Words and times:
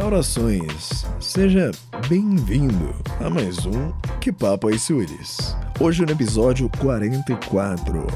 Saudações, 0.00 1.04
seja 1.20 1.70
bem-vindo 2.08 2.94
a 3.22 3.28
mais 3.28 3.66
um 3.66 3.92
Que 4.18 4.32
Papo 4.32 4.70
é 4.70 4.72
Willis? 4.72 5.54
Hoje 5.78 6.06
no 6.06 6.10
episódio 6.10 6.70
44, 6.78 8.06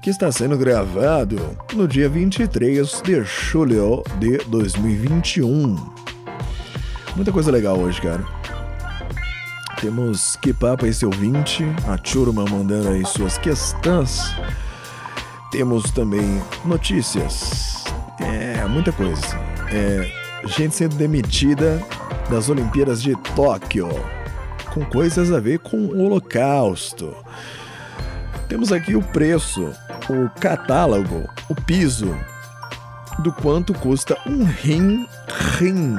que 0.00 0.08
está 0.08 0.32
sendo 0.32 0.56
gravado 0.56 1.36
no 1.74 1.86
dia 1.86 2.08
23 2.08 3.02
de 3.02 3.22
julho 3.22 4.02
de 4.18 4.38
2021. 4.46 5.76
Muita 7.14 7.30
coisa 7.30 7.52
legal 7.52 7.78
hoje, 7.78 8.00
cara. 8.00 8.24
Temos 9.78 10.36
Que 10.36 10.54
Papo 10.54 10.86
é 10.86 10.88
esse 10.88 11.04
ouvinte, 11.04 11.62
a 11.86 11.98
turma 11.98 12.46
mandando 12.46 12.88
aí 12.88 13.04
suas 13.04 13.36
questões. 13.36 14.34
Temos 15.52 15.90
também 15.90 16.42
notícias, 16.64 17.84
é 18.18 18.66
muita 18.66 18.90
coisa 18.90 19.43
é, 19.74 20.08
gente 20.46 20.76
sendo 20.76 20.94
demitida 20.94 21.82
das 22.30 22.48
Olimpíadas 22.48 23.02
de 23.02 23.16
Tóquio, 23.34 23.88
com 24.72 24.84
coisas 24.84 25.32
a 25.32 25.40
ver 25.40 25.58
com 25.58 25.76
o 25.76 26.04
Holocausto. 26.04 27.14
Temos 28.48 28.70
aqui 28.70 28.94
o 28.94 29.02
preço, 29.02 29.72
o 30.08 30.30
catálogo, 30.38 31.28
o 31.48 31.54
piso 31.54 32.16
do 33.18 33.32
quanto 33.32 33.74
custa 33.74 34.16
um 34.26 34.44
rim 34.44 35.08
rim 35.58 35.96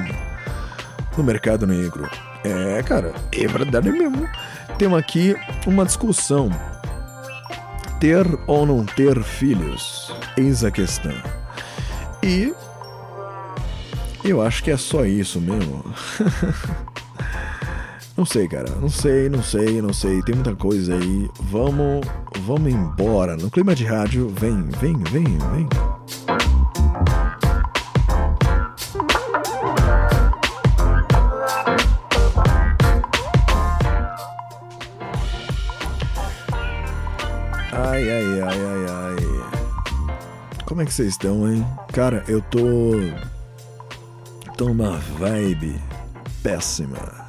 no 1.16 1.22
mercado 1.22 1.66
negro. 1.66 2.08
É, 2.44 2.82
cara, 2.82 3.12
é 3.32 3.46
verdade 3.46 3.90
mesmo. 3.90 4.26
Temos 4.78 4.98
aqui 4.98 5.36
uma 5.66 5.84
discussão. 5.84 6.48
Ter 8.00 8.26
ou 8.46 8.64
não 8.64 8.84
ter 8.84 9.22
filhos? 9.22 10.14
Eis 10.36 10.64
a 10.64 10.70
questão. 10.70 11.14
E 12.22 12.54
eu 14.30 14.42
acho 14.42 14.62
que 14.62 14.70
é 14.70 14.76
só 14.76 15.04
isso 15.04 15.40
mesmo. 15.40 15.84
não 18.16 18.24
sei, 18.24 18.48
cara. 18.48 18.70
Não 18.80 18.88
sei, 18.88 19.28
não 19.28 19.42
sei, 19.42 19.80
não 19.80 19.92
sei. 19.92 20.22
Tem 20.22 20.34
muita 20.34 20.54
coisa 20.54 20.94
aí. 20.94 21.30
Vamos, 21.40 22.06
vamos 22.40 22.72
embora. 22.72 23.36
No 23.36 23.50
clima 23.50 23.74
de 23.74 23.84
rádio, 23.84 24.28
vem, 24.28 24.62
vem, 24.80 24.96
vem, 25.04 25.24
vem. 25.24 25.68
Ai, 37.72 38.10
ai, 38.10 38.40
ai, 38.40 38.60
ai, 38.66 38.86
ai. 38.90 39.16
Como 40.64 40.82
é 40.82 40.84
que 40.84 40.92
vocês 40.92 41.10
estão, 41.10 41.48
hein? 41.48 41.64
Cara, 41.92 42.24
eu 42.26 42.42
tô 42.42 42.60
tô 44.56 44.66
numa 44.66 44.96
vibe 45.18 45.78
péssima. 46.42 47.26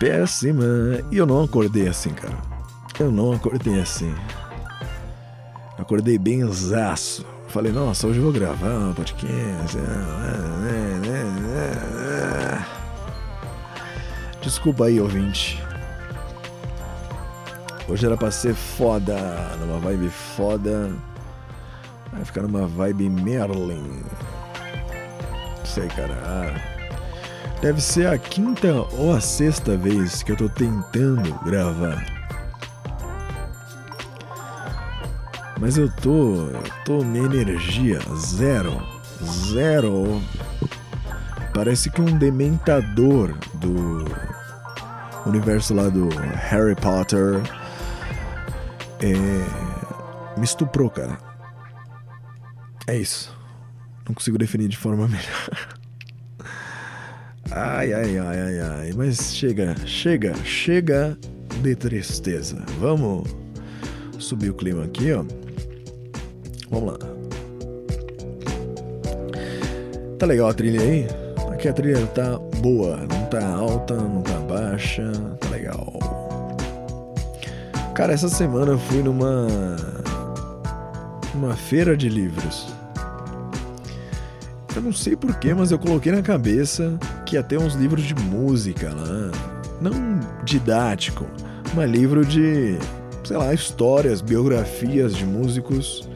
Péssima. 0.00 0.64
E 1.10 1.18
eu 1.18 1.26
não 1.26 1.44
acordei 1.44 1.88
assim, 1.88 2.10
cara. 2.10 2.36
Eu 2.98 3.12
não 3.12 3.32
acordei 3.32 3.80
assim. 3.80 4.14
Acordei 5.78 6.16
bem 6.16 6.50
zaço. 6.50 7.26
Falei, 7.48 7.70
nossa, 7.70 8.06
hoje 8.06 8.18
eu 8.18 8.24
vou 8.24 8.32
gravar 8.32 8.78
um 8.78 8.94
podcast. 8.94 9.76
Desculpa 14.40 14.86
aí, 14.86 15.00
ouvinte. 15.00 15.62
Hoje 17.88 18.06
era 18.06 18.16
pra 18.16 18.30
ser 18.30 18.54
foda, 18.54 19.14
numa 19.60 19.78
vibe 19.80 20.08
foda. 20.08 20.90
Vai 22.10 22.24
ficar 22.24 22.42
numa 22.42 22.66
vibe 22.66 23.10
Merlin 23.10 24.02
sei, 25.64 25.88
cara. 25.88 26.14
Ah, 26.24 26.54
deve 27.60 27.80
ser 27.80 28.06
a 28.08 28.18
quinta 28.18 28.72
ou 28.92 29.14
a 29.14 29.20
sexta 29.20 29.76
vez 29.76 30.22
que 30.22 30.32
eu 30.32 30.36
tô 30.36 30.48
tentando 30.48 31.32
gravar. 31.44 32.04
Mas 35.60 35.78
eu 35.78 35.90
tô. 35.90 36.48
Tô 36.84 37.04
minha 37.04 37.40
energia 37.40 38.00
zero. 38.16 38.82
Zero. 39.52 40.20
Parece 41.54 41.90
que 41.90 42.00
um 42.00 42.18
dementador 42.18 43.34
do 43.54 44.04
universo 45.26 45.74
lá 45.74 45.88
do 45.88 46.08
Harry 46.08 46.74
Potter 46.74 47.40
é, 49.00 50.38
me 50.38 50.44
estuprou, 50.44 50.90
cara. 50.90 51.18
É 52.86 52.96
isso. 52.96 53.32
Não 54.12 54.14
consigo 54.14 54.36
definir 54.36 54.68
de 54.68 54.76
forma 54.76 55.08
melhor. 55.08 55.78
Ai, 57.50 57.94
ai, 57.94 58.18
ai, 58.18 58.40
ai, 58.40 58.60
ai. 58.60 58.92
Mas 58.94 59.34
chega, 59.34 59.74
chega, 59.86 60.34
chega 60.44 61.16
de 61.62 61.74
tristeza. 61.74 62.62
Vamos 62.78 63.26
subir 64.18 64.50
o 64.50 64.54
clima 64.54 64.84
aqui, 64.84 65.14
ó. 65.14 65.24
Vamos 66.70 66.92
lá. 66.92 66.98
Tá 70.18 70.26
legal 70.26 70.50
a 70.50 70.54
trilha 70.54 70.82
aí? 70.82 71.06
Aqui 71.50 71.68
a 71.68 71.72
trilha 71.72 72.06
tá 72.08 72.38
boa, 72.60 72.98
não 72.98 73.24
tá 73.30 73.46
alta, 73.46 73.96
não 73.96 74.20
tá 74.20 74.38
baixa, 74.40 75.10
tá 75.40 75.48
legal. 75.48 75.98
Cara, 77.94 78.12
essa 78.12 78.28
semana 78.28 78.72
eu 78.72 78.78
fui 78.78 79.02
numa 79.02 79.46
uma 81.34 81.56
feira 81.56 81.96
de 81.96 82.10
livros. 82.10 82.81
Eu 84.74 84.80
não 84.80 84.92
sei 84.92 85.14
porquê, 85.14 85.52
mas 85.52 85.70
eu 85.70 85.78
coloquei 85.78 86.10
na 86.12 86.22
cabeça 86.22 86.98
que 87.26 87.36
ia 87.36 87.42
ter 87.42 87.58
uns 87.58 87.74
livros 87.74 88.02
de 88.02 88.14
música 88.14 88.88
lá. 88.88 89.30
Não 89.80 89.92
didático, 90.44 91.26
mas 91.74 91.90
livro 91.90 92.24
de, 92.24 92.78
sei 93.24 93.36
lá, 93.36 93.52
histórias, 93.52 94.22
biografias 94.22 95.14
de 95.14 95.26
músicos. 95.26 96.08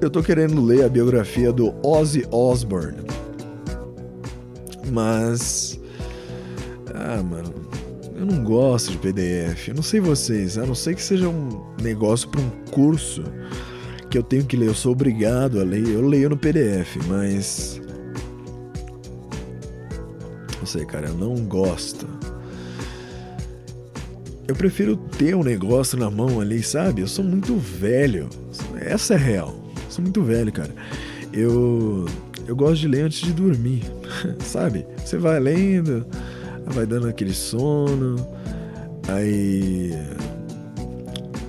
Eu 0.00 0.08
tô 0.08 0.22
querendo 0.22 0.64
ler 0.64 0.84
a 0.84 0.88
biografia 0.88 1.52
do 1.52 1.74
Ozzy 1.86 2.26
Osbourne. 2.30 3.02
Mas. 4.90 5.78
Ah, 6.94 7.22
mano. 7.22 7.52
Eu 8.16 8.24
não 8.24 8.42
gosto 8.42 8.92
de 8.92 8.98
PDF. 8.98 9.68
Eu 9.68 9.74
não 9.74 9.82
sei 9.82 10.00
vocês, 10.00 10.58
a 10.58 10.66
não 10.66 10.74
ser 10.74 10.94
que 10.94 11.02
seja 11.02 11.28
um 11.28 11.64
negócio 11.80 12.28
para 12.28 12.40
um 12.40 12.50
curso 12.70 13.22
que 14.08 14.18
eu 14.18 14.22
tenho 14.22 14.44
que 14.44 14.56
ler, 14.56 14.68
eu 14.68 14.74
sou 14.74 14.92
obrigado 14.92 15.60
a 15.60 15.64
ler. 15.64 15.86
Eu 15.86 16.06
leio 16.06 16.30
no 16.30 16.36
PDF, 16.36 16.96
mas. 17.06 17.80
Não 20.58 20.66
sei, 20.66 20.84
cara, 20.84 21.08
eu 21.08 21.14
não 21.14 21.34
gosto. 21.44 22.06
Eu 24.46 24.56
prefiro 24.56 24.96
ter 24.96 25.36
um 25.36 25.42
negócio 25.42 25.98
na 25.98 26.10
mão 26.10 26.40
ali, 26.40 26.62
sabe? 26.62 27.02
Eu 27.02 27.08
sou 27.08 27.24
muito 27.24 27.56
velho. 27.56 28.28
Essa 28.80 29.14
é 29.14 29.18
real. 29.18 29.54
Eu 29.84 29.90
sou 29.90 30.02
muito 30.02 30.22
velho, 30.22 30.50
cara. 30.50 30.74
Eu 31.32 32.06
eu 32.48 32.56
gosto 32.56 32.80
de 32.80 32.88
ler 32.88 33.02
antes 33.02 33.20
de 33.20 33.32
dormir, 33.34 33.82
sabe? 34.40 34.86
Você 35.04 35.18
vai 35.18 35.38
lendo, 35.38 36.06
vai 36.64 36.86
dando 36.86 37.06
aquele 37.06 37.34
sono, 37.34 38.16
aí 39.06 39.92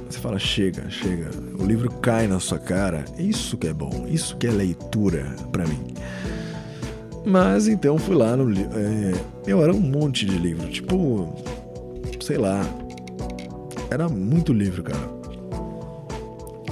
você 0.09 0.19
fala 0.19 0.38
chega, 0.38 0.90
chega, 0.90 1.30
o 1.59 1.66
livro 1.66 1.92
cai 2.02 2.28
na 2.28 2.40
sua 2.40 2.58
cara. 2.58 3.06
Isso 3.18 3.58
que 3.58 3.68
é 3.68 3.74
bom, 3.74 4.08
isso 4.08 4.38
que 4.38 4.47
é 4.47 4.52
leitura 4.52 5.36
para 5.52 5.66
mim. 5.68 5.94
Mas 7.25 7.68
então 7.68 7.97
fui 7.97 8.16
lá 8.16 8.36
no 8.36 8.52
é, 8.52 9.14
eu 9.46 9.62
era 9.62 9.74
um 9.74 9.80
monte 9.80 10.25
de 10.25 10.38
livro, 10.38 10.68
tipo, 10.69 11.36
sei 12.22 12.38
lá, 12.38 12.66
era 13.92 14.07
muito 14.07 14.54
livro, 14.54 14.81
cara. 14.83 15.19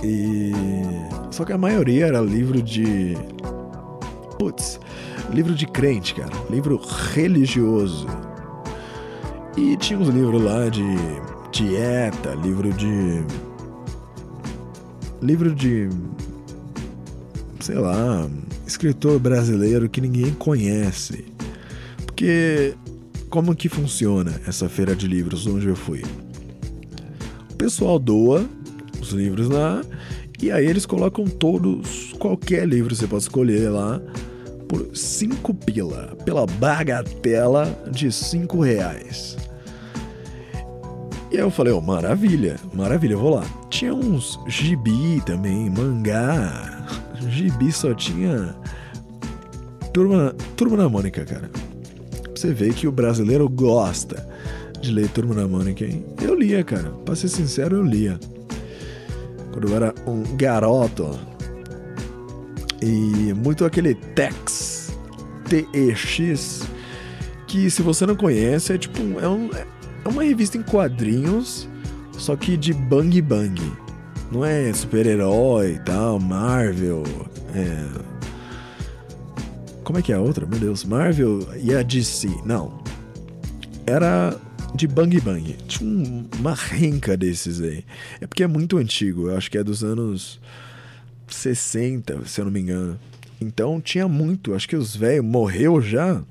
E 0.03 0.51
só 1.31 1.43
que 1.43 1.51
a 1.51 1.57
maioria 1.57 2.07
era 2.07 2.21
livro 2.21 2.61
de 2.61 3.17
putz, 4.39 4.79
livro 5.31 5.53
de 5.53 5.67
crente, 5.67 6.15
cara, 6.15 6.31
livro 6.49 6.79
religioso. 7.13 8.07
E 9.57 9.75
tinha 9.77 9.99
uns 9.99 10.09
livros 10.09 10.41
lá 10.41 10.69
de 10.69 10.83
dieta, 11.51 12.35
livro 12.35 12.71
de 12.71 13.25
livro 15.21 15.53
de. 15.53 15.89
sei 17.59 17.75
lá. 17.75 18.29
escritor 18.65 19.19
brasileiro 19.19 19.89
que 19.89 20.01
ninguém 20.01 20.33
conhece. 20.33 21.25
Porque. 22.05 22.73
como 23.29 23.55
que 23.55 23.69
funciona 23.69 24.39
essa 24.47 24.67
feira 24.69 24.95
de 24.95 25.07
livros 25.07 25.45
onde 25.47 25.67
eu 25.67 25.75
fui? 25.75 26.03
O 27.51 27.55
pessoal 27.55 27.99
doa 27.99 28.45
os 29.01 29.09
livros 29.11 29.49
lá 29.49 29.81
e 30.41 30.51
aí 30.51 30.67
eles 30.67 30.85
colocam 30.85 31.25
todos, 31.25 32.13
qualquer 32.19 32.67
livro 32.67 32.95
você 32.95 33.07
pode 33.07 33.23
escolher 33.23 33.69
lá 33.69 33.99
por 34.67 34.95
5 34.95 35.51
pila, 35.53 36.15
pela 36.25 36.45
bagatela 36.45 37.65
de 37.91 38.11
5 38.11 38.59
reais. 38.61 39.35
E 41.37 41.39
aí 41.39 41.45
eu 41.45 41.51
falei, 41.51 41.71
oh, 41.71 41.79
maravilha, 41.79 42.55
maravilha, 42.73 43.13
eu 43.13 43.19
vou 43.19 43.35
lá. 43.35 43.45
Tinha 43.69 43.93
uns 43.93 44.39
gibi 44.47 45.21
também, 45.23 45.69
mangá. 45.69 46.83
Gibi 47.29 47.71
só 47.71 47.93
tinha 47.93 48.55
Turma, 49.93 50.33
Turma 50.55 50.77
da 50.77 50.89
Mônica, 50.89 51.23
cara. 51.23 51.47
Você 52.33 52.51
vê 52.51 52.71
que 52.71 52.87
o 52.87 52.91
brasileiro 52.91 53.47
gosta 53.47 54.27
de 54.81 54.91
ler 54.91 55.09
Turma 55.09 55.35
da 55.35 55.47
Mônica, 55.47 55.85
hein? 55.85 56.03
Eu 56.19 56.33
lia, 56.33 56.63
cara. 56.63 56.89
Pra 57.05 57.15
ser 57.15 57.27
sincero, 57.27 57.75
eu 57.75 57.83
lia. 57.83 58.19
Quando 59.51 59.67
eu 59.67 59.75
era 59.75 59.93
um 60.07 60.23
garoto. 60.35 61.19
E 62.81 63.31
muito 63.35 63.63
aquele 63.63 63.93
Tex, 63.93 64.97
T-E-X, 65.47 66.63
que 67.45 67.69
se 67.69 67.83
você 67.83 68.07
não 68.07 68.15
conhece, 68.15 68.73
é 68.73 68.77
tipo, 68.79 69.19
é, 69.19 69.27
um, 69.27 69.51
é 69.53 69.76
uma 70.07 70.23
revista 70.23 70.57
em 70.57 70.63
quadrinhos, 70.63 71.67
só 72.17 72.35
que 72.35 72.57
de 72.57 72.73
bang 72.73 73.21
bang. 73.21 73.61
Não 74.31 74.43
é 74.43 74.73
super-herói 74.73 75.73
e 75.73 75.79
tal, 75.79 76.19
Marvel, 76.19 77.03
é... 77.53 78.17
Como 79.83 79.97
é 79.97 80.01
que 80.01 80.11
é 80.11 80.15
a 80.15 80.19
outra? 80.19 80.45
Meu 80.45 80.59
Deus, 80.59 80.83
Marvel 80.83 81.47
e 81.63 81.73
a 81.73 81.81
DC. 81.81 82.27
Não. 82.45 82.83
Era 83.85 84.37
de 84.75 84.85
Bang 84.85 85.17
Bang. 85.21 85.55
Tinha 85.65 86.27
uma 86.37 86.53
renca 86.53 87.15
desses 87.15 87.61
aí. 87.61 87.85
É 88.19 88.27
porque 88.27 88.43
é 88.43 88.47
muito 88.47 88.77
antigo, 88.77 89.29
eu 89.29 89.37
acho 89.37 89.49
que 89.49 89.57
é 89.57 89.63
dos 89.63 89.85
anos 89.85 90.41
60, 91.29 92.25
se 92.25 92.41
eu 92.41 92.45
não 92.45 92.51
me 92.51 92.59
engano. 92.59 92.99
Então 93.39 93.79
tinha 93.79 94.09
muito, 94.09 94.53
acho 94.53 94.67
que 94.67 94.75
os 94.75 94.93
velhos 94.93 95.25
morreu 95.25 95.81
já. 95.81 96.21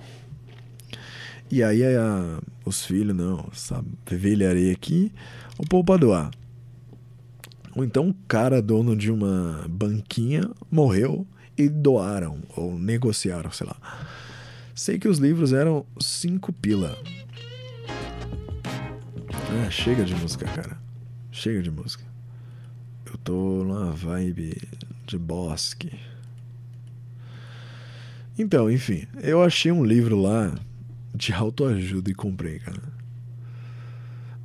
E 1.50 1.62
aí 1.62 1.84
a, 1.84 2.40
os 2.64 2.84
filhos, 2.84 3.14
não, 3.14 3.48
sabe, 3.52 3.88
velharia 4.10 4.72
aqui, 4.72 5.12
o 5.58 5.66
povo 5.66 5.84
pra 5.84 5.96
doar. 5.96 6.31
Ou 7.75 7.84
então 7.84 8.08
o 8.08 8.14
cara, 8.26 8.60
dono 8.60 8.96
de 8.96 9.10
uma 9.10 9.64
banquinha, 9.69 10.50
morreu 10.70 11.26
e 11.56 11.69
doaram, 11.69 12.43
ou 12.56 12.78
negociaram, 12.78 13.50
sei 13.52 13.66
lá. 13.66 13.76
Sei 14.75 14.98
que 14.98 15.08
os 15.08 15.19
livros 15.19 15.52
eram 15.52 15.87
cinco 16.00 16.52
pila. 16.52 16.98
Ah, 19.31 19.70
chega 19.70 20.04
de 20.04 20.14
música, 20.14 20.46
cara. 20.46 20.76
Chega 21.31 21.62
de 21.62 21.70
música. 21.70 22.04
Eu 23.06 23.16
tô 23.19 23.62
numa 23.64 23.92
vibe 23.92 24.56
de 25.06 25.16
bosque. 25.16 25.90
Então, 28.38 28.70
enfim, 28.70 29.06
eu 29.22 29.42
achei 29.42 29.70
um 29.70 29.84
livro 29.84 30.20
lá 30.20 30.52
de 31.16 31.32
autoajuda 31.32 32.10
e 32.10 32.14
comprei, 32.14 32.58
cara. 32.58 32.82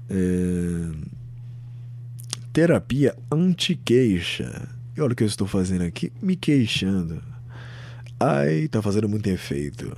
É... 0.09 0.91
Terapia 2.53 3.15
anti-queixa. 3.31 4.67
E 4.95 5.01
olha 5.01 5.13
o 5.13 5.15
que 5.15 5.23
eu 5.23 5.27
estou 5.27 5.47
fazendo 5.47 5.83
aqui, 5.83 6.11
me 6.21 6.35
queixando. 6.35 7.21
Ai, 8.19 8.67
tá 8.67 8.81
fazendo 8.81 9.07
muito 9.07 9.27
efeito. 9.27 9.95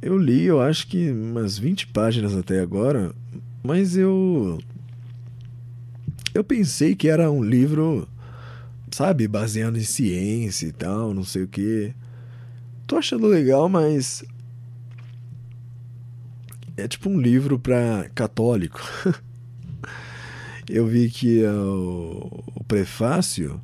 Eu 0.00 0.18
li, 0.18 0.44
eu 0.44 0.60
acho 0.60 0.86
que 0.86 1.10
umas 1.10 1.58
20 1.58 1.88
páginas 1.88 2.36
até 2.36 2.60
agora, 2.60 3.14
mas 3.62 3.96
eu. 3.96 4.58
Eu 6.34 6.42
pensei 6.42 6.94
que 6.94 7.08
era 7.08 7.30
um 7.30 7.42
livro, 7.42 8.08
sabe, 8.90 9.28
baseado 9.28 9.76
em 9.76 9.84
ciência 9.84 10.66
e 10.66 10.72
tal, 10.72 11.12
não 11.12 11.22
sei 11.22 11.42
o 11.42 11.48
que. 11.48 11.92
Tô 12.86 12.96
achando 12.96 13.26
legal, 13.26 13.68
mas. 13.68 14.24
É 16.76 16.88
tipo 16.88 17.08
um 17.08 17.20
livro 17.20 17.58
para 17.58 18.08
católico. 18.14 18.80
eu 20.68 20.86
vi 20.86 21.10
que 21.10 21.44
o, 21.44 22.44
o 22.54 22.64
prefácio 22.64 23.60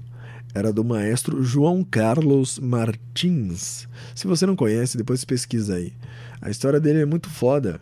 era 0.55 0.73
do 0.73 0.85
maestro 0.85 1.43
João 1.43 1.85
Carlos 1.85 2.59
Martins. 2.59 3.89
Se 4.15 4.27
você 4.27 4.45
não 4.45 4.57
conhece, 4.57 4.97
depois 4.97 5.25
pesquisa 5.25 5.77
aí. 5.77 5.93
A 6.41 6.51
história 6.51 6.81
dele 6.81 7.01
é 7.01 7.07
muito 7.07 7.31
foda 7.31 7.81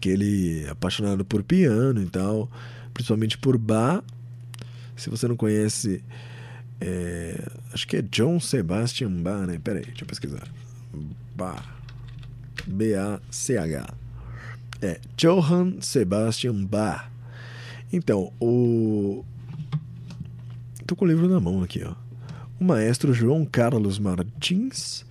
que 0.00 0.08
ele 0.08 0.64
é 0.64 0.70
apaixonado 0.70 1.24
por 1.24 1.42
piano 1.42 2.02
e 2.02 2.06
tal, 2.06 2.50
principalmente 2.92 3.38
por 3.38 3.56
Bach. 3.56 4.02
Se 4.94 5.10
você 5.10 5.26
não 5.28 5.36
conhece, 5.36 6.02
é, 6.80 7.40
acho 7.72 7.86
que 7.86 7.96
é 7.96 8.02
John 8.02 8.38
Sebastian 8.40 9.10
Bach, 9.10 9.46
né? 9.46 9.58
Pera 9.62 9.78
aí, 9.78 9.84
deixa 9.84 10.02
eu 10.02 10.06
pesquisar. 10.06 10.46
Bach. 11.34 11.75
B-A-C-H. 12.66 13.86
É, 14.82 15.00
Johann 15.16 15.80
Sebastian 15.80 16.64
Bach. 16.64 17.10
Então, 17.92 18.32
o. 18.40 19.24
Tô 20.86 20.94
com 20.94 21.04
o 21.04 21.08
livro 21.08 21.28
na 21.28 21.40
mão 21.40 21.62
aqui, 21.62 21.82
ó. 21.84 21.94
O 22.60 22.64
maestro 22.64 23.12
João 23.12 23.44
Carlos 23.44 23.98
Martins, 23.98 25.04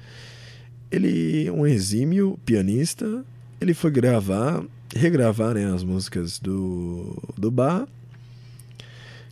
ele 0.91 1.47
é 1.47 1.51
um 1.51 1.65
exímio 1.65 2.39
pianista, 2.45 3.23
ele 3.59 3.73
foi 3.73 3.91
gravar 3.91 4.63
regravar 4.95 5.53
né, 5.53 5.65
as 5.71 5.83
músicas 5.83 6.39
do, 6.39 7.21
do 7.37 7.51
Bar. 7.51 7.87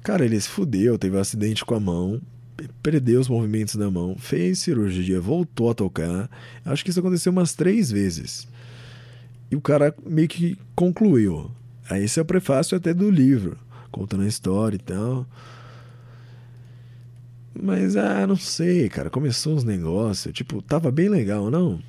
Cara, 0.04 0.26
ele 0.26 0.40
se 0.40 0.50
fudeu, 0.50 0.98
teve 0.98 1.16
um 1.16 1.20
acidente 1.20 1.64
com 1.64 1.74
a 1.74 1.80
mão, 1.80 2.22
perdeu 2.82 3.20
os 3.20 3.30
movimentos 3.30 3.76
da 3.76 3.90
mão, 3.90 4.16
fez 4.18 4.60
cirurgia, 4.60 5.20
voltou 5.20 5.70
a 5.70 5.74
tocar. 5.74 6.30
Acho 6.66 6.84
que 6.84 6.90
isso 6.90 7.00
aconteceu 7.00 7.32
umas 7.32 7.54
três 7.54 7.92
vezes. 7.92 8.48
E 9.52 9.56
o 9.56 9.62
cara 9.62 9.94
meio 10.06 10.28
que 10.28 10.58
concluiu. 10.76 11.52
Aí 11.90 12.04
esse 12.04 12.20
é 12.20 12.22
o 12.22 12.26
prefácio 12.26 12.78
até 12.78 12.94
do 12.94 13.10
livro, 13.10 13.58
contando 13.92 14.24
a 14.24 14.28
história 14.28 14.76
e 14.76 14.80
tal. 14.80 15.28
Mas, 17.54 17.96
ah, 17.96 18.26
não 18.26 18.36
sei, 18.36 18.90
cara. 18.90 19.10
Começou 19.10 19.56
uns 19.56 19.64
negócios. 19.64 20.34
Tipo, 20.34 20.62
tava 20.62 20.90
bem 20.90 21.08
legal, 21.08 21.52
não? 21.52 21.80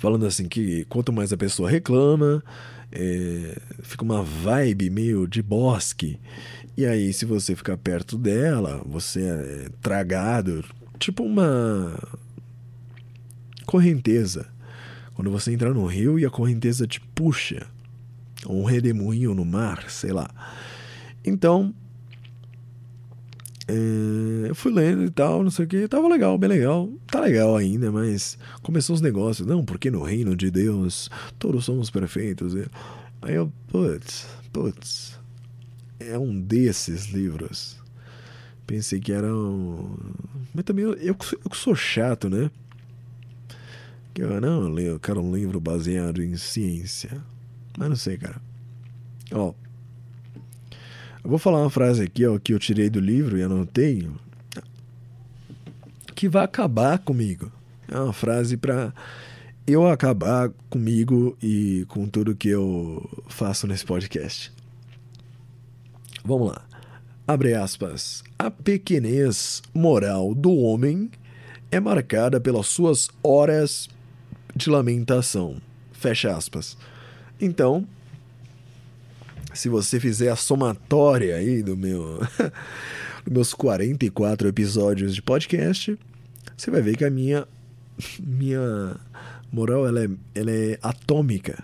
falando 0.00 0.24
assim 0.24 0.48
que 0.48 0.86
quanto 0.86 1.12
mais 1.12 1.30
a 1.30 1.36
pessoa 1.36 1.68
reclama, 1.68 2.42
é, 2.90 3.60
fica 3.82 4.02
uma 4.02 4.22
vibe 4.22 4.88
meio 4.88 5.28
de 5.28 5.42
bosque. 5.42 6.18
E 6.80 6.86
aí, 6.86 7.12
se 7.12 7.26
você 7.26 7.54
ficar 7.54 7.76
perto 7.76 8.16
dela, 8.16 8.80
você 8.86 9.20
é 9.20 9.68
tragado, 9.82 10.64
tipo 10.98 11.22
uma 11.22 11.94
correnteza. 13.66 14.46
Quando 15.12 15.30
você 15.30 15.52
entra 15.52 15.74
no 15.74 15.84
rio 15.84 16.18
e 16.18 16.24
a 16.24 16.30
correnteza 16.30 16.86
te 16.86 16.98
puxa, 17.14 17.66
ou 18.46 18.62
um 18.62 18.64
redemoinho 18.64 19.34
no 19.34 19.44
mar, 19.44 19.90
sei 19.90 20.10
lá. 20.10 20.30
Então, 21.22 21.74
é, 23.68 24.48
eu 24.48 24.54
fui 24.54 24.72
lendo 24.72 25.04
e 25.04 25.10
tal, 25.10 25.42
não 25.42 25.50
sei 25.50 25.66
o 25.66 25.68
que, 25.68 25.86
tava 25.86 26.08
legal, 26.08 26.38
bem 26.38 26.48
legal. 26.48 26.88
Tá 27.08 27.20
legal 27.20 27.58
ainda, 27.58 27.92
mas 27.92 28.38
começou 28.62 28.94
os 28.94 29.02
negócios. 29.02 29.46
Não, 29.46 29.66
porque 29.66 29.90
no 29.90 30.02
reino 30.02 30.34
de 30.34 30.50
Deus 30.50 31.10
todos 31.38 31.62
somos 31.62 31.90
perfeitos. 31.90 32.54
Aí 33.20 33.34
eu, 33.34 33.52
putz, 33.68 34.26
putz, 34.50 35.19
é 36.00 36.18
um 36.18 36.40
desses 36.40 37.06
livros. 37.06 37.78
Pensei 38.66 38.98
que 39.00 39.12
era 39.12 39.32
um. 39.32 39.96
Mas 40.54 40.64
também 40.64 40.84
eu, 40.84 40.94
eu, 40.94 41.16
eu 41.44 41.54
sou 41.54 41.74
chato, 41.74 42.28
né? 42.28 42.50
Que 44.14 44.22
eu, 44.22 44.40
não, 44.40 44.78
eu 44.78 44.98
quero 44.98 45.20
um 45.20 45.34
livro 45.34 45.60
baseado 45.60 46.22
em 46.22 46.36
ciência. 46.36 47.22
Mas 47.76 47.88
não 47.88 47.96
sei, 47.96 48.16
cara. 48.16 48.40
Ó, 49.32 49.54
eu 51.22 51.30
vou 51.30 51.38
falar 51.38 51.60
uma 51.60 51.70
frase 51.70 52.02
aqui, 52.02 52.26
ó, 52.26 52.38
que 52.38 52.52
eu 52.52 52.58
tirei 52.58 52.88
do 52.88 52.98
livro 52.98 53.38
e 53.38 53.42
anotei, 53.42 54.08
que 56.14 56.28
vai 56.28 56.44
acabar 56.44 56.98
comigo. 56.98 57.50
É 57.88 57.98
uma 57.98 58.12
frase 58.12 58.56
para 58.56 58.92
eu 59.66 59.86
acabar 59.86 60.50
comigo 60.68 61.36
e 61.42 61.84
com 61.88 62.08
tudo 62.08 62.34
que 62.34 62.48
eu 62.48 63.08
faço 63.28 63.66
nesse 63.66 63.84
podcast. 63.84 64.52
Vamos 66.24 66.48
lá. 66.48 66.62
Abre 67.26 67.54
aspas. 67.54 68.22
A 68.38 68.50
pequenez 68.50 69.62
moral 69.74 70.34
do 70.34 70.52
homem 70.56 71.10
é 71.70 71.78
marcada 71.78 72.40
pelas 72.40 72.66
suas 72.66 73.08
horas 73.22 73.88
de 74.54 74.68
lamentação. 74.68 75.60
Fecha 75.92 76.34
aspas. 76.36 76.76
Então, 77.40 77.86
se 79.54 79.68
você 79.68 79.98
fizer 80.00 80.30
a 80.30 80.36
somatória 80.36 81.36
aí 81.36 81.62
do 81.62 81.76
meu 81.76 82.20
dos 83.24 83.32
meus 83.32 83.54
44 83.54 84.48
episódios 84.48 85.14
de 85.14 85.22
podcast, 85.22 85.98
você 86.56 86.70
vai 86.70 86.82
ver 86.82 86.96
que 86.96 87.04
a 87.04 87.10
minha 87.10 87.46
minha 88.18 88.96
moral 89.52 89.86
ela 89.86 90.04
é, 90.04 90.08
ela 90.34 90.50
é 90.50 90.78
atômica, 90.82 91.62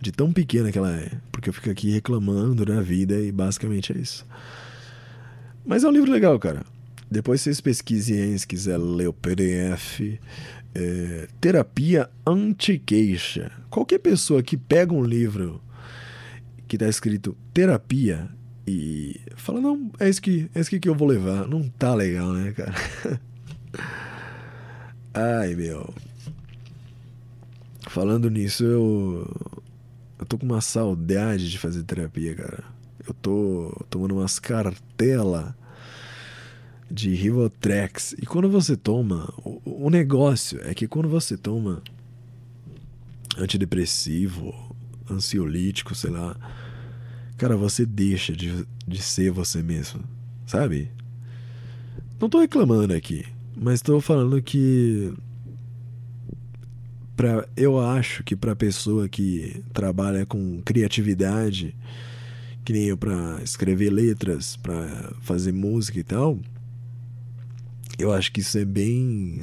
de 0.00 0.12
tão 0.12 0.32
pequena 0.32 0.70
que 0.70 0.78
ela 0.78 0.94
é, 0.94 1.10
porque 1.32 1.48
eu 1.48 1.52
fico 1.52 1.70
aqui 1.70 1.90
reclamando 1.90 2.64
da 2.64 2.80
vida 2.80 3.14
e 3.20 3.32
basicamente 3.32 3.92
é 3.92 3.98
isso. 3.98 4.24
Mas 5.64 5.84
é 5.84 5.88
um 5.88 5.92
livro 5.92 6.10
legal, 6.10 6.38
cara. 6.38 6.64
Depois 7.10 7.40
vocês 7.40 7.60
pesquisem 7.60 8.36
se 8.36 8.46
quiser 8.46 8.78
ler 8.78 9.08
o 9.08 9.12
PDF. 9.12 10.18
É, 10.74 11.28
terapia 11.40 12.08
anti-queixa. 12.26 13.50
Qualquer 13.70 13.98
pessoa 13.98 14.42
que 14.42 14.56
pega 14.56 14.92
um 14.92 15.02
livro 15.02 15.60
que 16.66 16.76
tá 16.76 16.88
escrito 16.88 17.36
terapia 17.52 18.28
e 18.66 19.18
fala, 19.34 19.60
não, 19.60 19.90
é 19.98 20.08
isso 20.08 20.20
que, 20.20 20.50
é 20.54 20.60
isso 20.60 20.78
que 20.78 20.88
eu 20.88 20.94
vou 20.94 21.08
levar. 21.08 21.48
Não 21.48 21.68
tá 21.68 21.94
legal, 21.94 22.32
né, 22.32 22.52
cara? 22.52 22.74
Ai, 25.14 25.54
meu. 25.54 25.92
Falando 27.88 28.30
nisso, 28.30 28.64
eu. 28.64 29.62
Tô 30.28 30.36
com 30.36 30.44
uma 30.44 30.60
saudade 30.60 31.50
de 31.50 31.58
fazer 31.58 31.82
terapia, 31.84 32.34
cara. 32.34 32.64
Eu 33.06 33.14
tô 33.14 33.86
tomando 33.88 34.14
umas 34.16 34.38
cartelas 34.38 35.54
de 36.90 37.14
Rivotrex. 37.14 38.12
E 38.12 38.26
quando 38.26 38.48
você 38.48 38.76
toma. 38.76 39.32
O, 39.38 39.86
o 39.86 39.90
negócio 39.90 40.60
é 40.64 40.74
que 40.74 40.86
quando 40.86 41.08
você 41.08 41.36
toma 41.36 41.82
antidepressivo, 43.38 44.54
ansiolítico, 45.10 45.94
sei 45.94 46.10
lá. 46.10 46.36
Cara, 47.36 47.56
você 47.56 47.86
deixa 47.86 48.34
de, 48.34 48.66
de 48.86 49.00
ser 49.00 49.30
você 49.30 49.62
mesmo, 49.62 50.02
sabe? 50.46 50.90
Não 52.20 52.28
tô 52.28 52.40
reclamando 52.40 52.92
aqui, 52.92 53.24
mas 53.56 53.80
tô 53.80 54.00
falando 54.00 54.42
que 54.42 55.14
pra, 57.18 57.48
eu 57.56 57.80
acho 57.80 58.22
que 58.22 58.36
para 58.36 58.54
pessoa 58.54 59.08
que 59.08 59.60
trabalha 59.74 60.24
com 60.24 60.62
criatividade, 60.64 61.74
que 62.64 62.72
nem 62.72 62.84
eu 62.84 62.96
para 62.96 63.42
escrever 63.42 63.90
letras, 63.90 64.56
para 64.56 65.12
fazer 65.20 65.52
música 65.52 65.98
e 65.98 66.04
tal, 66.04 66.38
eu 67.98 68.12
acho 68.12 68.30
que 68.30 68.38
isso 68.38 68.56
é 68.56 68.64
bem 68.64 69.40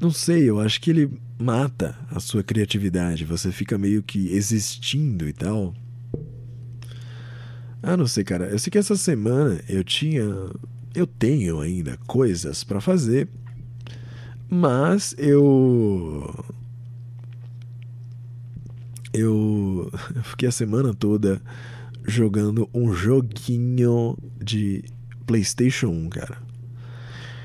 não 0.00 0.12
sei, 0.12 0.48
eu 0.48 0.60
acho 0.60 0.80
que 0.80 0.90
ele 0.90 1.10
mata 1.36 1.98
a 2.08 2.20
sua 2.20 2.44
criatividade, 2.44 3.24
você 3.24 3.50
fica 3.50 3.76
meio 3.76 4.02
que 4.02 4.28
existindo 4.32 5.26
e 5.28 5.32
tal. 5.32 5.74
Ah, 7.82 7.96
não 7.96 8.06
sei, 8.06 8.22
cara. 8.22 8.46
Eu 8.46 8.58
sei 8.58 8.70
que 8.70 8.78
essa 8.78 8.96
semana 8.96 9.60
eu 9.68 9.82
tinha 9.82 10.24
eu 10.94 11.06
tenho 11.06 11.60
ainda 11.60 11.98
coisas 12.06 12.62
para 12.62 12.80
fazer 12.80 13.28
mas 14.54 15.14
eu. 15.18 16.32
Eu 19.12 19.90
fiquei 20.22 20.48
a 20.48 20.52
semana 20.52 20.94
toda 20.94 21.42
jogando 22.04 22.68
um 22.72 22.92
joguinho 22.92 24.16
de 24.40 24.84
PlayStation 25.26 25.88
1, 25.88 26.08
cara. 26.08 26.38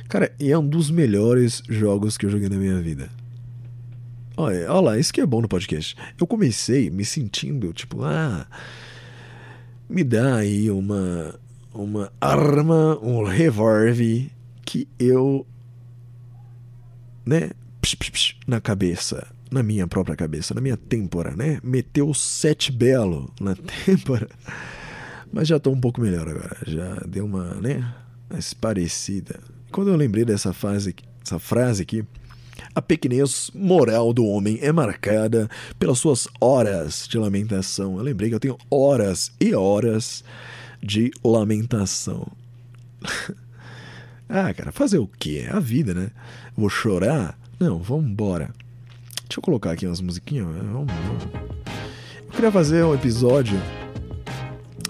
Cara, 0.07 0.31
e 0.39 0.51
é 0.51 0.57
um 0.57 0.67
dos 0.67 0.91
melhores 0.91 1.63
jogos 1.67 2.17
que 2.17 2.25
eu 2.25 2.29
joguei 2.29 2.49
na 2.49 2.57
minha 2.57 2.79
vida. 2.79 3.09
Olha, 4.37 4.71
olha 4.71 4.79
lá, 4.79 4.97
isso 4.97 5.13
que 5.13 5.21
é 5.21 5.25
bom 5.25 5.41
no 5.41 5.47
podcast. 5.47 5.95
Eu 6.19 6.27
comecei 6.27 6.89
me 6.89 7.05
sentindo 7.05 7.73
tipo, 7.73 8.03
ah, 8.03 8.47
me 9.87 10.03
dá 10.03 10.37
aí 10.37 10.69
uma 10.69 11.39
uma 11.73 12.11
arma, 12.19 12.99
um 13.01 13.23
revólver 13.23 14.29
que 14.65 14.87
eu 14.99 15.45
né? 17.29 17.51
Psh, 17.79 17.95
psh, 17.95 18.09
psh, 18.09 18.35
na 18.47 18.59
cabeça, 18.59 19.27
na 19.51 19.61
minha 19.61 19.87
própria 19.87 20.15
cabeça, 20.15 20.55
na 20.55 20.61
minha 20.61 20.75
têmpora, 20.75 21.35
né? 21.35 21.59
Meteu 21.63 22.11
sete 22.11 22.71
belo 22.71 23.31
na 23.39 23.53
têmpora. 23.85 24.27
Mas 25.31 25.47
já 25.47 25.59
tô 25.59 25.69
um 25.69 25.79
pouco 25.79 26.01
melhor 26.01 26.27
agora, 26.27 26.57
já 26.65 26.95
deu 27.07 27.25
uma, 27.25 27.53
né? 27.61 27.93
Mais 28.27 28.51
parecida. 28.51 29.39
Quando 29.71 29.91
eu 29.91 29.95
lembrei 29.95 30.25
dessa 30.25 30.51
fase, 30.51 30.95
essa 31.23 31.37
frase 31.37 31.83
aqui, 31.83 32.03
a 32.73 32.81
pequenez 32.81 33.51
moral 33.53 34.11
do 34.11 34.25
homem 34.25 34.57
é 34.61 34.71
marcada 34.71 35.47
pelas 35.77 35.99
suas 35.99 36.27
horas 36.41 37.07
de 37.07 37.19
lamentação. 37.19 37.97
Eu 37.97 38.03
lembrei 38.03 38.29
que 38.29 38.35
eu 38.35 38.39
tenho 38.39 38.57
horas 38.71 39.31
e 39.39 39.53
horas 39.53 40.23
de 40.81 41.11
lamentação. 41.23 42.27
ah, 44.29 44.53
cara, 44.53 44.71
fazer 44.71 44.99
o 44.99 45.07
quê? 45.07 45.47
É 45.49 45.55
a 45.55 45.59
vida, 45.59 45.91
né? 45.91 46.11
Vou 46.55 46.69
chorar? 46.69 47.35
Não, 47.59 47.79
vamos 47.79 48.11
embora. 48.11 48.51
Deixa 49.23 49.39
eu 49.39 49.41
colocar 49.41 49.71
aqui 49.71 49.87
umas 49.87 50.01
musiquinhas. 50.01 50.45
Vamos, 50.45 50.93
vamos. 50.93 51.23
Eu 52.27 52.31
queria 52.33 52.51
fazer 52.51 52.83
um 52.85 52.93
episódio 52.93 53.59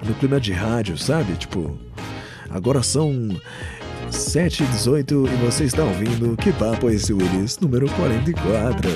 no 0.05 0.13
clima 0.15 0.41
de 0.41 0.51
rádio, 0.51 0.97
sabe? 0.97 1.37
Tipo, 1.37 1.79
agora 2.49 2.83
são 2.83 3.29
7 4.11 4.63
h 4.63 4.71
18 4.73 5.25
e 5.25 5.35
você 5.45 5.63
está 5.63 5.85
ouvindo 5.85 6.35
Que 6.35 6.51
Papo 6.51 6.89
é 6.89 6.95
esse, 6.95 7.13
Willis? 7.13 7.59
Número 7.59 7.89
44. 7.91 8.89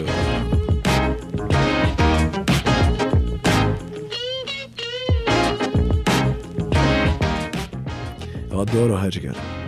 Eu 8.51 8.61
adoro 8.61 8.93
rádio, 8.95 9.21
cara. 9.21 9.62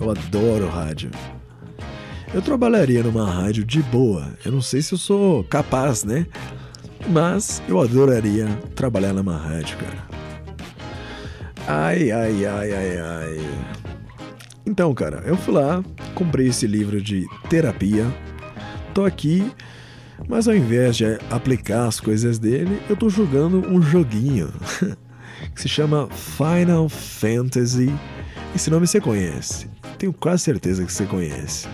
Eu 0.00 0.10
adoro 0.10 0.68
rádio. 0.68 1.10
Eu 2.32 2.42
trabalharia 2.42 3.02
numa 3.02 3.28
rádio 3.28 3.64
de 3.64 3.82
boa. 3.82 4.32
Eu 4.44 4.52
não 4.52 4.60
sei 4.60 4.82
se 4.82 4.92
eu 4.92 4.98
sou 4.98 5.42
capaz, 5.44 6.04
né? 6.04 6.26
Mas 7.08 7.62
eu 7.68 7.80
adoraria 7.80 8.46
trabalhar 8.74 9.12
numa 9.12 9.36
rádio, 9.36 9.78
cara. 9.78 10.06
Ai, 11.66 12.10
ai, 12.10 12.46
ai, 12.46 12.72
ai, 12.72 12.98
ai. 12.98 13.38
Então, 14.66 14.92
cara, 14.94 15.22
eu 15.24 15.36
fui 15.36 15.54
lá, 15.54 15.82
comprei 16.14 16.48
esse 16.48 16.66
livro 16.66 17.00
de 17.00 17.26
terapia. 17.48 18.06
Tô 18.92 19.04
aqui, 19.04 19.50
mas 20.28 20.46
ao 20.46 20.54
invés 20.54 20.96
de 20.96 21.04
aplicar 21.30 21.86
as 21.86 21.98
coisas 21.98 22.38
dele, 22.38 22.80
eu 22.88 22.96
tô 22.96 23.08
jogando 23.08 23.66
um 23.66 23.80
joguinho 23.80 24.52
que 25.54 25.60
se 25.60 25.68
chama 25.68 26.08
Final 26.10 26.88
Fantasy. 26.88 27.90
Esse 28.54 28.70
nome 28.70 28.86
você 28.86 29.00
conhece. 29.00 29.77
Tenho 29.98 30.12
quase 30.12 30.44
certeza 30.44 30.84
que 30.84 30.92
você 30.92 31.04
conhece. 31.04 31.66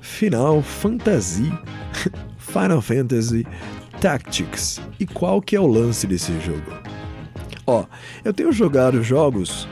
Final 0.00 0.62
Fantasy, 0.62 1.52
Final 2.38 2.82
Fantasy 2.82 3.46
Tactics. 4.00 4.80
E 4.98 5.06
qual 5.06 5.40
que 5.40 5.56
é 5.56 5.60
o 5.60 5.66
lance 5.66 6.06
desse 6.06 6.38
jogo? 6.40 6.72
Ó, 7.66 7.84
eu 8.24 8.32
tenho 8.32 8.52
jogado 8.52 9.02
jogos 9.02 9.68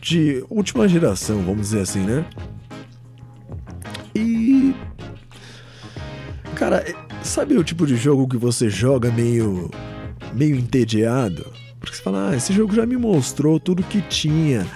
de 0.00 0.44
última 0.48 0.88
geração, 0.88 1.42
vamos 1.42 1.62
dizer 1.62 1.80
assim, 1.80 2.00
né? 2.00 2.24
E 4.14 4.74
cara, 6.54 6.84
sabe 7.22 7.56
o 7.56 7.64
tipo 7.64 7.86
de 7.86 7.96
jogo 7.96 8.28
que 8.28 8.36
você 8.36 8.68
joga 8.68 9.10
meio 9.10 9.70
meio 10.34 10.56
entediado? 10.56 11.46
Porque 11.80 11.96
você 11.96 12.02
fala, 12.02 12.30
ah, 12.30 12.36
esse 12.36 12.52
jogo 12.52 12.74
já 12.74 12.84
me 12.84 12.96
mostrou 12.96 13.58
tudo 13.58 13.82
que 13.82 14.02
tinha. 14.02 14.66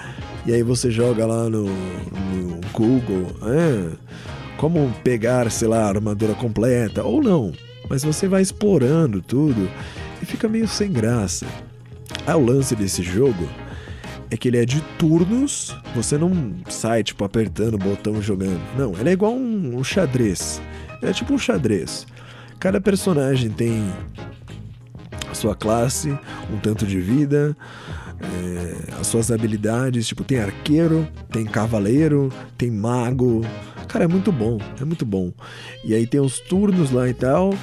E 0.45 0.53
aí 0.53 0.61
você 0.61 0.91
joga 0.91 1.25
lá 1.25 1.49
no, 1.49 1.65
no 1.65 2.61
Google, 2.71 3.27
é, 3.43 3.89
como 4.57 4.93
pegar, 5.03 5.49
sei 5.49 5.67
lá, 5.67 5.83
a 5.83 5.89
armadura 5.89 6.35
completa, 6.35 7.03
ou 7.03 7.21
não. 7.21 7.51
Mas 7.89 8.03
você 8.03 8.27
vai 8.27 8.41
explorando 8.41 9.21
tudo 9.21 9.69
e 10.21 10.25
fica 10.25 10.47
meio 10.47 10.67
sem 10.67 10.91
graça. 10.91 11.47
Ah, 12.27 12.37
o 12.37 12.45
lance 12.45 12.75
desse 12.75 13.01
jogo 13.01 13.47
é 14.29 14.37
que 14.37 14.47
ele 14.47 14.57
é 14.57 14.65
de 14.65 14.81
turnos, 14.97 15.75
você 15.95 16.17
não 16.17 16.55
sai, 16.69 17.03
tipo, 17.03 17.23
apertando 17.23 17.75
o 17.75 17.79
botão 17.79 18.21
jogando. 18.21 18.61
Não, 18.77 18.93
ele 18.99 19.09
é 19.09 19.13
igual 19.13 19.33
um, 19.33 19.77
um 19.77 19.83
xadrez. 19.83 20.61
é 21.01 21.11
tipo 21.11 21.33
um 21.33 21.37
xadrez. 21.37 22.05
Cada 22.59 22.79
personagem 22.79 23.49
tem 23.49 23.83
a 25.29 25.33
sua 25.33 25.55
classe, 25.55 26.09
um 26.51 26.57
tanto 26.61 26.85
de 26.85 26.99
vida, 26.99 27.55
é, 28.21 28.99
as 28.99 29.07
suas 29.07 29.31
habilidades. 29.31 30.07
Tipo, 30.07 30.23
tem 30.23 30.39
arqueiro, 30.39 31.07
tem 31.31 31.45
cavaleiro, 31.45 32.31
tem 32.57 32.71
mago, 32.71 33.41
Cara, 33.95 34.03
é 34.03 34.07
muito 34.09 34.29
bom, 34.29 34.57
é 34.77 34.83
muito 34.83 35.05
bom. 35.05 35.31
E 35.81 35.93
aí 35.93 36.05
tem 36.05 36.19
os 36.19 36.39
turnos 36.41 36.91
lá 36.91 37.07
e 37.07 37.13
tal. 37.13 37.53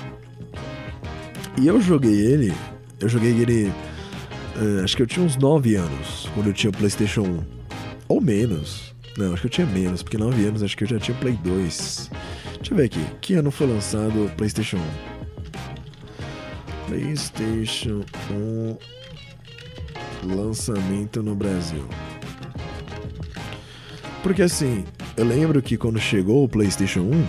E 1.61 1.67
eu 1.67 1.79
joguei 1.79 2.25
ele, 2.25 2.55
eu 2.99 3.07
joguei 3.07 3.33
ele. 3.33 3.73
Uh, 4.57 4.83
acho 4.83 4.97
que 4.97 5.03
eu 5.03 5.07
tinha 5.07 5.25
uns 5.25 5.37
9 5.37 5.75
anos 5.75 6.31
quando 6.33 6.47
eu 6.47 6.55
tinha 6.55 6.71
o 6.71 6.73
PlayStation 6.73 7.21
1. 7.21 7.45
Ou 8.09 8.19
menos. 8.19 8.95
Não, 9.19 9.35
acho 9.35 9.43
que 9.43 9.47
eu 9.47 9.51
tinha 9.51 9.67
menos, 9.67 10.03
porque 10.03 10.17
9 10.17 10.43
anos 10.47 10.63
acho 10.63 10.75
que 10.75 10.85
eu 10.85 10.89
já 10.89 10.99
tinha 10.99 11.15
Play 11.19 11.35
2. 11.45 12.11
Deixa 12.57 12.73
eu 12.73 12.77
ver 12.79 12.85
aqui. 12.85 13.05
Que 13.21 13.35
ano 13.35 13.51
foi 13.51 13.67
lançado 13.67 14.25
o 14.25 14.31
PlayStation 14.31 14.79
1? 14.79 14.81
PlayStation 16.89 18.01
1 18.31 19.02
lançamento 20.23 21.23
no 21.23 21.35
Brasil. 21.35 21.85
Porque 24.23 24.43
assim, 24.43 24.85
eu 25.17 25.25
lembro 25.25 25.61
que 25.61 25.77
quando 25.77 25.99
chegou 25.99 26.45
o 26.45 26.49
PlayStation 26.49 27.01
1. 27.01 27.27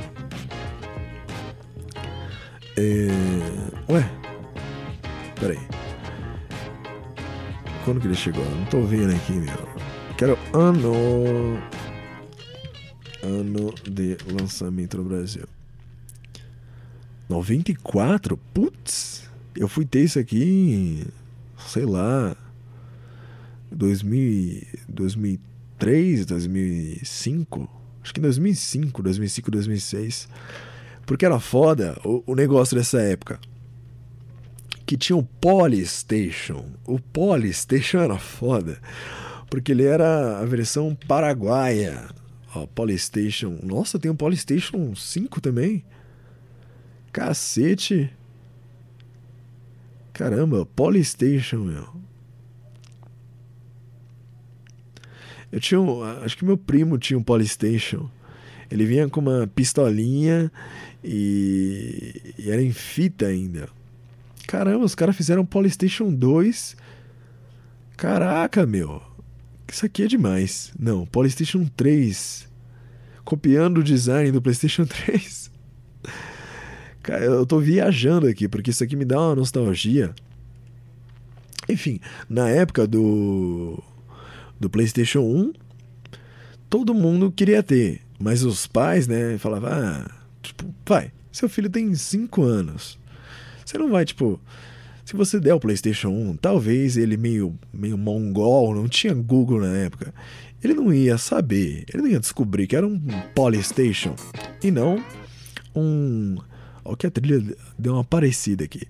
É... 2.77 3.91
Ué? 3.91 4.09
Peraí. 5.39 5.59
Quando 7.83 7.99
que 7.99 8.07
ele 8.07 8.15
chegou? 8.15 8.45
Não 8.45 8.65
tô 8.65 8.81
vendo 8.81 9.13
aqui, 9.13 9.33
meu. 9.33 9.67
Quero 10.17 10.37
ano. 10.53 11.61
Ano 13.23 13.73
de 13.89 14.17
lançamento 14.31 14.97
no 14.97 15.03
Brasil. 15.03 15.45
94? 17.29 18.37
Putz! 18.53 19.29
Eu 19.55 19.67
fui 19.67 19.85
ter 19.85 20.03
isso 20.03 20.19
aqui 20.19 20.43
em. 20.43 21.05
Sei 21.67 21.85
lá. 21.85 22.35
2000, 23.73 24.67
2003, 24.87 26.25
2005. 26.25 27.69
Acho 28.01 28.13
que 28.13 28.19
em 28.19 28.23
2005, 28.23 29.03
2005, 29.03 29.51
2006. 29.51 30.29
Porque 31.05 31.25
era 31.25 31.39
foda 31.39 31.99
o, 32.03 32.23
o 32.27 32.35
negócio 32.35 32.77
dessa 32.77 33.01
época. 33.01 33.39
Que 34.85 34.97
tinha 34.97 35.15
o 35.15 35.23
Polystation. 35.23 36.65
O 36.85 36.99
Polystation 36.99 37.99
era 37.99 38.17
foda. 38.17 38.79
Porque 39.49 39.71
ele 39.71 39.85
era 39.85 40.39
a 40.39 40.45
versão 40.45 40.95
paraguaia. 41.07 42.09
Ó, 42.55 42.65
Polystation. 42.67 43.57
Nossa, 43.63 43.97
tem 43.97 44.11
um 44.11 44.15
Polystation 44.15 44.95
5 44.95 45.41
também. 45.41 45.83
Cacete. 47.11 48.11
Caramba, 50.11 50.65
Polystation, 50.65 51.59
meu. 51.59 52.02
Eu 55.53 55.59
tinha 55.59 55.79
um, 55.79 56.01
acho 56.01 56.35
que 56.35 56.43
meu 56.43 56.57
primo 56.57 56.97
tinha 56.97 57.15
um 57.15 57.21
Polystation. 57.21 58.09
Ele 58.71 58.87
vinha 58.87 59.07
com 59.07 59.19
uma 59.19 59.45
pistolinha 59.45 60.51
e, 61.03 62.33
e 62.39 62.49
era 62.49 62.59
em 62.59 62.71
fita 62.71 63.27
ainda. 63.27 63.69
Caramba, 64.47 64.83
os 64.83 64.95
caras 64.95 65.15
fizeram 65.15 65.43
um 65.43 65.45
Polystation 65.45 66.11
2. 66.11 66.75
Caraca, 67.95 68.65
meu. 68.65 68.99
Isso 69.71 69.85
aqui 69.85 70.01
é 70.01 70.07
demais. 70.07 70.73
Não, 70.79 71.05
Polystation 71.05 71.65
3. 71.77 72.49
Copiando 73.23 73.77
o 73.77 73.83
design 73.83 74.31
do 74.31 74.41
PlayStation 74.41 74.87
3. 74.87 75.51
Cara, 77.03 77.25
eu 77.25 77.45
tô 77.45 77.59
viajando 77.59 78.25
aqui, 78.25 78.47
porque 78.47 78.71
isso 78.71 78.83
aqui 78.83 78.95
me 78.95 79.05
dá 79.05 79.19
uma 79.19 79.35
nostalgia. 79.35 80.15
Enfim, 81.69 81.99
na 82.27 82.49
época 82.49 82.87
do, 82.87 83.81
do 84.63 84.69
PlayStation 84.69 85.19
1, 85.19 85.53
todo 86.69 86.93
mundo 86.93 87.31
queria 87.31 87.61
ter. 87.61 88.01
Mas 88.19 88.43
os 88.43 88.65
pais, 88.65 89.07
né, 89.07 89.37
falavam: 89.37 89.69
ah, 89.71 90.09
tipo, 90.41 90.73
pai, 90.85 91.11
seu 91.31 91.49
filho 91.49 91.69
tem 91.69 91.93
5 91.93 92.41
anos. 92.41 92.97
Você 93.65 93.77
não 93.77 93.89
vai, 93.89 94.05
tipo. 94.05 94.39
Se 95.05 95.17
você 95.17 95.37
der 95.37 95.53
o 95.53 95.59
PlayStation 95.59 96.07
1, 96.07 96.37
talvez 96.37 96.95
ele 96.95 97.17
meio, 97.17 97.59
meio 97.73 97.97
mongol, 97.97 98.73
não 98.73 98.87
tinha 98.87 99.13
Google 99.13 99.59
na 99.59 99.75
época. 99.75 100.13
Ele 100.63 100.73
não 100.73 100.93
ia 100.93 101.17
saber, 101.17 101.83
ele 101.93 102.03
não 102.03 102.09
ia 102.09 102.21
descobrir 102.21 102.67
que 102.67 102.75
era 102.75 102.87
um 102.87 102.97
Polystation 103.35 104.15
e 104.63 104.71
não 104.71 105.03
um 105.75 106.37
Olha 106.85 106.97
que 106.97 107.07
a 107.07 107.11
trilha 107.11 107.55
deu 107.77 107.93
uma 107.93 108.03
parecida 108.03 108.63
aqui. 108.65 108.81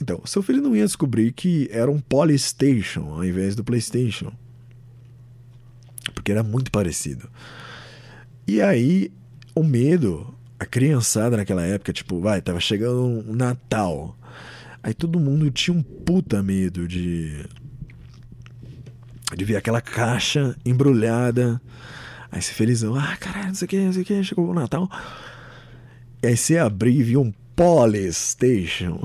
Então, 0.00 0.20
seu 0.24 0.42
filho 0.42 0.62
não 0.62 0.74
ia 0.74 0.84
descobrir 0.84 1.32
que 1.32 1.68
era 1.70 1.90
um 1.90 2.00
Polystation 2.00 3.12
ao 3.12 3.24
invés 3.24 3.54
do 3.54 3.64
PlayStation. 3.64 4.32
Porque 6.14 6.32
era 6.32 6.42
muito 6.42 6.70
parecido. 6.70 7.28
E 8.46 8.62
aí, 8.62 9.12
o 9.54 9.62
medo, 9.62 10.34
a 10.58 10.64
criançada 10.64 11.36
naquela 11.36 11.62
época, 11.62 11.92
tipo, 11.92 12.20
vai, 12.20 12.40
tava 12.40 12.60
chegando 12.60 13.02
um 13.02 13.34
Natal. 13.34 14.16
Aí 14.82 14.92
todo 14.92 15.18
mundo 15.18 15.50
tinha 15.50 15.76
um 15.76 15.82
puta 15.82 16.42
medo 16.42 16.86
de. 16.86 17.44
de 19.34 19.44
ver 19.44 19.56
aquela 19.56 19.80
caixa 19.80 20.54
embrulhada. 20.64 21.60
Aí 22.30 22.42
se 22.42 22.52
felizão, 22.52 22.94
ah, 22.94 23.16
caralho, 23.16 23.48
não 23.48 23.54
sei 23.54 23.66
o 23.66 23.68
que, 23.68 23.78
não 23.78 23.92
sei 23.92 24.02
o 24.02 24.04
que, 24.04 24.22
chegou 24.24 24.50
o 24.50 24.54
Natal. 24.54 24.90
E 26.22 26.26
aí 26.26 26.36
você 26.36 26.58
abrir 26.58 26.98
e 26.98 27.02
viu 27.02 27.22
um 27.22 27.32
Polystation. 27.56 29.02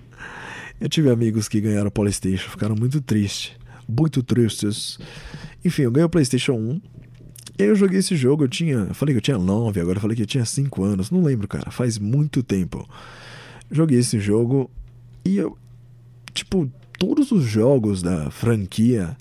eu 0.80 0.88
tive 0.88 1.10
amigos 1.10 1.48
que 1.48 1.60
ganharam 1.60 1.90
Polystation, 1.90 2.48
ficaram 2.48 2.76
muito 2.76 3.00
tristes. 3.00 3.52
Muito 3.88 4.22
tristes. 4.22 4.98
Enfim, 5.64 5.82
eu 5.82 5.90
ganhei 5.90 6.06
o 6.06 6.10
PlayStation 6.10 6.52
1. 6.52 6.80
E 7.58 7.62
aí 7.62 7.68
eu 7.68 7.76
joguei 7.76 8.00
esse 8.00 8.16
jogo, 8.16 8.44
eu 8.44 8.48
tinha. 8.48 8.74
Eu 8.88 8.94
falei 8.94 9.14
que 9.14 9.18
eu 9.18 9.22
tinha 9.22 9.38
9, 9.38 9.80
agora 9.80 9.96
eu 9.96 10.00
falei 10.00 10.16
que 10.16 10.22
eu 10.22 10.26
tinha 10.26 10.44
5 10.44 10.84
anos. 10.84 11.10
Não 11.10 11.22
lembro, 11.22 11.46
cara. 11.46 11.70
Faz 11.70 11.98
muito 11.98 12.42
tempo. 12.42 12.88
Joguei 13.70 13.98
esse 13.98 14.18
jogo 14.18 14.70
e 15.24 15.36
eu. 15.36 15.56
Tipo, 16.32 16.70
todos 16.98 17.30
os 17.30 17.44
jogos 17.44 18.02
da 18.02 18.30
franquia 18.30 19.16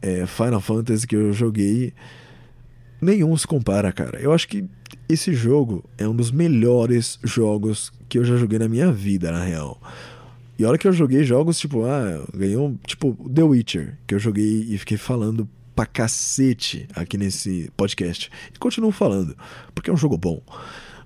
é, 0.00 0.26
Final 0.26 0.60
Fantasy 0.60 1.06
que 1.06 1.16
eu 1.16 1.32
joguei, 1.32 1.92
nenhum 3.00 3.36
se 3.36 3.46
compara, 3.46 3.92
cara. 3.92 4.20
Eu 4.20 4.32
acho 4.32 4.46
que 4.46 4.64
esse 5.08 5.34
jogo 5.34 5.84
é 5.98 6.06
um 6.06 6.14
dos 6.14 6.30
melhores 6.30 7.18
jogos 7.24 7.92
que 8.08 8.18
eu 8.18 8.24
já 8.24 8.36
joguei 8.36 8.58
na 8.58 8.68
minha 8.68 8.92
vida, 8.92 9.32
na 9.32 9.42
real. 9.42 9.80
E 10.58 10.64
olha 10.64 10.78
que 10.78 10.88
eu 10.88 10.92
joguei 10.92 11.22
jogos 11.24 11.58
tipo, 11.58 11.84
ah, 11.84 12.24
ganhou, 12.34 12.76
tipo, 12.86 13.14
The 13.28 13.42
Witcher, 13.42 13.98
que 14.06 14.14
eu 14.14 14.18
joguei 14.18 14.66
e 14.68 14.78
fiquei 14.78 14.96
falando 14.96 15.48
pra 15.76 15.86
cacete 15.86 16.88
aqui 16.94 17.16
nesse 17.16 17.70
podcast. 17.76 18.30
E 18.52 18.58
continuo 18.58 18.90
falando, 18.90 19.36
porque 19.74 19.90
é 19.90 19.92
um 19.92 19.96
jogo 19.96 20.18
bom. 20.18 20.42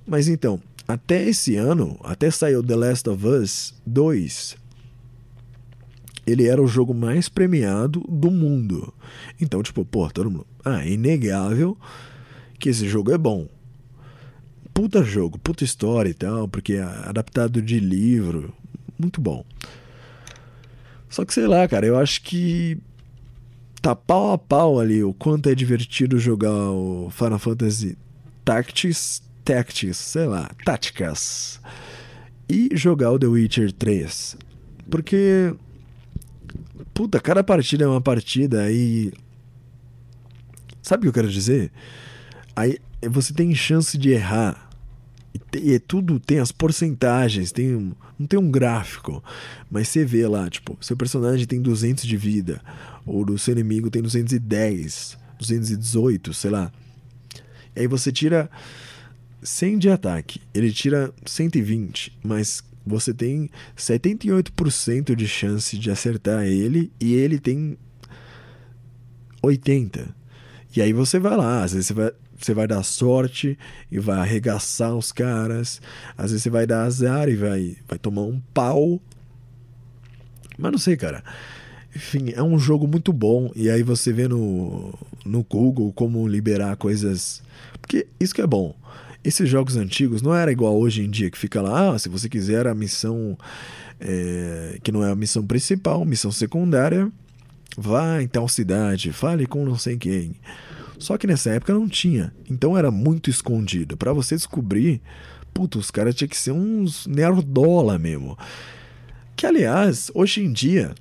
Mas 0.07 0.29
então, 0.29 0.59
até 0.89 1.29
esse 1.29 1.57
ano, 1.57 2.01
até 2.03 2.31
saiu 2.31 2.63
The 2.63 2.77
Last 2.77 3.11
of 3.11 3.27
Us 3.27 3.75
2, 3.85 4.57
ele 6.27 6.47
era 6.47 6.63
o 6.63 6.67
jogo 6.67 6.95
mais 6.95 7.29
premiado 7.29 8.01
do 8.09 8.31
mundo. 8.31 8.95
Então, 9.41 9.63
tipo, 9.63 9.85
pô, 9.85 10.09
todo 10.09 10.31
mundo. 10.31 10.47
Ah, 10.65 10.87
é 10.87 10.91
inegável 10.91 11.77
que 12.59 12.69
esse 12.69 12.89
jogo 12.89 13.13
é 13.13 13.19
bom 13.19 13.49
puta 14.81 15.03
jogo, 15.03 15.39
puta 15.39 15.63
história 15.63 16.09
e 16.09 16.15
tal, 16.15 16.49
porque 16.49 16.75
é 16.75 16.83
adaptado 16.83 17.61
de 17.61 17.79
livro, 17.79 18.55
muito 18.99 19.21
bom. 19.21 19.45
Só 21.09 21.25
que 21.25 21.35
sei 21.35 21.47
lá, 21.47 21.69
cara, 21.69 21.85
eu 21.85 21.99
acho 21.99 22.23
que 22.23 22.79
tá 23.81 23.95
pau 23.95 24.33
a 24.33 24.39
pau 24.39 24.79
ali 24.79 25.03
o 25.03 25.15
quanto 25.15 25.49
é 25.49 25.55
divertido 25.55 26.19
jogar 26.19 26.53
o 26.53 27.11
Final 27.11 27.39
Fantasy 27.39 27.97
Tactics, 28.45 29.23
Tactics, 29.45 29.97
sei 29.97 30.27
lá, 30.27 30.51
Táticas 30.65 31.61
e 32.49 32.69
jogar 32.73 33.13
o 33.13 33.19
The 33.19 33.27
Witcher 33.27 33.73
3. 33.73 34.37
Porque 34.91 35.55
puta, 36.93 37.21
cada 37.21 37.43
partida 37.43 37.85
é 37.85 37.89
uma 37.89 38.01
partida 38.01 38.71
e 38.71 39.13
sabe 40.83 41.01
o 41.01 41.03
que 41.03 41.09
eu 41.09 41.23
quero 41.23 41.33
dizer? 41.33 41.71
Aí 42.55 42.79
você 43.09 43.33
tem 43.33 43.55
chance 43.55 43.97
de 43.97 44.11
errar 44.11 44.70
e, 45.35 45.73
e 45.73 45.79
tudo 45.79 46.19
tem 46.19 46.39
as 46.39 46.53
porcentagens, 46.53 47.53
tem 47.53 47.75
um, 47.75 47.93
não 48.19 48.27
tem 48.27 48.39
um 48.39 48.51
gráfico, 48.51 49.23
mas 49.71 49.89
você 49.89 50.05
vê 50.05 50.27
lá, 50.27 50.49
tipo, 50.51 50.77
seu 50.81 50.97
personagem 50.97 51.47
tem 51.47 51.61
200 51.61 52.05
de 52.05 52.17
vida, 52.17 52.61
ou 53.07 53.25
o 53.31 53.39
seu 53.39 53.53
inimigo 53.53 53.91
tem 53.91 54.03
210, 54.03 55.17
218, 55.39 56.35
sei 56.35 56.51
lá. 56.51 56.73
E 57.75 57.81
aí 57.81 57.87
você 57.87 58.11
tira 58.11 58.51
100 59.43 59.79
de 59.79 59.89
ataque, 59.89 60.41
ele 60.53 60.73
tira 60.73 61.13
120, 61.25 62.19
mas 62.23 62.63
você 62.85 63.15
tem 63.15 63.49
78% 63.77 65.15
de 65.15 65.29
chance 65.29 65.79
de 65.79 65.91
acertar 65.91 66.45
ele 66.45 66.91
e 67.01 67.15
ele 67.15 67.39
tem 67.39 67.77
80. 69.43 70.15
E 70.77 70.83
aí 70.83 70.93
você 70.93 71.19
vai 71.19 71.37
lá, 71.37 71.63
às 71.63 71.73
vezes 71.73 71.89
você 71.89 71.95
vai 71.95 72.13
você 72.45 72.55
vai 72.55 72.67
dar 72.67 72.83
sorte 72.83 73.59
e 73.91 73.99
vai 73.99 74.19
arregaçar 74.19 74.95
os 74.95 75.13
caras. 75.13 75.81
Às 76.17 76.31
vezes 76.31 76.43
você 76.43 76.51
vai 76.51 76.67
dar 76.67 76.85
azar 76.85 77.29
e 77.29 77.37
vai, 77.37 77.77
vai 77.89 77.99
tomar 77.99 78.23
um 78.23 78.41
pau. 78.55 79.01
Mas 80.59 80.73
não 80.73 80.79
sei, 80.79 80.97
cara. 80.97 81.23
Enfim, 81.95 82.33
é 82.35 82.43
um 82.43 82.59
jogo 82.59 82.87
muito 82.87 83.13
bom. 83.13 83.51
E 83.55 83.69
aí 83.69 83.83
você 83.83 84.13
vê 84.13 84.29
no, 84.29 84.95
no 85.25 85.43
Google 85.43 85.93
como 85.93 86.27
liberar 86.27 86.77
coisas. 86.77 87.43
Porque 87.81 88.07
isso 88.19 88.35
que 88.35 88.43
é 88.43 88.47
bom. 88.47 88.75
Esses 89.23 89.49
jogos 89.49 89.77
antigos 89.77 90.23
não 90.23 90.35
era 90.35 90.51
igual 90.51 90.79
hoje 90.79 91.03
em 91.03 91.11
dia, 91.11 91.31
que 91.31 91.37
fica 91.37 91.61
lá, 91.61 91.93
ah, 91.93 91.99
se 91.99 92.09
você 92.09 92.27
quiser 92.27 92.67
a 92.67 92.75
missão 92.75 93.37
é, 94.01 94.79
que 94.83 94.91
não 94.91 95.05
é 95.05 95.11
a 95.11 95.15
missão 95.15 95.47
principal, 95.47 96.05
missão 96.07 96.33
secundária, 96.33 97.13
vá 97.77 98.23
em 98.23 98.27
tal 98.27 98.49
cidade, 98.49 99.13
fale 99.13 99.47
com 99.47 99.65
não 99.65 99.77
sei 99.77 99.99
quem. 99.99 100.35
Só 101.01 101.17
que 101.17 101.27
nessa 101.27 101.51
época 101.51 101.73
não 101.73 101.89
tinha. 101.89 102.33
Então 102.49 102.77
era 102.77 102.91
muito 102.91 103.31
escondido. 103.31 103.97
Para 103.97 104.13
você 104.13 104.37
descobrir, 104.37 105.01
puta, 105.53 105.79
os 105.79 105.91
caras 105.91 106.15
tinham 106.15 106.29
que 106.29 106.37
ser 106.37 106.53
uns 106.53 107.07
nerdola 107.07 107.99
mesmo. 107.99 108.39
Que 109.35 109.47
aliás, 109.47 110.11
hoje 110.15 110.45
em 110.45 110.53
dia 110.53 110.95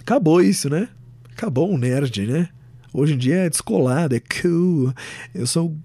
acabou 0.00 0.40
isso, 0.40 0.70
né? 0.70 0.88
Acabou 1.30 1.70
o 1.70 1.76
nerd, 1.76 2.26
né? 2.26 2.48
Hoje 2.94 3.12
em 3.12 3.18
dia 3.18 3.36
é 3.44 3.50
descolado, 3.50 4.16
é 4.16 4.20
cool. 4.20 4.90
Eu 5.34 5.46
sou 5.46 5.76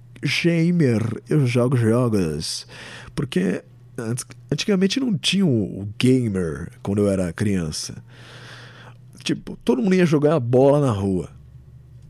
gamer, 0.41 1.21
eu 1.27 1.45
jogo 1.45 1.75
jogos. 1.75 2.65
Porque 3.13 3.65
antigamente 4.49 4.97
não 4.97 5.17
tinha 5.17 5.45
o 5.45 5.89
gamer 5.99 6.71
quando 6.81 6.99
eu 6.99 7.09
era 7.09 7.33
criança. 7.33 8.01
Tipo, 9.25 9.57
todo 9.57 9.81
mundo 9.81 9.93
ia 9.93 10.05
jogar 10.05 10.39
bola 10.39 10.79
na 10.79 10.91
rua 10.93 11.40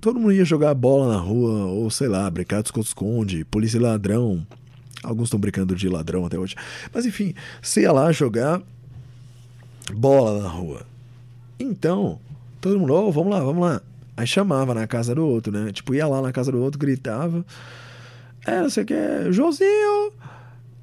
todo 0.01 0.19
mundo 0.19 0.33
ia 0.33 0.43
jogar 0.43 0.73
bola 0.73 1.13
na 1.13 1.19
rua, 1.19 1.65
ou 1.65 1.89
sei 1.91 2.07
lá, 2.07 2.29
brincar 2.29 2.61
de 2.61 2.69
esconde-esconde, 2.69 3.45
polícia 3.45 3.77
e 3.77 3.79
ladrão. 3.79 4.45
Alguns 5.03 5.25
estão 5.25 5.39
brincando 5.39 5.75
de 5.75 5.87
ladrão 5.87 6.25
até 6.25 6.37
hoje. 6.37 6.55
Mas 6.91 7.05
enfim, 7.05 7.33
você 7.61 7.81
ia 7.81 7.91
lá 7.91 8.11
jogar 8.11 8.61
bola 9.93 10.41
na 10.41 10.49
rua. 10.49 10.85
Então, 11.59 12.19
todo 12.59 12.79
mundo, 12.79 12.93
oh, 12.93 13.11
vamos 13.11 13.31
lá, 13.31 13.39
vamos 13.39 13.61
lá. 13.61 13.81
Aí 14.17 14.25
chamava 14.25 14.73
na 14.73 14.87
casa 14.87 15.13
do 15.13 15.25
outro, 15.25 15.51
né? 15.53 15.71
Tipo, 15.71 15.93
ia 15.93 16.07
lá 16.07 16.21
na 16.21 16.31
casa 16.31 16.51
do 16.51 16.59
outro, 16.59 16.79
gritava. 16.79 17.45
É, 18.45 18.63
você 18.63 18.83
quer 18.83 19.31
Josinho? 19.31 20.11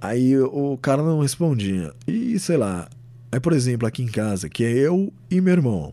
Aí 0.00 0.38
o 0.38 0.78
cara 0.80 1.02
não 1.02 1.20
respondia. 1.20 1.92
E 2.06 2.38
sei 2.38 2.56
lá. 2.56 2.88
Aí, 3.30 3.40
por 3.40 3.52
exemplo, 3.52 3.86
aqui 3.86 4.02
em 4.02 4.06
casa, 4.06 4.48
que 4.48 4.64
é 4.64 4.70
eu 4.70 5.12
e 5.28 5.40
meu 5.40 5.52
irmão. 5.52 5.92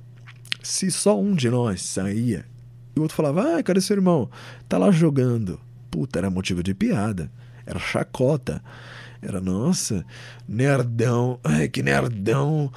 Se 0.61 0.89
só 0.89 1.19
um 1.19 1.35
de 1.35 1.49
nós 1.49 1.81
saía 1.81 2.45
e 2.95 2.99
o 2.99 3.01
outro 3.01 3.15
falava, 3.15 3.57
ah, 3.57 3.63
cadê 3.63 3.81
seu 3.81 3.95
irmão? 3.95 4.29
Tá 4.69 4.77
lá 4.77 4.89
jogando. 4.89 5.59
Puta, 5.91 6.19
era 6.19 6.29
motivo 6.29 6.63
de 6.63 6.73
piada. 6.73 7.29
Era 7.65 7.79
chacota. 7.79 8.63
Era, 9.21 9.41
nossa, 9.41 10.05
nerdão. 10.47 11.39
Ai, 11.43 11.67
que 11.67 11.83
nerdão. 11.83 12.71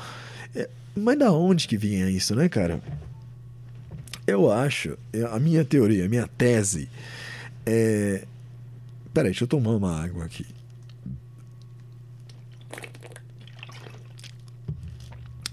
É, 0.54 0.68
mas 0.96 1.18
da 1.18 1.30
onde 1.30 1.68
que 1.68 1.76
vinha 1.76 2.10
isso, 2.10 2.34
né, 2.34 2.48
cara? 2.48 2.80
Eu 4.26 4.50
acho, 4.50 4.98
é, 5.12 5.22
a 5.22 5.38
minha 5.38 5.64
teoria, 5.64 6.04
a 6.04 6.08
minha 6.08 6.26
tese 6.26 6.88
é. 7.64 8.26
Peraí, 9.14 9.30
deixa 9.30 9.44
eu 9.44 9.48
tomar 9.48 9.70
uma 9.70 10.02
água 10.02 10.24
aqui. 10.24 10.46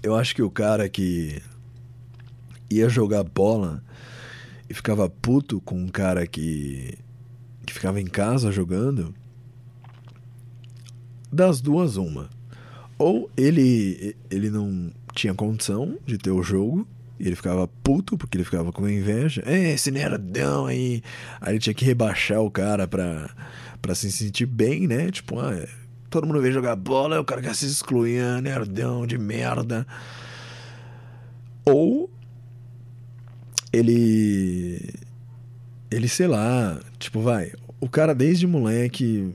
Eu 0.02 0.14
acho 0.14 0.34
que 0.34 0.42
o 0.42 0.50
cara 0.50 0.88
que 0.88 1.42
ia 2.70 2.88
jogar 2.88 3.24
bola 3.24 3.82
e 4.68 4.74
ficava 4.74 5.08
puto 5.08 5.60
com 5.60 5.76
um 5.76 5.88
cara 5.88 6.26
que, 6.26 6.98
que 7.64 7.72
ficava 7.72 8.00
em 8.00 8.06
casa 8.06 8.50
jogando, 8.50 9.14
das 11.32 11.60
duas, 11.60 11.96
uma. 11.96 12.30
Ou 12.98 13.30
ele, 13.36 14.16
ele 14.30 14.50
não 14.50 14.90
tinha 15.14 15.34
condição 15.34 15.98
de 16.06 16.18
ter 16.18 16.30
o 16.30 16.42
jogo, 16.42 16.86
e 17.18 17.26
ele 17.26 17.36
ficava 17.36 17.68
puto 17.82 18.16
porque 18.16 18.36
ele 18.36 18.44
ficava 18.44 18.72
com 18.72 18.88
inveja. 18.88 19.42
É, 19.46 19.72
esse 19.72 19.90
nerdão 19.90 20.66
aí. 20.66 21.02
Aí 21.40 21.54
ele 21.54 21.58
tinha 21.58 21.74
que 21.74 21.84
rebaixar 21.84 22.40
o 22.40 22.50
cara 22.50 22.86
pra, 22.86 23.30
pra 23.80 23.94
se 23.94 24.10
sentir 24.12 24.46
bem, 24.46 24.86
né? 24.86 25.10
Tipo, 25.10 25.38
ah, 25.40 25.66
todo 26.10 26.26
mundo 26.26 26.40
vem 26.40 26.52
jogar 26.52 26.76
bola, 26.76 27.20
o 27.20 27.24
cara 27.24 27.40
quer 27.40 27.54
se 27.54 27.66
excluir, 27.66 28.20
ah, 28.20 28.40
nerdão 28.40 29.06
de 29.06 29.16
merda. 29.16 29.86
Ou 31.64 32.10
ele. 33.76 34.94
Ele, 35.90 36.08
sei 36.08 36.26
lá, 36.26 36.80
tipo, 36.98 37.20
vai. 37.20 37.52
O 37.80 37.88
cara 37.88 38.14
desde 38.14 38.46
moleque. 38.46 39.32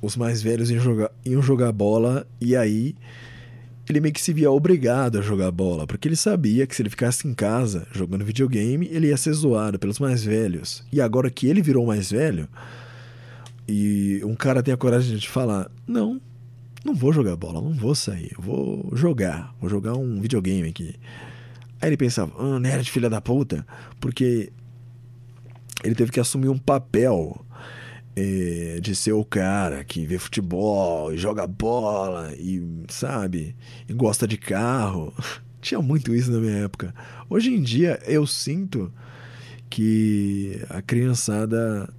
Os 0.00 0.16
mais 0.16 0.40
velhos 0.40 0.70
iam 0.70 0.80
jogar, 0.80 1.10
iam 1.24 1.42
jogar 1.42 1.72
bola 1.72 2.24
e 2.40 2.54
aí 2.54 2.94
ele 3.90 4.00
meio 4.00 4.14
que 4.14 4.20
se 4.20 4.32
via 4.32 4.50
obrigado 4.50 5.18
a 5.18 5.22
jogar 5.22 5.50
bola, 5.50 5.86
porque 5.86 6.06
ele 6.06 6.16
sabia 6.16 6.66
que 6.66 6.76
se 6.76 6.82
ele 6.82 6.90
ficasse 6.90 7.26
em 7.26 7.34
casa 7.34 7.86
jogando 7.92 8.24
videogame, 8.24 8.88
ele 8.92 9.08
ia 9.08 9.16
ser 9.16 9.32
zoado 9.32 9.78
pelos 9.78 9.98
mais 9.98 10.22
velhos. 10.22 10.84
E 10.92 11.00
agora 11.00 11.30
que 11.30 11.46
ele 11.46 11.62
virou 11.62 11.86
mais 11.86 12.10
velho, 12.10 12.48
e 13.66 14.20
um 14.24 14.34
cara 14.34 14.62
tem 14.62 14.72
a 14.72 14.76
coragem 14.76 15.16
de 15.16 15.28
falar: 15.28 15.70
Não, 15.86 16.20
não 16.84 16.94
vou 16.94 17.12
jogar 17.12 17.36
bola, 17.36 17.60
não 17.60 17.72
vou 17.72 17.94
sair, 17.94 18.32
vou 18.38 18.90
jogar, 18.94 19.54
vou 19.60 19.68
jogar 19.68 19.94
um 19.94 20.20
videogame 20.20 20.68
aqui. 20.68 20.94
Aí 21.80 21.88
ele 21.88 21.96
pensava, 21.96 22.32
ah, 22.38 22.58
nerd 22.58 22.90
filha 22.90 23.08
da 23.08 23.20
puta, 23.20 23.66
porque 24.00 24.52
ele 25.84 25.94
teve 25.94 26.10
que 26.10 26.20
assumir 26.20 26.48
um 26.48 26.58
papel 26.58 27.44
é, 28.16 28.80
de 28.80 28.96
ser 28.96 29.12
o 29.12 29.24
cara 29.24 29.84
que 29.84 30.04
vê 30.04 30.18
futebol 30.18 31.16
joga 31.16 31.46
bola 31.46 32.34
e, 32.34 32.60
sabe, 32.88 33.54
e 33.88 33.92
gosta 33.92 34.26
de 34.26 34.36
carro. 34.36 35.14
Tinha 35.60 35.80
muito 35.80 36.14
isso 36.14 36.30
na 36.30 36.38
minha 36.38 36.64
época. 36.64 36.94
Hoje 37.30 37.54
em 37.54 37.62
dia 37.62 38.00
eu 38.06 38.26
sinto 38.26 38.92
que 39.70 40.60
a 40.68 40.82
criançada 40.82 41.92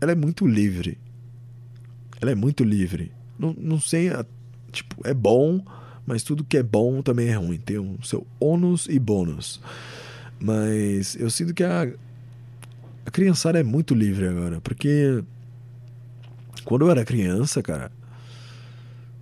ela 0.00 0.12
é 0.12 0.14
muito 0.14 0.46
livre. 0.46 0.98
Ela 2.20 2.30
é 2.30 2.34
muito 2.34 2.64
livre. 2.64 3.12
Não, 3.38 3.54
não 3.58 3.80
sei, 3.80 4.10
tipo, 4.70 5.06
é 5.06 5.12
bom 5.12 5.62
mas 6.06 6.22
tudo 6.22 6.44
que 6.44 6.56
é 6.56 6.62
bom 6.62 7.02
também 7.02 7.28
é 7.28 7.34
ruim. 7.34 7.58
Tem 7.58 7.78
o 7.78 7.98
seu 8.02 8.26
ônus 8.38 8.86
e 8.88 8.98
bônus. 8.98 9.60
Mas 10.38 11.16
eu 11.16 11.30
sinto 11.30 11.54
que 11.54 11.64
a, 11.64 11.88
a 13.06 13.10
criançada 13.10 13.58
é 13.58 13.62
muito 13.62 13.94
livre 13.94 14.28
agora, 14.28 14.60
porque 14.60 15.22
quando 16.64 16.86
eu 16.86 16.90
era 16.90 17.04
criança, 17.04 17.62
cara, 17.62 17.90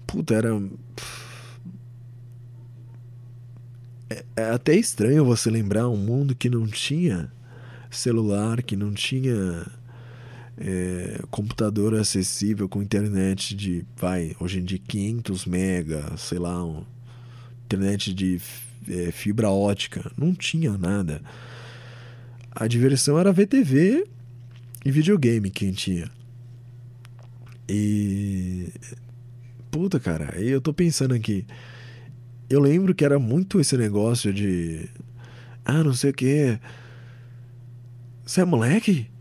puta, 0.07 0.35
era. 0.35 0.61
É, 4.11 4.25
é 4.37 4.51
até 4.51 4.75
estranho 4.75 5.25
você 5.25 5.51
lembrar 5.51 5.89
um 5.89 5.97
mundo 5.97 6.35
que 6.35 6.51
não 6.51 6.67
tinha 6.67 7.33
celular, 7.91 8.63
que 8.63 8.77
não 8.77 8.93
tinha 8.93 9.67
é, 10.59 11.21
computador 11.31 11.95
acessível 11.95 12.69
com 12.69 12.83
internet 12.83 13.55
de, 13.55 13.85
vai, 13.97 14.37
hoje 14.39 14.61
em 14.61 14.65
dia 14.65 14.79
500 14.87 15.47
mega, 15.47 16.17
sei 16.17 16.39
lá, 16.39 16.65
um, 16.65 16.85
internet 17.65 18.13
de 18.13 18.41
é, 18.89 19.11
fibra 19.11 19.51
ótica, 19.51 20.11
não 20.17 20.35
tinha 20.35 20.77
nada. 20.77 21.23
A 22.51 22.67
diversão 22.67 23.19
era 23.19 23.33
ver 23.33 23.47
TV 23.47 24.07
e 24.85 24.91
videogame 24.91 25.51
quem 25.51 25.73
tinha. 25.73 26.11
E 27.69 28.69
puta, 29.71 29.99
cara, 29.99 30.39
eu 30.39 30.61
tô 30.61 30.73
pensando 30.75 31.15
aqui. 31.15 31.47
Eu 32.51 32.61
lembro 32.61 32.95
que 32.95 33.05
era 33.05 33.19
muito 33.19 33.59
esse 33.59 33.77
negócio 33.77 34.33
de 34.35 34.87
ah, 35.65 35.83
não 35.83 35.95
sei 35.95 36.11
o 36.11 36.15
que. 36.15 36.59
Você 38.27 38.43
é 38.43 38.45
moleque? 38.45 39.12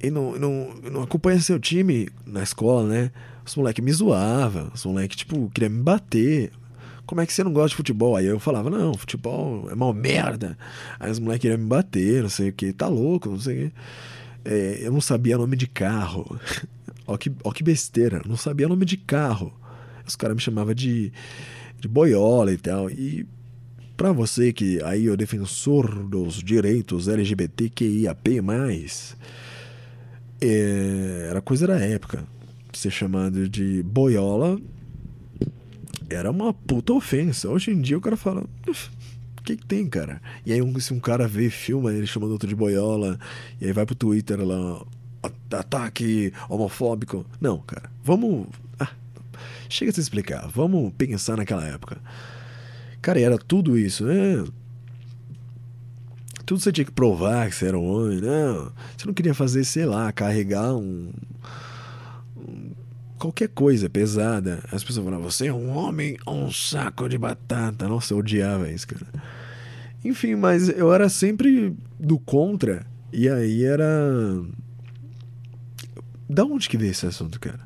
E 0.00 0.10
não, 0.10 0.38
não, 0.38 0.74
não 0.92 1.02
acompanha 1.02 1.40
seu 1.40 1.58
time 1.58 2.08
na 2.24 2.42
escola, 2.42 2.88
né? 2.88 3.10
Os 3.44 3.56
moleques 3.56 3.84
me 3.84 3.92
zoavam, 3.92 4.70
os 4.74 4.84
moleques, 4.84 5.16
tipo, 5.16 5.50
queriam 5.50 5.72
me 5.72 5.82
bater. 5.82 6.52
Como 7.06 7.20
é 7.20 7.26
que 7.26 7.32
você 7.32 7.42
não 7.42 7.52
gosta 7.52 7.70
de 7.70 7.76
futebol? 7.76 8.14
Aí 8.14 8.26
eu 8.26 8.38
falava, 8.38 8.68
não, 8.68 8.94
futebol 8.94 9.68
é 9.70 9.74
mal 9.74 9.92
merda. 9.94 10.56
Aí 11.00 11.10
os 11.10 11.18
moleques 11.18 11.42
queriam 11.42 11.58
me 11.58 11.66
bater, 11.66 12.22
não 12.22 12.28
sei 12.28 12.50
o 12.50 12.52
que, 12.52 12.72
tá 12.72 12.86
louco, 12.86 13.30
não 13.30 13.40
sei 13.40 13.54
o 13.54 13.68
que. 13.68 13.74
É, 14.44 14.78
eu 14.82 14.92
não 14.92 15.00
sabia 15.00 15.38
nome 15.38 15.56
de 15.56 15.66
carro. 15.66 16.38
ó, 17.06 17.16
que, 17.16 17.32
ó 17.42 17.50
que 17.50 17.62
besteira, 17.62 18.22
não 18.26 18.36
sabia 18.36 18.68
nome 18.68 18.84
de 18.84 18.96
carro. 18.96 19.52
Os 20.06 20.14
caras 20.14 20.36
me 20.36 20.42
chamavam 20.42 20.74
de, 20.74 21.12
de 21.80 21.88
boiola 21.88 22.52
e 22.52 22.58
tal. 22.58 22.88
E 22.90 23.26
para 23.96 24.12
você 24.12 24.52
que 24.52 24.80
aí 24.84 25.08
é 25.08 25.10
o 25.10 25.16
defensor 25.16 26.04
dos 26.04 26.42
direitos 26.42 27.08
LGBTQIAP+, 27.08 28.40
era 30.40 31.40
coisa 31.40 31.66
da 31.66 31.78
época. 31.78 32.24
Ser 32.72 32.90
chamado 32.90 33.48
de 33.48 33.82
boiola 33.82 34.60
era 36.08 36.30
uma 36.30 36.52
puta 36.52 36.92
ofensa. 36.92 37.48
Hoje 37.48 37.70
em 37.70 37.80
dia 37.80 37.98
o 37.98 38.00
cara 38.00 38.16
fala. 38.16 38.44
O 38.66 39.42
que, 39.42 39.56
que 39.56 39.66
tem, 39.66 39.86
cara? 39.86 40.20
E 40.44 40.52
aí, 40.52 40.60
um, 40.60 40.78
se 40.78 40.92
um 40.92 41.00
cara 41.00 41.26
vê, 41.26 41.48
filma 41.48 41.92
ele 41.92 42.06
chamando 42.06 42.32
outro 42.32 42.48
de 42.48 42.54
boiola, 42.54 43.18
e 43.60 43.66
aí 43.66 43.72
vai 43.72 43.86
pro 43.86 43.94
Twitter 43.94 44.38
lá, 44.40 44.84
ataque 45.52 46.32
homofóbico. 46.48 47.24
Não, 47.40 47.58
cara, 47.58 47.90
vamos. 48.04 48.46
Ah, 48.78 48.90
chega 49.68 49.90
a 49.90 49.94
se 49.94 50.00
explicar, 50.00 50.46
vamos 50.48 50.92
pensar 50.98 51.36
naquela 51.36 51.64
época. 51.66 51.98
Cara, 53.00 53.20
era 53.20 53.38
tudo 53.38 53.78
isso, 53.78 54.04
né? 54.04 54.44
Tudo 56.48 56.62
você 56.62 56.72
tinha 56.72 56.86
que 56.86 56.90
provar 56.90 57.50
que 57.50 57.54
você 57.54 57.66
era 57.66 57.78
um 57.78 57.86
homem, 57.86 58.22
não. 58.22 58.72
Você 58.96 59.06
não 59.06 59.12
queria 59.12 59.34
fazer, 59.34 59.64
sei 59.64 59.84
lá, 59.84 60.10
carregar 60.10 60.74
um, 60.74 61.10
qualquer 63.18 63.48
coisa 63.48 63.90
pesada. 63.90 64.64
As 64.72 64.82
pessoas 64.82 65.04
falavam, 65.04 65.30
você 65.30 65.48
é 65.48 65.52
um 65.52 65.68
homem 65.76 66.16
ou 66.24 66.44
um 66.46 66.50
saco 66.50 67.06
de 67.06 67.18
batata. 67.18 67.86
Nossa, 67.86 68.14
eu 68.14 68.18
odiava 68.18 68.70
isso, 68.70 68.88
cara. 68.88 69.06
Enfim, 70.02 70.36
mas 70.36 70.70
eu 70.70 70.90
era 70.90 71.10
sempre 71.10 71.76
do 72.00 72.18
contra. 72.18 72.86
E 73.12 73.28
aí 73.28 73.62
era. 73.62 73.86
Da 76.30 76.46
onde 76.46 76.66
que 76.66 76.78
veio 76.78 76.92
esse 76.92 77.04
assunto, 77.04 77.38
cara? 77.38 77.60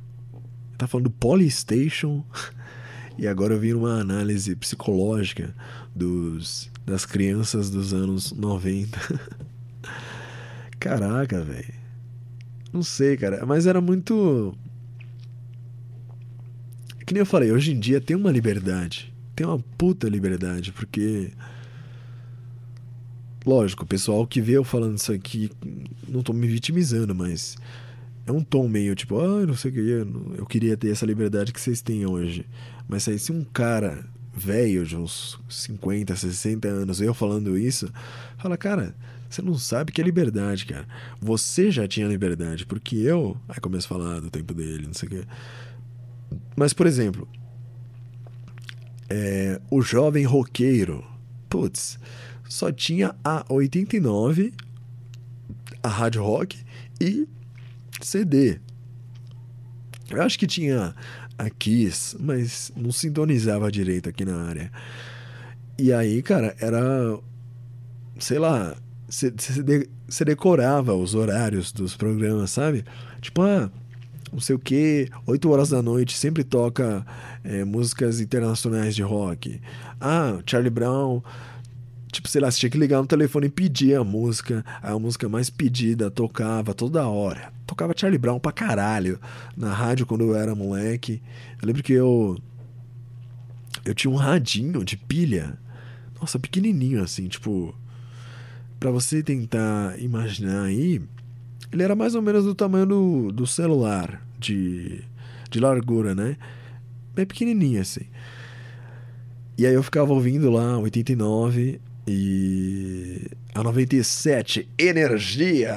Tá 0.76 0.88
falando 0.88 1.04
do 1.04 1.12
Polystation. 1.12 2.24
e 3.16 3.28
agora 3.28 3.54
eu 3.54 3.60
vim 3.60 3.74
numa 3.74 4.00
análise 4.00 4.56
psicológica 4.56 5.54
dos 5.94 6.71
das 6.84 7.04
crianças 7.06 7.70
dos 7.70 7.92
anos 7.92 8.32
90. 8.32 8.98
Caraca, 10.78 11.42
velho. 11.42 11.74
Não 12.72 12.82
sei, 12.82 13.16
cara. 13.16 13.44
Mas 13.46 13.66
era 13.66 13.80
muito. 13.80 14.54
Que 17.06 17.14
nem 17.14 17.20
eu 17.20 17.26
falei, 17.26 17.52
hoje 17.52 17.72
em 17.72 17.78
dia 17.78 18.00
tem 18.00 18.16
uma 18.16 18.30
liberdade. 18.30 19.12
Tem 19.36 19.46
uma 19.46 19.58
puta 19.58 20.08
liberdade, 20.08 20.72
porque. 20.72 21.30
Lógico, 23.44 23.82
o 23.82 23.86
pessoal 23.86 24.24
que 24.26 24.40
vê 24.40 24.52
eu 24.52 24.62
falando 24.62 24.98
isso 24.98 25.12
aqui, 25.12 25.50
não 26.08 26.22
tô 26.22 26.32
me 26.32 26.46
vitimizando, 26.46 27.12
mas 27.12 27.56
é 28.24 28.30
um 28.30 28.42
tom 28.42 28.68
meio 28.68 28.94
tipo, 28.94 29.18
ah, 29.18 29.44
não 29.44 29.54
sei 29.56 29.72
o 29.72 29.74
que, 29.74 30.38
eu 30.38 30.46
queria 30.46 30.76
ter 30.76 30.90
essa 30.90 31.04
liberdade 31.04 31.52
que 31.52 31.60
vocês 31.60 31.82
têm 31.82 32.06
hoje. 32.06 32.46
Mas 32.88 33.08
aí, 33.08 33.18
se 33.18 33.32
um 33.32 33.42
cara 33.42 34.04
velho 34.34 34.84
de 34.84 34.96
uns 34.96 35.38
50, 35.48 36.16
60 36.16 36.68
anos, 36.68 37.00
eu 37.00 37.12
falando 37.12 37.58
isso, 37.58 37.92
fala, 38.38 38.56
cara, 38.56 38.94
você 39.28 39.42
não 39.42 39.56
sabe 39.56 39.92
que 39.92 40.00
é 40.00 40.04
liberdade, 40.04 40.66
cara. 40.66 40.86
Você 41.20 41.70
já 41.70 41.88
tinha 41.88 42.06
liberdade, 42.06 42.66
porque 42.66 42.96
eu. 42.96 43.36
Aí 43.48 43.58
começo 43.60 43.86
a 43.86 43.96
falar 43.98 44.20
do 44.20 44.30
tempo 44.30 44.52
dele, 44.52 44.86
não 44.86 44.94
sei 44.94 45.08
o 45.08 45.10
quê. 45.10 45.24
Mas, 46.54 46.72
por 46.72 46.86
exemplo, 46.86 47.26
é, 49.08 49.60
o 49.70 49.80
jovem 49.80 50.24
roqueiro, 50.24 51.04
putz, 51.48 51.98
só 52.48 52.70
tinha 52.70 53.14
a 53.24 53.44
89, 53.48 54.52
a 55.82 55.88
Rádio 55.88 56.22
Rock 56.22 56.58
e 57.00 57.26
CD. 58.02 58.60
Eu 60.10 60.22
acho 60.22 60.38
que 60.38 60.46
tinha 60.46 60.94
a 61.42 61.50
Kiss, 61.50 62.16
mas 62.20 62.72
não 62.76 62.92
sintonizava 62.92 63.70
direito 63.70 64.09
aqui 64.09 64.24
na 64.24 64.44
área. 64.44 64.70
E 65.78 65.92
aí, 65.92 66.22
cara, 66.22 66.55
era. 66.61 67.18
Sei 68.18 68.38
lá, 68.38 68.76
você 69.09 70.24
decorava 70.24 70.94
os 70.94 71.14
horários 71.14 71.72
dos 71.72 71.96
programas, 71.96 72.50
sabe? 72.50 72.85
Tipo, 73.20 73.42
ah, 73.42 73.70
não 74.33 74.38
sei 74.38 74.55
o 74.55 74.59
que, 74.59 75.09
8 75.26 75.50
horas 75.50 75.70
da 75.70 75.83
noite 75.83 76.16
sempre 76.16 76.44
toca 76.44 77.05
é, 77.42 77.64
músicas 77.64 78.20
internacionais 78.20 78.94
de 78.94 79.02
rock. 79.02 79.61
Ah, 80.00 80.38
Charlie 80.46 80.70
Brown. 80.70 81.22
Tipo, 82.12 82.29
sei 82.29 82.40
lá, 82.40 82.51
você 82.51 82.61
tinha 82.61 82.70
que 82.70 82.79
ligar 82.79 83.01
no 83.01 83.07
telefone 83.07 83.46
e 83.46 83.51
pedir 83.51 83.96
a 83.96 84.05
música. 84.05 84.64
A 84.81 84.96
música 84.98 85.29
mais 85.29 85.51
pedida 85.51 86.11
tocava 86.11 86.75
toda 86.75 87.09
hora. 87.09 87.53
Tocava 87.66 87.94
Charlie 87.96 88.18
Brown 88.18 88.38
pra 88.38 88.53
caralho 88.53 89.18
na 89.57 89.72
rádio 89.72 90.07
quando 90.07 90.22
eu 90.22 90.37
era 90.37 90.55
moleque. 90.55 91.20
Eu 91.61 91.66
lembro 91.66 91.83
que 91.83 91.92
eu. 91.92 92.38
Eu 93.85 93.94
tinha 93.94 94.11
um 94.11 94.16
radinho 94.16 94.85
de 94.85 94.96
pilha. 94.96 95.59
Nossa, 96.20 96.38
pequenininho 96.38 97.03
assim, 97.03 97.27
tipo 97.27 97.75
para 98.83 98.90
você 98.90 99.22
tentar 99.22 99.96
imaginar 100.01 100.64
aí, 100.64 101.01
ele 101.70 101.85
era 101.85 101.94
mais 101.94 102.16
ou 102.16 102.20
menos 102.20 102.44
do 102.44 102.53
tamanho 102.53 102.85
do, 102.85 103.31
do 103.31 103.46
celular, 103.46 104.20
de, 104.40 105.05
de 105.48 105.61
largura, 105.61 106.16
né? 106.16 106.37
Bem 107.14 107.25
pequenininho 107.25 107.81
assim. 107.81 108.07
E 109.57 109.64
aí 109.64 109.72
eu 109.72 109.85
ficava 109.85 110.12
ouvindo 110.12 110.51
lá 110.51 110.77
89 110.79 111.81
e 112.06 113.28
a 113.54 113.62
97, 113.62 114.68
Energia, 114.78 115.74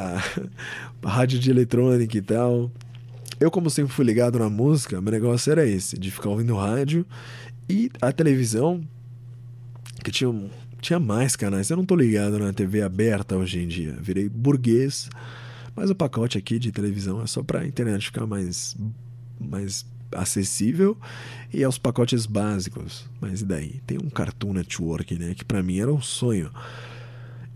rádio 1.04 1.40
de 1.40 1.50
eletrônica 1.50 2.18
e 2.18 2.22
tal. 2.22 2.72
Eu, 3.40 3.52
como 3.52 3.70
sempre 3.70 3.94
fui 3.94 4.06
ligado 4.06 4.40
na 4.40 4.50
música, 4.50 5.02
meu 5.02 5.12
negócio 5.12 5.52
era 5.52 5.66
esse, 5.66 5.98
de 6.00 6.10
ficar 6.10 6.30
ouvindo 6.30 6.56
rádio 6.56 7.06
e 7.70 7.92
a 8.02 8.12
televisão, 8.12 8.82
que 10.04 10.12
tinha 10.12 10.32
tinha 10.86 11.00
mais 11.00 11.36
canais. 11.36 11.70
Eu 11.70 11.78
não 11.78 11.86
tô 11.86 11.96
ligado 11.96 12.38
na 12.38 12.54
TV 12.54 12.84
aberta 12.84 13.36
hoje 13.36 13.60
em 13.60 13.68
dia. 13.68 13.98
Virei 14.00 14.30
burguês. 14.30 15.10
Mas 15.76 15.90
o 15.90 15.96
pacote 15.96 16.38
aqui 16.38 16.60
de 16.60 16.72
televisão 16.72 17.22
é 17.22 17.28
só 17.28 17.44
pra 17.44 17.66
internet 17.66 18.06
ficar 18.06 18.26
mais, 18.26 18.78
mais 19.40 19.86
acessível 20.16 20.98
e 21.54 21.64
aos 21.64 21.78
pacotes 21.78 22.26
básicos. 22.26 23.10
Mas 23.20 23.42
e 23.42 23.46
daí? 23.46 23.82
Tem 23.86 23.98
um 23.98 24.10
Cartoon 24.10 24.54
Network, 24.54 25.18
né? 25.18 25.34
Que 25.34 25.46
pra 25.46 25.64
mim 25.64 25.80
era 25.80 25.94
um 25.94 26.02
sonho. 26.02 26.50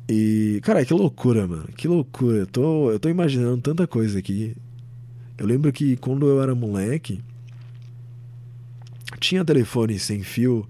E, 0.07 0.59
cara, 0.63 0.83
que 0.85 0.93
loucura, 0.93 1.47
mano. 1.47 1.67
Que 1.75 1.87
loucura. 1.87 2.37
Eu 2.37 2.47
tô, 2.47 2.91
eu 2.91 2.99
tô 2.99 3.09
imaginando 3.09 3.61
tanta 3.61 3.85
coisa 3.87 4.19
aqui. 4.19 4.55
Eu 5.37 5.45
lembro 5.45 5.71
que 5.71 5.95
quando 5.97 6.27
eu 6.27 6.41
era 6.41 6.53
moleque, 6.53 7.21
tinha 9.19 9.45
telefone 9.45 9.97
sem 9.97 10.21
fio 10.21 10.67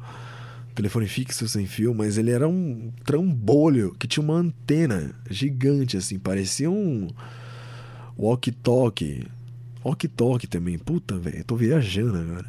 telefone 0.80 1.08
fixo 1.08 1.48
sem 1.48 1.66
fio, 1.66 1.94
mas 1.94 2.18
ele 2.18 2.32
era 2.32 2.48
um 2.48 2.92
trambolho 3.04 3.94
que 4.00 4.08
tinha 4.08 4.24
uma 4.24 4.36
antena 4.36 5.14
gigante, 5.30 5.98
assim, 5.98 6.18
parecia 6.18 6.72
um 6.72 7.08
walkie-talkie. 8.18 9.28
Walkie-talkie 9.90 10.48
também, 10.48 10.78
puta, 10.78 11.18
velho, 11.18 11.44
tô 11.44 11.56
viajando 11.56 12.18
agora. 12.18 12.46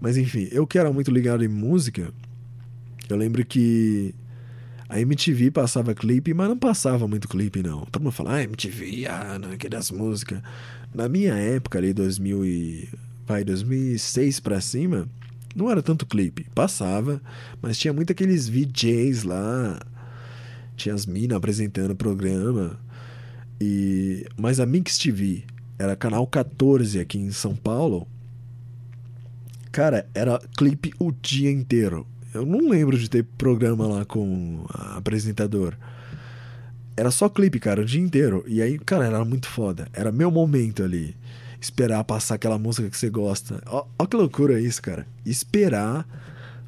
Mas 0.00 0.16
enfim, 0.16 0.48
eu 0.50 0.66
que 0.66 0.78
era 0.78 0.92
muito 0.92 1.10
ligado 1.10 1.44
em 1.44 1.48
música, 1.48 2.12
eu 3.08 3.16
lembro 3.16 3.44
que 3.44 4.14
a 4.88 5.00
MTV 5.00 5.50
passava 5.50 5.94
clipe, 5.94 6.34
mas 6.34 6.48
não 6.48 6.58
passava 6.58 7.06
muito 7.06 7.28
clipe, 7.28 7.62
não. 7.62 7.86
Todo 7.86 8.02
mundo 8.02 8.12
fala, 8.12 8.34
ah, 8.36 8.42
MTV, 8.42 9.06
ah, 9.06 9.38
não, 9.38 9.56
que 9.56 9.68
das 9.68 9.90
músicas. 9.90 10.42
Na 10.94 11.08
minha 11.08 11.34
época 11.34 11.78
ali, 11.78 11.92
2000 11.92 12.44
e... 12.44 12.88
vai, 13.26 13.44
2006 13.44 14.40
pra 14.40 14.60
cima 14.60 15.08
não 15.54 15.70
era 15.70 15.82
tanto 15.82 16.06
clipe, 16.06 16.46
passava, 16.54 17.20
mas 17.60 17.78
tinha 17.78 17.92
muito 17.92 18.10
aqueles 18.10 18.48
VJs 18.48 19.22
lá, 19.24 19.78
tinha 20.76 20.94
as 20.94 21.06
minas 21.06 21.36
apresentando 21.36 21.92
o 21.92 21.96
programa. 21.96 22.78
E 23.60 24.26
mas 24.36 24.58
a 24.58 24.66
Mix 24.66 24.98
TV 24.98 25.44
era 25.82 25.96
canal 25.96 26.24
14 26.26 27.00
aqui 27.00 27.18
em 27.18 27.32
São 27.32 27.56
Paulo. 27.56 28.06
Cara, 29.72 30.06
era 30.14 30.38
clipe 30.56 30.92
o 30.98 31.10
dia 31.10 31.50
inteiro. 31.50 32.06
Eu 32.32 32.46
não 32.46 32.68
lembro 32.68 32.96
de 32.96 33.10
ter 33.10 33.24
programa 33.24 33.86
lá 33.86 34.04
com 34.04 34.64
apresentador. 34.68 35.74
Era 36.96 37.10
só 37.10 37.28
clipe, 37.28 37.58
cara, 37.58 37.82
o 37.82 37.84
dia 37.84 38.00
inteiro. 38.00 38.44
E 38.46 38.62
aí, 38.62 38.78
cara, 38.78 39.06
era 39.06 39.24
muito 39.24 39.48
foda. 39.48 39.88
Era 39.92 40.12
meu 40.12 40.30
momento 40.30 40.84
ali 40.84 41.16
esperar 41.60 42.02
passar 42.04 42.34
aquela 42.34 42.58
música 42.58 42.88
que 42.88 42.96
você 42.96 43.10
gosta. 43.10 43.60
Ó, 43.66 43.86
ó 43.98 44.06
que 44.06 44.16
loucura 44.16 44.60
isso, 44.60 44.80
cara. 44.80 45.06
Esperar 45.24 46.06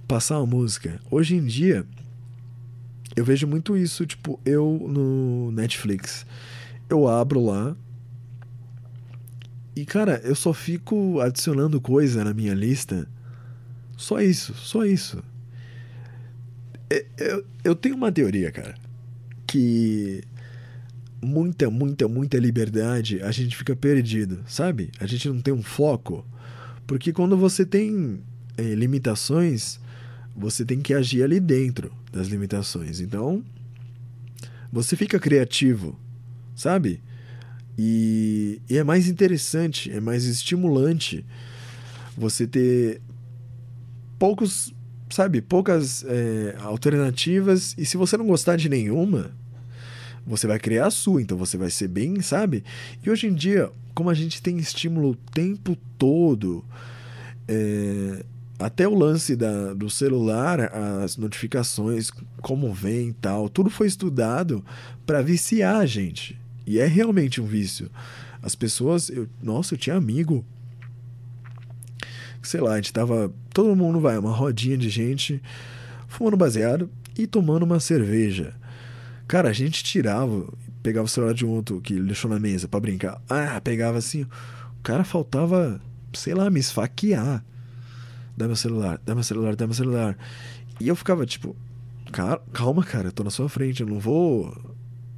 passar 0.09 0.38
uma 0.38 0.46
música. 0.46 1.00
Hoje 1.11 1.37
em 1.37 1.44
dia, 1.44 1.87
eu 3.14 3.24
vejo 3.24 3.46
muito 3.46 3.77
isso, 3.77 4.05
tipo, 4.07 4.40
eu 4.44 4.87
no 4.88 5.53
Netflix. 5.53 6.27
Eu 6.88 7.07
abro 7.09 7.44
lá. 7.44 7.77
E, 9.77 9.85
cara, 9.85 10.21
eu 10.25 10.35
só 10.35 10.53
fico 10.53 11.21
adicionando 11.21 11.81
coisa 11.81 12.23
na 12.23 12.33
minha 12.33 12.55
lista. 12.55 13.09
Só 13.97 14.21
isso, 14.21 14.55
só 14.55 14.85
isso. 14.85 15.23
É, 16.89 17.05
eu, 17.19 17.45
eu 17.65 17.75
tenho 17.75 17.97
uma 17.97 18.13
teoria, 18.13 18.53
cara. 18.53 18.75
Que 19.47 20.23
muita, 21.21 21.71
muita, 21.71 22.07
muita 22.07 22.39
liberdade, 22.39 23.21
a 23.23 23.33
gente 23.33 23.57
fica 23.57 23.75
perdido, 23.75 24.45
sabe? 24.47 24.91
A 25.01 25.07
gente 25.07 25.29
não 25.29 25.41
tem 25.41 25.53
um 25.53 25.63
foco. 25.63 26.25
Porque 26.87 27.13
quando 27.13 27.37
você 27.37 27.65
tem 27.65 28.21
é, 28.57 28.75
limitações, 28.75 29.81
você 30.37 30.65
tem 30.65 30.81
que 30.81 30.95
agir 30.95 31.23
ali 31.23 31.41
dentro 31.41 31.93
das 32.13 32.29
limitações. 32.29 33.01
Então, 33.01 33.43
você 34.71 34.97
fica 34.97 35.19
criativo, 35.19 35.99
sabe? 36.55 37.01
E, 37.77 38.61
e 38.69 38.79
é 38.79 38.85
mais 38.85 39.09
interessante, 39.09 39.91
é 39.91 40.01
mais 40.01 40.25
estimulante 40.25 41.25
você 42.17 42.47
ter 42.47 43.01
poucos, 44.19 44.73
sabe, 45.11 45.41
poucas 45.41 46.05
é, 46.07 46.57
alternativas. 46.61 47.75
E 47.77 47.85
se 47.85 47.97
você 47.97 48.17
não 48.17 48.27
gostar 48.27 48.57
de 48.57 48.69
nenhuma, 48.69 49.33
você 50.27 50.47
vai 50.47 50.59
criar 50.59 50.87
a 50.87 50.91
sua, 50.91 51.21
então 51.21 51.37
você 51.37 51.57
vai 51.57 51.71
ser 51.71 51.89
bem, 51.89 52.21
sabe? 52.21 52.65
E 53.05 53.11
hoje 53.11 53.27
em 53.27 53.35
dia, 53.35 53.71
como 53.95 54.09
a 54.09 54.15
gente 54.15 54.41
tem 54.41 54.57
estímulo 54.59 55.11
o 55.11 55.17
tempo 55.17 55.77
todo, 55.99 56.65
é, 57.49 58.25
até 58.59 58.87
o 58.87 58.95
lance 58.95 59.37
da, 59.37 59.75
do 59.75 59.91
celular, 59.91 60.73
as 61.03 61.17
notificações, 61.17 62.11
como 62.41 62.73
vem 62.73 63.09
e 63.09 63.13
tal, 63.15 63.49
tudo 63.49 63.69
foi 63.69 63.87
estudado 63.87 64.65
para 65.05 65.21
viciar 65.21 65.77
a 65.77 65.87
gente. 65.87 66.39
E 66.66 66.79
é 66.79 66.87
realmente 66.87 67.40
um 67.40 67.46
vício. 67.46 67.90
As 68.42 68.55
pessoas, 68.55 69.09
eu, 69.09 69.29
nossa, 69.42 69.74
eu 69.74 69.79
tinha 69.79 69.96
amigo. 69.96 70.44
Sei 72.42 72.61
lá, 72.61 72.74
a 72.74 72.77
gente 72.77 72.92
tava. 72.92 73.33
Todo 73.53 73.74
mundo 73.77 74.00
vai, 74.00 74.18
uma 74.18 74.33
rodinha 74.33 74.77
de 74.77 74.88
gente 74.88 75.42
fumando 76.09 76.37
baseado 76.37 76.90
e 77.16 77.27
tomando 77.27 77.62
uma 77.62 77.81
cerveja. 77.81 78.55
Cara, 79.27 79.48
a 79.48 79.53
gente 79.53 79.83
tirava, 79.83 80.46
pegava 80.83 81.07
o 81.07 81.09
celular 81.09 81.35
de 81.35 81.44
um 81.44 81.48
outro 81.48 81.81
que 81.81 81.94
ele 81.94 82.05
deixou 82.05 82.31
na 82.31 82.38
mesa 82.38 82.68
para 82.68 82.81
brincar. 82.81 83.20
Ah, 83.29 83.61
pegava 83.61 83.98
assim. 83.98 84.22
O 84.22 84.83
cara 84.83 85.05
faltava, 85.05 85.81
sei 86.12 86.35
lá, 86.35 86.50
me 86.50 86.61
esfaquear. 86.61 87.44
Dá 88.37 88.46
meu 88.46 88.57
celular, 88.57 89.00
dá 89.05 89.14
meu 89.14 89.24
celular, 89.24 89.57
dá 89.57 89.66
meu 89.66 89.74
celular. 89.74 90.16
E 90.81 90.88
eu 90.88 90.96
ficava 90.96 91.24
tipo, 91.24 91.57
calma, 92.53 92.85
cara, 92.85 93.09
eu 93.09 93.12
tô 93.12 93.24
na 93.24 93.31
sua 93.31 93.48
frente, 93.48 93.81
eu 93.81 93.87
não 93.87 93.98
vou. 93.98 94.74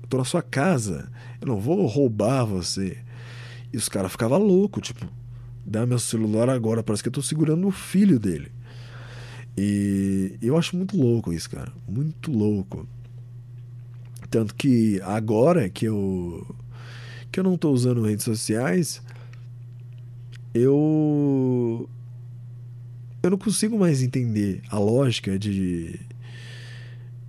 Tô 0.09 0.19
na 0.19 0.25
sua 0.25 0.43
casa, 0.43 1.11
eu 1.41 1.49
não 1.49 1.61
vou 1.61 1.87
roubar 1.87 2.45
você. 2.45 2.99
E 3.73 3.77
os 3.77 3.89
caras 3.89 4.13
ficavam 4.13 4.39
loucos, 4.39 4.89
tipo, 4.89 5.07
dá 5.65 5.85
meu 5.85 5.99
celular 5.99 6.49
agora, 6.49 6.83
parece 6.83 7.03
que 7.03 7.09
eu 7.09 7.13
tô 7.13 7.23
segurando 7.23 7.67
o 7.67 7.73
filho 7.73 8.19
dele. 8.19 8.53
E 9.59 10.37
eu 10.43 10.57
acho 10.57 10.77
muito 10.77 10.97
louco 10.97 11.33
isso, 11.33 11.49
cara. 11.51 11.73
Muito 11.89 12.31
louco. 12.31 12.87
Tanto 14.31 14.55
que 14.55 15.01
agora 15.03 15.69
que 15.69 15.87
eu 15.87 16.47
que 17.33 17.41
eu 17.41 17.45
não 17.45 17.55
estou 17.55 17.73
usando 17.73 18.03
redes 18.03 18.25
sociais, 18.25 19.03
eu 20.55 21.89
eu 23.23 23.31
não 23.31 23.39
consigo 23.39 23.79
mais 23.79 24.03
entender 24.03 24.63
a 24.69 24.79
lógica 24.79 25.39
de 25.39 25.99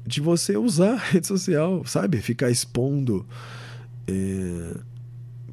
de 0.08 0.22
você 0.22 0.56
usar 0.56 0.94
a 0.94 0.98
rede 0.98 1.28
social, 1.28 1.86
sabe? 1.86 2.22
Ficar 2.22 2.50
expondo. 2.50 3.26
É... 4.08 4.78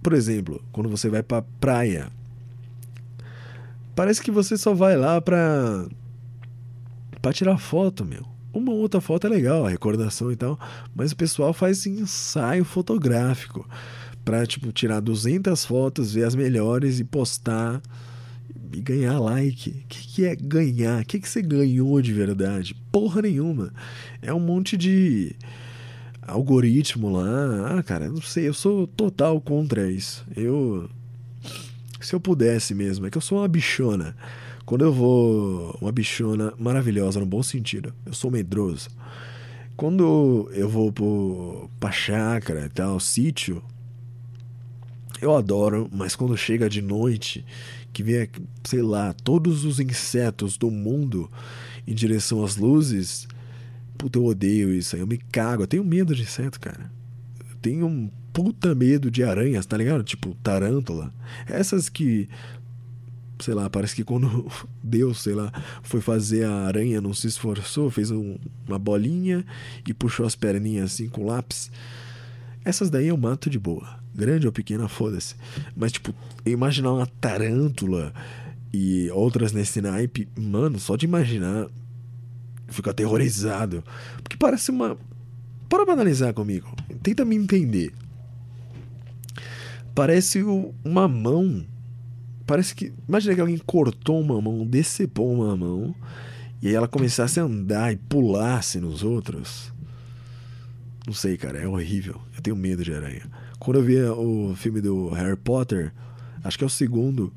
Por 0.01 0.12
exemplo, 0.12 0.62
quando 0.71 0.88
você 0.88 1.09
vai 1.09 1.23
pra 1.23 1.43
praia, 1.61 2.09
parece 3.97 4.23
que 4.23 4.31
você 4.31 4.57
só 4.57 4.73
vai 4.73 4.97
lá 4.97 5.21
pra, 5.21 5.87
pra 7.21 7.33
tirar 7.33 7.59
foto, 7.59 8.05
meu. 8.05 8.25
Uma 8.53 8.71
outra 8.71 9.01
foto 9.01 9.27
é 9.27 9.31
legal, 9.31 9.67
a 9.67 9.71
recordação 9.71 10.31
e 10.31 10.37
tal, 10.37 10.59
mas 10.95 11.11
o 11.11 11.17
pessoal 11.17 11.53
faz 11.53 11.85
ensaio 11.87 12.64
fotográfico 12.64 13.69
pra, 14.25 14.47
tipo, 14.47 14.71
tirar 14.71 15.01
200 15.01 15.64
fotos, 15.64 16.14
ver 16.14 16.25
as 16.25 16.37
melhores 16.37 17.01
e 17.01 17.05
postar 17.05 17.83
e 18.75 18.81
ganhar 18.81 19.19
like. 19.19 19.71
O 19.71 19.89
que, 19.89 20.09
que 20.09 20.25
é 20.25 20.37
ganhar? 20.37 21.03
O 21.03 21.05
que, 21.05 21.19
que 21.19 21.29
você 21.29 21.41
ganhou 21.41 22.01
de 22.03 22.13
verdade? 22.13 22.75
Porra 22.91 23.23
nenhuma. 23.23 23.73
É 24.21 24.33
um 24.33 24.41
monte 24.41 24.77
de 24.77 25.35
algoritmo 26.23 27.11
lá. 27.11 27.79
Ah, 27.79 27.83
cara, 27.83 28.09
não 28.09 28.21
sei, 28.21 28.49
eu 28.49 28.55
sou 28.55 28.87
total 28.87 29.41
contra 29.41 29.91
isso. 29.91 30.25
Eu. 30.37 30.89
Se 32.01 32.15
eu 32.15 32.21
pudesse 32.21 32.75
mesmo, 32.75 33.07
é 33.07 33.11
que 33.11 33.17
eu 33.17 33.23
sou 33.23 33.39
uma 33.39 33.49
bichona. 33.49 34.17
Quando 34.67 34.85
eu 34.85 34.93
vou. 34.93 35.79
Uma 35.81 35.93
bichona 35.93 36.53
maravilhosa, 36.59 37.21
no 37.21 37.27
bom 37.27 37.43
sentido. 37.43 37.95
Eu 38.05 38.13
sou 38.13 38.31
medroso. 38.31 38.89
Quando 39.77 40.49
eu 40.53 40.69
vou 40.69 40.93
pro, 40.93 41.69
pra 41.81 41.91
chácara 41.91 42.67
e 42.67 42.69
tal, 42.69 43.01
sítio, 43.01 43.61
eu 45.21 45.35
adoro, 45.35 45.89
mas 45.93 46.15
quando 46.15 46.37
chega 46.37 46.71
de 46.71 46.81
noite 46.81 47.45
que 47.94 48.02
vê, 48.02 48.28
sei 48.64 48.83
lá, 48.83 49.12
todos 49.12 49.64
os 49.64 49.78
insetos 49.78 50.59
do 50.59 50.70
mundo 50.70 51.30
em 51.87 51.94
direção 51.94 52.44
às 52.44 52.57
luzes. 52.57 53.28
Puta, 53.96 54.18
eu 54.18 54.24
odeio 54.24 54.74
isso 54.74 54.96
aí. 54.96 55.00
Eu 55.00 55.07
me 55.07 55.16
cago. 55.16 55.62
Eu 55.62 55.66
tenho 55.66 55.85
medo 55.85 56.14
de 56.14 56.22
inseto, 56.22 56.59
cara. 56.59 56.90
Eu 57.48 57.57
tenho 57.62 57.87
um 57.87 58.11
puta 58.33 58.74
medo 58.74 59.11
de 59.11 59.22
aranhas, 59.22 59.64
tá 59.64 59.76
ligado? 59.76 60.02
Tipo, 60.02 60.37
tarântula. 60.42 61.14
Essas 61.46 61.88
que. 61.88 62.28
Sei 63.38 63.54
lá, 63.54 63.70
parece 63.70 63.94
que 63.94 64.04
quando 64.04 64.46
Deus, 64.83 65.22
sei 65.22 65.35
lá, 65.35 65.52
foi 65.83 66.00
fazer 66.00 66.44
a 66.44 66.66
aranha, 66.66 67.00
não 67.00 67.14
se 67.14 67.28
esforçou, 67.28 67.90
fez 67.90 68.11
um, 68.11 68.37
uma 68.66 68.78
bolinha 68.78 69.44
e 69.87 69.94
puxou 69.94 70.26
as 70.26 70.35
perninhas 70.35 70.92
assim 70.92 71.09
com 71.09 71.26
lápis. 71.26 71.70
Essas 72.64 72.90
daí 72.90 73.09
eu 73.09 73.16
mato 73.16 73.48
de 73.48 73.59
boa. 73.59 74.04
Grande 74.14 74.46
ou 74.46 74.53
pequena, 74.53 74.88
foda-se. 74.88 75.35
Mas, 75.77 75.92
tipo, 75.92 76.14
imaginar 76.46 76.92
uma 76.92 77.07
tarântula 77.07 78.12
e 78.72 79.11
outras 79.11 79.53
nesse 79.53 79.81
naipe, 79.81 80.29
mano, 80.37 80.79
só 80.79 80.96
de 80.96 81.05
imaginar, 81.05 81.68
fico 82.68 82.90
aterrorizado. 82.90 83.83
Porque 84.22 84.37
parece 84.37 84.70
uma. 84.70 84.96
Para 85.68 85.85
pra 85.85 85.94
analisar 85.94 86.33
comigo. 86.33 86.74
Tenta 87.03 87.24
me 87.24 87.35
entender. 87.35 87.92
Parece 89.94 90.42
uma 90.85 91.09
mão. 91.09 91.64
Parece 92.46 92.74
que. 92.74 92.92
Imagina 93.09 93.35
que 93.35 93.40
alguém 93.40 93.59
cortou 93.59 94.20
uma 94.20 94.40
mão, 94.40 94.66
decepou 94.66 95.33
uma 95.33 95.57
mão. 95.57 95.94
E 96.62 96.68
aí 96.68 96.74
ela 96.74 96.88
começasse 96.88 97.40
a 97.40 97.44
andar 97.44 97.92
e 97.92 97.96
pulasse 97.96 98.81
nos 98.81 99.03
outros. 99.03 99.72
Não 101.07 101.12
sei, 101.12 101.37
cara, 101.37 101.59
é 101.59 101.68
horrível. 101.68 102.20
Eu 102.35 102.42
tenho 102.42 102.57
medo 102.57 102.83
de 102.83 102.94
aranha. 102.94 103.22
Quando 103.64 103.79
eu 103.79 103.83
vi 103.83 103.98
o 103.98 104.55
filme 104.55 104.83
do 104.83 105.09
Harry 105.09 105.37
Potter, 105.38 105.90
acho 106.44 106.59
que 106.59 106.64
é 106.64 106.66
o 106.66 106.70
segundo, 106.70 107.33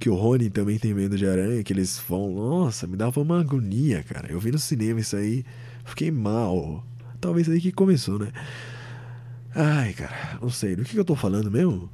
que 0.00 0.08
o 0.08 0.14
Rony 0.14 0.48
também 0.48 0.78
tem 0.78 0.94
medo 0.94 1.18
de 1.18 1.26
aranha, 1.26 1.62
que 1.62 1.70
eles 1.70 2.02
vão. 2.08 2.32
Nossa, 2.34 2.86
me 2.86 2.96
dava 2.96 3.20
uma 3.20 3.40
agonia, 3.40 4.02
cara. 4.02 4.32
Eu 4.32 4.40
vi 4.40 4.50
no 4.50 4.58
cinema 4.58 5.00
isso 5.00 5.14
aí, 5.14 5.44
fiquei 5.84 6.10
mal. 6.10 6.82
Talvez 7.20 7.46
aí 7.50 7.60
que 7.60 7.72
começou, 7.72 8.18
né? 8.18 8.32
Ai, 9.54 9.92
cara, 9.92 10.38
não 10.40 10.48
sei. 10.48 10.76
Do 10.76 10.82
que, 10.82 10.92
que 10.92 10.98
eu 10.98 11.04
tô 11.04 11.14
falando 11.14 11.50
mesmo? 11.50 11.90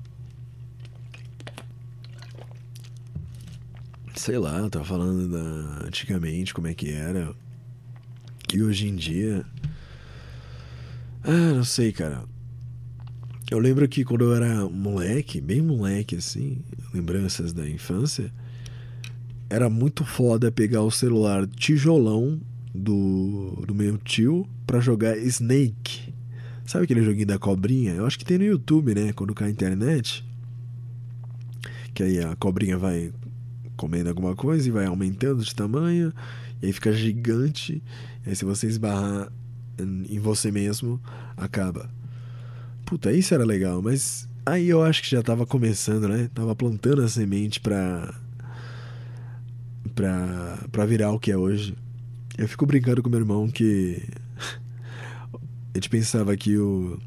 Sei 4.14 4.38
lá, 4.38 4.58
eu 4.58 4.70
tava 4.70 4.84
falando 4.84 5.28
da, 5.28 5.86
antigamente 5.88 6.54
como 6.54 6.68
é 6.68 6.74
que 6.74 6.92
era. 6.92 7.34
Que 8.46 8.62
hoje 8.62 8.86
em 8.86 8.94
dia. 8.94 9.44
Ah, 11.24 11.54
não 11.54 11.64
sei, 11.64 11.90
cara. 11.90 12.24
Eu 13.50 13.58
lembro 13.58 13.88
que 13.88 14.04
quando 14.04 14.26
eu 14.26 14.34
era 14.36 14.68
moleque, 14.68 15.40
bem 15.40 15.60
moleque 15.60 16.14
assim, 16.14 16.58
lembranças 16.94 17.52
da 17.52 17.68
infância, 17.68 18.32
era 19.50 19.68
muito 19.68 20.04
foda 20.04 20.52
pegar 20.52 20.82
o 20.82 20.90
celular 20.90 21.48
tijolão 21.48 22.40
do, 22.72 23.64
do 23.66 23.74
meu 23.74 23.98
tio 23.98 24.46
para 24.64 24.78
jogar 24.78 25.18
Snake. 25.18 26.14
Sabe 26.64 26.84
aquele 26.84 27.02
joguinho 27.02 27.26
da 27.26 27.40
cobrinha? 27.40 27.94
Eu 27.94 28.06
acho 28.06 28.16
que 28.16 28.24
tem 28.24 28.38
no 28.38 28.44
YouTube, 28.44 28.94
né? 28.94 29.12
Quando 29.12 29.34
cai 29.34 29.48
a 29.48 29.50
internet. 29.50 30.24
Que 31.92 32.04
aí 32.04 32.20
a 32.20 32.36
cobrinha 32.36 32.78
vai 32.78 33.12
comendo 33.76 34.10
alguma 34.10 34.36
coisa 34.36 34.68
e 34.68 34.70
vai 34.70 34.86
aumentando 34.86 35.42
de 35.42 35.52
tamanho. 35.52 36.12
E 36.62 36.66
aí 36.66 36.72
fica 36.72 36.92
gigante. 36.92 37.82
E 38.24 38.28
aí 38.28 38.36
se 38.36 38.44
você 38.44 38.68
esbarrar 38.68 39.32
em 40.08 40.20
você 40.20 40.52
mesmo, 40.52 41.00
acaba. 41.36 41.90
Puta, 42.90 43.12
isso 43.12 43.32
era 43.32 43.44
legal, 43.44 43.80
mas 43.80 44.28
aí 44.44 44.68
eu 44.68 44.82
acho 44.82 45.00
que 45.00 45.08
já 45.08 45.22
tava 45.22 45.46
começando, 45.46 46.08
né? 46.08 46.28
Tava 46.34 46.56
plantando 46.56 47.02
a 47.02 47.08
semente 47.08 47.60
pra. 47.60 48.12
pra, 49.94 50.58
pra 50.72 50.84
virar 50.84 51.12
o 51.12 51.18
que 51.20 51.30
é 51.30 51.36
hoje. 51.36 51.76
Eu 52.36 52.48
fico 52.48 52.66
brincando 52.66 53.00
com 53.00 53.08
meu 53.08 53.20
irmão 53.20 53.48
que. 53.48 54.02
a 55.72 55.76
gente 55.76 55.88
pensava 55.88 56.36
que 56.36 56.58
o. 56.58 56.98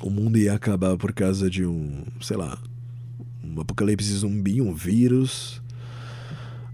o 0.00 0.10
mundo 0.10 0.38
ia 0.38 0.52
acabar 0.54 0.96
por 0.96 1.12
causa 1.12 1.50
de 1.50 1.66
um. 1.66 2.04
sei 2.20 2.36
lá. 2.36 2.56
um 3.42 3.60
apocalipse 3.60 4.12
zumbi, 4.12 4.62
um 4.62 4.72
vírus 4.72 5.60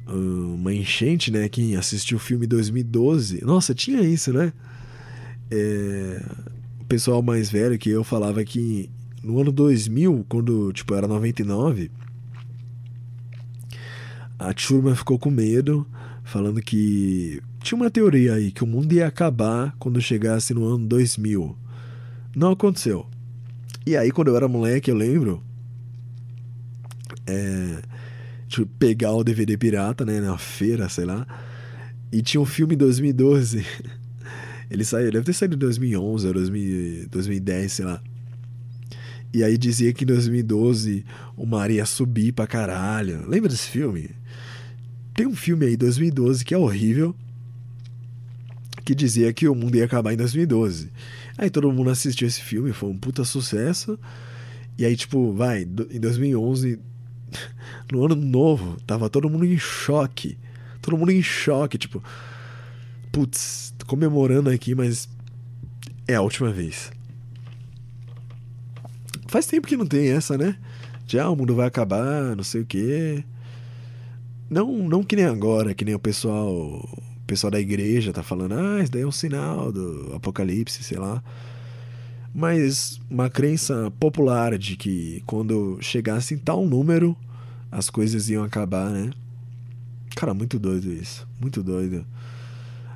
uma 0.07 0.75
enchente, 0.75 1.31
né? 1.31 1.49
Quem 1.49 1.75
assistiu 1.75 2.19
o 2.19 2.21
filme 2.21 2.47
2012. 2.47 3.43
Nossa, 3.43 3.75
tinha 3.75 4.03
isso, 4.03 4.31
né? 4.31 4.53
É, 5.51 6.23
pessoal 6.93 7.23
mais 7.23 7.51
velho 7.51 7.79
que 7.79 7.89
eu 7.89 8.05
falava 8.05 8.45
que 8.45 8.91
no 9.25 9.41
ano 9.41 9.51
2000, 9.51 10.27
quando 10.29 10.71
tipo 10.75 10.95
era 10.95 11.09
99, 11.09 11.91
a 14.39 14.53
turma 14.53 14.95
ficou 14.95 15.19
com 15.19 15.31
medo, 15.31 15.87
falando 16.23 16.61
que 16.61 17.41
tinha 17.63 17.81
uma 17.81 17.91
teoria 17.91 18.35
aí 18.35 18.53
que 18.53 18.63
o 18.63 18.67
mundo 18.67 18.93
ia 18.93 19.07
acabar 19.07 19.75
quando 19.79 20.03
chegasse 20.03 20.53
no 20.53 20.67
ano 20.67 20.87
2000. 20.87 21.57
Não 22.37 22.51
aconteceu. 22.51 23.07
E 23.87 23.97
aí 23.97 24.11
quando 24.11 24.29
eu 24.29 24.37
era 24.37 24.47
moleque, 24.47 24.91
eu 24.91 24.95
lembro 24.95 25.43
é, 27.27 27.81
de 28.47 28.67
pegar 28.67 29.13
o 29.13 29.25
DVD 29.25 29.57
pirata, 29.57 30.05
né, 30.05 30.21
na 30.21 30.37
feira, 30.37 30.91
sei 30.91 31.07
lá, 31.07 31.27
e 32.13 32.21
tinha 32.21 32.41
um 32.43 32.45
filme 32.45 32.77
2012 32.77 33.65
Ele 34.73 34.87
saiu, 34.87 35.13
deve 35.13 35.27
ter 35.27 35.35
saído 35.35 35.55
em 35.55 35.59
2011 35.59 36.27
ou 36.29 36.33
2010, 36.33 37.73
sei 37.73 37.85
lá. 37.85 38.03
E 39.31 39.45
aí 39.45 39.59
dizia 39.59 39.93
que 39.93 40.05
em 40.05 40.07
2012 40.07 41.05
o 41.37 41.45
mar 41.45 41.71
ia 41.71 41.85
subir 41.85 42.33
pra 42.33 42.47
caralho. 42.47 43.29
Lembra 43.29 43.51
desse 43.51 43.69
filme? 43.69 44.11
Tem 45.15 45.27
um 45.27 45.37
filme 45.37 45.67
aí, 45.67 45.77
2012, 45.77 46.43
que 46.43 46.55
é 46.55 46.59
horrível, 46.59 47.15
que 48.83 48.95
dizia 48.95 49.31
que 49.31 49.47
o 49.47 49.55
mundo 49.55 49.77
ia 49.77 49.85
acabar 49.85 50.15
em 50.15 50.17
2012. 50.17 50.91
Aí 51.37 51.51
todo 51.51 51.71
mundo 51.71 51.91
assistiu 51.91 52.27
esse 52.27 52.41
filme, 52.41 52.73
foi 52.73 52.89
um 52.89 52.97
puta 52.97 53.25
sucesso. 53.25 53.99
E 54.79 54.87
aí, 54.87 54.97
tipo, 54.97 55.35
vai, 55.35 55.65
em 55.65 56.01
2011, 56.01 56.81
no 57.93 58.07
ano 58.07 58.15
novo, 58.15 58.79
tava 58.87 59.11
todo 59.11 59.29
mundo 59.29 59.45
em 59.45 59.59
choque. 59.59 60.39
Todo 60.81 60.97
mundo 60.97 61.13
em 61.13 61.23
choque, 61.23 61.77
tipo, 61.77 62.03
putz, 63.13 63.72
comemorando 63.87 64.51
aqui, 64.51 64.75
mas 64.75 65.09
é 66.07 66.15
a 66.15 66.23
última 66.23 66.51
vez. 66.51 66.91
Faz 69.29 69.47
tempo 69.47 69.67
que 69.67 69.77
não 69.77 69.87
tem 69.87 70.09
essa, 70.11 70.37
né? 70.37 70.57
Já 71.07 71.29
o 71.29 71.37
mundo 71.37 71.55
vai 71.55 71.67
acabar, 71.67 72.37
não 72.37 72.45
sei 72.45 72.63
o 72.63 72.67
quê. 72.67 73.25
Não, 74.49 74.71
não 74.71 75.03
que 75.03 75.17
nem 75.17 75.25
agora, 75.25 75.75
que 75.75 75.85
nem 75.85 75.95
o 75.95 75.99
pessoal, 75.99 76.53
o 76.53 77.27
pessoal 77.27 77.51
da 77.51 77.61
igreja 77.61 78.13
tá 78.13 78.23
falando, 78.23 78.55
ah, 78.55 78.83
isso 78.83 78.93
daí 78.93 79.03
é 79.03 79.07
um 79.07 79.13
sinal 79.13 79.73
do 79.73 80.13
apocalipse, 80.15 80.83
sei 80.83 80.99
lá. 80.99 81.23
Mas 82.35 83.01
uma 83.11 83.29
crença 83.29 83.93
popular 83.99 84.57
de 84.59 84.77
que 84.77 85.23
quando 85.27 85.79
chegasse 85.81 86.35
em 86.35 86.39
tal 86.39 86.67
número, 86.67 87.17
as 87.71 87.89
coisas 87.91 88.29
iam 88.29 88.45
acabar, 88.45 88.91
né? 88.91 89.11
Cara, 90.15 90.35
muito 90.35 90.59
doido 90.59 90.93
isso. 90.93 91.27
Muito 91.41 91.63
doido 91.63 92.05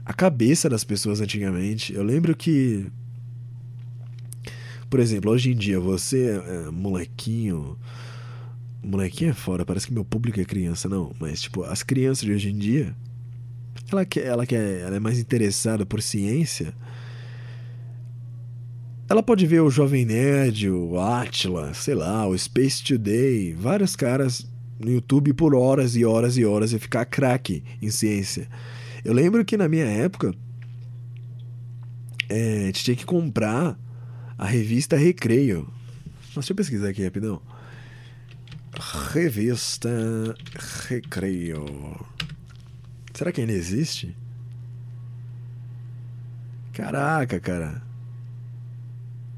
a 0.07 0.15
cabeça 0.15 0.71
das 0.71 0.85
pessoas 0.85 1.21
antigamente. 1.21 1.93
Eu 1.93 2.05
lembro 2.05 2.35
que. 2.37 2.87
Por 4.89 5.01
exemplo, 5.01 5.33
hoje 5.33 5.51
em 5.51 5.57
dia, 5.57 5.81
você, 5.81 6.41
é, 6.47 6.71
molequinho, 6.71 7.77
molequinho 8.81 9.31
é 9.31 9.35
fora, 9.35 9.67
parece 9.67 9.89
que 9.89 9.93
meu 9.93 10.05
público 10.05 10.41
é 10.41 10.45
criança, 10.45 10.89
não. 10.89 11.13
Mas, 11.19 11.43
tipo, 11.43 11.65
as 11.65 11.83
crianças 11.83 12.25
de 12.25 12.33
hoje 12.33 12.51
em 12.51 12.57
dia, 12.57 12.95
ela, 13.91 14.05
quer, 14.05 14.27
ela, 14.27 14.47
quer, 14.47 14.81
ela 14.83 14.95
é 14.95 15.01
mais 15.01 15.19
interessada 15.19 15.85
por 15.85 16.01
ciência. 16.01 16.73
Ela 19.09 19.25
pode 19.25 19.45
ver 19.45 19.61
o 19.61 19.71
Jovem 19.71 20.05
Nerd, 20.05 20.71
o 20.71 21.01
Atila, 21.01 21.75
sei 21.75 21.97
lá, 21.97 22.27
o 22.29 22.39
Space 22.39 22.83
Today, 22.83 23.55
vários 23.55 23.97
caras 23.97 24.47
no 24.79 24.91
YouTube 24.91 25.33
por 25.33 25.53
horas 25.53 25.97
e 25.97 26.05
horas 26.05 26.37
e 26.37 26.45
horas 26.45 26.73
e 26.73 26.79
ficar 26.79 27.05
craque 27.07 27.65
em 27.83 27.91
ciência. 27.91 28.49
Eu 29.07 29.13
lembro 29.13 29.45
que 29.45 29.57
na 29.57 29.69
minha 29.69 29.85
época, 29.85 30.35
é, 32.29 32.73
tinha 32.73 32.97
que 32.97 33.07
comprar 33.07 33.79
a 34.37 34.45
revista 34.45 34.97
Recreio. 34.97 35.73
Nossa, 36.35 36.41
deixa 36.41 36.53
eu 36.53 36.57
pesquisar 36.57 36.89
aqui 36.89 37.05
rapidão. 37.05 37.41
Revista 39.13 39.89
Recreio. 40.89 41.65
Será 43.15 43.31
que 43.31 43.43
ainda 43.43 43.53
existe? 43.53 44.17
Caraca, 46.73 47.39
cara. 47.39 47.81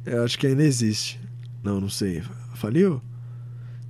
Eu 0.07 0.25
acho 0.25 0.39
que 0.39 0.47
ainda 0.47 0.65
existe. 0.65 1.21
Não, 1.63 1.79
não 1.79 1.91
sei. 1.91 2.23
Faliu? 2.55 3.03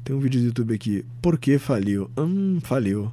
Tem 0.03 0.17
um 0.17 0.19
vídeo 0.19 0.41
do 0.41 0.47
YouTube 0.47 0.75
aqui. 0.75 1.07
Por 1.23 1.39
que 1.39 1.57
faliu? 1.57 2.11
Hum, 2.19 2.59
faliu. 2.61 3.13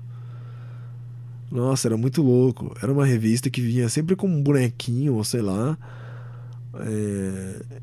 Nossa, 1.56 1.88
era 1.88 1.95
muito 1.95 2.22
louco. 2.22 2.76
Era 2.82 2.91
uma 2.91 3.06
revista 3.06 3.49
que 3.49 3.62
vinha 3.62 3.88
sempre 3.88 4.16
com 4.16 4.28
um 4.28 4.43
bonequinho, 4.43 5.16
ou 5.16 5.24
sei 5.24 5.41
lá. 5.41 5.78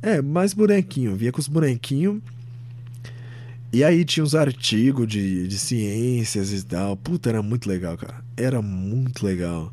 É, 0.03 0.17
é 0.17 0.23
mais 0.23 0.53
bonequinho. 0.53 1.17
Vinha 1.17 1.33
com 1.33 1.41
os 1.41 1.49
bonequinhos. 1.49 2.21
E 3.73 3.83
aí 3.83 4.05
tinha 4.05 4.23
os 4.23 4.35
artigos 4.35 5.09
de, 5.09 5.49
de 5.49 5.59
ciências 5.59 6.53
e 6.53 6.63
tal. 6.63 6.95
Puta, 6.97 7.31
era 7.31 7.43
muito 7.43 7.67
legal, 7.67 7.97
cara. 7.97 8.23
Era 8.37 8.61
muito 8.61 9.25
legal. 9.25 9.73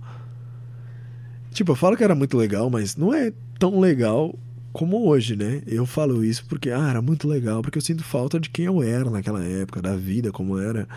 Tipo, 1.51 1.73
eu 1.73 1.75
falo 1.75 1.97
que 1.97 2.03
era 2.03 2.15
muito 2.15 2.37
legal, 2.37 2.69
mas 2.69 2.95
não 2.95 3.13
é 3.13 3.33
tão 3.59 3.81
legal 3.81 4.33
como 4.71 5.05
hoje, 5.05 5.35
né? 5.35 5.61
Eu 5.67 5.85
falo 5.85 6.23
isso 6.23 6.45
porque, 6.47 6.69
ah, 6.69 6.89
era 6.89 7.01
muito 7.01 7.27
legal, 7.27 7.61
porque 7.61 7.77
eu 7.77 7.81
sinto 7.81 8.03
falta 8.03 8.39
de 8.39 8.49
quem 8.49 8.65
eu 8.65 8.81
era 8.81 9.09
naquela 9.09 9.43
época, 9.43 9.81
da 9.81 9.97
vida 9.97 10.31
como 10.31 10.57
era. 10.57 10.87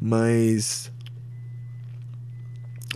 Mas. 0.00 0.90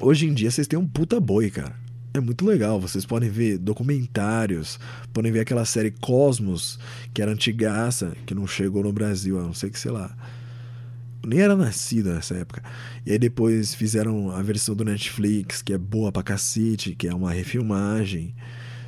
Hoje 0.00 0.26
em 0.26 0.34
dia 0.34 0.50
vocês 0.50 0.66
têm 0.66 0.78
um 0.78 0.86
puta 0.86 1.20
boi, 1.20 1.50
cara 1.50 1.84
é 2.14 2.20
muito 2.20 2.46
legal. 2.46 2.80
Vocês 2.80 3.04
podem 3.04 3.28
ver 3.28 3.58
documentários, 3.58 4.78
podem 5.12 5.32
ver 5.32 5.40
aquela 5.40 5.64
série 5.64 5.90
Cosmos, 5.90 6.78
que 7.12 7.20
era 7.20 7.32
antigaça, 7.32 8.16
que 8.24 8.34
não 8.34 8.46
chegou 8.46 8.84
no 8.84 8.92
Brasil, 8.92 9.38
a 9.38 9.42
não 9.42 9.52
sei 9.52 9.68
que, 9.68 9.78
sei 9.78 9.90
lá. 9.90 10.16
Nem 11.26 11.40
era 11.40 11.56
nascida 11.56 12.14
nessa 12.14 12.36
época. 12.36 12.62
E 13.04 13.12
aí 13.12 13.18
depois 13.18 13.74
fizeram 13.74 14.30
a 14.30 14.40
versão 14.42 14.76
do 14.76 14.84
Netflix, 14.84 15.60
que 15.60 15.72
é 15.72 15.78
boa 15.78 16.12
pra 16.12 16.22
cacete, 16.22 16.94
que 16.94 17.08
é 17.08 17.14
uma 17.14 17.32
refilmagem. 17.32 18.34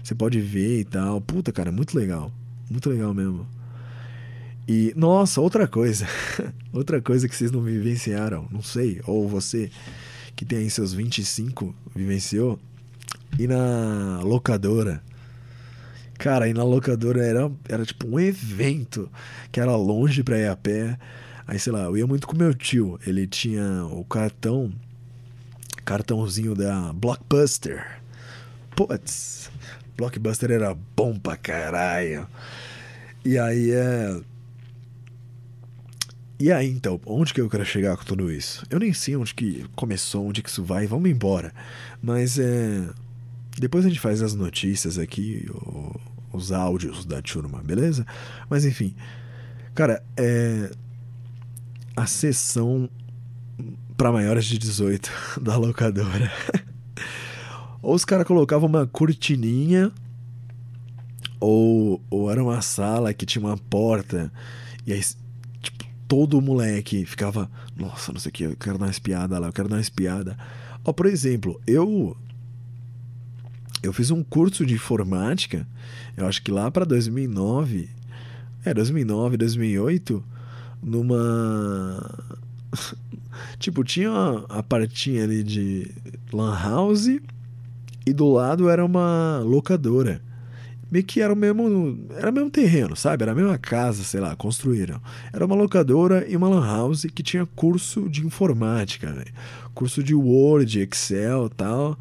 Você 0.04 0.14
pode 0.14 0.40
ver 0.40 0.80
e 0.80 0.84
tal. 0.84 1.20
Puta, 1.20 1.50
cara, 1.50 1.72
muito 1.72 1.98
legal. 1.98 2.30
Muito 2.70 2.88
legal 2.88 3.12
mesmo. 3.12 3.46
E, 4.68 4.92
nossa, 4.96 5.40
outra 5.40 5.66
coisa. 5.66 6.06
outra 6.72 7.00
coisa 7.00 7.28
que 7.28 7.34
vocês 7.34 7.50
não 7.50 7.62
vivenciaram, 7.62 8.46
não 8.50 8.62
sei, 8.62 9.00
ou 9.06 9.28
você 9.28 9.70
que 10.36 10.44
tem 10.44 10.58
aí 10.58 10.70
seus 10.70 10.92
25 10.92 11.74
vivenciou, 11.94 12.58
e 13.38 13.46
na 13.46 14.20
locadora. 14.22 15.02
Cara, 16.18 16.48
e 16.48 16.54
na 16.54 16.62
locadora 16.62 17.24
era, 17.24 17.50
era 17.68 17.84
tipo 17.84 18.06
um 18.06 18.20
evento 18.20 19.10
que 19.50 19.60
era 19.60 19.74
longe 19.74 20.22
pra 20.22 20.38
ir 20.38 20.48
a 20.48 20.56
pé. 20.56 20.98
Aí, 21.46 21.58
sei 21.58 21.72
lá, 21.72 21.84
eu 21.84 21.96
ia 21.96 22.06
muito 22.06 22.26
com 22.26 22.36
meu 22.36 22.54
tio. 22.54 22.98
Ele 23.06 23.26
tinha 23.26 23.84
o 23.86 24.04
cartão, 24.04 24.72
cartãozinho 25.84 26.54
da 26.54 26.92
Blockbuster. 26.92 28.00
Putz, 28.74 29.50
Blockbuster 29.96 30.50
era 30.50 30.74
bom 30.96 31.18
pra 31.18 31.36
caralho. 31.36 32.26
E 33.24 33.38
aí 33.38 33.70
é. 33.70 34.20
E 36.38 36.52
aí 36.52 36.68
então, 36.68 37.00
onde 37.06 37.32
que 37.32 37.40
eu 37.40 37.48
quero 37.48 37.64
chegar 37.64 37.96
com 37.96 38.04
tudo 38.04 38.30
isso? 38.30 38.64
Eu 38.68 38.78
nem 38.78 38.92
sei 38.92 39.16
onde 39.16 39.34
que 39.34 39.64
começou, 39.74 40.26
onde 40.26 40.42
que 40.42 40.50
isso 40.50 40.62
vai, 40.62 40.86
vamos 40.86 41.10
embora. 41.10 41.52
Mas 42.02 42.38
é. 42.38 42.88
Depois 43.58 43.86
a 43.86 43.88
gente 43.88 44.00
faz 44.00 44.20
as 44.20 44.34
notícias 44.34 44.98
aqui, 44.98 45.48
o, 45.50 45.98
os 46.32 46.52
áudios 46.52 47.06
da 47.06 47.22
turma, 47.22 47.62
beleza? 47.62 48.06
Mas 48.50 48.66
enfim, 48.66 48.94
cara, 49.74 50.02
é. 50.16 50.70
A 51.96 52.06
sessão 52.06 52.90
para 53.96 54.12
maiores 54.12 54.44
de 54.44 54.58
18 54.58 55.10
da 55.40 55.56
locadora. 55.56 56.30
ou 57.80 57.94
os 57.94 58.04
caras 58.04 58.26
colocavam 58.26 58.68
uma 58.68 58.86
cortininha, 58.86 59.90
ou, 61.40 62.02
ou 62.10 62.30
era 62.30 62.42
uma 62.44 62.60
sala 62.60 63.14
que 63.14 63.24
tinha 63.24 63.42
uma 63.42 63.56
porta, 63.56 64.30
e 64.86 64.92
aí, 64.92 65.00
todo 66.08 66.40
moleque 66.40 67.04
ficava, 67.04 67.50
nossa, 67.76 68.12
não 68.12 68.20
sei 68.20 68.30
o 68.30 68.32
que, 68.32 68.44
eu 68.44 68.56
quero 68.56 68.78
dar 68.78 68.86
uma 68.86 68.90
espiada 68.90 69.38
lá, 69.38 69.48
eu 69.48 69.52
quero 69.52 69.68
dar 69.68 69.76
uma 69.76 69.80
espiada. 69.80 70.36
Ó, 70.84 70.92
por 70.92 71.06
exemplo, 71.06 71.60
eu 71.66 72.16
eu 73.82 73.92
fiz 73.92 74.10
um 74.10 74.22
curso 74.22 74.64
de 74.64 74.74
informática, 74.74 75.66
eu 76.16 76.26
acho 76.26 76.42
que 76.42 76.50
lá 76.50 76.70
para 76.70 76.84
2009, 76.84 77.88
é 78.64 78.74
2009, 78.74 79.36
2008, 79.36 80.24
numa 80.82 82.34
tipo 83.58 83.84
tinha 83.84 84.10
a 84.48 84.62
partinha 84.62 85.24
ali 85.24 85.42
de 85.42 85.90
lan 86.32 86.56
house 86.56 87.20
e 88.06 88.12
do 88.12 88.32
lado 88.32 88.68
era 88.68 88.84
uma 88.84 89.40
locadora. 89.44 90.20
Meio 90.90 91.04
que 91.04 91.20
era 91.20 91.32
o 91.32 91.36
mesmo, 91.36 92.06
era 92.16 92.30
o 92.30 92.32
mesmo 92.32 92.50
terreno, 92.50 92.94
sabe? 92.94 93.22
Era 93.24 93.32
a 93.32 93.34
mesma 93.34 93.58
casa, 93.58 94.04
sei 94.04 94.20
lá, 94.20 94.36
construíram. 94.36 95.00
Era 95.32 95.44
uma 95.44 95.56
locadora 95.56 96.24
e 96.28 96.36
uma 96.36 96.48
lan 96.48 96.64
house 96.64 97.06
que 97.12 97.22
tinha 97.22 97.44
curso 97.44 98.08
de 98.08 98.24
informática, 98.24 99.12
véio. 99.12 99.32
curso 99.74 100.02
de 100.02 100.14
Word, 100.14 100.80
Excel, 100.80 101.48
tal 101.48 101.98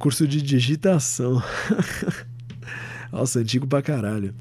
curso 0.00 0.26
de 0.26 0.40
digitação. 0.40 1.42
Nossa, 3.12 3.38
antigo 3.38 3.66
pra 3.66 3.82
caralho. 3.82 4.34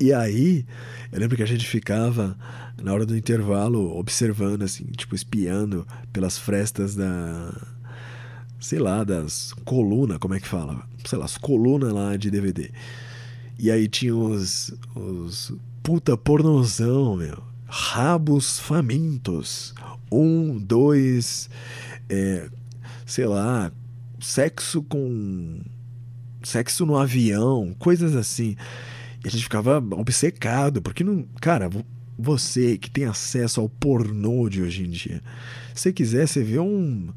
E 0.00 0.12
aí, 0.12 0.64
eu 1.12 1.20
lembro 1.20 1.36
que 1.36 1.42
a 1.42 1.46
gente 1.46 1.66
ficava 1.66 2.36
na 2.82 2.92
hora 2.92 3.04
do 3.04 3.16
intervalo 3.16 3.96
observando, 3.96 4.62
assim, 4.62 4.84
tipo, 4.96 5.14
espiando 5.14 5.86
pelas 6.12 6.38
frestas 6.38 6.96
da. 6.96 7.54
Sei 8.62 8.78
lá, 8.78 9.02
das 9.02 9.52
colunas, 9.64 10.18
como 10.18 10.34
é 10.34 10.40
que 10.40 10.46
fala? 10.46 10.86
Sei 11.04 11.18
lá, 11.18 11.24
as 11.24 11.36
colunas 11.36 11.92
lá 11.92 12.16
de 12.16 12.30
DVD. 12.30 12.70
E 13.58 13.72
aí 13.72 13.88
tinha 13.88 14.14
os. 14.14 14.72
os 14.94 15.52
puta 15.82 16.16
pornozão, 16.16 17.16
meu. 17.16 17.42
Rabos 17.66 18.60
famintos. 18.60 19.74
Um, 20.12 20.58
dois. 20.58 21.50
É, 22.08 22.48
sei 23.04 23.26
lá, 23.26 23.72
sexo 24.20 24.80
com. 24.84 25.60
sexo 26.44 26.86
no 26.86 26.96
avião, 26.96 27.74
coisas 27.80 28.14
assim. 28.14 28.56
E 29.24 29.26
a 29.26 29.30
gente 29.30 29.42
ficava 29.42 29.78
obcecado, 29.78 30.80
porque 30.80 31.02
não. 31.02 31.26
Cara, 31.40 31.68
você 32.16 32.78
que 32.78 32.88
tem 32.88 33.06
acesso 33.06 33.60
ao 33.60 33.68
pornô 33.68 34.48
de 34.48 34.62
hoje 34.62 34.84
em 34.84 34.90
dia, 34.90 35.20
se 35.74 35.92
quiser, 35.92 36.28
você 36.28 36.44
vê 36.44 36.60
um. 36.60 37.08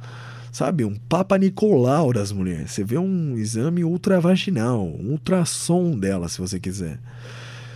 Sabe, 0.56 0.86
um 0.86 0.96
Papa 0.96 1.38
Nicolau 1.38 2.14
das 2.14 2.32
mulheres. 2.32 2.72
Você 2.72 2.82
vê 2.82 2.98
um 2.98 3.38
exame 3.38 3.84
ultravaginal, 3.84 4.88
um 4.88 5.12
ultrassom 5.12 6.00
dela, 6.00 6.30
se 6.30 6.40
você 6.40 6.62
quiser. 6.62 6.98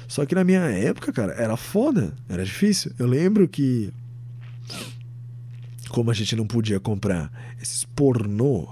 Só 0.07 0.25
que 0.25 0.33
na 0.33 0.45
minha 0.45 0.61
época, 0.61 1.11
cara, 1.11 1.33
era 1.33 1.57
foda, 1.57 2.13
era 2.29 2.41
difícil. 2.41 2.93
Eu 2.97 3.05
lembro 3.05 3.49
que. 3.49 3.91
Como 5.89 6.09
a 6.09 6.13
gente 6.13 6.37
não 6.37 6.47
podia 6.47 6.79
comprar 6.79 7.29
esses 7.61 7.83
pornô 7.83 8.69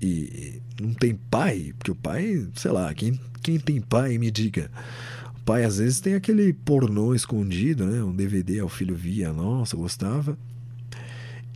e 0.00 0.62
não 0.80 0.94
tem 0.94 1.18
pai, 1.28 1.74
porque 1.76 1.90
o 1.90 1.96
pai, 1.96 2.46
sei 2.54 2.70
lá, 2.70 2.94
quem, 2.94 3.18
quem 3.42 3.58
tem 3.58 3.80
pai 3.80 4.16
me 4.16 4.30
diga. 4.30 4.70
O 5.38 5.40
pai 5.40 5.64
às 5.64 5.78
vezes 5.78 5.98
tem 5.98 6.14
aquele 6.14 6.52
pornô 6.52 7.16
escondido, 7.16 7.84
né? 7.84 8.00
Um 8.00 8.14
DVD, 8.14 8.62
o 8.62 8.68
filho 8.68 8.94
via, 8.94 9.32
nossa, 9.32 9.76
gostava. 9.76 10.38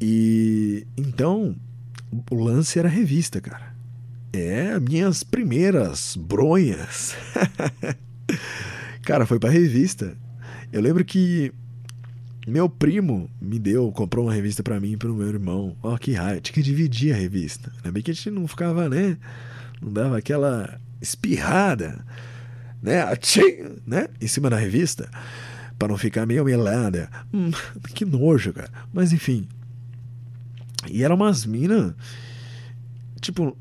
E 0.01 0.89
então 0.97 1.55
o 2.31 2.35
lance 2.35 2.79
era 2.79 2.89
revista, 2.89 3.41
cara. 3.41 3.75
É, 4.33 4.79
minhas 4.81 5.23
primeiras 5.23 6.17
bronhas. 6.17 7.15
cara, 9.03 9.27
foi 9.27 9.39
pra 9.39 9.51
revista. 9.51 10.17
Eu 10.73 10.81
lembro 10.81 11.05
que 11.05 11.53
meu 12.47 12.69
primo 12.69 13.31
me 13.41 13.59
deu, 13.59 13.91
comprou 13.93 14.27
uma 14.27 14.35
revista 14.35 14.63
para 14.63 14.79
mim 14.81 14.93
e 14.93 14.97
pro 14.97 15.15
meu 15.15 15.29
irmão. 15.29 15.77
Ó, 15.83 15.95
oh, 15.95 15.99
que 15.99 16.13
raio, 16.13 16.41
tinha 16.41 16.55
que 16.55 16.63
dividir 16.63 17.15
a 17.15 17.17
revista. 17.17 17.73
Ainda 17.77 17.93
bem 17.93 18.03
que 18.03 18.11
a 18.11 18.15
gente 18.15 18.31
não 18.31 18.47
ficava, 18.47 18.89
né? 18.89 19.17
Não 19.81 19.93
dava 19.93 20.19
aquela 20.19 20.81
espirrada, 21.01 22.05
né? 22.83 23.03
Atchim, 23.03 23.79
né? 23.87 24.09
Em 24.21 24.27
cima 24.27 24.51
da 24.51 24.57
revista. 24.57 25.09
para 25.79 25.89
não 25.89 25.97
ficar 25.97 26.27
meio 26.27 26.45
melada. 26.45 27.09
Hum, 27.33 27.51
que 27.95 28.05
nojo, 28.05 28.53
cara. 28.53 28.71
Mas 28.93 29.13
enfim. 29.13 29.49
E 30.91 31.03
eram 31.03 31.16
umas 31.16 31.45
minas. 31.45 31.95
Tipo, 33.20 33.57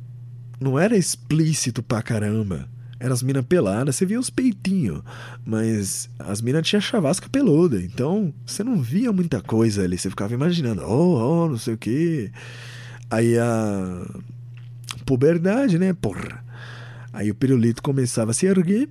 não 0.59 0.77
era 0.77 0.97
explícito 0.97 1.81
pra 1.83 2.01
caramba. 2.01 2.67
Eram 2.99 3.13
as 3.13 3.21
minas 3.21 3.45
peladas, 3.45 3.95
você 3.97 4.05
via 4.05 4.19
os 4.19 4.29
peitinhos. 4.29 5.01
Mas 5.45 6.09
as 6.17 6.41
minas 6.41 6.65
tinham 6.65 6.79
chavasca 6.79 7.27
peluda. 7.29 7.81
Então 7.81 8.33
você 8.45 8.63
não 8.63 8.81
via 8.81 9.11
muita 9.11 9.41
coisa 9.41 9.83
ali. 9.83 9.97
Você 9.97 10.09
ficava 10.09 10.33
imaginando, 10.33 10.83
oh, 10.83 11.45
oh, 11.45 11.49
não 11.49 11.57
sei 11.57 11.73
o 11.73 11.77
que. 11.77 12.31
Aí 13.09 13.37
a. 13.37 14.07
Puberdade, 15.05 15.77
né? 15.77 15.93
Porra. 15.93 16.43
Aí 17.11 17.29
o 17.29 17.35
pirulito 17.35 17.83
começava 17.83 18.31
a 18.31 18.33
se 18.33 18.45
erguer. 18.45 18.87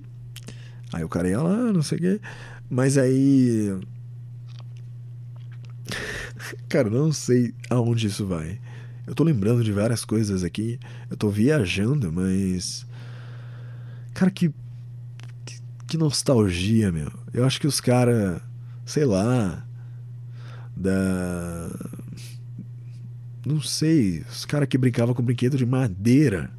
Aí 0.93 1.03
o 1.03 1.09
cara 1.09 1.27
ia 1.27 1.41
lá, 1.41 1.73
não 1.73 1.81
sei 1.81 1.97
o 1.97 2.01
quê. 2.01 2.21
Mas 2.69 2.97
aí. 2.97 3.75
Cara, 6.69 6.89
não 6.89 7.11
sei 7.11 7.53
aonde 7.69 8.07
isso 8.07 8.25
vai. 8.25 8.59
Eu 9.05 9.13
tô 9.13 9.23
lembrando 9.23 9.63
de 9.63 9.71
várias 9.71 10.05
coisas 10.05 10.43
aqui. 10.43 10.79
Eu 11.09 11.17
tô 11.17 11.29
viajando, 11.29 12.11
mas. 12.11 12.85
Cara, 14.13 14.31
que. 14.31 14.51
Que 15.87 15.97
nostalgia, 15.97 16.91
meu. 16.91 17.11
Eu 17.33 17.45
acho 17.45 17.59
que 17.59 17.67
os 17.67 17.81
caras. 17.81 18.41
Sei 18.85 19.05
lá. 19.05 19.65
Da. 20.75 21.69
Não 23.45 23.61
sei. 23.61 24.23
Os 24.29 24.45
caras 24.45 24.67
que 24.67 24.77
brincavam 24.77 25.13
com 25.13 25.21
brinquedo 25.21 25.57
de 25.57 25.65
madeira. 25.65 26.49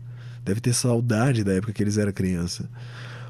Deve 0.45 0.61
ter 0.61 0.74
saudade 0.74 1.43
da 1.43 1.55
época 1.55 1.72
que 1.72 1.82
eles 1.82 1.97
eram 1.97 2.12
criança. 2.12 2.68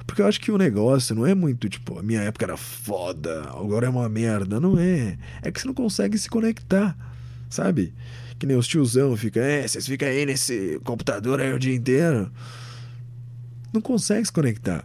Porque 0.06 0.20
eu 0.20 0.26
acho 0.26 0.40
que 0.40 0.50
o 0.50 0.58
negócio 0.58 1.14
não 1.14 1.26
é 1.26 1.34
muito 1.34 1.68
tipo, 1.68 1.98
a 1.98 2.02
minha 2.02 2.20
época 2.20 2.44
era 2.44 2.56
foda, 2.56 3.42
agora 3.50 3.86
é 3.86 3.88
uma 3.90 4.08
merda. 4.08 4.60
Não 4.60 4.78
é. 4.78 5.18
É 5.42 5.50
que 5.50 5.60
você 5.60 5.66
não 5.66 5.74
consegue 5.74 6.18
se 6.18 6.28
conectar, 6.28 6.96
sabe? 7.48 7.92
Que 8.38 8.46
nem 8.46 8.56
os 8.56 8.66
tiozão 8.66 9.16
fica, 9.16 9.40
é, 9.40 9.66
vocês 9.66 9.86
ficam 9.86 10.08
aí 10.08 10.26
nesse 10.26 10.80
computador 10.84 11.40
aí 11.40 11.52
o 11.52 11.58
dia 11.58 11.74
inteiro. 11.74 12.30
Não 13.72 13.80
consegue 13.80 14.24
se 14.24 14.32
conectar. 14.32 14.84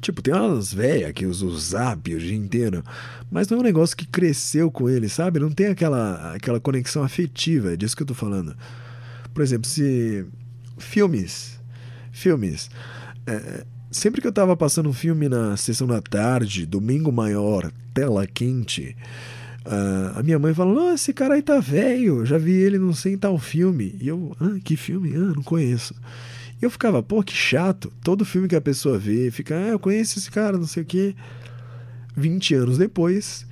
Tipo, 0.00 0.22
tem 0.22 0.32
umas 0.32 0.72
velhas 0.72 1.12
que 1.12 1.26
usam 1.26 1.48
o 1.48 1.58
zap 1.58 2.14
o 2.14 2.18
dia 2.18 2.36
inteiro, 2.36 2.84
mas 3.30 3.48
não 3.48 3.58
é 3.58 3.60
um 3.60 3.64
negócio 3.64 3.96
que 3.96 4.06
cresceu 4.06 4.70
com 4.70 4.88
ele, 4.88 5.08
sabe? 5.08 5.40
Não 5.40 5.50
tem 5.50 5.66
aquela, 5.66 6.34
aquela 6.34 6.60
conexão 6.60 7.02
afetiva, 7.02 7.72
é 7.72 7.76
disso 7.76 7.96
que 7.96 8.02
eu 8.02 8.06
tô 8.06 8.14
falando. 8.14 8.56
Por 9.34 9.42
exemplo, 9.42 9.68
se. 9.68 10.24
Filmes. 10.78 11.58
Filmes. 12.12 12.70
É, 13.26 13.64
sempre 13.90 14.20
que 14.20 14.26
eu 14.26 14.32
tava 14.32 14.56
passando 14.56 14.88
um 14.88 14.92
filme 14.92 15.28
na 15.28 15.56
sessão 15.56 15.86
da 15.86 16.00
tarde, 16.00 16.66
domingo 16.66 17.10
maior, 17.10 17.70
tela 17.92 18.26
quente, 18.26 18.96
uh, 19.64 20.18
a 20.18 20.22
minha 20.22 20.38
mãe 20.38 20.54
falou: 20.54 20.92
esse 20.92 21.12
cara 21.12 21.34
aí 21.34 21.42
tá 21.42 21.58
velho, 21.58 22.24
já 22.24 22.38
vi 22.38 22.52
ele 22.52 22.78
não 22.78 22.92
sei 22.92 23.14
em 23.14 23.18
tal 23.18 23.38
filme. 23.38 23.96
E 24.00 24.08
eu, 24.08 24.36
ah, 24.40 24.58
que 24.62 24.76
filme? 24.76 25.14
Ah, 25.14 25.32
não 25.34 25.42
conheço. 25.42 25.94
E 26.60 26.64
eu 26.64 26.70
ficava, 26.70 27.02
pô, 27.02 27.22
que 27.22 27.34
chato. 27.34 27.92
Todo 28.02 28.24
filme 28.24 28.48
que 28.48 28.56
a 28.56 28.60
pessoa 28.60 28.98
vê, 28.98 29.30
fica, 29.30 29.56
ah, 29.56 29.68
eu 29.68 29.78
conheço 29.78 30.18
esse 30.18 30.30
cara, 30.30 30.56
não 30.56 30.66
sei 30.66 30.82
o 30.82 30.86
quê. 30.86 31.14
20 32.16 32.54
anos 32.54 32.78
depois, 32.78 33.46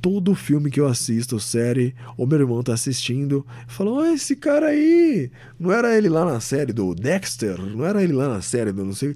todo 0.00 0.34
filme 0.34 0.70
que 0.70 0.80
eu 0.80 0.86
assisto, 0.86 1.38
série, 1.38 1.94
ou 2.16 2.26
meu 2.26 2.40
irmão 2.40 2.62
tá 2.62 2.74
assistindo, 2.74 3.46
falou: 3.66 3.98
oh, 3.98 4.06
esse 4.06 4.34
cara 4.34 4.66
aí, 4.66 5.30
não 5.58 5.70
era 5.72 5.96
ele 5.96 6.08
lá 6.08 6.24
na 6.24 6.40
série 6.40 6.72
do 6.72 6.94
Dexter, 6.94 7.60
não 7.60 7.84
era 7.84 8.02
ele 8.02 8.12
lá 8.12 8.28
na 8.28 8.40
série 8.40 8.72
do 8.72 8.84
não 8.84 8.94
sei. 8.94 9.14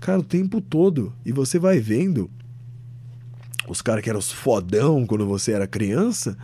Cara, 0.00 0.18
o 0.18 0.24
tempo 0.24 0.60
todo. 0.60 1.12
E 1.24 1.32
você 1.32 1.58
vai 1.58 1.78
vendo 1.78 2.30
os 3.66 3.80
caras 3.80 4.02
que 4.02 4.10
eram 4.10 4.18
os 4.18 4.30
fodão 4.30 5.06
quando 5.06 5.26
você 5.26 5.52
era 5.52 5.66
criança, 5.66 6.36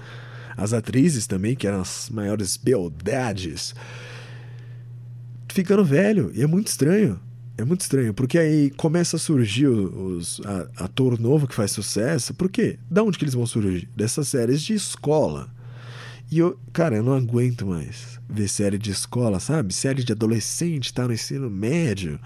as 0.56 0.72
atrizes 0.72 1.26
também, 1.26 1.54
que 1.54 1.66
eram 1.66 1.80
as 1.80 2.08
maiores 2.10 2.56
beldades, 2.56 3.74
ficando 5.48 5.84
velho. 5.84 6.30
E 6.34 6.42
é 6.42 6.46
muito 6.46 6.68
estranho. 6.68 7.20
É 7.56 7.64
muito 7.64 7.82
estranho, 7.82 8.14
porque 8.14 8.38
aí 8.38 8.70
começa 8.70 9.16
a 9.16 9.18
surgir 9.18 9.66
os, 9.66 10.40
a, 10.44 10.84
ator 10.84 11.20
novo 11.20 11.46
que 11.46 11.54
faz 11.54 11.70
sucesso. 11.70 12.32
Por 12.32 12.48
quê? 12.48 12.78
Da 12.90 13.02
onde 13.02 13.18
que 13.18 13.24
eles 13.24 13.34
vão 13.34 13.46
surgir? 13.46 13.88
Dessas 13.94 14.28
séries 14.28 14.62
de 14.62 14.74
escola. 14.74 15.50
E 16.30 16.38
eu, 16.38 16.58
cara, 16.72 16.96
eu 16.96 17.02
não 17.02 17.14
aguento 17.14 17.66
mais 17.66 18.20
ver 18.28 18.48
série 18.48 18.78
de 18.78 18.90
escola, 18.90 19.40
sabe? 19.40 19.74
Série 19.74 20.04
de 20.04 20.12
adolescente, 20.12 20.94
tá 20.94 21.06
no 21.06 21.12
ensino 21.12 21.50
médio. 21.50 22.18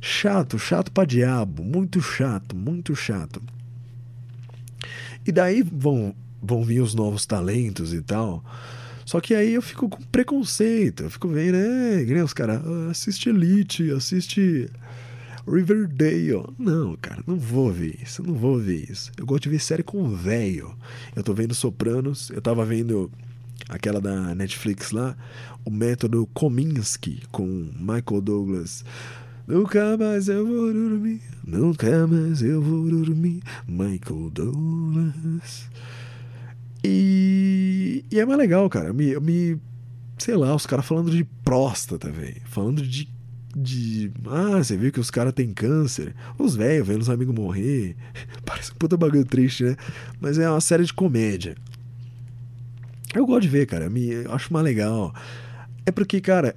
Chato, 0.00 0.58
chato 0.58 0.92
pra 0.92 1.04
diabo. 1.04 1.64
Muito 1.64 2.00
chato, 2.00 2.54
muito 2.54 2.94
chato. 2.94 3.42
E 5.26 5.32
daí 5.32 5.62
vão, 5.62 6.14
vão 6.40 6.62
vir 6.62 6.80
os 6.80 6.94
novos 6.94 7.26
talentos 7.26 7.92
e 7.92 8.02
tal. 8.02 8.44
Só 9.06 9.20
que 9.20 9.34
aí 9.34 9.54
eu 9.54 9.62
fico 9.62 9.88
com 9.88 10.02
preconceito. 10.02 11.04
Eu 11.04 11.10
fico 11.10 11.28
vendo, 11.28 11.54
é, 11.54 12.04
que 12.04 12.12
os 12.14 12.34
caras, 12.34 12.60
assiste 12.90 13.28
Elite, 13.28 13.92
assiste 13.92 14.68
Riverdale. 15.46 16.44
Não, 16.58 16.96
cara, 16.96 17.22
não 17.24 17.38
vou 17.38 17.72
ver 17.72 17.96
isso, 18.02 18.20
não 18.20 18.34
vou 18.34 18.58
ver 18.58 18.90
isso. 18.90 19.12
Eu 19.16 19.24
gosto 19.24 19.44
de 19.44 19.50
ver 19.50 19.60
série 19.60 19.84
com 19.84 20.10
velho. 20.10 20.76
Eu 21.14 21.22
tô 21.22 21.32
vendo 21.32 21.54
Sopranos, 21.54 22.30
eu 22.30 22.42
tava 22.42 22.64
vendo 22.64 23.08
aquela 23.68 24.00
da 24.00 24.34
Netflix 24.34 24.90
lá, 24.90 25.16
o 25.64 25.70
método 25.70 26.26
Kominsky 26.34 27.22
com 27.30 27.46
Michael 27.78 28.20
Douglas. 28.20 28.84
Nunca 29.46 29.96
mais 29.96 30.28
eu 30.28 30.44
vou 30.44 30.72
dormir, 30.72 31.22
nunca 31.46 32.06
mais 32.08 32.42
eu 32.42 32.60
vou 32.60 32.88
dormir, 32.88 33.40
Michael 33.68 34.30
Douglas. 34.30 35.68
E, 36.86 38.04
e 38.10 38.20
é 38.20 38.24
mais 38.24 38.38
legal, 38.38 38.68
cara. 38.70 38.92
Me, 38.92 39.18
me 39.18 39.60
sei 40.18 40.36
lá, 40.36 40.54
os 40.54 40.66
caras 40.66 40.86
falando 40.86 41.10
de 41.10 41.24
próstata, 41.44 42.10
velho. 42.10 42.40
Falando 42.44 42.82
de, 42.82 43.08
de. 43.54 44.12
Ah, 44.26 44.58
você 44.58 44.76
viu 44.76 44.92
que 44.92 45.00
os 45.00 45.10
caras 45.10 45.32
têm 45.32 45.52
câncer. 45.52 46.14
Os 46.38 46.54
velhos 46.54 46.86
vendo 46.86 47.02
os 47.02 47.10
amigos 47.10 47.34
morrer. 47.34 47.96
Parece 48.44 48.72
um 48.72 48.76
puta 48.76 48.96
bagulho 48.96 49.24
triste, 49.24 49.64
né? 49.64 49.76
Mas 50.20 50.38
é 50.38 50.48
uma 50.48 50.60
série 50.60 50.84
de 50.84 50.92
comédia. 50.92 51.56
Eu 53.14 53.26
gosto 53.26 53.42
de 53.42 53.48
ver, 53.48 53.66
cara. 53.66 53.90
Me, 53.90 54.08
eu 54.08 54.32
acho 54.32 54.52
mais 54.52 54.64
legal. 54.64 55.14
É 55.84 55.90
porque, 55.90 56.20
cara, 56.20 56.56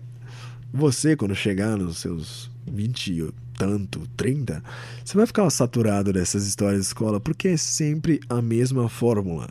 você, 0.72 1.16
quando 1.16 1.36
chegar 1.36 1.78
nos 1.78 1.98
seus 1.98 2.52
20 2.68 3.14
e 3.14 3.30
tanto, 3.58 4.08
30, 4.16 4.64
você 5.04 5.18
vai 5.18 5.26
ficar 5.26 5.50
saturado 5.50 6.14
dessas 6.14 6.48
histórias 6.48 6.82
de 6.82 6.88
escola, 6.88 7.20
porque 7.20 7.50
é 7.50 7.58
sempre 7.58 8.22
a 8.30 8.42
mesma 8.42 8.88
fórmula. 8.88 9.50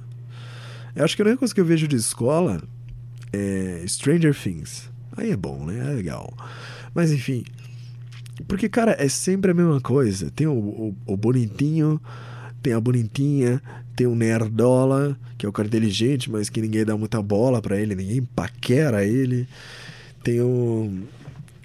Eu 0.94 1.04
acho 1.04 1.16
que 1.16 1.22
a 1.22 1.24
única 1.24 1.38
coisa 1.38 1.54
que 1.54 1.60
eu 1.60 1.64
vejo 1.64 1.86
de 1.86 1.96
escola 1.96 2.62
é 3.32 3.84
Stranger 3.86 4.34
Things. 4.34 4.90
Aí 5.16 5.30
é 5.30 5.36
bom, 5.36 5.64
né? 5.64 5.78
É 5.78 5.94
legal. 5.94 6.32
Mas 6.94 7.12
enfim. 7.12 7.44
Porque, 8.46 8.68
cara, 8.68 8.96
é 8.98 9.08
sempre 9.08 9.50
a 9.50 9.54
mesma 9.54 9.80
coisa. 9.80 10.30
Tem 10.30 10.46
o, 10.46 10.52
o, 10.52 10.96
o 11.06 11.16
bonitinho, 11.16 12.00
tem 12.62 12.72
a 12.72 12.80
bonitinha, 12.80 13.60
tem 13.96 14.06
o 14.06 14.14
nerdola, 14.14 15.18
que 15.36 15.44
é 15.44 15.48
o 15.48 15.52
cara 15.52 15.66
inteligente, 15.66 16.30
mas 16.30 16.48
que 16.48 16.60
ninguém 16.60 16.84
dá 16.84 16.96
muita 16.96 17.20
bola 17.20 17.60
para 17.60 17.80
ele, 17.80 17.96
ninguém 17.96 18.22
paquera 18.22 19.04
ele. 19.04 19.48
Tem 20.22 20.40
o, 20.40 21.02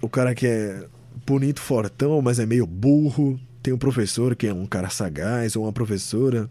o 0.02 0.10
cara 0.10 0.34
que 0.34 0.48
é 0.48 0.88
bonito, 1.26 1.62
fortão, 1.62 2.22
mas 2.22 2.40
é 2.40 2.46
meio 2.46 2.66
burro. 2.66 3.40
Tem 3.62 3.74
o 3.74 3.78
professor 3.78 4.36
que 4.36 4.48
é 4.48 4.54
um 4.54 4.66
cara 4.66 4.90
sagaz, 4.90 5.56
ou 5.56 5.64
uma 5.64 5.74
professora. 5.74 6.50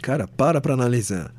Cara, 0.00 0.26
para 0.26 0.60
pra 0.60 0.74
analisar 0.74 1.32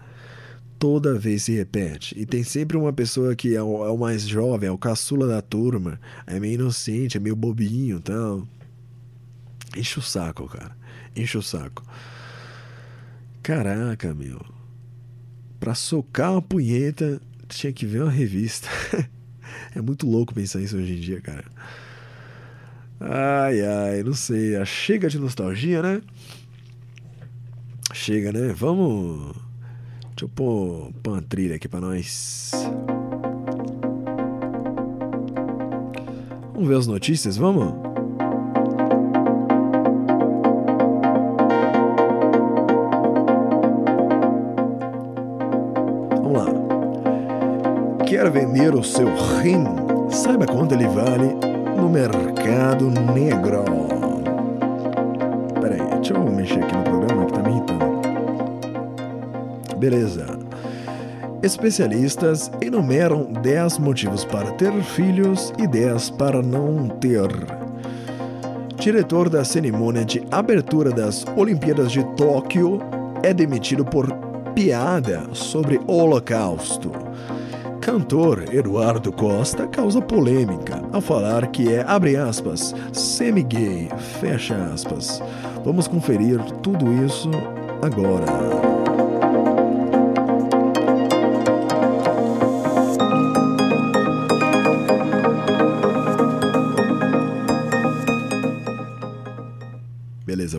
toda 0.84 1.18
vez 1.18 1.44
se 1.44 1.54
repete. 1.54 2.14
E 2.20 2.26
tem 2.26 2.44
sempre 2.44 2.76
uma 2.76 2.92
pessoa 2.92 3.34
que 3.38 3.56
é 3.56 3.64
o, 3.64 3.86
é 3.86 3.90
o, 3.90 3.98
mais 3.98 4.28
jovem, 4.28 4.68
é 4.68 4.72
o 4.72 4.78
caçula 4.78 5.26
da 5.26 5.42
turma, 5.42 5.98
é 6.28 6.38
meio 6.42 6.56
inocente, 6.56 7.16
é 7.16 7.22
meio 7.22 7.38
bobinho 7.38 8.02
tal. 8.02 8.46
Enche 9.78 9.98
o 9.98 10.02
saco, 10.02 10.46
cara. 10.46 10.76
Enche 11.16 11.38
o 11.38 11.42
saco. 11.42 11.86
Caraca, 13.42 14.14
meu. 14.14 14.46
Pra 15.58 15.74
socar 15.74 16.34
uma 16.34 16.42
punheta, 16.42 17.22
tinha 17.48 17.72
que 17.72 17.86
ver 17.86 18.02
uma 18.02 18.12
revista. 18.12 18.68
é 19.74 19.82
muito 19.82 20.06
louco 20.06 20.34
pensar 20.34 20.60
isso 20.60 20.76
hoje 20.76 20.98
em 20.98 21.00
dia, 21.00 21.22
cara. 21.22 21.46
Ai, 23.00 23.62
ai, 23.62 24.04
não 24.04 24.14
sei. 24.14 24.54
Chega 24.66 25.08
de 25.08 25.18
nostalgia, 25.18 25.82
né? 25.82 26.02
Chega, 27.94 28.34
né? 28.34 28.52
Vamos 28.52 29.34
Deixa 30.16 30.26
eu 30.26 30.30
pôr, 30.30 30.92
uma 31.08 31.24
trilha 31.24 31.56
aqui 31.56 31.68
pra 31.68 31.82
nós. 31.82 32.52
Vamos 36.54 36.68
ver 36.68 36.78
as 36.78 36.86
notícias, 36.86 37.36
vamos? 37.36 37.74
Vamos 46.22 46.32
lá. 46.32 46.46
Quer 48.06 48.30
vender 48.30 48.76
o 48.76 48.84
seu 48.84 49.08
rim? 49.42 49.64
Saiba 50.12 50.46
quanto 50.46 50.76
ele 50.76 50.88
vale 50.90 51.34
no 51.76 51.90
mercado 51.90 52.88
negro. 53.16 53.64
Pera 55.60 55.74
aí. 55.74 55.96
Deixa 55.96 56.14
eu 56.14 56.24
mexer 56.24 56.64
aqui 56.64 56.76
no 56.76 56.84
programa 56.84 57.13
Beleza. 59.84 60.40
Especialistas 61.42 62.50
enumeram 62.62 63.26
10 63.34 63.80
motivos 63.80 64.24
para 64.24 64.50
ter 64.54 64.72
filhos 64.82 65.52
e 65.58 65.68
10 65.68 66.12
para 66.12 66.42
não 66.42 66.88
ter. 66.88 67.28
Diretor 68.78 69.28
da 69.28 69.44
cerimônia 69.44 70.06
de 70.06 70.24
abertura 70.32 70.90
das 70.90 71.26
Olimpíadas 71.36 71.92
de 71.92 72.02
Tóquio 72.16 72.80
é 73.22 73.34
demitido 73.34 73.84
por 73.84 74.10
piada 74.56 75.28
sobre 75.34 75.82
Holocausto. 75.86 76.90
Cantor 77.82 78.46
Eduardo 78.54 79.12
Costa 79.12 79.68
causa 79.68 80.02
polêmica 80.02 80.82
ao 80.94 81.02
falar 81.02 81.48
que 81.48 81.74
é, 81.74 81.84
abre 81.86 82.16
aspas, 82.16 82.74
semi-gay, 82.94 83.90
fecha 84.22 84.56
aspas. 84.74 85.22
Vamos 85.66 85.90
conferir 85.90 86.42
tudo 86.62 86.86
isso 87.06 87.30
agora. 87.82 88.73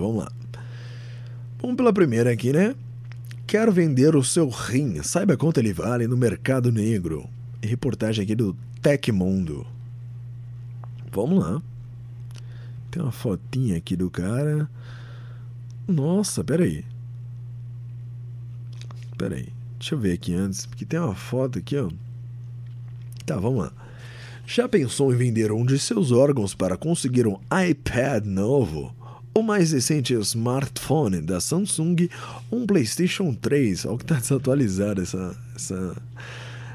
Vamos 0.01 0.24
lá. 0.24 0.32
Vamos 1.61 1.76
pela 1.76 1.92
primeira 1.92 2.32
aqui, 2.32 2.53
né? 2.53 2.74
Quer 3.47 3.70
vender 3.70 4.16
o 4.16 4.24
seu 4.24 4.49
rim? 4.49 5.03
Saiba 5.03 5.36
quanto 5.36 5.59
ele 5.59 5.72
vale 5.72 6.07
no 6.07 6.16
mercado 6.16 6.72
negro. 6.72 7.28
Reportagem 7.62 8.24
aqui 8.24 8.34
do 8.34 8.57
Tecmundo. 8.82 9.66
Vamos 11.12 11.45
lá. 11.45 11.62
Tem 12.90 13.03
uma 13.03 13.12
fotinha 13.12 13.76
aqui 13.76 13.97
do 13.97 14.11
cara. 14.11 14.68
Nossa, 15.86 16.42
peraí. 16.42 16.84
Peraí. 19.16 19.49
Deixa 19.78 19.95
eu 19.95 19.99
ver 19.99 20.12
aqui 20.12 20.34
antes, 20.34 20.66
porque 20.66 20.84
tem 20.84 20.99
uma 20.99 21.14
foto 21.14 21.59
aqui, 21.59 21.76
ó. 21.76 21.90
Tá, 23.26 23.36
vamos 23.36 23.64
lá. 23.64 23.72
Já 24.47 24.68
pensou 24.68 25.12
em 25.12 25.16
vender 25.16 25.51
um 25.53 25.64
de 25.64 25.78
seus 25.78 26.12
órgãos 26.12 26.55
para 26.55 26.76
conseguir 26.76 27.26
um 27.26 27.38
iPad 27.68 28.24
novo? 28.26 28.95
O 29.37 29.43
mais 29.43 29.72
recente 29.72 30.14
smartphone 30.14 31.20
da 31.20 31.41
Samsung, 31.41 32.09
um 32.53 32.64
PlayStation 32.64 33.35
3. 33.35 33.85
Olha 33.85 33.99
que 33.99 34.05
está 34.05 34.14
desatualizada 34.14 35.03
essa, 35.03 35.37
essa, 35.57 35.97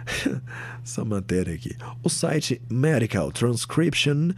essa 0.84 1.06
matéria 1.06 1.56
aqui. 1.56 1.74
O 2.04 2.10
site 2.10 2.62
Medical 2.70 3.32
Transcription 3.32 4.32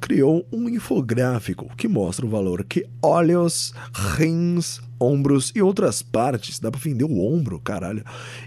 criou 0.00 0.44
um 0.50 0.68
infográfico 0.68 1.70
que 1.76 1.86
mostra 1.86 2.26
o 2.26 2.28
valor 2.28 2.64
que 2.64 2.84
olhos, 3.00 3.72
rins, 3.94 4.80
ombros 4.98 5.52
e 5.54 5.62
outras 5.62 6.02
partes, 6.02 6.58
dá 6.58 6.72
para 6.72 6.80
vender 6.80 7.04
o 7.04 7.32
ombro, 7.32 7.60
caralho, 7.60 8.04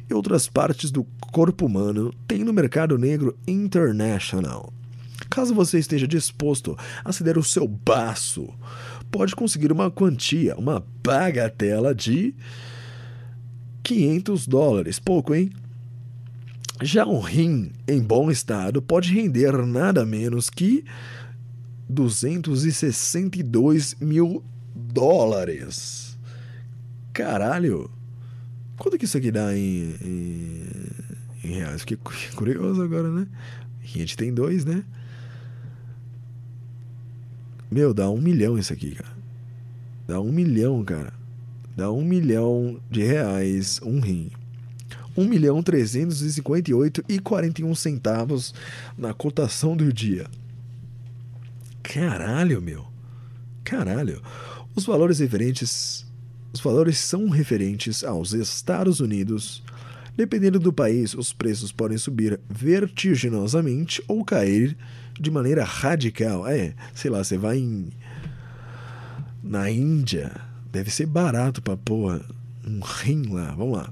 e 0.10 0.14
outras 0.14 0.50
partes 0.50 0.92
do 0.92 1.06
corpo 1.32 1.68
humano 1.68 2.14
tem 2.28 2.44
no 2.44 2.52
mercado 2.52 2.98
negro 2.98 3.38
international. 3.48 4.74
Caso 5.32 5.56
você 5.56 5.80
esteja 5.80 6.06
disposto 6.06 6.78
a 7.06 7.14
ceder 7.14 7.38
o 7.38 7.44
seu 7.44 7.66
baço, 7.66 8.50
pode 9.12 9.36
conseguir 9.36 9.72
uma 9.72 9.92
quantia, 9.92 10.56
uma 10.56 10.84
bagatela 11.04 11.94
de 11.94 12.34
500 13.84 14.48
dólares. 14.48 14.98
Pouco, 14.98 15.36
hein? 15.36 15.52
Já 16.82 17.06
um 17.06 17.20
rim 17.20 17.72
em 17.88 18.02
bom 18.02 18.32
estado 18.32 18.82
pode 18.82 19.14
render 19.14 19.56
nada 19.68 20.04
menos 20.04 20.50
que 20.50 20.84
262 21.88 23.94
mil 24.00 24.44
dólares. 24.74 26.18
Caralho! 27.14 27.92
Quanto 28.78 28.98
que 28.98 29.06
isso 29.06 29.18
aqui 29.18 29.30
dá 29.30 29.56
em, 29.56 29.96
em, 30.02 30.64
em 31.44 31.54
reais? 31.56 31.82
Fiquei 31.82 31.98
curioso 32.34 32.82
agora, 32.82 33.12
né? 33.12 33.28
A 33.84 33.86
gente 33.86 34.18
tem 34.18 34.34
dois, 34.34 34.66
né? 34.66 34.84
Meu, 37.72 37.94
dá 37.94 38.10
um 38.10 38.20
milhão 38.20 38.58
isso 38.60 38.74
aqui, 38.74 38.96
cara. 38.96 39.16
Dá 40.06 40.20
um 40.20 40.30
milhão, 40.30 40.84
cara. 40.84 41.14
Dá 41.74 41.90
um 41.90 42.04
milhão 42.04 42.82
de 42.90 43.02
reais 43.02 43.80
um 43.82 44.02
rim. 44.02 44.30
Um 45.16 45.26
milhão 45.26 45.64
trezentos 45.64 46.22
e 46.22 46.34
cinquenta 46.34 46.70
e 46.70 46.74
oito 46.74 47.02
e 47.08 47.18
quarenta 47.18 47.62
e 47.62 47.64
um 47.64 47.74
centavos 47.74 48.54
na 48.98 49.14
cotação 49.14 49.78
do 49.78 49.92
dia. 49.92 50.28
Caralho, 51.82 52.62
meu. 52.62 52.86
Caralho. 53.64 54.22
Os 54.76 54.86
valores 54.86 55.20
referentes. 55.20 56.06
Os 56.52 56.60
valores 56.60 56.98
são 56.98 57.30
referentes 57.30 58.04
aos 58.04 58.34
Estados 58.34 59.00
Unidos. 59.00 59.64
Dependendo 60.16 60.60
do 60.60 60.74
país, 60.74 61.14
os 61.14 61.32
preços 61.32 61.72
podem 61.72 61.98
subir 61.98 62.38
vertiginosamente 62.50 64.04
ou 64.10 64.26
cair 64.26 64.78
de 65.20 65.32
maneira 65.32 65.64
radical. 65.64 66.48
É, 66.48 66.74
sei 66.94 67.10
lá, 67.12 67.24
você 67.24 67.38
vai 67.38 67.58
em. 67.58 67.90
Na 69.44 69.70
Índia, 69.70 70.32
deve 70.72 70.92
ser 70.92 71.06
barato 71.06 71.62
pra 71.62 71.76
porra. 71.76 72.22
Um 72.66 72.80
rim 72.80 73.34
lá, 73.34 73.52
vamos 73.52 73.78
lá. 73.78 73.92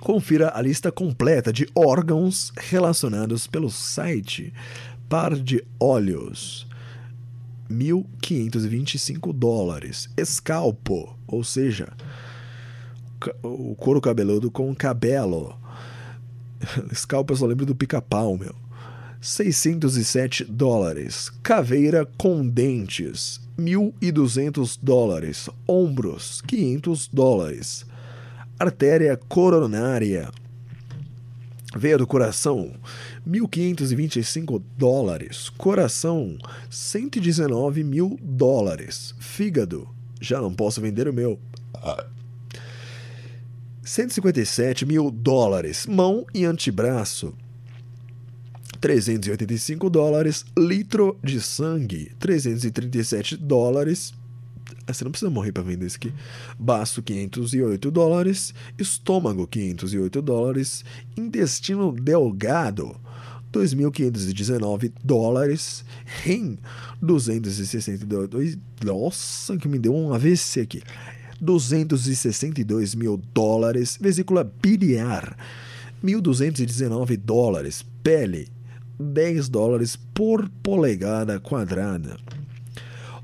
Confira 0.00 0.52
a 0.54 0.62
lista 0.62 0.90
completa 0.90 1.52
de 1.52 1.68
órgãos 1.74 2.52
relacionados 2.56 3.46
pelo 3.46 3.68
site 3.70 4.52
Par 5.08 5.34
de 5.34 5.64
Olhos. 5.78 6.66
1.525 7.70 9.32
dólares. 9.32 10.08
Escalpo, 10.16 11.16
ou 11.26 11.44
seja, 11.44 11.92
o 13.42 13.74
couro 13.76 14.00
cabeludo 14.00 14.50
com 14.50 14.74
cabelo. 14.74 15.54
Escalpo 16.90 17.32
eu 17.32 17.36
só 17.36 17.46
lembro 17.46 17.66
do 17.66 17.74
pica-pau, 17.74 18.36
meu. 18.36 18.54
607 19.20 20.44
dólares. 20.44 21.30
Caveira 21.42 22.08
com 22.16 22.46
dentes, 22.46 23.40
1.200 23.58 24.78
dólares. 24.82 25.48
Ombros, 25.68 26.40
500 26.46 27.08
dólares. 27.08 27.84
Artéria 28.58 29.16
coronária, 29.28 30.30
veia 31.76 31.96
do 31.96 32.06
coração, 32.06 32.72
1.525 33.28 34.62
dólares. 34.76 35.48
Coração, 35.50 36.36
119 36.68 37.84
mil 37.84 38.18
dólares. 38.22 39.14
Fígado, 39.18 39.88
já 40.20 40.40
não 40.40 40.52
posso 40.52 40.80
vender 40.80 41.08
o 41.08 41.12
meu. 41.12 41.38
157 43.82 44.84
mil 44.84 45.10
dólares. 45.10 45.86
Mão 45.86 46.26
e 46.34 46.44
antebraço, 46.44 47.34
385 48.80 49.90
dólares, 49.90 50.44
litro 50.58 51.18
de 51.22 51.40
sangue, 51.40 52.12
337 52.18 53.36
dólares. 53.36 54.14
Ah, 54.86 54.92
você 54.92 55.04
não 55.04 55.10
precisa 55.10 55.30
morrer 55.30 55.52
para 55.52 55.62
vender 55.62 55.86
isso 55.86 55.96
aqui. 55.96 56.12
Baço, 56.58 57.02
508 57.02 57.90
dólares. 57.90 58.54
Estômago, 58.78 59.46
508 59.46 60.22
dólares. 60.22 60.84
Intestino 61.16 61.92
delgado, 61.92 62.96
2.519 63.52 64.92
dólares. 65.04 65.84
Rim, 66.22 66.58
262. 67.02 68.56
Nossa, 68.82 69.56
que 69.56 69.68
me 69.68 69.78
deu 69.78 69.94
um 69.94 70.14
AVC 70.14 70.60
aqui. 70.60 70.82
262 71.40 72.94
mil 72.94 73.20
dólares. 73.34 73.98
Vesícula 74.00 74.44
biliar, 74.44 75.36
1.219 76.02 77.16
dólares. 77.16 77.84
Pele, 78.02 78.48
10 79.00 79.48
dólares 79.48 79.96
por 79.96 80.48
polegada 80.62 81.40
quadrada. 81.40 82.16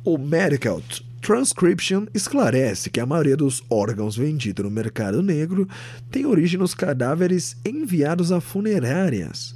O 0.03 0.17
Medical 0.17 0.83
Transcription 1.21 2.07
esclarece 2.15 2.89
que 2.89 3.01
a 3.01 3.07
maioria 3.07 3.37
dos 3.37 3.63
órgãos 3.69 4.17
vendidos 4.17 4.65
no 4.65 4.71
mercado 4.71 5.23
negro 5.23 5.69
tem 6.11 6.25
origem 6.25 6.59
nos 6.59 6.75
cadáveres 6.75 7.57
enviados 7.65 8.33
a 8.33 8.41
funerárias. 8.41 9.55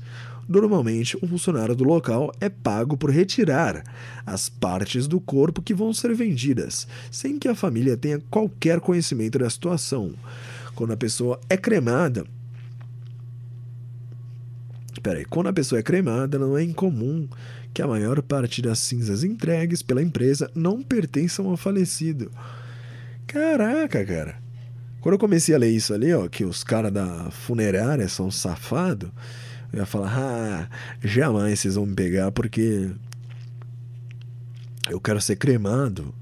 Normalmente, 0.49 1.17
um 1.23 1.29
funcionário 1.29 1.77
do 1.77 1.85
local 1.85 2.33
é 2.41 2.49
pago 2.49 2.97
por 2.97 3.11
retirar 3.11 3.85
as 4.27 4.49
partes 4.49 5.07
do 5.07 5.21
corpo 5.21 5.63
que 5.63 5.73
vão 5.73 5.95
ser 5.95 6.13
vendidas, 6.13 6.89
sem 7.09 7.39
que 7.39 7.47
a 7.47 7.55
família 7.55 7.97
tenha 7.97 8.21
qualquer 8.29 8.81
conhecimento 8.81 9.39
da 9.39 9.49
situação. 9.49 10.13
Quando 10.75 10.93
a 10.93 10.97
pessoa 10.97 11.39
é 11.49 11.57
cremada, 11.57 12.27
Peraí, 15.01 15.25
quando 15.25 15.49
a 15.49 15.53
pessoa 15.53 15.79
é 15.79 15.83
cremada, 15.83 16.39
não 16.39 16.57
é 16.57 16.63
incomum 16.63 17.29
que 17.73 17.83
a 17.83 17.87
maior 17.87 18.21
parte 18.23 18.61
das 18.61 18.79
cinzas 18.79 19.25
entregues 19.25 19.83
pela 19.83 20.03
empresa 20.03 20.51
não 20.55 20.83
pertençam 20.83 21.49
ao 21.49 21.57
falecido. 21.57 22.31
Caraca, 23.27 24.05
cara. 24.05 24.37
Quando 25.01 25.15
eu 25.15 25.19
comecei 25.19 25.55
a 25.55 25.59
ler 25.59 25.71
isso 25.71 25.95
ali, 25.95 26.13
ó, 26.13 26.29
que 26.29 26.45
os 26.45 26.63
caras 26.63 26.93
da 26.93 27.31
funerária 27.31 28.09
são 28.09 28.31
safados, 28.31 29.11
eu 29.73 29.79
ia 29.79 29.87
falar, 29.87 30.13
ah, 30.19 30.69
jamais 31.03 31.61
vocês 31.61 31.77
vão 31.77 31.87
me 31.87 31.95
pegar 31.95 32.31
porque 32.33 32.91
eu 34.91 35.01
quero 35.01 35.21
ser 35.21 35.37
cremado. 35.37 36.13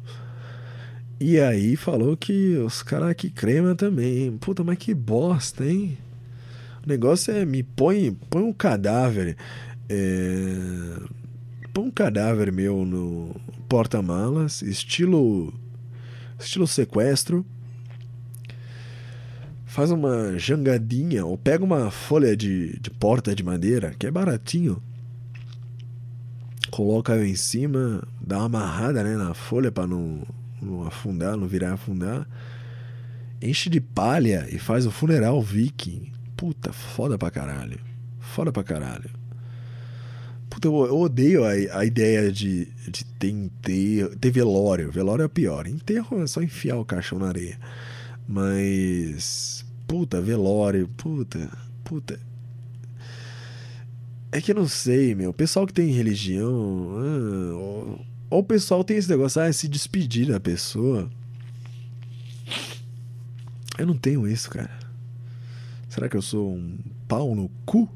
E 1.19 1.41
aí 1.41 1.75
falou 1.75 2.17
que 2.17 2.57
os 2.59 2.83
caras 2.83 3.15
que 3.15 3.31
crema 3.31 3.75
também. 3.75 4.37
Puta, 4.39 4.63
mas 4.63 4.79
que 4.79 4.95
bosta, 4.95 5.65
hein? 5.65 5.99
O 6.89 6.91
negócio 6.91 7.35
é 7.35 7.45
me 7.45 7.63
põe, 7.63 8.17
põe 8.31 8.43
um 8.43 8.51
cadáver. 8.51 9.37
É, 9.91 10.97
põe 11.71 11.85
um 11.85 11.91
cadáver 11.91 12.51
meu 12.51 12.87
no 12.87 13.37
porta-malas, 13.69 14.63
estilo. 14.63 15.53
estilo 16.41 16.67
sequestro. 16.67 17.45
Faz 19.67 19.91
uma 19.91 20.39
jangadinha, 20.39 21.27
ou 21.27 21.37
pega 21.37 21.63
uma 21.63 21.91
folha 21.91 22.35
de, 22.35 22.81
de 22.81 22.89
porta 22.89 23.35
de 23.35 23.43
madeira, 23.43 23.95
que 23.99 24.07
é 24.07 24.11
baratinho. 24.11 24.83
Coloca 26.71 27.23
em 27.23 27.37
cima, 27.37 28.03
dá 28.19 28.39
uma 28.39 28.47
amarrada 28.47 29.05
né, 29.05 29.15
na 29.15 29.35
folha 29.35 29.71
para 29.71 29.87
não 29.87 30.23
não 30.63 30.87
afundar, 30.87 31.37
não 31.37 31.47
virar 31.47 31.75
afundar. 31.75 32.27
Enche 33.43 33.69
de 33.69 33.79
palha 33.79 34.49
e 34.51 34.59
faz 34.59 34.87
o 34.87 34.91
funeral 34.91 35.43
viking. 35.43 36.17
Puta, 36.39 36.73
foda 36.73 37.19
pra 37.19 37.33
caralho. 37.33 37.81
Foda 38.21 38.53
pra 38.53 38.63
caralho. 38.63 39.11
Puta, 40.49 40.69
eu 40.69 40.97
odeio 40.97 41.45
a, 41.45 41.81
a 41.81 41.85
ideia 41.85 42.31
de, 42.31 42.67
de 42.89 43.05
ter 43.05 43.31
enterro, 43.31 44.17
ter 44.17 44.31
velório. 44.31 44.93
Velório 44.93 45.25
é 45.25 45.29
pior. 45.29 45.67
Enterro 45.67 46.23
é 46.23 46.29
só 46.29 46.41
enfiar 46.41 46.77
o 46.77 46.85
caixão 46.85 47.19
na 47.19 47.27
areia. 47.27 47.59
Mas. 48.27 49.67
Puta, 49.89 50.21
velório. 50.21 50.87
Puta, 50.97 51.51
puta. 51.83 52.21
É 54.31 54.41
que 54.41 54.53
eu 54.53 54.57
não 54.57 54.69
sei, 54.69 55.17
meu. 55.17 55.31
O 55.31 55.35
pessoal 55.35 55.67
que 55.67 55.73
tem 55.73 55.91
religião. 55.91 56.95
Ah, 56.99 57.99
ou 58.31 58.41
o 58.41 58.45
pessoal 58.45 58.85
tem 58.85 58.97
esse 58.97 59.11
negócio, 59.11 59.43
ah, 59.43 59.53
se 59.53 59.67
despedir 59.67 60.29
da 60.29 60.39
pessoa. 60.39 61.11
Eu 63.77 63.87
não 63.87 63.99
tenho 63.99 64.29
isso, 64.29 64.49
cara. 64.49 64.88
Será 65.99 66.09
que 66.09 66.17
eu 66.17 66.23
sou 66.23 66.55
um 66.55 66.79
pau 67.09 67.35
no 67.35 67.51
cu? 67.67 67.91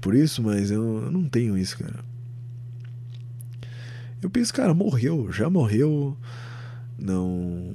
Por 0.00 0.14
isso, 0.14 0.40
mas 0.40 0.70
eu, 0.70 1.02
eu 1.02 1.10
não 1.10 1.28
tenho 1.28 1.58
isso, 1.58 1.76
cara. 1.76 1.98
Eu 4.22 4.30
penso, 4.30 4.54
cara, 4.54 4.72
morreu, 4.72 5.32
já 5.32 5.50
morreu. 5.50 6.16
Não. 6.96 7.72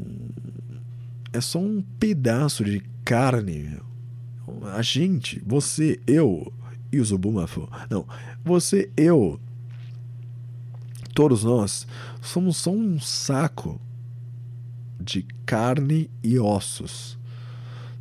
É 1.33 1.41
só 1.41 1.59
um 1.59 1.83
pedaço 1.99 2.63
de 2.63 2.81
carne. 3.03 3.77
A 4.73 4.81
gente, 4.81 5.43
você, 5.45 5.99
eu 6.07 6.53
e 6.89 7.01
o 7.01 7.03
Zubumafo. 7.03 7.69
Não, 7.89 8.07
você, 8.45 8.89
eu 8.95 9.37
todos 11.13 11.43
nós 11.43 11.85
somos 12.21 12.55
só 12.55 12.71
um 12.71 12.97
saco 12.97 13.77
de 15.01 15.23
carne 15.45 16.09
e 16.23 16.39
ossos, 16.39 17.17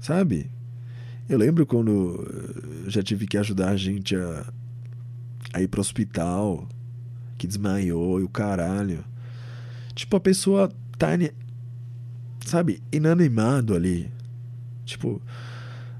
sabe? 0.00 0.48
Eu 1.28 1.38
lembro 1.38 1.64
quando 1.64 2.26
já 2.86 3.02
tive 3.02 3.26
que 3.26 3.38
ajudar 3.38 3.70
a 3.70 3.76
gente 3.76 4.14
a, 4.16 4.52
a 5.52 5.62
ir 5.62 5.68
pro 5.68 5.80
hospital, 5.80 6.68
que 7.38 7.46
desmaiou 7.46 8.20
e 8.20 8.24
o 8.24 8.28
caralho. 8.28 9.04
Tipo, 9.94 10.16
a 10.16 10.20
pessoa 10.20 10.70
tá, 10.98 11.08
sabe, 12.44 12.82
inanimado 12.90 13.74
ali. 13.74 14.10
Tipo, 14.84 15.20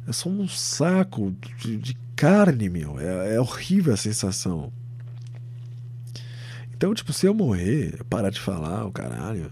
é 0.07 0.13
só 0.13 0.29
um 0.29 0.47
saco 0.49 1.35
de, 1.59 1.77
de 1.77 1.97
carne, 2.17 2.69
meu. 2.69 2.99
É, 2.99 3.35
é 3.35 3.41
horrível 3.41 3.95
a 3.95 3.97
sensação. 3.97 4.73
Então, 6.75 6.95
tipo, 6.95 7.13
se 7.13 7.27
eu 7.27 7.35
morrer, 7.35 8.03
parar 8.11 8.31
de 8.31 8.41
falar, 8.41 8.85
o 8.87 8.93
caralho, 8.93 9.51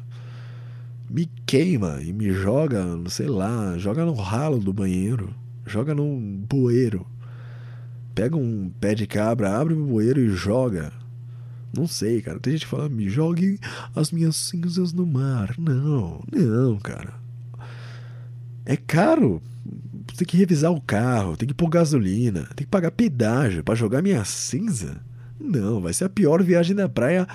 me 1.09 1.31
queima 1.47 2.01
e 2.03 2.13
me 2.13 2.33
joga, 2.33 2.85
sei 3.09 3.27
lá, 3.27 3.79
joga 3.79 4.05
no 4.05 4.15
ralo 4.15 4.59
do 4.59 4.73
banheiro, 4.73 5.33
joga 5.71 5.95
num 5.95 6.45
bueiro. 6.49 7.07
Pega 8.15 8.37
um 8.37 8.71
pé 8.81 8.95
de 8.95 9.07
cabra, 9.07 9.57
abre 9.57 9.75
o 9.75 9.87
bueiro 9.87 10.21
e 10.21 10.29
joga. 10.31 10.93
Não 11.73 11.87
sei, 11.87 12.21
cara. 12.21 12.41
Tem 12.41 12.53
gente 12.53 12.65
que 12.65 12.71
fala, 12.71 12.89
me 12.89 13.09
jogue 13.09 13.59
as 13.95 14.11
minhas 14.11 14.37
cinzas 14.37 14.93
no 14.93 15.07
mar. 15.07 15.55
Não, 15.57 16.23
não, 16.31 16.79
cara. 16.79 17.15
É 18.67 18.77
caro. 18.77 19.41
Tem 20.17 20.27
que 20.27 20.37
revisar 20.37 20.73
o 20.73 20.81
carro, 20.81 21.37
tem 21.37 21.49
que 21.49 21.55
pôr 21.55 21.69
gasolina, 21.69 22.43
tem 22.55 22.67
que 22.67 22.71
pagar 22.71 22.91
pedágio 22.91 23.63
para 23.63 23.75
jogar 23.75 24.03
minha 24.03 24.25
cinza. 24.25 25.01
Não, 25.39 25.81
vai 25.81 25.93
ser 25.93 26.05
a 26.05 26.09
pior 26.11 26.43
viagem 26.43 26.77
na 26.77 26.89
praia 26.89 27.27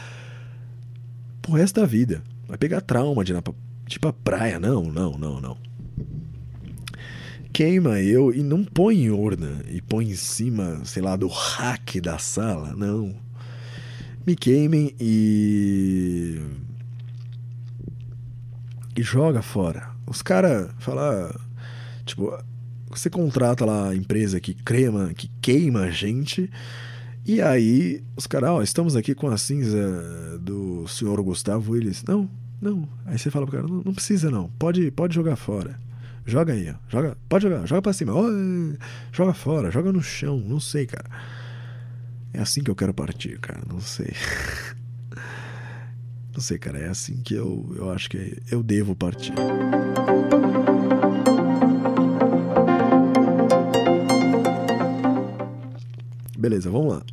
pro 1.42 1.54
resto 1.54 1.80
da 1.80 1.88
vida. 1.88 2.22
Vai 2.48 2.58
pegar 2.58 2.82
trauma 2.82 3.24
de 3.24 3.32
ir, 3.32 3.36
na, 3.36 3.42
de 3.42 3.96
ir 3.96 4.00
pra 4.00 4.14
praia. 4.14 4.60
Não, 4.60 4.84
não, 4.84 5.18
não, 5.18 5.42
não. 5.42 5.58
Queima 7.56 8.02
eu 8.02 8.34
e 8.34 8.44
não 8.44 8.66
põe 8.66 9.06
em 9.06 9.10
urna 9.10 9.62
e 9.70 9.82
põe 9.82 10.10
em 10.10 10.16
cima, 10.16 10.84
sei 10.84 11.02
lá, 11.02 11.16
do 11.16 11.30
rack 11.30 12.02
da 12.02 12.18
sala. 12.18 12.76
Não. 12.76 13.16
Me 14.28 14.36
queimem 14.36 14.94
e. 15.00 16.38
E 18.98 19.02
joga 19.02 19.42
fora. 19.42 19.90
Os 20.06 20.22
caras 20.22 20.70
falam. 20.80 21.34
Tipo, 22.06 22.38
você 22.90 23.10
contrata 23.10 23.64
lá 23.64 23.92
a 23.92 23.96
empresa 23.96 24.42
que 24.42 24.54
crema, 24.54 25.14
que 25.14 25.32
queima 25.42 25.84
a 25.84 25.90
gente 25.90 26.52
e 27.26 27.42
aí, 27.42 28.04
os 28.18 28.28
caras, 28.28 28.50
ó, 28.50 28.62
estamos 28.62 28.98
aqui 28.98 29.16
com 29.16 29.28
a 29.28 29.38
cinza 29.38 30.38
do 30.42 30.86
senhor 30.90 31.20
Gustavo. 31.24 31.78
Eles, 31.78 32.04
não, 32.04 32.30
não. 32.62 32.86
Aí 33.06 33.18
você 33.18 33.32
fala 33.32 33.48
pro 33.48 33.56
cara, 33.56 33.68
não, 33.68 33.82
não 33.84 33.94
precisa 33.94 34.30
não, 34.30 34.50
pode, 34.60 34.92
pode 34.92 35.16
jogar 35.16 35.38
fora. 35.38 35.80
Joga 36.26 36.54
aí, 36.54 36.72
ó. 36.72 36.76
Joga, 36.90 37.18
pode 37.30 37.44
jogar, 37.44 37.66
joga 37.68 37.82
pra 37.84 37.94
cima. 37.94 38.14
Joga 39.12 39.34
fora, 39.34 39.70
joga 39.70 39.94
no 39.94 40.02
chão, 40.02 40.40
não 40.40 40.60
sei, 40.60 40.88
cara. 40.88 41.08
É 42.34 42.42
assim 42.42 42.64
que 42.64 42.72
eu 42.72 42.76
quero 42.76 42.94
partir, 42.94 43.40
cara, 43.40 43.62
não 43.70 43.80
sei. 43.80 44.12
não 46.34 46.42
sei, 46.42 46.58
cara, 46.58 46.80
é 46.80 46.90
assim 46.90 47.22
que 47.22 47.36
eu, 47.36 47.72
eu 47.78 47.92
acho 47.92 48.10
que 48.10 48.42
eu 48.52 48.64
devo 48.64 48.96
partir. 48.96 49.34
Beleza, 56.38 56.70
vamos 56.70 56.94
lá. 56.96 57.04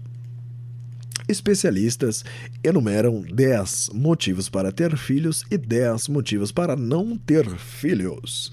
Especialistas 1.28 2.24
enumeram 2.64 3.22
10 3.22 3.90
motivos 3.94 4.48
para 4.48 4.72
ter 4.72 4.96
filhos 4.96 5.44
e 5.50 5.56
10 5.56 6.08
motivos 6.08 6.50
para 6.50 6.76
não 6.76 7.16
ter 7.16 7.48
filhos. 7.56 8.50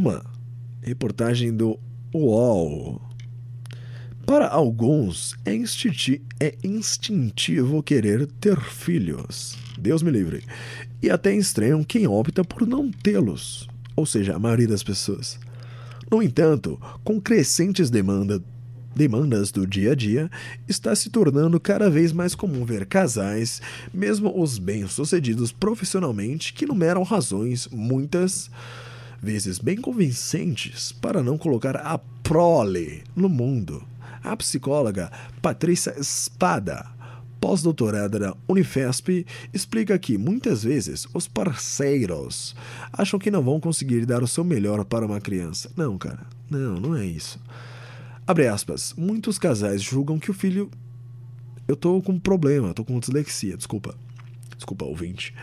Lá. 0.00 0.24
Reportagem 0.80 1.54
do 1.54 1.78
UOL. 2.14 3.00
Para 4.24 4.48
alguns, 4.48 5.36
é, 5.44 5.54
instinti 5.54 6.22
é 6.40 6.54
instintivo 6.64 7.82
querer 7.82 8.26
ter 8.40 8.58
filhos. 8.58 9.58
Deus 9.78 10.02
me 10.02 10.10
livre. 10.10 10.44
E 11.02 11.10
até 11.10 11.34
estranham 11.34 11.84
quem 11.84 12.06
opta 12.06 12.42
por 12.42 12.66
não 12.66 12.90
tê-los, 12.90 13.68
ou 13.94 14.06
seja, 14.06 14.34
a 14.34 14.38
maioria 14.38 14.68
das 14.68 14.82
pessoas. 14.82 15.38
No 16.10 16.22
entanto, 16.22 16.80
com 17.04 17.20
crescentes 17.20 17.90
demandas 17.90 18.40
demandas 18.94 19.50
do 19.50 19.66
dia 19.66 19.92
a 19.92 19.94
dia, 19.94 20.30
está 20.68 20.94
se 20.94 21.08
tornando 21.08 21.58
cada 21.58 21.88
vez 21.88 22.12
mais 22.12 22.34
comum 22.34 22.64
ver 22.64 22.84
casais, 22.84 23.62
mesmo 23.92 24.38
os 24.38 24.58
bem-sucedidos 24.58 25.50
profissionalmente, 25.50 26.52
que 26.52 26.66
numeram 26.66 27.02
razões, 27.02 27.66
muitas 27.72 28.50
vezes 29.22 29.58
bem 29.58 29.76
convincentes, 29.76 30.90
para 30.90 31.22
não 31.22 31.38
colocar 31.38 31.76
a 31.76 31.96
prole 31.96 33.04
no 33.14 33.28
mundo. 33.28 33.84
A 34.24 34.36
psicóloga 34.36 35.12
Patrícia 35.40 35.94
Espada, 35.98 36.86
pós-doutorada 37.40 38.18
da 38.18 38.36
Unifesp, 38.48 39.24
explica 39.54 39.98
que 39.98 40.18
muitas 40.18 40.64
vezes 40.64 41.06
os 41.14 41.28
parceiros 41.28 42.56
acham 42.92 43.18
que 43.18 43.30
não 43.30 43.42
vão 43.42 43.60
conseguir 43.60 44.04
dar 44.06 44.22
o 44.22 44.28
seu 44.28 44.42
melhor 44.42 44.84
para 44.84 45.06
uma 45.06 45.20
criança. 45.20 45.70
Não, 45.76 45.96
cara, 45.96 46.26
não, 46.50 46.74
não 46.80 46.96
é 46.96 47.06
isso. 47.06 47.40
Abre 48.26 48.46
aspas. 48.48 48.94
Muitos 48.96 49.38
casais 49.38 49.82
julgam 49.82 50.18
que 50.18 50.30
o 50.30 50.34
filho. 50.34 50.70
Eu 51.68 51.76
tô 51.76 52.00
com 52.02 52.12
um 52.12 52.20
problema, 52.20 52.74
tô 52.74 52.84
com 52.84 52.98
dislexia, 52.98 53.56
desculpa. 53.56 53.94
Desculpa, 54.56 54.84
ouvinte. 54.84 55.34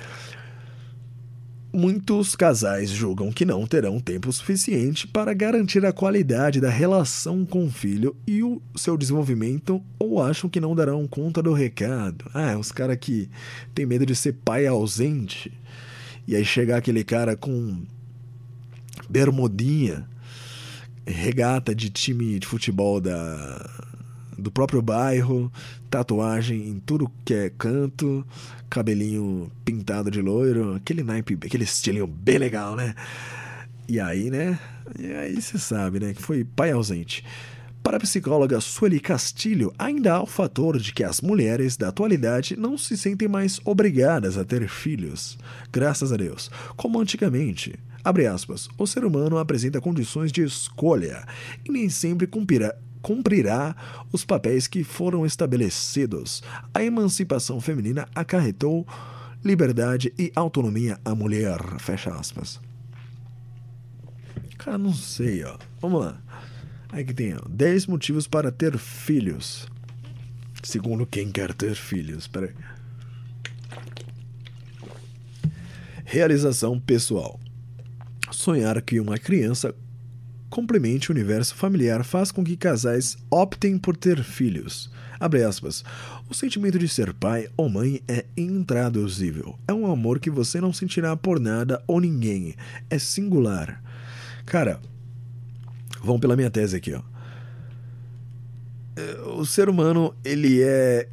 Muitos 1.71 2.35
casais 2.35 2.89
julgam 2.89 3.31
que 3.31 3.45
não 3.45 3.67
terão 3.67 3.99
tempo 3.99 4.33
suficiente 4.33 5.07
para 5.07 5.35
garantir 5.35 5.85
a 5.85 5.93
qualidade 5.93 6.59
da 6.59 6.69
relação 6.69 7.45
com 7.45 7.65
o 7.65 7.69
filho 7.69 8.15
e 8.25 8.41
o 8.41 8.59
seu 8.75 8.97
desenvolvimento 8.97 9.79
ou 9.99 10.19
acham 10.19 10.49
que 10.49 10.59
não 10.59 10.75
darão 10.75 11.07
conta 11.07 11.43
do 11.43 11.53
recado. 11.53 12.25
Ah, 12.33 12.57
os 12.57 12.71
caras 12.71 12.97
que 12.99 13.29
tem 13.75 13.85
medo 13.85 14.03
de 14.03 14.15
ser 14.15 14.33
pai 14.43 14.65
ausente. 14.65 15.53
E 16.27 16.35
aí 16.35 16.43
chegar 16.43 16.77
aquele 16.77 17.03
cara 17.03 17.37
com 17.37 17.83
bermudinha 19.07 20.07
regata 21.05 21.75
de 21.75 21.91
time 21.91 22.39
de 22.39 22.47
futebol 22.47 22.99
da, 22.99 23.88
do 24.39 24.51
próprio 24.51 24.81
bairro, 24.81 25.51
tatuagem 25.89 26.67
em 26.67 26.79
tudo 26.79 27.11
que 27.23 27.33
é 27.33 27.49
canto, 27.49 28.25
cabelinho 28.69 29.51
pintado 29.63 30.09
de 30.09 30.21
loiro, 30.21 30.75
aquele 30.75 31.03
naipe, 31.03 31.37
aquele 31.43 31.63
estilinho 31.63 32.07
bem 32.07 32.37
legal, 32.37 32.75
né? 32.75 32.95
E 33.87 33.99
aí, 33.99 34.29
né? 34.29 34.59
E 34.97 35.11
aí 35.11 35.41
você 35.41 35.57
sabe, 35.57 35.99
né? 35.99 36.13
Que 36.13 36.21
foi 36.21 36.43
pai 36.43 36.71
ausente. 36.71 37.23
Para 37.81 37.97
a 37.97 37.99
psicóloga 37.99 38.59
Sueli 38.59 38.99
Castilho, 38.99 39.73
ainda 39.79 40.13
há 40.13 40.21
o 40.21 40.25
fator 40.25 40.77
de 40.77 40.93
que 40.93 41.03
as 41.03 41.21
mulheres 41.21 41.77
da 41.77 41.87
atualidade 41.87 42.55
não 42.55 42.77
se 42.77 42.97
sentem 42.97 43.27
mais 43.27 43.59
obrigadas 43.65 44.37
a 44.37 44.43
ter 44.43 44.67
filhos, 44.67 45.37
graças 45.71 46.11
a 46.11 46.17
Deus, 46.17 46.51
como 46.75 46.99
antigamente. 46.99 47.79
Aspas, 48.33 48.67
o 48.77 48.87
ser 48.87 49.05
humano 49.05 49.37
apresenta 49.37 49.79
condições 49.79 50.31
de 50.31 50.41
escolha 50.41 51.25
e 51.63 51.71
nem 51.71 51.89
sempre 51.89 52.25
cumprirá, 52.25 52.75
cumprirá 53.01 53.75
os 54.11 54.25
papéis 54.25 54.67
que 54.67 54.83
foram 54.83 55.25
estabelecidos. 55.25 56.41
A 56.73 56.83
emancipação 56.83 57.59
feminina 57.59 58.07
acarretou 58.13 58.85
liberdade 59.43 60.13
e 60.17 60.31
autonomia 60.35 60.99
à 61.03 61.15
mulher. 61.15 61.59
Fecha 61.79 62.11
aspas. 62.11 62.59
Cara, 64.57 64.77
não 64.77 64.93
sei, 64.93 65.43
ó. 65.43 65.57
Vamos 65.79 66.01
lá. 66.01 66.21
Aí 66.91 67.05
que 67.05 67.13
tem, 67.13 67.33
ó. 67.35 67.39
10 67.49 67.87
motivos 67.87 68.27
para 68.27 68.51
ter 68.51 68.77
filhos. 68.77 69.67
Segundo 70.61 71.05
quem 71.05 71.31
quer 71.31 71.53
ter 71.53 71.75
filhos. 71.75 72.27
Peraí. 72.27 72.53
Realização 76.03 76.79
pessoal. 76.79 77.39
Sonhar 78.31 78.81
que 78.81 78.99
uma 78.99 79.17
criança 79.17 79.73
complemente 80.49 81.11
o 81.11 81.13
universo 81.13 81.55
familiar 81.55 82.03
faz 82.03 82.31
com 82.31 82.43
que 82.43 82.57
casais 82.57 83.17
optem 83.29 83.77
por 83.77 83.95
ter 83.95 84.23
filhos. 84.23 84.89
O 86.29 86.33
sentimento 86.33 86.79
de 86.79 86.87
ser 86.87 87.13
pai 87.13 87.49
ou 87.57 87.69
mãe 87.69 88.01
é 88.07 88.25
intraduzível. 88.37 89.57
É 89.67 89.73
um 89.73 89.91
amor 89.91 90.19
que 90.19 90.29
você 90.29 90.61
não 90.61 90.71
sentirá 90.71 91.15
por 91.15 91.39
nada 91.39 91.83
ou 91.85 91.99
ninguém. 91.99 92.55
É 92.89 92.97
singular. 92.97 93.83
Cara, 94.45 94.79
vamos 96.01 96.21
pela 96.21 96.35
minha 96.35 96.49
tese 96.49 96.77
aqui, 96.77 96.93
ó. 96.93 97.01
É, 98.95 99.21
o 99.21 99.45
ser 99.45 99.69
humano, 99.69 100.15
ele 100.23 100.61
é 100.61 101.09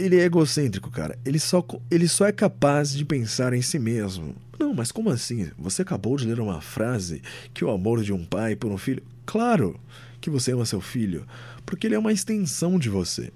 ele 0.00 0.18
é 0.18 0.24
egocêntrico, 0.24 0.90
cara. 0.90 1.18
Ele 1.24 1.38
só, 1.38 1.64
ele 1.90 2.08
só 2.08 2.26
é 2.26 2.32
capaz 2.32 2.92
de 2.92 3.04
pensar 3.04 3.52
em 3.52 3.62
si 3.62 3.78
mesmo. 3.78 4.34
Não, 4.58 4.74
mas 4.74 4.90
como 4.90 5.10
assim? 5.10 5.50
Você 5.58 5.82
acabou 5.82 6.16
de 6.16 6.26
ler 6.26 6.40
uma 6.40 6.60
frase 6.60 7.22
que 7.52 7.64
o 7.64 7.70
amor 7.70 8.02
de 8.02 8.12
um 8.12 8.24
pai 8.24 8.56
por 8.56 8.70
um 8.70 8.78
filho. 8.78 9.02
Claro 9.26 9.78
que 10.20 10.30
você 10.30 10.52
ama 10.52 10.66
seu 10.66 10.80
filho, 10.80 11.26
porque 11.64 11.86
ele 11.86 11.94
é 11.94 11.98
uma 11.98 12.12
extensão 12.12 12.78
de 12.78 12.88
você. 12.88 13.32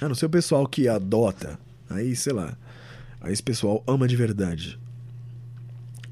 A 0.00 0.08
não 0.08 0.14
ser 0.14 0.26
o 0.26 0.30
pessoal 0.30 0.66
que 0.66 0.88
adota. 0.88 1.58
Aí, 1.88 2.14
sei 2.16 2.32
lá. 2.32 2.56
Aí 3.20 3.32
esse 3.32 3.42
pessoal 3.42 3.82
ama 3.86 4.06
de 4.06 4.16
verdade. 4.16 4.78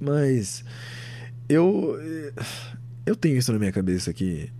Mas 0.01 0.65
eu 1.49 1.99
eu 3.05 3.15
tenho 3.15 3.37
isso 3.37 3.53
na 3.53 3.59
minha 3.59 3.73
cabeça 3.73 4.13
que 4.13 4.51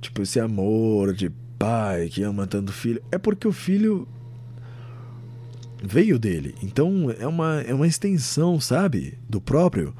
tipo 0.00 0.22
esse 0.22 0.38
amor 0.38 1.12
de 1.14 1.30
pai 1.58 2.08
que 2.08 2.22
ama 2.22 2.46
tanto 2.46 2.70
o 2.70 2.72
filho 2.72 3.02
é 3.10 3.18
porque 3.18 3.46
o 3.46 3.52
filho 3.52 4.06
veio 5.82 6.18
dele. 6.18 6.54
Então 6.62 7.10
é 7.18 7.26
uma 7.26 7.60
é 7.62 7.74
uma 7.74 7.86
extensão, 7.86 8.60
sabe, 8.60 9.18
do 9.28 9.40
próprio. 9.40 9.94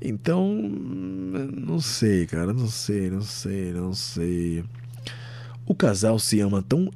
Então 0.00 0.52
não 0.54 1.80
sei, 1.80 2.26
cara, 2.26 2.52
não 2.52 2.68
sei, 2.68 3.10
não 3.10 3.22
sei, 3.22 3.72
não 3.72 3.94
sei. 3.94 4.64
O 5.64 5.74
casal 5.74 6.18
se 6.18 6.40
ama 6.40 6.60
tão 6.60 6.90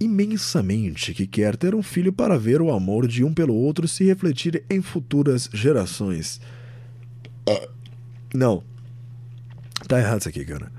imensamente 0.00 1.12
que 1.12 1.26
quer 1.26 1.54
ter 1.54 1.74
um 1.74 1.82
filho 1.82 2.12
para 2.12 2.38
ver 2.38 2.62
o 2.62 2.72
amor 2.72 3.06
de 3.06 3.22
um 3.22 3.32
pelo 3.32 3.54
outro 3.54 3.86
se 3.86 4.04
refletir 4.04 4.64
em 4.70 4.80
futuras 4.80 5.50
gerações. 5.52 6.40
Uh, 7.48 7.68
não. 8.34 8.64
Tá 9.86 10.00
errado 10.00 10.20
isso 10.20 10.28
aqui, 10.30 10.44
cara. 10.44 10.72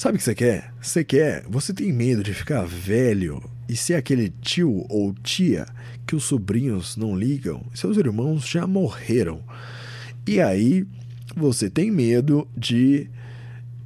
Sabe 0.00 0.14
o 0.14 0.18
que 0.18 0.24
você 0.24 0.34
quer? 0.34 0.72
Você 0.80 1.04
quer, 1.04 1.44
você 1.46 1.74
tem 1.74 1.92
medo 1.92 2.22
de 2.22 2.32
ficar 2.32 2.64
velho 2.64 3.38
e 3.68 3.76
ser 3.76 3.96
aquele 3.96 4.30
tio 4.40 4.86
ou 4.88 5.12
tia 5.12 5.66
que 6.06 6.16
os 6.16 6.24
sobrinhos 6.24 6.96
não 6.96 7.14
ligam, 7.14 7.62
seus 7.74 7.98
irmãos 7.98 8.48
já 8.48 8.66
morreram. 8.66 9.44
E 10.26 10.40
aí 10.40 10.86
você 11.36 11.68
tem 11.68 11.90
medo 11.90 12.48
de 12.56 13.10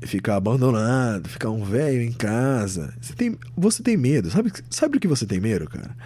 ficar 0.02 0.36
abandonado, 0.36 1.28
ficar 1.28 1.50
um 1.50 1.64
velho 1.64 2.00
em 2.00 2.12
casa. 2.12 2.94
Você 3.00 3.12
tem, 3.12 3.36
você 3.56 3.82
tem 3.82 3.96
medo. 3.96 4.30
Sabe, 4.30 4.52
sabe 4.70 4.92
do 4.92 5.00
que 5.00 5.08
você 5.08 5.26
tem 5.26 5.40
medo, 5.40 5.68
cara? 5.68 5.96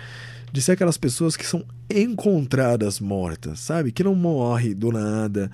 De 0.50 0.62
ser 0.62 0.72
aquelas 0.72 0.96
pessoas 0.96 1.36
que 1.36 1.46
são 1.46 1.62
encontradas 1.94 2.98
mortas, 2.98 3.60
sabe? 3.60 3.92
Que 3.92 4.02
não 4.02 4.14
morre 4.14 4.72
do 4.72 4.90
nada. 4.90 5.50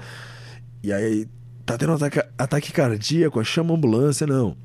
E 0.81 0.93
aí 0.93 1.27
tá 1.65 1.79
tendo 1.79 1.93
ataque, 1.93 2.23
ataque 2.37 2.73
cardíaco, 2.73 3.43
chama 3.45 3.73
a 3.73 3.77
ambulância, 3.77 4.27
não. 4.27 4.57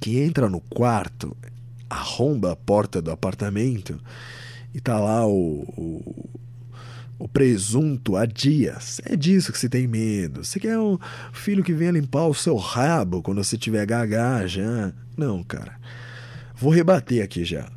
Que 0.00 0.20
entra 0.20 0.48
no 0.48 0.60
quarto, 0.60 1.36
arromba 1.88 2.52
a 2.52 2.56
porta 2.56 3.02
do 3.02 3.10
apartamento 3.10 4.00
e 4.74 4.80
tá 4.80 4.98
lá 4.98 5.26
o, 5.26 5.62
o, 5.76 6.30
o 7.18 7.28
presunto 7.28 8.16
há 8.16 8.26
dias. 8.26 9.00
É 9.04 9.16
disso 9.16 9.52
que 9.52 9.58
você 9.58 9.68
tem 9.68 9.86
medo. 9.86 10.44
Você 10.44 10.60
quer 10.60 10.78
um 10.78 10.98
filho 11.32 11.64
que 11.64 11.72
venha 11.72 11.92
limpar 11.92 12.26
o 12.26 12.34
seu 12.34 12.56
rabo 12.56 13.22
quando 13.22 13.42
você 13.42 13.56
tiver 13.56 13.84
gaga 13.86 14.46
já? 14.46 14.92
Não, 15.16 15.42
cara. 15.42 15.78
Vou 16.54 16.72
rebater 16.72 17.24
aqui 17.24 17.44
já. 17.44 17.68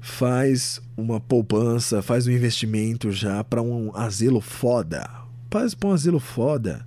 Faz 0.00 0.80
uma 0.96 1.20
poupança, 1.20 2.02
faz 2.02 2.26
um 2.26 2.30
investimento 2.32 3.12
já 3.12 3.44
para 3.44 3.62
um 3.62 3.94
asilo 3.94 4.40
foda 4.40 5.17
Faz 5.50 5.74
pra 5.74 5.88
um 5.88 5.92
asilo 5.92 6.18
foda. 6.18 6.86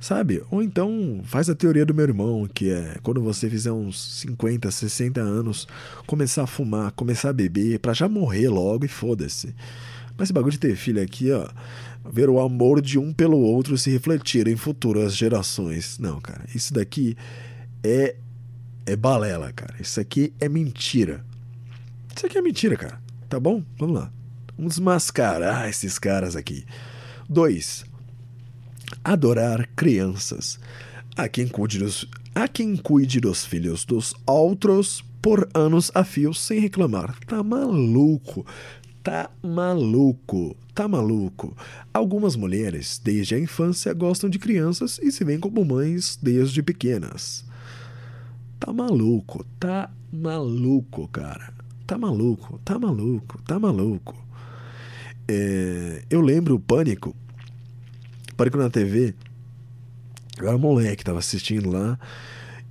Sabe? 0.00 0.42
Ou 0.50 0.62
então 0.62 1.20
faz 1.24 1.48
a 1.48 1.54
teoria 1.54 1.86
do 1.86 1.94
meu 1.94 2.04
irmão, 2.04 2.48
que 2.52 2.70
é 2.70 2.96
quando 3.02 3.22
você 3.22 3.48
fizer 3.48 3.70
uns 3.70 4.20
50, 4.20 4.68
60 4.68 5.20
anos, 5.20 5.68
começar 6.06 6.42
a 6.42 6.46
fumar, 6.46 6.90
começar 6.92 7.30
a 7.30 7.32
beber, 7.32 7.78
pra 7.78 7.92
já 7.92 8.08
morrer 8.08 8.48
logo 8.48 8.84
e 8.84 8.88
foda-se. 8.88 9.54
Mas 10.16 10.26
esse 10.26 10.32
bagulho 10.32 10.52
de 10.52 10.58
ter 10.58 10.74
filho 10.74 11.00
aqui, 11.00 11.30
ó, 11.30 11.48
ver 12.10 12.28
o 12.28 12.40
amor 12.40 12.80
de 12.82 12.98
um 12.98 13.12
pelo 13.12 13.38
outro 13.38 13.78
se 13.78 13.90
refletir 13.90 14.48
em 14.48 14.56
futuras 14.56 15.14
gerações. 15.14 15.98
Não, 16.00 16.20
cara, 16.20 16.44
isso 16.52 16.74
daqui 16.74 17.16
é 17.84 18.16
é 18.84 18.96
balela, 18.96 19.52
cara. 19.52 19.74
Isso 19.80 20.00
aqui 20.00 20.32
é 20.40 20.48
mentira. 20.48 21.24
Isso 22.14 22.26
aqui 22.26 22.38
é 22.38 22.42
mentira, 22.42 22.76
cara. 22.76 23.00
Tá 23.28 23.38
bom? 23.38 23.62
Vamos 23.78 23.96
lá. 23.96 24.12
Vamos 24.56 24.78
mascarar 24.78 25.68
esses 25.68 25.98
caras 25.98 26.36
aqui. 26.36 26.64
2. 27.28 27.84
Adorar 29.04 29.68
crianças. 29.74 30.58
Há 31.16 31.28
quem, 31.28 31.46
cuide 31.46 31.78
dos, 31.78 32.06
há 32.34 32.48
quem 32.48 32.76
cuide 32.76 33.20
dos 33.20 33.44
filhos 33.44 33.84
dos 33.84 34.14
outros 34.26 35.04
por 35.20 35.48
anos 35.54 35.90
a 35.94 36.04
fio 36.04 36.34
sem 36.34 36.58
reclamar. 36.58 37.16
Tá 37.26 37.42
maluco. 37.42 38.44
Tá 39.02 39.30
maluco. 39.42 40.56
Tá 40.74 40.88
maluco. 40.88 41.56
Algumas 41.92 42.34
mulheres, 42.34 43.00
desde 43.02 43.34
a 43.34 43.38
infância, 43.38 43.92
gostam 43.92 44.30
de 44.30 44.38
crianças 44.38 44.98
e 45.02 45.12
se 45.12 45.24
veem 45.24 45.38
como 45.38 45.64
mães 45.64 46.18
desde 46.20 46.62
pequenas. 46.62 47.44
Tá 48.58 48.72
maluco. 48.72 49.44
Tá 49.60 49.90
maluco, 50.12 51.08
cara. 51.08 51.52
Tá 51.86 51.98
maluco. 51.98 52.60
Tá 52.64 52.78
maluco. 52.78 53.42
Tá 53.42 53.58
maluco. 53.58 54.16
É, 55.28 56.02
eu 56.10 56.20
lembro 56.20 56.54
o 56.54 56.60
Pânico. 56.60 57.14
Pânico 58.36 58.58
na 58.58 58.70
TV. 58.70 59.14
Eu 60.38 60.48
era 60.48 60.58
moleque, 60.58 61.04
tava 61.04 61.18
assistindo 61.18 61.70
lá. 61.70 61.98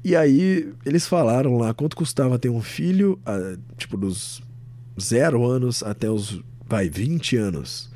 E 0.03 0.15
aí 0.15 0.73
eles 0.85 1.07
falaram 1.07 1.57
lá 1.57 1.73
quanto 1.73 1.95
custava 1.95 2.39
ter 2.39 2.49
um 2.49 2.61
filho, 2.61 3.19
tipo, 3.77 3.95
dos 3.95 4.41
zero 4.99 5.45
anos 5.45 5.83
até 5.83 6.09
os, 6.09 6.41
vai, 6.67 6.89
20 6.89 7.37
anos. 7.37 7.89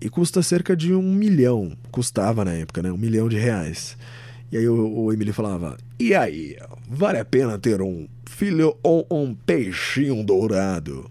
E 0.00 0.08
custa 0.08 0.42
cerca 0.42 0.76
de 0.76 0.92
um 0.92 1.02
milhão, 1.14 1.76
custava 1.90 2.44
na 2.44 2.52
época, 2.52 2.82
né? 2.82 2.92
Um 2.92 2.98
milhão 2.98 3.28
de 3.28 3.38
reais. 3.38 3.96
E 4.50 4.58
aí 4.58 4.68
o, 4.68 5.08
o 5.08 5.32
falava, 5.32 5.78
e 5.98 6.14
aí, 6.14 6.58
vale 6.86 7.18
a 7.18 7.24
pena 7.24 7.58
ter 7.58 7.80
um 7.80 8.06
filho 8.26 8.76
ou 8.82 9.06
um 9.10 9.34
peixinho 9.34 10.22
dourado? 10.22 11.10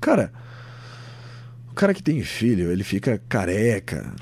Cara, 0.00 0.30
o 1.74 1.76
cara 1.76 1.92
que 1.92 2.04
tem 2.04 2.22
filho, 2.22 2.70
ele 2.70 2.84
fica 2.84 3.20
careca. 3.28 4.14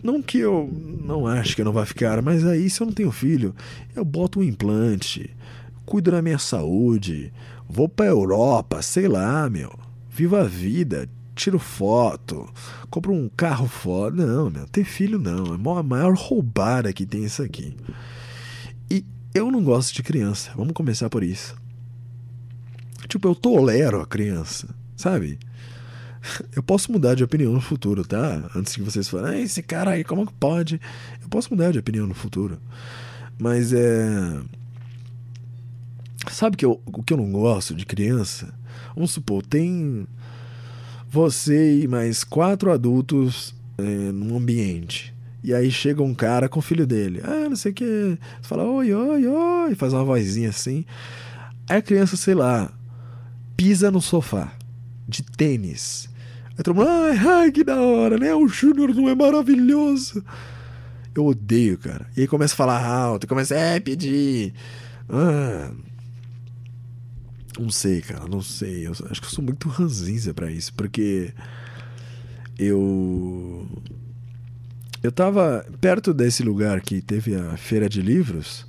Não 0.00 0.22
que 0.22 0.38
eu 0.38 0.70
não 1.04 1.26
acho 1.26 1.56
que 1.56 1.64
não 1.64 1.72
vai 1.72 1.84
ficar, 1.84 2.22
mas 2.22 2.46
aí 2.46 2.70
se 2.70 2.80
eu 2.80 2.86
não 2.86 2.94
tenho 2.94 3.10
filho, 3.10 3.52
eu 3.96 4.04
boto 4.04 4.38
um 4.38 4.44
implante, 4.44 5.34
cuido 5.84 6.12
da 6.12 6.22
minha 6.22 6.38
saúde, 6.38 7.32
vou 7.68 7.88
pra 7.88 8.06
Europa, 8.06 8.80
sei 8.80 9.08
lá, 9.08 9.50
meu. 9.50 9.76
Viva 10.08 10.42
a 10.42 10.44
vida, 10.44 11.08
tiro 11.34 11.58
foto, 11.58 12.48
compro 12.88 13.12
um 13.12 13.28
carro 13.28 13.66
foda. 13.66 14.24
Não, 14.24 14.48
meu, 14.48 14.68
ter 14.68 14.84
filho 14.84 15.18
não. 15.18 15.52
É 15.52 15.80
a 15.80 15.82
maior 15.82 16.14
roubada 16.14 16.92
que 16.92 17.04
tem 17.04 17.24
isso 17.24 17.42
aqui. 17.42 17.76
E 18.88 19.04
eu 19.34 19.50
não 19.50 19.64
gosto 19.64 19.92
de 19.92 20.04
criança. 20.04 20.52
Vamos 20.54 20.74
começar 20.74 21.10
por 21.10 21.24
isso. 21.24 21.56
Tipo, 23.08 23.26
eu 23.26 23.34
tolero 23.34 24.00
a 24.00 24.06
criança, 24.06 24.68
sabe? 24.96 25.40
Eu 26.54 26.62
posso 26.62 26.90
mudar 26.92 27.14
de 27.14 27.24
opinião 27.24 27.52
no 27.52 27.60
futuro, 27.60 28.04
tá? 28.04 28.50
Antes 28.54 28.74
que 28.74 28.82
vocês 28.82 29.08
falem, 29.08 29.42
esse 29.42 29.62
cara 29.62 29.92
aí, 29.92 30.04
como 30.04 30.26
que 30.26 30.32
pode? 30.34 30.80
Eu 31.22 31.28
posso 31.28 31.50
mudar 31.50 31.72
de 31.72 31.78
opinião 31.78 32.06
no 32.06 32.14
futuro. 32.14 32.58
Mas 33.38 33.72
é. 33.72 34.40
Sabe 36.30 36.56
que 36.56 36.64
eu, 36.64 36.80
o 36.86 37.02
que 37.02 37.12
eu 37.12 37.16
não 37.16 37.30
gosto 37.30 37.74
de 37.74 37.86
criança? 37.86 38.52
Vamos 38.94 39.12
supor, 39.12 39.42
tem 39.44 40.06
você 41.08 41.82
e 41.82 41.88
mais 41.88 42.24
quatro 42.24 42.72
adultos 42.72 43.54
é, 43.78 43.82
num 43.82 44.36
ambiente. 44.36 45.14
E 45.42 45.54
aí 45.54 45.70
chega 45.70 46.02
um 46.02 46.14
cara 46.14 46.48
com 46.48 46.58
o 46.58 46.62
filho 46.62 46.86
dele. 46.86 47.20
Ah, 47.22 47.48
não 47.48 47.54
sei 47.54 47.70
o 47.70 47.74
que. 47.74 48.18
Fala, 48.42 48.64
oi, 48.64 48.92
oi, 48.92 49.26
oi. 49.26 49.74
Faz 49.76 49.92
uma 49.92 50.04
vozinha 50.04 50.48
assim. 50.48 50.84
Aí 51.68 51.78
a 51.78 51.82
criança, 51.82 52.16
sei 52.16 52.34
lá, 52.34 52.72
pisa 53.56 53.90
no 53.90 54.00
sofá 54.00 54.52
de 55.08 55.22
tênis. 55.22 56.08
Aí 56.56 56.62
todo 56.62 56.74
mundo, 56.74 56.88
ai, 56.88 57.18
ai, 57.18 57.52
que 57.52 57.62
da 57.62 57.80
hora, 57.80 58.18
né? 58.18 58.34
O 58.34 58.48
Júnior 58.48 58.94
não 58.94 59.08
é 59.08 59.14
maravilhoso. 59.14 60.24
Eu 61.14 61.26
odeio, 61.26 61.78
cara. 61.78 62.06
E 62.16 62.22
aí 62.22 62.26
começa 62.26 62.54
a 62.54 62.56
falar 62.56 62.84
alto, 62.84 63.26
começa, 63.26 63.54
é, 63.54 63.80
pedir. 63.80 64.52
Ah, 65.08 65.70
não 67.58 67.70
sei, 67.70 68.00
cara, 68.00 68.26
não 68.28 68.42
sei. 68.42 68.86
Eu 68.86 68.92
acho 68.92 69.20
que 69.20 69.26
eu 69.26 69.30
sou 69.30 69.44
muito 69.44 69.68
ranzinza 69.68 70.34
para 70.34 70.50
isso, 70.50 70.72
porque 70.74 71.32
eu 72.58 73.66
eu 75.02 75.12
tava 75.12 75.64
perto 75.80 76.12
desse 76.12 76.42
lugar 76.42 76.80
que 76.80 77.00
teve 77.00 77.34
a 77.34 77.56
feira 77.56 77.88
de 77.88 78.02
livros, 78.02 78.66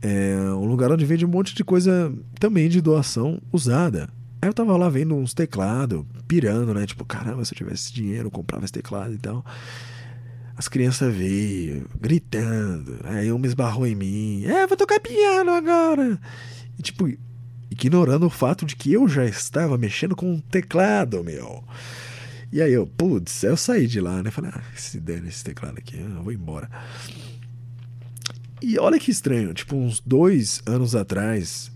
é 0.00 0.36
um 0.54 0.66
lugar 0.66 0.90
onde 0.92 1.04
vende 1.04 1.24
um 1.24 1.28
monte 1.28 1.54
de 1.54 1.64
coisa 1.64 2.12
também 2.38 2.68
de 2.68 2.80
doação 2.80 3.40
usada. 3.52 4.08
Aí 4.42 4.48
eu 4.48 4.52
tava 4.52 4.76
lá 4.76 4.88
vendo 4.88 5.14
uns 5.14 5.32
teclados, 5.32 6.04
pirando, 6.26 6.74
né? 6.74 6.84
Tipo, 6.84 7.04
caramba, 7.04 7.44
se 7.44 7.54
eu 7.54 7.56
tivesse 7.58 7.92
dinheiro, 7.92 8.26
eu 8.26 8.30
comprava 8.30 8.64
esse 8.64 8.72
teclado 8.72 9.14
e 9.14 9.18
tal. 9.18 9.44
As 10.56 10.66
crianças 10.66 11.14
veio 11.14 11.88
gritando. 12.00 12.98
Aí 13.04 13.30
um 13.30 13.38
me 13.38 13.46
esbarrou 13.46 13.86
em 13.86 13.94
mim. 13.94 14.44
É, 14.44 14.66
vou 14.66 14.76
tocar 14.76 14.98
piano 14.98 15.52
agora. 15.52 16.20
E 16.76 16.82
tipo, 16.82 17.08
ignorando 17.70 18.26
o 18.26 18.30
fato 18.30 18.66
de 18.66 18.74
que 18.74 18.92
eu 18.92 19.08
já 19.08 19.24
estava 19.24 19.78
mexendo 19.78 20.16
com 20.16 20.32
um 20.32 20.40
teclado, 20.40 21.22
meu. 21.22 21.62
E 22.52 22.60
aí 22.60 22.72
eu, 22.72 22.84
putz, 22.86 23.44
eu 23.44 23.56
saí 23.56 23.86
de 23.86 24.00
lá, 24.00 24.24
né? 24.24 24.32
Falei, 24.32 24.50
ah, 24.52 24.62
se 24.74 24.98
der 24.98 25.24
esse 25.24 25.44
teclado 25.44 25.78
aqui, 25.78 26.00
eu 26.00 26.22
vou 26.22 26.32
embora. 26.32 26.68
E 28.60 28.78
olha 28.78 28.98
que 28.98 29.10
estranho, 29.10 29.54
tipo, 29.54 29.74
uns 29.74 30.00
dois 30.00 30.62
anos 30.66 30.94
atrás, 30.94 31.71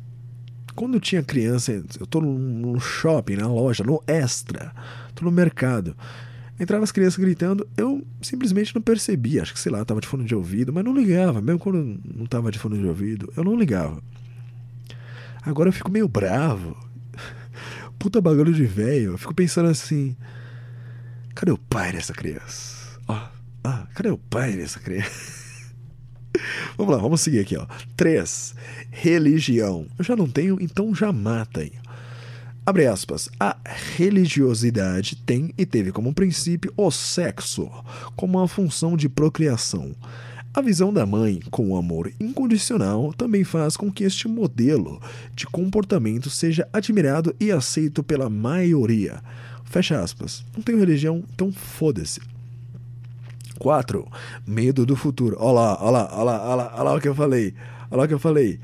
quando 0.76 0.94
eu 0.94 1.00
tinha 1.00 1.22
criança, 1.22 1.82
eu 1.98 2.06
tô 2.06 2.20
no 2.20 2.78
shopping, 2.78 3.36
na 3.36 3.48
loja, 3.48 3.82
no 3.82 4.02
extra, 4.06 4.72
tô 5.14 5.24
no 5.24 5.32
mercado. 5.32 5.96
Entrava 6.60 6.84
as 6.84 6.92
crianças 6.92 7.18
gritando, 7.18 7.66
eu 7.76 8.06
simplesmente 8.22 8.74
não 8.74 8.82
percebia. 8.82 9.42
Acho 9.42 9.54
que, 9.54 9.60
sei 9.60 9.72
lá, 9.72 9.84
tava 9.84 10.00
de 10.00 10.06
fone 10.06 10.24
de 10.24 10.34
ouvido, 10.34 10.72
mas 10.72 10.84
não 10.84 10.94
ligava. 10.94 11.40
Mesmo 11.40 11.58
quando 11.58 11.98
não 12.14 12.26
tava 12.26 12.50
de 12.50 12.58
fone 12.58 12.78
de 12.78 12.86
ouvido, 12.86 13.32
eu 13.36 13.42
não 13.42 13.56
ligava. 13.56 14.02
Agora 15.42 15.68
eu 15.68 15.72
fico 15.72 15.90
meio 15.90 16.08
bravo. 16.08 16.76
Puta 17.98 18.20
bagulho 18.20 18.52
de 18.52 18.64
velho. 18.64 19.12
Eu 19.12 19.18
fico 19.18 19.34
pensando 19.34 19.68
assim: 19.68 20.16
cadê 21.34 21.52
o 21.52 21.58
pai 21.58 21.92
dessa 21.92 22.12
criança? 22.12 22.98
Ó, 23.08 23.28
ah, 23.64 23.86
cadê 23.94 24.10
o 24.10 24.18
pai 24.18 24.52
dessa 24.52 24.78
criança? 24.78 25.45
vamos 26.76 26.94
lá, 26.94 27.00
vamos 27.00 27.20
seguir 27.20 27.40
aqui, 27.40 27.56
ó. 27.56 27.66
3. 27.96 28.54
Religião. 28.90 29.86
Eu 29.98 30.04
já 30.04 30.16
não 30.16 30.28
tenho, 30.28 30.58
então 30.60 30.94
já 30.94 31.12
matem. 31.12 31.72
Abre 32.64 32.86
aspas. 32.86 33.28
A 33.38 33.56
religiosidade 33.96 35.16
tem 35.24 35.54
e 35.56 35.64
teve 35.64 35.92
como 35.92 36.12
princípio 36.12 36.72
o 36.76 36.90
sexo, 36.90 37.70
como 38.16 38.38
uma 38.38 38.48
função 38.48 38.96
de 38.96 39.08
procriação. 39.08 39.94
A 40.52 40.60
visão 40.60 40.92
da 40.92 41.04
mãe 41.04 41.40
com 41.50 41.70
o 41.70 41.76
amor 41.76 42.10
incondicional 42.18 43.12
também 43.12 43.44
faz 43.44 43.76
com 43.76 43.92
que 43.92 44.04
este 44.04 44.26
modelo 44.26 45.00
de 45.34 45.46
comportamento 45.46 46.30
seja 46.30 46.66
admirado 46.72 47.36
e 47.38 47.52
aceito 47.52 48.02
pela 48.02 48.30
maioria. 48.30 49.22
Fecha 49.64 50.00
aspas. 50.00 50.44
Não 50.56 50.62
tenho 50.62 50.78
religião, 50.78 51.22
então 51.34 51.52
foda-se. 51.52 52.20
4. 53.56 54.06
Medo 54.46 54.86
do 54.86 54.94
futuro. 54.96 55.36
Olha 55.38 55.52
lá, 55.52 55.78
olha 55.82 55.90
lá, 55.90 56.08
olha 56.12 56.24
lá, 56.24 56.44
olha 56.44 56.54
lá, 56.54 56.72
olha 56.74 56.82
lá 56.82 56.94
o 56.94 57.00
que 57.00 57.08
eu 57.08 57.14
falei. 57.14 57.54
Olha 57.90 57.98
lá 57.98 58.04
o 58.04 58.08
que 58.08 58.14
eu 58.14 58.18
falei. 58.18 58.60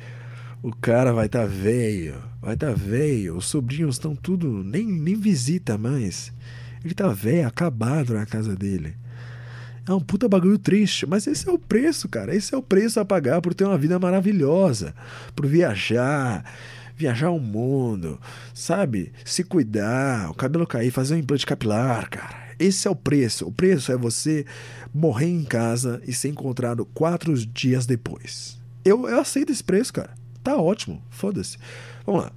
O 0.62 0.74
cara 0.74 1.12
vai 1.12 1.26
estar 1.26 1.40
tá 1.40 1.46
velho, 1.46 2.14
vai 2.40 2.54
estar 2.54 2.68
tá 2.68 2.72
velho. 2.72 3.36
Os 3.36 3.46
sobrinhos 3.46 3.96
estão 3.96 4.14
tudo, 4.14 4.62
nem, 4.64 4.86
nem 4.86 5.16
visita 5.16 5.76
mais. 5.76 6.32
Ele 6.84 6.94
tá 6.94 7.08
velho, 7.08 7.48
acabado 7.48 8.14
na 8.14 8.26
casa 8.26 8.54
dele. 8.54 8.94
É 9.88 9.92
um 9.92 10.00
puta 10.00 10.28
bagulho 10.28 10.58
triste, 10.58 11.04
mas 11.06 11.26
esse 11.26 11.48
é 11.48 11.52
o 11.52 11.58
preço, 11.58 12.08
cara. 12.08 12.34
Esse 12.34 12.54
é 12.54 12.58
o 12.58 12.62
preço 12.62 13.00
a 13.00 13.04
pagar 13.04 13.40
por 13.42 13.52
ter 13.52 13.64
uma 13.64 13.76
vida 13.76 13.98
maravilhosa, 13.98 14.94
por 15.34 15.46
viajar, 15.46 16.44
viajar 16.96 17.30
o 17.30 17.40
mundo, 17.40 18.20
sabe? 18.54 19.12
Se 19.24 19.42
cuidar, 19.42 20.30
o 20.30 20.34
cabelo 20.34 20.66
cair, 20.66 20.92
fazer 20.92 21.14
um 21.14 21.18
implante 21.18 21.44
capilar, 21.44 22.08
cara. 22.08 22.41
Esse 22.62 22.86
é 22.86 22.90
o 22.90 22.96
preço. 22.96 23.46
O 23.46 23.52
preço 23.52 23.90
é 23.90 23.96
você 23.96 24.46
morrer 24.94 25.26
em 25.26 25.44
casa 25.44 26.00
e 26.06 26.12
ser 26.12 26.28
encontrado 26.28 26.84
quatro 26.86 27.34
dias 27.34 27.86
depois. 27.86 28.58
Eu, 28.84 29.08
eu 29.08 29.20
aceito 29.20 29.50
esse 29.50 29.64
preço, 29.64 29.92
cara. 29.92 30.10
Tá 30.42 30.56
ótimo, 30.56 31.02
foda-se. 31.10 31.58
Vamos 32.06 32.24
lá. 32.24 32.32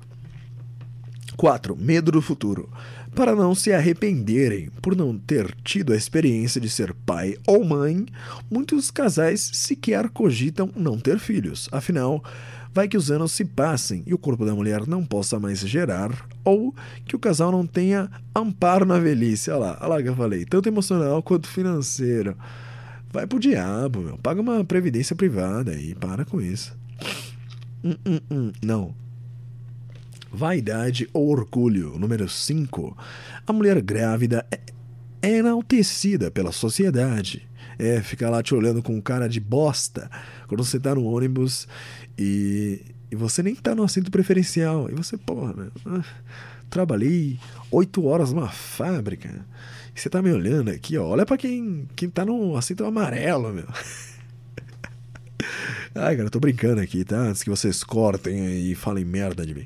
4. 1.37 1.75
Medo 1.75 2.11
do 2.11 2.21
futuro 2.21 2.69
para 3.15 3.33
não 3.33 3.55
se 3.55 3.71
arrependerem 3.71 4.69
por 4.81 4.93
não 4.93 5.17
ter 5.17 5.55
tido 5.63 5.93
a 5.93 5.95
experiência 5.95 6.59
de 6.59 6.69
ser 6.69 6.93
pai 6.93 7.37
ou 7.47 7.63
mãe, 7.63 8.05
muitos 8.51 8.91
casais 8.91 9.49
sequer 9.53 10.09
cogitam 10.09 10.69
não 10.75 10.99
ter 10.99 11.17
filhos. 11.17 11.69
Afinal, 11.71 12.21
vai 12.75 12.89
que 12.89 12.97
os 12.97 13.09
anos 13.09 13.31
se 13.31 13.45
passem 13.45 14.03
e 14.05 14.13
o 14.13 14.17
corpo 14.17 14.45
da 14.45 14.53
mulher 14.53 14.85
não 14.85 15.05
possa 15.05 15.39
mais 15.39 15.59
gerar, 15.59 16.27
ou 16.43 16.75
que 17.05 17.15
o 17.15 17.19
casal 17.19 17.49
não 17.49 17.65
tenha 17.65 18.11
amparo 18.35 18.85
na 18.85 18.99
velhice. 18.99 19.49
Olha 19.49 19.59
lá, 19.59 19.77
olha 19.79 19.87
lá 19.87 20.03
que 20.03 20.09
eu 20.09 20.15
falei, 20.15 20.43
tanto 20.43 20.67
emocional 20.67 21.23
quanto 21.23 21.47
financeiro. 21.47 22.35
Vai 23.13 23.25
pro 23.25 23.39
diabo, 23.39 24.01
meu. 24.01 24.17
Paga 24.17 24.41
uma 24.41 24.65
previdência 24.65 25.15
privada 25.15 25.71
aí, 25.71 25.95
para 25.95 26.25
com 26.25 26.41
isso. 26.41 26.77
Hum, 27.81 27.95
hum, 28.05 28.19
hum. 28.29 28.51
Não, 28.61 28.93
Vaidade 30.35 31.07
ou 31.13 31.29
orgulho. 31.29 31.97
Número 31.97 32.27
5. 32.27 32.97
A 33.47 33.53
mulher 33.53 33.81
grávida 33.81 34.45
é, 34.51 34.59
é 35.21 35.37
enaltecida 35.37 36.29
pela 36.29 36.51
sociedade. 36.51 37.47
É, 37.77 38.01
fica 38.01 38.29
lá 38.29 38.41
te 38.41 38.55
olhando 38.55 38.81
com 38.81 39.01
cara 39.01 39.27
de 39.27 39.39
bosta 39.39 40.09
quando 40.47 40.63
você 40.63 40.79
tá 40.79 40.95
no 40.95 41.03
ônibus 41.05 41.67
e, 42.17 42.81
e 43.11 43.15
você 43.15 43.43
nem 43.43 43.55
tá 43.55 43.75
no 43.75 43.83
assento 43.83 44.09
preferencial. 44.09 44.89
E 44.89 44.93
você, 44.93 45.17
porra, 45.17 45.53
meu, 45.53 45.71
ah, 45.85 46.03
trabalhei 46.69 47.39
oito 47.71 48.05
horas 48.05 48.31
numa 48.31 48.49
fábrica. 48.49 49.45
E 49.95 49.99
você 49.99 50.09
tá 50.09 50.21
me 50.21 50.31
olhando 50.31 50.69
aqui, 50.71 50.97
ó. 50.97 51.05
Olha 51.05 51.25
pra 51.25 51.37
quem, 51.37 51.87
quem 51.95 52.09
tá 52.09 52.25
no 52.25 52.55
assento 52.57 52.83
amarelo, 52.85 53.53
meu. 53.53 53.67
Ai, 55.95 56.15
cara, 56.17 56.27
eu 56.27 56.31
tô 56.31 56.39
brincando 56.39 56.81
aqui, 56.81 57.05
tá? 57.05 57.17
Antes 57.17 57.41
que 57.41 57.49
vocês 57.49 57.81
cortem 57.83 58.69
e 58.69 58.75
falem 58.75 59.05
merda 59.05 59.45
de 59.45 59.55
mim. 59.55 59.65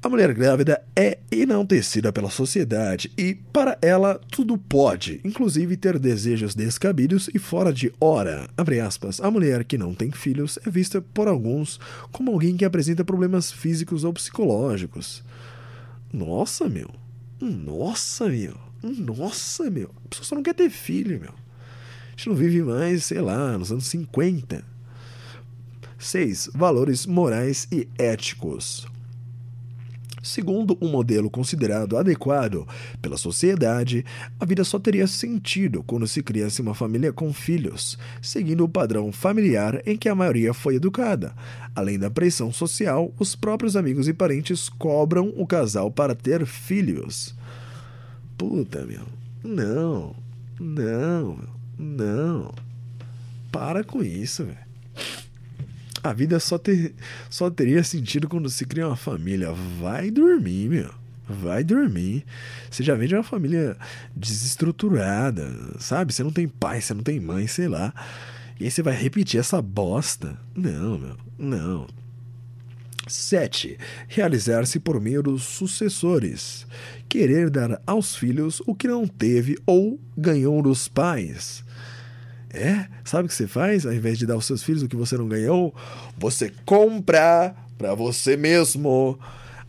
A 0.00 0.08
mulher 0.08 0.32
grávida 0.32 0.80
é 0.94 1.18
enaltecida 1.28 2.12
pela 2.12 2.30
sociedade 2.30 3.10
e, 3.18 3.34
para 3.52 3.76
ela, 3.82 4.20
tudo 4.30 4.56
pode, 4.56 5.20
inclusive 5.24 5.76
ter 5.76 5.98
desejos 5.98 6.54
descabidos 6.54 7.28
e 7.34 7.38
fora 7.38 7.72
de 7.72 7.92
hora. 7.98 8.48
Aspas, 8.86 9.20
a 9.20 9.28
mulher 9.28 9.64
que 9.64 9.76
não 9.76 9.92
tem 9.92 10.12
filhos 10.12 10.56
é 10.64 10.70
vista 10.70 11.02
por 11.02 11.26
alguns 11.26 11.80
como 12.12 12.30
alguém 12.30 12.56
que 12.56 12.64
apresenta 12.64 13.04
problemas 13.04 13.50
físicos 13.50 14.04
ou 14.04 14.12
psicológicos. 14.12 15.24
Nossa, 16.12 16.68
meu. 16.68 16.90
Nossa, 17.40 18.28
meu. 18.28 18.56
Nossa, 18.80 19.68
meu. 19.68 19.90
A 20.04 20.08
pessoa 20.10 20.26
só 20.26 20.36
não 20.36 20.44
quer 20.44 20.54
ter 20.54 20.70
filho, 20.70 21.18
meu. 21.18 21.32
A 21.32 22.10
gente 22.10 22.28
não 22.28 22.36
vive 22.36 22.62
mais, 22.62 23.04
sei 23.04 23.20
lá, 23.20 23.58
nos 23.58 23.72
anos 23.72 23.86
50. 23.88 24.64
6. 25.98 26.50
Valores 26.54 27.04
morais 27.04 27.66
e 27.72 27.88
éticos. 27.98 28.86
Segundo 30.28 30.76
um 30.78 30.88
modelo 30.88 31.30
considerado 31.30 31.96
adequado 31.96 32.68
pela 33.00 33.16
sociedade, 33.16 34.04
a 34.38 34.44
vida 34.44 34.62
só 34.62 34.78
teria 34.78 35.06
sentido 35.06 35.82
quando 35.82 36.06
se 36.06 36.22
criasse 36.22 36.60
uma 36.60 36.74
família 36.74 37.14
com 37.14 37.32
filhos, 37.32 37.96
seguindo 38.20 38.62
o 38.62 38.68
padrão 38.68 39.10
familiar 39.10 39.80
em 39.86 39.96
que 39.96 40.06
a 40.06 40.14
maioria 40.14 40.52
foi 40.52 40.74
educada. 40.74 41.32
Além 41.74 41.98
da 41.98 42.10
pressão 42.10 42.52
social, 42.52 43.10
os 43.18 43.34
próprios 43.34 43.74
amigos 43.74 44.06
e 44.06 44.12
parentes 44.12 44.68
cobram 44.68 45.32
o 45.34 45.46
casal 45.46 45.90
para 45.90 46.14
ter 46.14 46.44
filhos. 46.44 47.34
puta, 48.36 48.84
meu. 48.84 49.06
Não, 49.42 50.14
não, 50.60 51.38
não. 51.78 52.52
Para 53.50 53.82
com 53.82 54.02
isso, 54.02 54.44
velho. 54.44 54.67
A 56.08 56.12
vida 56.14 56.40
só, 56.40 56.56
ter, 56.56 56.94
só 57.28 57.50
teria 57.50 57.84
sentido 57.84 58.28
quando 58.28 58.48
se 58.48 58.64
cria 58.64 58.86
uma 58.86 58.96
família. 58.96 59.52
Vai 59.52 60.10
dormir, 60.10 60.70
meu. 60.70 60.90
Vai 61.28 61.62
dormir. 61.62 62.24
Você 62.70 62.82
já 62.82 62.94
vem 62.94 63.06
de 63.06 63.14
uma 63.14 63.22
família 63.22 63.76
desestruturada, 64.16 65.52
sabe? 65.78 66.14
Você 66.14 66.22
não 66.22 66.32
tem 66.32 66.48
pai, 66.48 66.80
você 66.80 66.94
não 66.94 67.02
tem 67.02 67.20
mãe, 67.20 67.46
sei 67.46 67.68
lá. 67.68 67.92
E 68.58 68.64
aí 68.64 68.70
você 68.70 68.82
vai 68.82 68.94
repetir 68.94 69.38
essa 69.38 69.60
bosta? 69.60 70.38
Não, 70.56 70.98
meu. 70.98 71.16
Não. 71.38 71.86
7. 73.06 73.78
Realizar-se 74.08 74.80
por 74.80 74.98
meio 75.00 75.22
dos 75.22 75.42
sucessores. 75.42 76.66
Querer 77.08 77.50
dar 77.50 77.80
aos 77.86 78.16
filhos 78.16 78.62
o 78.66 78.74
que 78.74 78.88
não 78.88 79.06
teve 79.06 79.58
ou 79.66 80.00
ganhou 80.16 80.62
dos 80.62 80.88
pais. 80.88 81.62
É? 82.50 82.86
Sabe 83.04 83.26
o 83.26 83.28
que 83.28 83.34
você 83.34 83.46
faz? 83.46 83.84
Ao 83.84 83.92
invés 83.92 84.18
de 84.18 84.26
dar 84.26 84.34
aos 84.34 84.46
seus 84.46 84.62
filhos 84.62 84.82
o 84.82 84.88
que 84.88 84.96
você 84.96 85.16
não 85.16 85.28
ganhou, 85.28 85.74
você 86.16 86.52
compra 86.64 87.54
para 87.76 87.94
você 87.94 88.36
mesmo. 88.36 89.18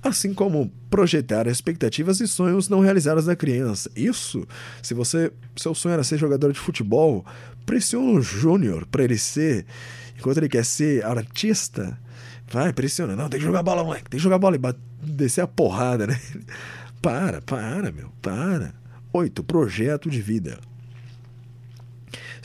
Assim 0.02 0.34
como 0.34 0.72
projetar 0.90 1.46
expectativas 1.48 2.22
e 2.22 2.28
sonhos 2.28 2.70
não 2.70 2.80
realizados 2.80 3.26
da 3.26 3.36
criança. 3.36 3.92
Isso, 3.96 4.48
se 4.82 4.94
você 4.94 5.32
seu 5.58 5.76
sonho 5.76 5.94
era 5.94 6.04
ser 6.06 6.18
jogador 6.18 6.54
de 6.54 6.60
futebol, 6.60 7.26
pressiona 7.66 8.18
o 8.18 8.22
júnior 8.22 8.86
para 8.86 9.04
ele 9.04 9.18
ser, 9.18 9.66
enquanto 10.18 10.38
ele 10.38 10.48
quer 10.48 10.64
ser 10.64 11.04
artista, 11.06 12.00
vai, 12.50 12.72
pressiona. 12.72 13.14
Não, 13.14 13.28
tem 13.28 13.42
que 13.42 13.46
jogar 13.46 13.62
bola, 13.62 13.84
moleque, 13.84 14.10
tem 14.10 14.18
que 14.18 14.24
jogar 14.24 14.40
bola 14.40 14.56
e 14.56 15.06
descer 15.06 15.42
a 15.42 15.48
porrada, 15.48 16.08
né? 16.08 16.20
Para, 17.02 17.42
para, 17.42 17.94
meu, 17.94 18.12
para. 18.22 18.74
Oito, 19.14 19.42
projeto 19.42 20.10
de 20.10 20.22
vida 20.22 20.60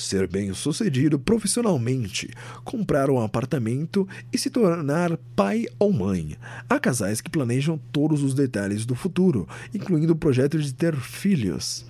ser 0.05 0.29
bem-sucedido 0.29 1.19
profissionalmente, 1.19 2.31
comprar 2.65 3.11
um 3.11 3.21
apartamento 3.21 4.07
e 4.33 4.39
se 4.39 4.51
tornar 4.51 5.17
pai 5.35 5.67
ou 5.79 5.93
mãe. 5.93 6.37
Há 6.69 6.79
casais 6.79 7.21
que 7.21 7.31
planejam 7.31 7.79
todos 7.93 8.23
os 8.23 8.35
detalhes 8.35 8.85
do 8.87 8.95
futuro, 8.95 9.49
incluindo 9.75 10.13
o 10.13 10.17
projeto 10.17 10.59
de 10.59 10.73
ter 10.73 10.97
filhos. 10.97 11.87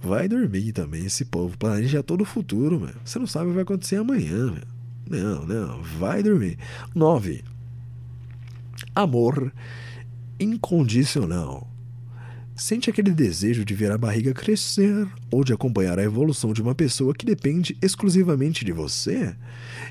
Vai 0.00 0.28
dormir 0.28 0.72
também 0.72 1.06
esse 1.06 1.24
povo, 1.24 1.56
planeja 1.56 2.02
todo 2.02 2.22
o 2.22 2.26
futuro, 2.26 2.80
meu. 2.80 2.94
Você 3.04 3.18
não 3.18 3.26
sabe 3.26 3.46
o 3.46 3.48
que 3.48 3.54
vai 3.54 3.62
acontecer 3.62 3.96
amanhã, 3.96 4.52
meu. 4.52 4.72
Não, 5.08 5.46
não, 5.46 5.82
vai 5.82 6.22
dormir. 6.22 6.58
9. 6.94 7.44
Amor 8.94 9.52
incondicional. 10.40 11.68
Sente 12.62 12.88
aquele 12.88 13.10
desejo 13.10 13.64
de 13.64 13.74
ver 13.74 13.90
a 13.90 13.98
barriga 13.98 14.32
crescer 14.32 15.08
ou 15.32 15.42
de 15.42 15.52
acompanhar 15.52 15.98
a 15.98 16.04
evolução 16.04 16.52
de 16.52 16.62
uma 16.62 16.76
pessoa 16.76 17.12
que 17.12 17.26
depende 17.26 17.76
exclusivamente 17.82 18.64
de 18.64 18.70
você? 18.70 19.34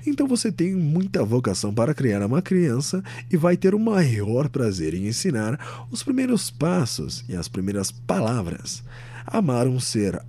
Então 0.08 0.26
você 0.26 0.54
tem 0.54 0.74
muita 0.74 1.22
vocação 1.22 1.74
para 1.74 1.94
criar 1.94 2.26
uma 2.26 2.42
criança 2.42 3.04
e 3.30 3.36
vai 3.36 3.58
ter 3.58 3.76
o 3.76 3.80
maior 3.80 4.48
prazer 4.48 4.94
em 4.94 5.06
ensinar 5.06 5.86
os 5.92 6.02
primeiros 6.02 6.50
passos 6.50 7.26
e 7.28 7.36
as 7.36 7.50
primeiras 7.50 7.92
palavras. 7.92 8.82
Amar 9.28 9.68
um 9.68 9.78
ser 9.78 10.24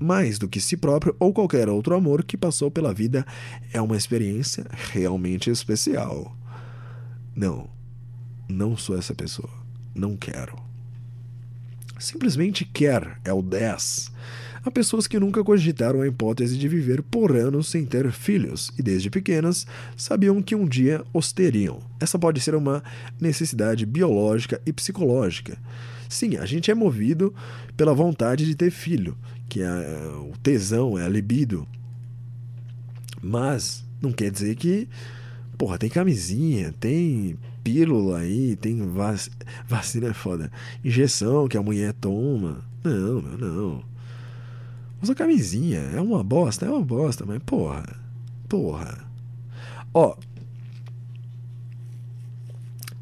mais 0.00 0.40
do 0.40 0.48
que 0.48 0.60
si 0.60 0.76
próprio 0.76 1.14
ou 1.20 1.32
qualquer 1.32 1.68
outro 1.68 1.94
amor 1.94 2.24
que 2.24 2.36
passou 2.36 2.68
pela 2.68 2.92
vida 2.92 3.24
é 3.72 3.80
uma 3.80 3.96
experiência 3.96 4.66
realmente 4.92 5.48
especial. 5.48 6.36
Não, 7.32 7.70
não 8.48 8.76
sou 8.76 8.98
essa 8.98 9.14
pessoa. 9.14 9.50
Não 9.94 10.16
quero 10.16 10.69
simplesmente 12.00 12.64
quer, 12.64 13.18
é 13.24 13.32
o 13.32 13.42
10. 13.42 14.10
Há 14.62 14.70
pessoas 14.70 15.06
que 15.06 15.18
nunca 15.18 15.42
cogitaram 15.42 16.02
a 16.02 16.06
hipótese 16.06 16.58
de 16.58 16.68
viver 16.68 17.02
por 17.02 17.34
anos 17.34 17.68
sem 17.68 17.86
ter 17.86 18.10
filhos 18.12 18.70
e, 18.78 18.82
desde 18.82 19.08
pequenas, 19.08 19.66
sabiam 19.96 20.42
que 20.42 20.54
um 20.54 20.66
dia 20.66 21.02
os 21.14 21.32
teriam. 21.32 21.80
Essa 21.98 22.18
pode 22.18 22.40
ser 22.40 22.54
uma 22.54 22.82
necessidade 23.18 23.86
biológica 23.86 24.60
e 24.66 24.72
psicológica. 24.72 25.56
Sim, 26.10 26.36
a 26.36 26.44
gente 26.44 26.70
é 26.70 26.74
movido 26.74 27.34
pela 27.74 27.94
vontade 27.94 28.44
de 28.44 28.54
ter 28.54 28.70
filho, 28.70 29.16
que 29.48 29.62
é 29.62 29.70
o 30.18 30.32
tesão, 30.42 30.98
é 30.98 31.04
a 31.04 31.08
libido. 31.08 31.66
Mas 33.22 33.82
não 34.02 34.12
quer 34.12 34.30
dizer 34.30 34.56
que, 34.56 34.88
porra, 35.56 35.78
tem 35.78 35.88
camisinha, 35.88 36.74
tem 36.78 37.38
pílula 37.62 38.18
aí, 38.18 38.56
tem 38.56 38.86
vac... 38.88 39.28
vacina 39.66 40.08
é 40.08 40.12
foda. 40.12 40.50
Injeção 40.84 41.48
que 41.48 41.56
a 41.56 41.62
mulher 41.62 41.92
toma. 41.94 42.64
Não, 42.82 43.20
não. 43.20 43.84
Usa 45.02 45.14
camisinha. 45.14 45.80
É 45.94 46.00
uma 46.00 46.22
bosta, 46.22 46.66
é 46.66 46.70
uma 46.70 46.84
bosta, 46.84 47.24
mas 47.26 47.42
porra. 47.44 47.84
Porra. 48.48 48.98
Ó. 49.94 50.16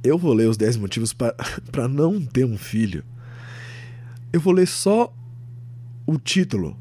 Eu 0.03 0.17
vou 0.17 0.33
ler 0.33 0.49
os 0.49 0.57
10 0.57 0.77
motivos 0.77 1.13
para 1.13 1.89
não 1.89 2.25
ter 2.25 2.45
um 2.45 2.57
filho. 2.57 3.05
Eu 4.33 4.41
vou 4.41 4.53
ler 4.53 4.67
só 4.67 5.13
o 6.07 6.19
título. 6.19 6.77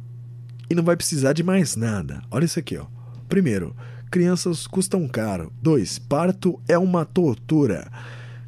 E 0.69 0.75
não 0.75 0.84
vai 0.84 0.95
precisar 0.95 1.34
de 1.34 1.43
mais 1.43 1.75
nada. 1.75 2.21
Olha 2.30 2.45
isso 2.45 2.59
aqui, 2.59 2.78
ó. 2.78 2.86
Primeiro, 3.28 3.75
Crianças 4.09 4.65
custam 4.65 5.07
caro. 5.07 5.51
2. 5.61 5.99
Parto 5.99 6.59
é 6.67 6.77
uma 6.77 7.03
tortura. 7.03 7.91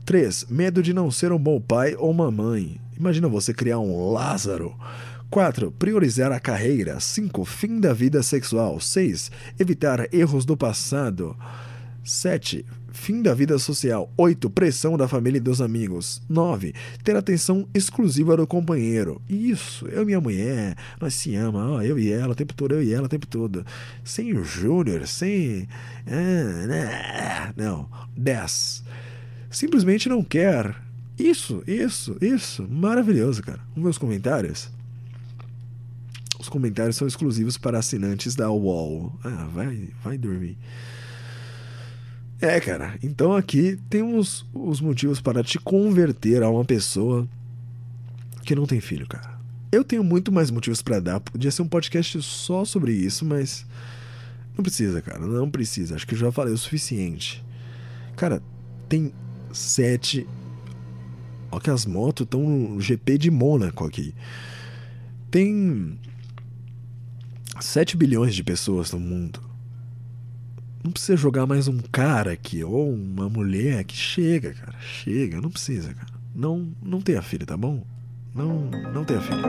3. 0.06 0.46
Medo 0.50 0.82
de 0.82 0.94
não 0.94 1.12
ser 1.12 1.32
um 1.34 1.38
bom 1.38 1.60
pai 1.60 1.96
ou 1.98 2.10
uma 2.12 2.32
mãe. 2.32 2.80
Imagina 2.98 3.28
você 3.28 3.54
criar 3.54 3.80
um 3.80 4.12
Lázaro. 4.12 4.74
4. 5.30 5.70
Priorizar 5.72 6.32
a 6.32 6.40
carreira. 6.40 7.00
5. 7.00 7.44
Fim 7.44 7.80
da 7.80 7.94
vida 7.94 8.24
sexual. 8.24 8.80
6. 8.80 9.32
Evitar 9.60 10.14
erros 10.14 10.46
do 10.46 10.56
passado. 10.56 11.36
7. 12.04 12.66
Fim 12.92 13.22
da 13.22 13.34
vida 13.34 13.58
social. 13.60 14.12
8. 14.18 14.50
Pressão 14.50 14.98
da 14.98 15.08
família 15.08 15.38
e 15.38 15.42
dos 15.42 15.62
amigos. 15.62 16.22
9. 16.28 16.74
Ter 17.04 17.16
atenção 17.16 17.68
exclusiva 17.74 18.36
do 18.36 18.48
companheiro. 18.48 19.22
Isso, 19.30 19.88
eu 19.88 20.04
e 20.04 20.06
minha 20.06 20.22
mulher, 20.22 20.76
nós 21.00 21.14
se 21.14 21.36
ama, 21.36 21.72
ó, 21.72 21.82
eu 21.82 21.98
e 22.00 22.12
ela 22.12 22.34
o 22.34 22.36
tempo 22.36 22.54
todo, 22.54 22.76
eu 22.76 22.84
e 22.84 22.94
ela 22.94 23.06
o 23.06 23.10
tempo 23.10 23.28
todo. 23.28 23.66
Sem 24.04 24.38
o 24.38 24.44
Júnior, 24.44 25.08
sem. 25.08 25.68
Ah, 26.08 26.68
né? 26.68 27.54
Não. 27.56 27.90
10. 28.16 28.84
Simplesmente 29.50 30.10
não 30.10 30.24
quer. 30.24 30.76
Isso, 31.18 31.64
isso, 31.68 32.16
isso. 32.22 32.68
Maravilhoso, 32.70 33.44
cara. 33.44 33.60
Os 33.76 33.98
comentários? 33.98 34.70
Os 36.40 36.48
comentários 36.48 36.96
são 36.96 37.08
exclusivos 37.08 37.58
para 37.58 37.80
assinantes 37.80 38.36
da 38.36 38.50
UOL. 38.50 39.14
Ah, 39.24 39.48
vai, 39.54 39.90
vai 40.02 40.18
dormir. 40.18 40.58
É, 42.42 42.60
cara. 42.60 42.98
Então 43.04 43.36
aqui 43.36 43.78
temos 43.90 44.46
os 44.54 44.80
motivos 44.80 45.20
para 45.20 45.44
te 45.44 45.60
converter 45.60 46.42
a 46.42 46.50
uma 46.50 46.64
pessoa 46.64 47.28
que 48.44 48.56
não 48.56 48.66
tem 48.66 48.80
filho, 48.80 49.08
cara. 49.08 49.38
Eu 49.72 49.84
tenho 49.84 50.04
muito 50.04 50.32
mais 50.32 50.50
motivos 50.50 50.82
para 50.82 51.00
dar. 51.00 51.20
Podia 51.20 51.52
ser 51.52 51.62
um 51.62 51.68
podcast 51.68 52.22
só 52.22 52.66
sobre 52.66 52.94
isso, 52.94 53.26
mas 53.26 53.66
não 54.58 54.64
precisa, 54.64 55.02
cara. 55.02 55.20
Não 55.20 55.50
precisa. 55.50 55.96
Acho 55.96 56.08
que 56.08 56.14
eu 56.14 56.18
já 56.18 56.32
falei 56.32 56.54
o 56.54 56.58
suficiente. 56.58 57.44
Cara, 58.16 58.42
tem 58.88 59.12
sete. 59.52 60.28
Olha 61.52 61.62
que 61.62 61.70
as 61.70 61.86
motos 61.86 62.24
estão 62.24 62.42
no 62.42 62.80
GP 62.80 63.18
de 63.18 63.30
Mônaco 63.30 63.86
aqui. 63.86 64.14
Tem 65.30 66.00
7 67.60 67.98
bilhões 67.98 68.34
de 68.34 68.44
pessoas 68.44 68.92
no 68.92 69.00
mundo. 69.00 69.40
Não 70.82 70.92
precisa 70.92 71.18
jogar 71.18 71.46
mais 71.46 71.68
um 71.68 71.78
cara 71.92 72.32
aqui 72.32 72.64
ou 72.64 72.94
uma 72.94 73.28
mulher 73.28 73.84
que 73.84 73.96
chega, 73.96 74.54
cara. 74.54 74.76
Chega, 74.80 75.42
não 75.42 75.50
precisa, 75.50 75.94
cara. 75.94 76.14
Não, 76.34 76.70
não 76.82 77.02
tenha 77.02 77.22
filho, 77.22 77.46
tá 77.46 77.58
bom? 77.58 77.84
Não, 78.34 78.70
não 78.94 79.04
tenha 79.04 79.20
filho. 79.20 79.42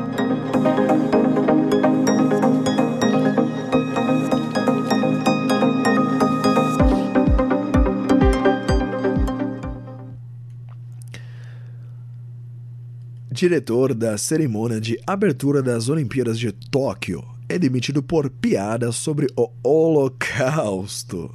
Diretor 13.31 13.94
da 13.94 14.19
cerimônia 14.19 14.81
de 14.81 15.01
abertura 15.07 15.62
das 15.62 15.89
Olimpíadas 15.89 16.39
de 16.39 16.51
Tóquio, 16.51 17.24
é 17.51 17.59
demitido 17.59 18.03
por 18.03 18.31
piada 18.31 18.93
sobre 18.93 19.27
o 19.37 19.51
Holocausto. 19.63 21.35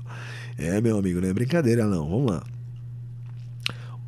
É, 0.58 0.80
meu 0.80 0.98
amigo, 0.98 1.22
não 1.22 1.28
é 1.28 1.34
brincadeira, 1.34 1.86
não. 1.86 2.10
Vamos 2.10 2.32
lá. 2.32 2.44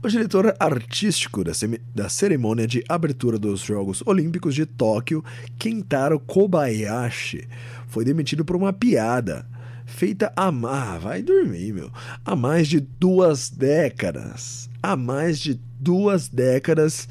O 0.01 0.07
diretor 0.07 0.55
artístico 0.59 1.43
da, 1.43 1.51
da 1.93 2.07
cerimônia 2.07 2.67
de 2.67 2.83
abertura 2.87 3.37
dos 3.37 3.61
Jogos 3.61 4.01
Olímpicos 4.05 4.55
de 4.55 4.65
Tóquio, 4.65 5.23
Kentaro 5.57 6.19
Kobayashi, 6.19 7.47
foi 7.87 8.05
demitido 8.05 8.45
por 8.45 8.55
uma 8.55 8.71
piada 8.71 9.47
feita 9.85 10.33
há 10.35 10.47
ah, 10.47 10.97
vai 10.97 11.21
dormir, 11.23 11.73
meu, 11.73 11.89
há 12.25 12.35
mais 12.35 12.67
de 12.67 12.81
duas 12.81 13.49
décadas, 13.49 14.69
há 14.83 14.97
mais 14.97 15.39
de 15.39 15.57
duas 15.79 16.27
décadas 16.27 17.07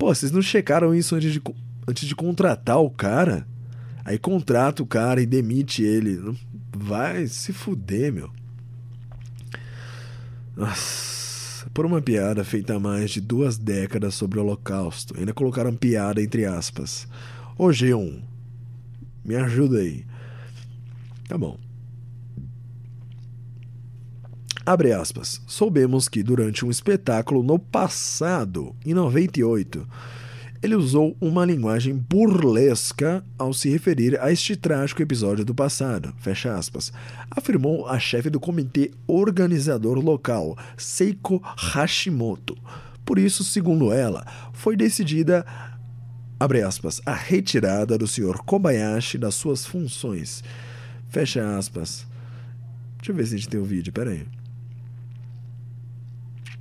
Pô, 0.00 0.06
vocês 0.14 0.32
não 0.32 0.40
checaram 0.40 0.94
isso 0.94 1.14
antes 1.14 1.30
de, 1.30 1.42
antes 1.86 2.08
de 2.08 2.16
contratar 2.16 2.78
o 2.80 2.88
cara? 2.88 3.46
Aí 4.04 4.18
contrata 4.18 4.82
o 4.82 4.86
cara 4.86 5.20
e 5.20 5.26
demite 5.26 5.82
ele. 5.82 6.36
Vai 6.76 7.26
se 7.26 7.52
fuder, 7.52 8.12
meu. 8.12 8.30
Nossa, 10.56 11.70
por 11.72 11.86
uma 11.86 12.02
piada 12.02 12.44
feita 12.44 12.74
há 12.74 12.80
mais 12.80 13.10
de 13.10 13.20
duas 13.20 13.56
décadas 13.56 14.14
sobre 14.14 14.38
o 14.38 14.42
Holocausto, 14.42 15.14
ainda 15.18 15.32
colocaram 15.32 15.74
piada 15.74 16.20
entre 16.20 16.44
aspas. 16.44 17.06
Ô 17.56 17.68
G1, 17.68 18.20
me 19.24 19.36
ajuda 19.36 19.78
aí. 19.78 20.04
Tá 21.28 21.38
bom. 21.38 21.58
Abre 24.64 24.92
aspas. 24.92 25.40
Soubemos 25.46 26.08
que 26.08 26.22
durante 26.22 26.64
um 26.64 26.70
espetáculo 26.70 27.42
no 27.42 27.58
passado, 27.58 28.74
em 28.84 28.94
98, 28.94 29.86
ele 30.62 30.74
usou 30.74 31.16
uma 31.20 31.44
linguagem 31.44 31.94
burlesca 31.94 33.24
ao 33.38 33.52
se 33.52 33.70
referir 33.70 34.20
a 34.20 34.30
este 34.30 34.56
trágico 34.56 35.02
episódio 35.02 35.44
do 35.44 35.54
passado, 35.54 36.14
fecha 36.18 36.54
aspas, 36.54 36.92
afirmou 37.30 37.86
a 37.86 37.98
chefe 37.98 38.28
do 38.28 38.38
comitê 38.38 38.90
organizador 39.06 39.98
local, 39.98 40.56
Seiko 40.76 41.40
Hashimoto. 41.42 42.56
Por 43.04 43.18
isso, 43.18 43.42
segundo 43.42 43.92
ela, 43.92 44.26
foi 44.52 44.76
decidida 44.76 45.44
abre 46.40 46.62
aspas, 46.62 47.02
a 47.04 47.12
retirada 47.12 47.98
do 47.98 48.06
Sr. 48.06 48.38
Kobayashi 48.42 49.18
das 49.18 49.34
suas 49.34 49.66
funções. 49.66 50.42
Fecha 51.10 51.58
aspas. 51.58 52.06
Deixa 52.96 53.12
eu 53.12 53.14
ver 53.14 53.26
se 53.26 53.34
a 53.34 53.36
gente 53.36 53.48
tem 53.48 53.60
o 53.60 53.62
um 53.62 53.66
vídeo, 53.66 53.92
peraí. 53.92 54.26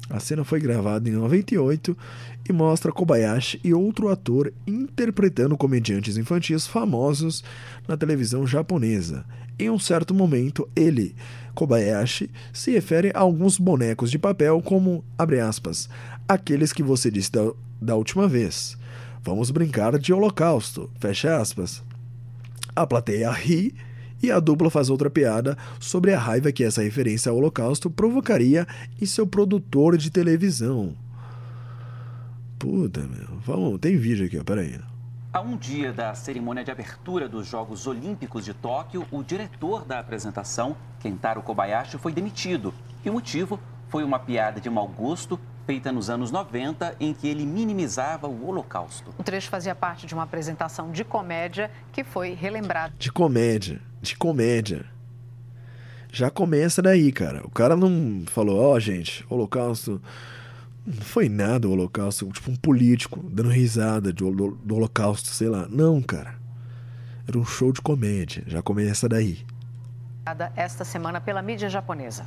A 0.09 0.19
cena 0.19 0.43
foi 0.43 0.59
gravada 0.59 1.07
em 1.07 1.13
98 1.13 1.95
e 2.49 2.53
mostra 2.53 2.91
Kobayashi 2.91 3.59
e 3.63 3.73
outro 3.73 4.09
ator 4.09 4.51
interpretando 4.65 5.55
comediantes 5.55 6.17
infantis 6.17 6.65
famosos 6.65 7.43
na 7.87 7.95
televisão 7.95 8.47
japonesa. 8.47 9.23
Em 9.59 9.69
um 9.69 9.77
certo 9.77 10.13
momento, 10.15 10.67
ele, 10.75 11.15
Kobayashi, 11.53 12.31
se 12.51 12.71
refere 12.71 13.11
a 13.13 13.19
alguns 13.19 13.59
bonecos 13.59 14.09
de 14.09 14.17
papel 14.17 14.61
como, 14.63 15.03
abre 15.15 15.39
aspas, 15.39 15.87
aqueles 16.27 16.73
que 16.73 16.81
você 16.81 17.11
disse 17.11 17.31
da, 17.31 17.51
da 17.79 17.95
última 17.95 18.27
vez. 18.27 18.75
Vamos 19.21 19.51
brincar 19.51 19.99
de 19.99 20.11
holocausto, 20.11 20.89
fecha 20.99 21.37
aspas. 21.37 21.83
A 22.75 22.87
plateia 22.87 23.29
ri 23.29 23.75
e 24.23 24.31
a 24.31 24.39
dupla 24.39 24.71
faz 24.71 24.89
outra 24.89 25.09
piada 25.09 25.57
sobre 25.79 26.13
a 26.13 26.19
raiva 26.19 26.51
que 26.51 26.63
essa 26.63 26.81
referência 26.81 27.29
ao 27.29 27.37
Holocausto 27.37 27.89
provocaria 27.89 28.67
em 29.01 29.05
seu 29.05 29.27
produtor 29.27 29.97
de 29.97 30.09
televisão. 30.09 30.95
Puta, 32.59 32.99
meu. 33.07 33.39
Vamos, 33.39 33.79
tem 33.79 33.97
vídeo 33.97 34.25
aqui, 34.25 34.37
ó, 34.37 34.43
peraí. 34.43 34.77
A 35.31 35.39
um 35.39 35.55
dia 35.55 35.93
da 35.93 36.13
cerimônia 36.13 36.63
de 36.63 36.69
abertura 36.69 37.29
dos 37.29 37.47
Jogos 37.47 37.87
Olímpicos 37.87 38.43
de 38.43 38.53
Tóquio, 38.53 39.07
o 39.09 39.23
diretor 39.23 39.85
da 39.85 39.99
apresentação, 39.99 40.75
Kentaro 40.99 41.41
Kobayashi, 41.41 41.97
foi 41.97 42.11
demitido. 42.11 42.73
E 43.05 43.09
o 43.09 43.13
motivo 43.13 43.57
foi 43.87 44.03
uma 44.03 44.19
piada 44.19 44.59
de 44.59 44.69
mau 44.69 44.87
gosto 44.87 45.39
feita 45.65 45.91
nos 45.91 46.09
anos 46.09 46.31
90, 46.31 46.95
em 46.99 47.13
que 47.13 47.27
ele 47.27 47.45
minimizava 47.45 48.27
o 48.27 48.47
Holocausto. 48.47 49.13
O 49.17 49.23
trecho 49.23 49.49
fazia 49.49 49.75
parte 49.75 50.05
de 50.05 50.15
uma 50.15 50.23
apresentação 50.23 50.91
de 50.91 51.03
comédia 51.03 51.71
que 51.93 52.03
foi 52.03 52.33
relembrada. 52.33 52.93
De 52.97 53.11
comédia, 53.11 53.79
de 54.01 54.17
comédia. 54.17 54.83
Já 56.11 56.31
começa 56.31 56.81
daí, 56.81 57.11
cara. 57.11 57.45
O 57.45 57.51
cara 57.51 57.75
não 57.75 58.23
falou, 58.25 58.59
ó, 58.59 58.73
oh, 58.73 58.79
gente, 58.79 59.23
Holocausto. 59.29 60.01
Não 60.85 61.01
foi 61.01 61.29
nada 61.29 61.67
o 61.67 61.71
Holocausto, 61.71 62.27
tipo 62.31 62.51
um 62.51 62.55
político 62.55 63.19
dando 63.29 63.49
risada 63.49 64.11
do, 64.11 64.31
do, 64.31 64.51
do 64.55 64.75
Holocausto, 64.75 65.29
sei 65.29 65.49
lá. 65.49 65.67
Não, 65.69 66.01
cara. 66.01 66.35
Era 67.27 67.37
um 67.37 67.45
show 67.45 67.71
de 67.71 67.81
comédia. 67.81 68.43
Já 68.47 68.61
começa 68.61 69.07
daí. 69.07 69.45
Esta 70.55 70.83
semana 70.83 71.21
pela 71.21 71.41
mídia 71.41 71.69
japonesa. 71.69 72.25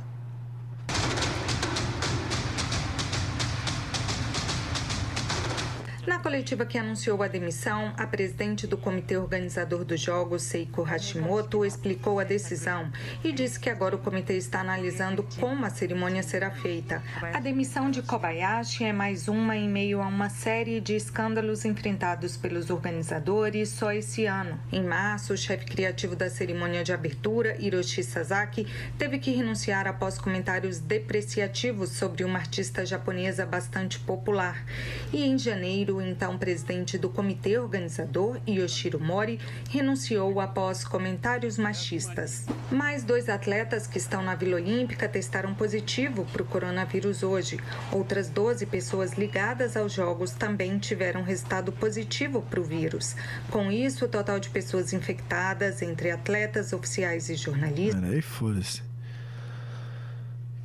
Na 6.05 6.19
coletiva 6.19 6.65
que 6.65 6.77
anunciou 6.77 7.23
a 7.23 7.29
demissão, 7.29 7.93
a 7.97 8.05
presidente 8.05 8.67
do 8.67 8.77
comitê 8.77 9.15
organizador 9.15 9.85
dos 9.85 10.01
Jogos, 10.01 10.43
Seiko 10.43 10.81
Hashimoto, 10.81 11.63
explicou 11.63 12.19
a 12.19 12.25
decisão 12.25 12.91
e 13.23 13.31
disse 13.31 13.57
que 13.57 13.69
agora 13.69 13.95
o 13.95 13.99
comitê 13.99 14.35
está 14.35 14.59
analisando 14.59 15.25
como 15.39 15.65
a 15.65 15.69
cerimônia 15.69 16.21
será 16.21 16.51
feita. 16.51 17.01
A 17.33 17.39
demissão 17.39 17.89
de 17.89 18.01
Kobayashi 18.01 18.83
é 18.83 18.91
mais 18.91 19.29
uma 19.29 19.55
em 19.55 19.69
meio 19.69 20.01
a 20.01 20.07
uma 20.07 20.29
série 20.29 20.81
de 20.81 20.93
escândalos 20.93 21.63
enfrentados 21.63 22.35
pelos 22.35 22.69
organizadores 22.69 23.69
só 23.69 23.93
esse 23.93 24.25
ano. 24.25 24.59
Em 24.73 24.83
março, 24.83 25.31
o 25.31 25.37
chefe 25.37 25.65
criativo 25.65 26.17
da 26.17 26.29
cerimônia 26.29 26.83
de 26.83 26.91
abertura, 26.91 27.55
Hiroshi 27.57 28.03
Sasaki, 28.03 28.67
teve 28.97 29.19
que 29.19 29.31
renunciar 29.31 29.87
após 29.87 30.17
comentários 30.17 30.79
depreciativos 30.79 31.91
sobre 31.91 32.25
uma 32.25 32.39
artista 32.39 32.85
japonesa 32.85 33.45
bastante 33.45 33.99
popular. 34.01 34.65
E 35.13 35.23
em 35.23 35.37
janeiro, 35.37 35.92
o 35.95 36.01
então 36.01 36.37
presidente 36.37 36.97
do 36.97 37.09
comitê 37.09 37.57
organizador, 37.57 38.39
Yoshiro 38.47 38.99
Mori, 38.99 39.39
renunciou 39.69 40.39
após 40.39 40.83
comentários 40.83 41.57
machistas. 41.57 42.45
Mais 42.71 43.03
dois 43.03 43.29
atletas 43.29 43.87
que 43.87 43.97
estão 43.97 44.21
na 44.21 44.35
Vila 44.35 44.55
Olímpica 44.55 45.07
testaram 45.07 45.53
positivo 45.53 46.25
para 46.31 46.41
o 46.41 46.45
coronavírus 46.45 47.23
hoje. 47.23 47.59
Outras 47.91 48.29
12 48.29 48.65
pessoas 48.65 49.13
ligadas 49.13 49.77
aos 49.77 49.93
Jogos 49.93 50.31
também 50.31 50.77
tiveram 50.77 51.23
resultado 51.23 51.71
positivo 51.71 52.41
para 52.41 52.59
o 52.59 52.63
vírus. 52.63 53.15
Com 53.49 53.71
isso, 53.71 54.05
o 54.05 54.07
total 54.07 54.39
de 54.39 54.49
pessoas 54.49 54.93
infectadas 54.93 55.81
entre 55.81 56.11
atletas, 56.11 56.73
oficiais 56.73 57.29
e 57.29 57.35
jornalistas. 57.35 58.01
Peraí, 58.01 58.21
foda-se. 58.21 58.81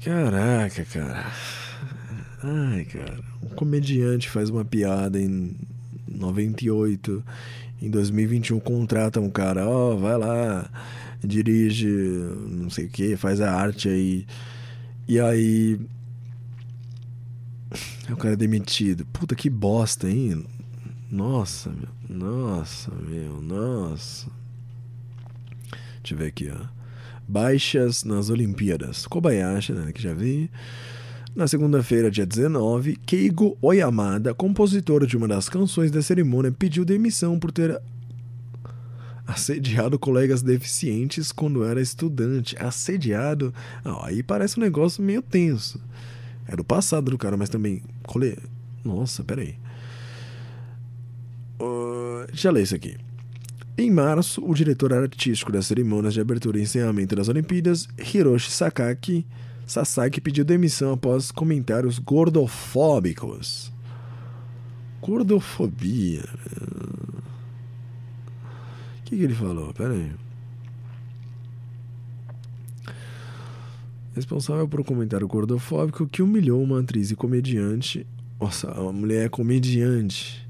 Caraca, 0.02 0.84
cara. 0.84 1.26
Ai, 2.42 2.84
cara, 2.84 3.18
um 3.42 3.48
comediante 3.48 4.28
faz 4.28 4.48
uma 4.50 4.64
piada 4.64 5.20
em 5.20 5.56
98, 6.08 7.24
em 7.82 7.90
2021 7.90 8.60
contrata 8.60 9.20
um 9.20 9.30
cara, 9.30 9.66
ó, 9.66 9.94
oh, 9.94 9.98
vai 9.98 10.16
lá, 10.16 10.70
dirige, 11.22 11.88
não 11.88 12.70
sei 12.70 12.86
o 12.86 12.88
que, 12.88 13.16
faz 13.16 13.40
a 13.40 13.52
arte 13.52 13.88
aí. 13.88 14.26
E 15.06 15.18
aí. 15.18 15.80
O 18.10 18.16
cara 18.16 18.34
é 18.34 18.36
demitido. 18.36 19.04
Puta 19.06 19.34
que 19.34 19.50
bosta, 19.50 20.08
hein? 20.08 20.44
Nossa, 21.10 21.70
meu. 21.70 22.18
Nossa, 22.18 22.90
meu. 22.94 23.40
Nossa. 23.40 24.30
Deixa 26.02 26.14
eu 26.14 26.18
ver 26.18 26.26
aqui, 26.26 26.50
ó. 26.50 26.66
Baixas 27.26 28.04
nas 28.04 28.30
Olimpíadas. 28.30 29.06
Kobayashi, 29.06 29.72
né? 29.72 29.92
Que 29.92 30.02
já 30.02 30.14
vi. 30.14 30.50
Na 31.38 31.46
segunda-feira, 31.46 32.10
dia 32.10 32.26
19, 32.26 32.96
Keigo 32.96 33.56
Oyamada, 33.62 34.34
compositor 34.34 35.06
de 35.06 35.16
uma 35.16 35.28
das 35.28 35.48
canções 35.48 35.88
da 35.88 36.02
cerimônia, 36.02 36.50
pediu 36.50 36.84
demissão 36.84 37.38
por 37.38 37.52
ter 37.52 37.80
assediado 39.24 40.00
colegas 40.00 40.42
deficientes 40.42 41.30
quando 41.30 41.62
era 41.62 41.80
estudante. 41.80 42.56
Assediado? 42.58 43.54
Ah, 43.84 44.06
aí 44.06 44.20
parece 44.20 44.58
um 44.58 44.62
negócio 44.64 45.00
meio 45.00 45.22
tenso. 45.22 45.80
Era 46.44 46.60
o 46.60 46.64
passado 46.64 47.12
do 47.12 47.16
cara, 47.16 47.36
mas 47.36 47.48
também. 47.48 47.84
Cole... 48.02 48.36
Nossa, 48.84 49.22
peraí. 49.22 49.54
Uh, 51.60 52.26
já 52.32 52.50
leio 52.50 52.64
isso 52.64 52.74
aqui. 52.74 52.96
Em 53.78 53.92
março, 53.92 54.44
o 54.44 54.52
diretor 54.52 54.92
artístico 54.92 55.52
das 55.52 55.66
cerimônias 55.66 56.14
de 56.14 56.20
abertura 56.20 56.58
e 56.58 56.62
encerramento 56.62 57.14
das 57.14 57.28
Olimpíadas, 57.28 57.88
Hiroshi 57.96 58.50
Sakaki, 58.50 59.24
Sasaki 59.68 60.18
pediu 60.18 60.46
demissão 60.46 60.94
após 60.94 61.30
comentários 61.30 61.98
gordofóbicos. 61.98 63.70
Gordofobia. 65.02 66.24
O 68.98 69.02
que, 69.04 69.16
que 69.16 69.22
ele 69.22 69.34
falou? 69.34 69.72
Pera 69.74 69.92
aí. 69.92 70.10
Responsável 74.14 74.66
por 74.66 74.80
um 74.80 74.84
comentário 74.84 75.28
gordofóbico 75.28 76.06
que 76.06 76.22
humilhou 76.22 76.62
uma 76.62 76.80
atriz 76.80 77.10
e 77.10 77.14
comediante. 77.14 78.06
Nossa, 78.40 78.70
a 78.70 78.90
mulher 78.90 79.26
é 79.26 79.28
comediante. 79.28 80.48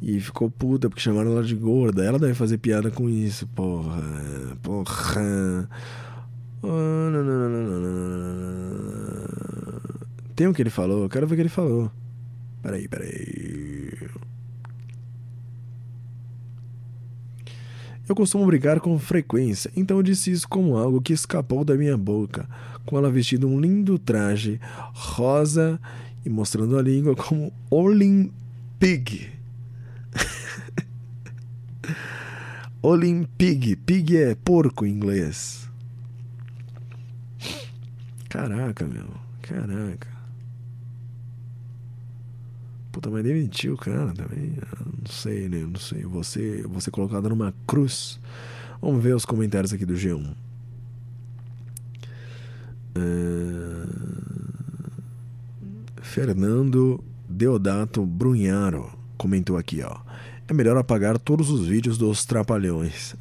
E 0.00 0.18
ficou 0.20 0.50
puta 0.50 0.88
porque 0.88 1.02
chamaram 1.02 1.32
ela 1.32 1.44
de 1.44 1.54
gorda. 1.54 2.02
Ela 2.02 2.18
deve 2.18 2.32
fazer 2.32 2.56
piada 2.56 2.90
com 2.90 3.10
isso, 3.10 3.46
porra. 3.48 4.02
Porra. 4.62 5.68
Tem 10.34 10.46
o 10.46 10.54
que 10.54 10.62
ele 10.62 10.70
falou? 10.70 11.02
Eu 11.02 11.08
quero 11.08 11.26
ver 11.26 11.34
o 11.34 11.36
que 11.36 11.42
ele 11.42 11.48
falou. 11.48 11.90
Peraí, 12.62 12.88
peraí. 12.88 14.08
Eu 18.08 18.14
costumo 18.14 18.46
brigar 18.46 18.80
com 18.80 18.98
frequência, 18.98 19.70
então 19.76 20.02
disse 20.02 20.30
isso 20.30 20.48
como 20.48 20.76
algo 20.76 21.00
que 21.00 21.12
escapou 21.12 21.62
da 21.62 21.74
minha 21.74 21.96
boca, 21.96 22.48
com 22.86 22.96
ela 22.96 23.10
vestida 23.10 23.46
um 23.46 23.60
lindo 23.60 23.98
traje 23.98 24.58
rosa 24.94 25.78
e 26.24 26.30
mostrando 26.30 26.78
a 26.78 26.82
língua 26.82 27.14
como 27.14 27.52
Olin 27.70 28.32
Olympig. 28.80 29.30
Olympig. 32.80 33.76
Pig 33.76 34.16
é 34.16 34.34
porco 34.36 34.86
em 34.86 34.90
inglês. 34.90 35.67
Caraca, 38.28 38.86
meu. 38.86 39.08
Caraca. 39.42 40.08
Puta, 42.92 43.10
mas 43.10 43.22
demitiu 43.22 43.74
o 43.74 43.78
cara 43.78 44.12
também. 44.12 44.54
Não 44.98 45.06
sei, 45.06 45.48
né? 45.48 45.60
Não 45.60 45.78
sei. 45.78 46.02
Você, 46.04 46.62
você 46.62 46.90
colocado 46.90 47.28
numa 47.28 47.54
cruz. 47.66 48.18
Vamos 48.80 49.02
ver 49.02 49.14
os 49.14 49.24
comentários 49.24 49.72
aqui 49.72 49.86
do 49.86 49.94
G1. 49.94 50.34
Uh... 52.96 54.08
Fernando 56.02 57.04
Deodato 57.28 58.04
Brunharo 58.04 58.90
comentou 59.16 59.56
aqui, 59.56 59.82
ó. 59.82 59.98
É 60.48 60.54
melhor 60.54 60.76
apagar 60.78 61.18
todos 61.18 61.50
os 61.50 61.66
vídeos 61.66 61.98
dos 61.98 62.24
trapalhões. 62.24 63.14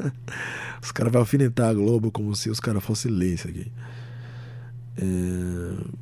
os 0.82 0.92
caras 0.92 1.12
vão 1.12 1.22
alfinetar 1.22 1.70
a 1.70 1.74
Globo 1.74 2.12
como 2.12 2.36
se 2.36 2.50
os 2.50 2.60
caras 2.60 2.84
fossem 2.84 3.10
ler 3.10 3.34
isso 3.34 3.48
aqui. 3.48 3.72
É... 5.00 6.00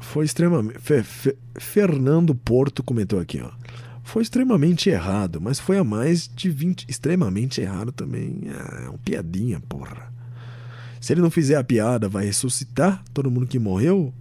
Foi 0.00 0.24
extremamente. 0.24 0.78
Fe, 0.78 1.02
Fe, 1.02 1.36
Fernando 1.56 2.34
Porto 2.34 2.82
comentou 2.82 3.18
aqui, 3.18 3.40
ó. 3.40 3.50
Foi 4.04 4.22
extremamente 4.22 4.90
errado, 4.90 5.40
mas 5.40 5.58
foi 5.58 5.78
a 5.78 5.84
mais 5.84 6.28
de 6.28 6.50
20. 6.50 6.86
Extremamente 6.88 7.60
errado 7.60 7.92
também. 7.92 8.42
É 8.46 8.88
uma 8.88 8.98
piadinha, 8.98 9.60
porra. 9.60 10.12
Se 11.00 11.12
ele 11.12 11.20
não 11.20 11.30
fizer 11.30 11.56
a 11.56 11.64
piada, 11.64 12.08
vai 12.08 12.26
ressuscitar 12.26 13.02
todo 13.14 13.30
mundo 13.30 13.46
que 13.46 13.58
morreu? 13.58 14.12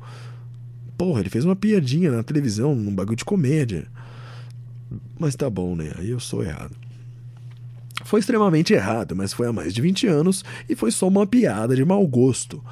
Porra, 0.97 1.19
ele 1.19 1.29
fez 1.29 1.45
uma 1.45 1.55
piadinha 1.55 2.11
na 2.11 2.23
televisão, 2.23 2.75
num 2.75 2.93
bagulho 2.93 3.17
de 3.17 3.25
comédia. 3.25 3.87
Mas 5.19 5.35
tá 5.35 5.49
bom, 5.49 5.75
né? 5.75 5.91
Aí 5.97 6.09
eu 6.09 6.19
sou 6.19 6.43
errado. 6.43 6.75
Foi 8.03 8.19
extremamente 8.19 8.73
errado, 8.73 9.15
mas 9.15 9.33
foi 9.33 9.47
há 9.47 9.53
mais 9.53 9.73
de 9.73 9.81
20 9.81 10.07
anos 10.07 10.43
e 10.67 10.75
foi 10.75 10.91
só 10.91 11.07
uma 11.07 11.25
piada 11.27 11.75
de 11.75 11.85
mau 11.85 12.05
gosto. 12.07 12.63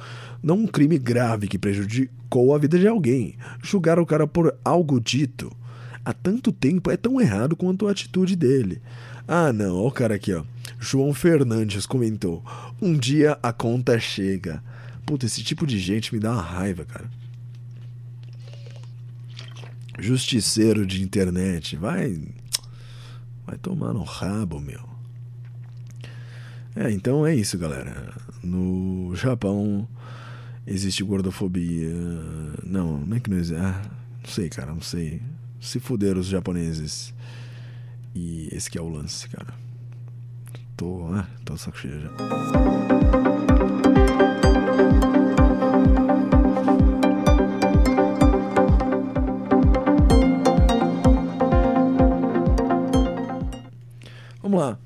Não 0.42 0.56
um 0.56 0.66
crime 0.66 0.98
grave 0.98 1.48
que 1.48 1.58
prejudicou 1.58 2.54
a 2.54 2.58
vida 2.58 2.78
de 2.78 2.88
alguém. 2.88 3.36
Julgar 3.62 3.98
o 3.98 4.06
cara 4.06 4.26
por 4.26 4.54
algo 4.64 5.00
dito 5.00 5.54
há 6.04 6.12
tanto 6.12 6.50
tempo 6.50 6.90
é 6.90 6.96
tão 6.96 7.20
errado 7.20 7.54
quanto 7.54 7.86
a 7.86 7.90
atitude 7.90 8.36
dele. 8.36 8.80
Ah, 9.26 9.52
não, 9.52 9.76
ó 9.76 9.88
o 9.88 9.92
cara 9.92 10.14
aqui, 10.14 10.32
ó. 10.32 10.42
João 10.78 11.12
Fernandes 11.12 11.86
comentou: 11.86 12.42
Um 12.80 12.96
dia 12.96 13.38
a 13.42 13.52
conta 13.52 13.98
chega. 13.98 14.62
Puta, 15.06 15.26
esse 15.26 15.42
tipo 15.42 15.66
de 15.66 15.78
gente 15.78 16.14
me 16.14 16.20
dá 16.20 16.32
uma 16.32 16.42
raiva, 16.42 16.84
cara. 16.84 17.10
Justiceiro 19.98 20.86
de 20.86 21.02
internet, 21.02 21.76
vai. 21.76 22.20
Vai 23.46 23.58
tomar 23.58 23.92
no 23.92 24.02
rabo, 24.02 24.60
meu. 24.60 24.88
É, 26.74 26.90
então 26.90 27.26
é 27.26 27.34
isso, 27.34 27.58
galera. 27.58 28.14
No 28.42 29.14
Japão 29.14 29.86
existe 30.70 31.02
gordofobia. 31.02 31.90
Não, 32.64 32.98
não 32.98 33.16
é 33.16 33.20
que 33.20 33.28
não 33.28 33.36
existe. 33.36 33.60
Ah, 33.60 33.82
não 34.22 34.30
sei, 34.30 34.48
cara, 34.48 34.72
não 34.72 34.80
sei. 34.80 35.20
Se 35.60 35.80
fuderam 35.80 36.20
os 36.20 36.26
japoneses. 36.26 37.12
E 38.14 38.48
esse 38.52 38.76
é 38.78 38.80
o 38.80 38.88
lance, 38.88 39.28
cara. 39.28 39.52
Tô, 40.76 41.12
ah, 41.12 41.28
tô 41.44 41.56
saco 41.56 41.78
cheio 41.78 42.00
já. 42.00 42.10
Vamos 54.42 54.60
lá. 54.60 54.78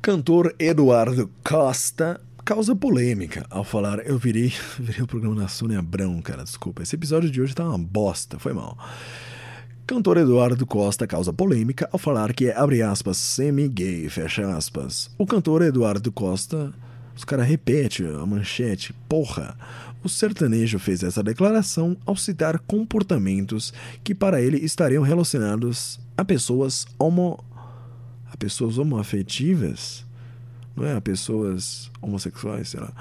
Cantor 0.00 0.54
Eduardo 0.58 1.30
Costa 1.44 2.20
causa 2.50 2.74
polêmica 2.74 3.46
ao 3.48 3.62
falar. 3.62 4.04
Eu 4.04 4.18
virei, 4.18 4.52
virei 4.76 5.02
o 5.02 5.06
programa 5.06 5.36
da 5.36 5.46
Sônia 5.46 5.78
Abrão, 5.78 6.20
cara, 6.20 6.42
desculpa. 6.42 6.82
Esse 6.82 6.96
episódio 6.96 7.30
de 7.30 7.40
hoje 7.40 7.54
tá 7.54 7.64
uma 7.64 7.78
bosta, 7.78 8.40
foi 8.40 8.52
mal. 8.52 8.76
Cantor 9.86 10.16
Eduardo 10.16 10.66
Costa 10.66 11.06
causa 11.06 11.32
polêmica 11.32 11.88
ao 11.92 11.98
falar 11.98 12.32
que 12.32 12.46
é, 12.48 12.56
abre 12.56 12.82
aspas, 12.82 13.18
semi-gay, 13.18 14.08
fecha 14.08 14.52
aspas. 14.56 15.08
O 15.16 15.24
cantor 15.24 15.62
Eduardo 15.62 16.10
Costa, 16.10 16.74
os 17.16 17.22
caras 17.24 17.46
repetem 17.46 18.08
a 18.08 18.26
manchete, 18.26 18.92
porra. 19.08 19.56
O 20.02 20.08
sertanejo 20.08 20.80
fez 20.80 21.04
essa 21.04 21.22
declaração 21.22 21.96
ao 22.04 22.16
citar 22.16 22.58
comportamentos 22.58 23.72
que 24.02 24.12
para 24.12 24.42
ele 24.42 24.56
estariam 24.58 25.04
relacionados 25.04 26.00
a 26.16 26.24
pessoas 26.24 26.84
homo 26.98 27.38
a 28.32 28.36
pessoas 28.36 28.76
homoafetivas, 28.76 30.04
não 30.76 30.86
é? 30.86 30.96
A 30.96 31.00
pessoas 31.00 31.90
homossexuais, 32.00 32.68
sei 32.68 32.80
lá. 32.80 32.92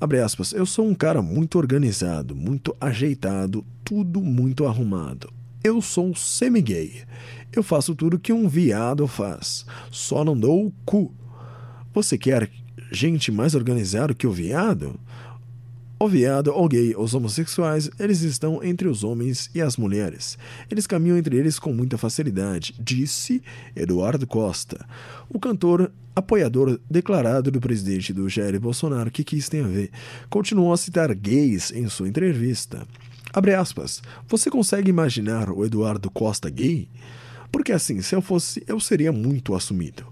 Abre 0.00 0.20
aspas, 0.20 0.52
eu 0.52 0.66
sou 0.66 0.86
um 0.86 0.94
cara 0.94 1.22
muito 1.22 1.58
organizado, 1.58 2.34
muito 2.34 2.76
ajeitado, 2.80 3.64
tudo 3.84 4.20
muito 4.20 4.66
arrumado. 4.66 5.32
Eu 5.62 5.80
sou 5.80 6.14
semi-gay. 6.14 7.04
Eu 7.52 7.62
faço 7.62 7.94
tudo 7.94 8.18
que 8.18 8.32
um 8.32 8.48
viado 8.48 9.06
faz, 9.06 9.64
só 9.90 10.24
não 10.24 10.36
dou 10.36 10.66
o 10.66 10.72
cu. 10.84 11.14
Você 11.94 12.18
quer 12.18 12.50
gente 12.90 13.30
mais 13.30 13.54
organizada 13.54 14.14
que 14.14 14.26
o 14.26 14.32
viado? 14.32 14.98
O 16.02 16.08
viado, 16.08 16.50
o 16.50 16.68
gay, 16.68 16.96
os 16.98 17.14
homossexuais, 17.14 17.88
eles 17.96 18.22
estão 18.22 18.60
entre 18.60 18.88
os 18.88 19.04
homens 19.04 19.48
e 19.54 19.60
as 19.60 19.76
mulheres. 19.76 20.36
Eles 20.68 20.84
caminham 20.84 21.16
entre 21.16 21.36
eles 21.36 21.60
com 21.60 21.72
muita 21.72 21.96
facilidade, 21.96 22.74
disse 22.76 23.40
Eduardo 23.76 24.26
Costa, 24.26 24.84
o 25.30 25.38
cantor 25.38 25.92
apoiador 26.16 26.80
declarado 26.90 27.52
do 27.52 27.60
presidente 27.60 28.12
do 28.12 28.28
Jair 28.28 28.58
Bolsonaro 28.58 29.12
que 29.12 29.22
quis 29.22 29.48
ter 29.48 29.64
a 29.64 29.68
ver. 29.68 29.92
Continuou 30.28 30.72
a 30.72 30.76
citar 30.76 31.14
gays 31.14 31.70
em 31.70 31.88
sua 31.88 32.08
entrevista. 32.08 32.84
Abre 33.32 33.54
aspas. 33.54 34.02
Você 34.26 34.50
consegue 34.50 34.90
imaginar 34.90 35.50
o 35.50 35.64
Eduardo 35.64 36.10
Costa 36.10 36.50
gay? 36.50 36.88
Porque 37.52 37.70
assim, 37.70 38.02
se 38.02 38.12
eu 38.12 38.20
fosse, 38.20 38.64
eu 38.66 38.80
seria 38.80 39.12
muito 39.12 39.54
assumido. 39.54 40.04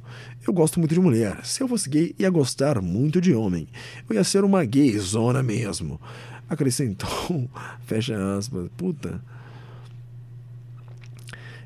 Eu 0.51 0.55
gosto 0.55 0.81
muito 0.81 0.93
de 0.93 1.01
mulher. 1.01 1.45
Se 1.45 1.63
eu 1.63 1.69
fosse 1.69 1.89
gay, 1.89 2.13
ia 2.19 2.29
gostar 2.29 2.83
muito 2.83 3.21
de 3.21 3.33
homem. 3.33 3.69
Eu 4.09 4.17
ia 4.17 4.25
ser 4.25 4.43
uma 4.43 4.65
gayzona 4.65 5.45
mesmo. 5.45 6.01
Acrescentou, 6.49 7.49
fecha 7.87 8.37
aspas, 8.37 8.69
puta. 8.77 9.23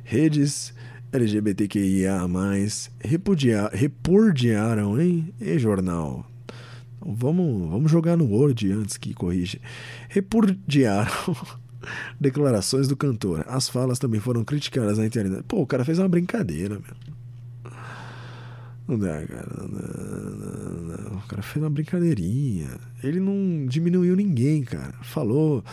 Redes 0.05 0.75
LGBTQIA+, 1.11 2.21
repudiar, 3.01 3.71
repudiaram, 3.73 5.01
hein? 5.01 5.33
E 5.41 5.59
jornal. 5.59 6.27
Então, 6.99 7.15
vamos, 7.15 7.71
vamos 7.71 7.91
jogar 7.91 8.19
no 8.19 8.27
Word 8.27 8.71
antes 8.71 8.99
que 8.99 9.15
corrija. 9.15 9.59
Repudiaram 10.11 11.35
declarações 12.21 12.87
do 12.87 12.99
cantor. 12.99 13.47
As 13.49 13.67
falas 13.67 13.99
também 13.99 14.21
foram 14.21 14.45
criticadas 14.45 14.99
na 14.99 15.07
internet. 15.07 15.43
Pô, 15.49 15.63
o 15.63 15.67
cara 15.67 15.87
fez 15.87 15.99
uma 15.99 16.07
brincadeira, 16.07 16.75
meu. 16.75 17.14
Não 18.87 18.99
dá, 18.99 19.27
cara. 19.27 19.49
Não 19.57 19.69
não 19.69 20.89
dá. 20.89 21.17
O 21.17 21.27
cara 21.27 21.43
fez 21.43 21.63
uma 21.63 21.71
brincadeirinha. 21.71 22.79
Ele 23.03 23.19
não 23.19 23.67
diminuiu 23.67 24.15
ninguém, 24.15 24.63
cara. 24.63 24.95
Falou 25.03 25.65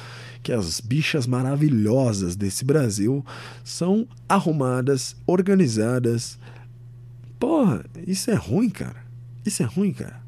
que 0.41 0.51
as 0.51 0.79
bichas 0.79 1.27
maravilhosas 1.27 2.35
desse 2.35 2.63
Brasil 2.63 3.25
são 3.63 4.07
arrumadas, 4.29 5.15
organizadas. 5.27 6.39
Porra, 7.37 7.83
isso 8.07 8.31
é 8.31 8.35
ruim, 8.35 8.69
cara. 8.69 9.03
Isso 9.45 9.61
é 9.61 9.65
ruim, 9.65 9.91
cara. 9.91 10.21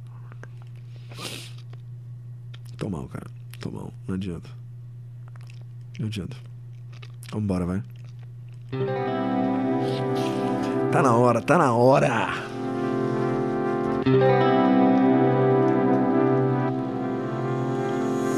Tô 2.78 2.90
mal, 2.90 3.08
cara. 3.08 3.28
Tô 3.60 3.72
mal. 3.72 3.94
Não 4.08 4.16
adianta. 4.16 4.50
Não 6.00 6.08
adianta. 6.08 6.36
Vambora, 7.32 7.66
vai. 7.66 7.84
Tá 10.92 11.02
na 11.02 11.16
hora, 11.16 11.42
tá 11.42 11.58
na 11.58 11.74
hora. 11.74 12.53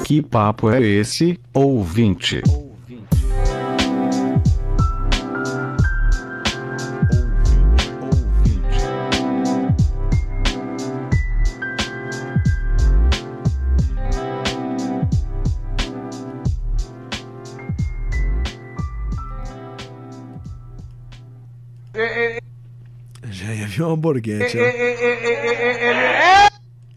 Que 0.05 0.21
papo 0.21 0.69
é 0.69 0.81
esse, 0.81 1.39
ouvinte? 1.53 2.43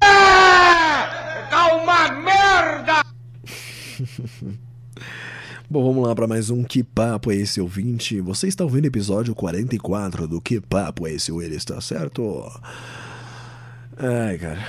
Tá 0.01 1.75
uma 1.75 2.09
merda! 2.13 3.05
Bom, 5.71 5.85
vamos 5.85 6.09
lá 6.09 6.15
para 6.15 6.27
mais 6.27 6.49
um 6.49 6.65
Que 6.65 6.83
Papo 6.83 7.31
é 7.31 7.37
esse 7.37 7.61
ouvinte? 7.61 8.21
Você 8.21 8.49
está 8.49 8.65
ouvindo 8.65 8.85
o 8.85 8.89
episódio 8.89 9.35
44 9.35 10.27
do 10.27 10.41
Que 10.41 10.61
Papo 10.61 11.07
é 11.07 11.13
esse 11.13 11.31
ele 11.31 11.57
está 11.57 11.81
certo? 11.81 12.51
Ai, 13.99 14.39
cara, 14.39 14.67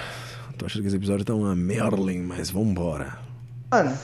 tô 0.57 0.65
achando 0.65 0.81
que 0.81 0.87
esse 0.87 0.97
episódio 0.97 1.23
tá 1.23 1.33
uma 1.33 1.55
Merlin, 1.55 2.19
mas 2.23 2.49
vambora. 2.49 3.17
Mano, 3.71 3.97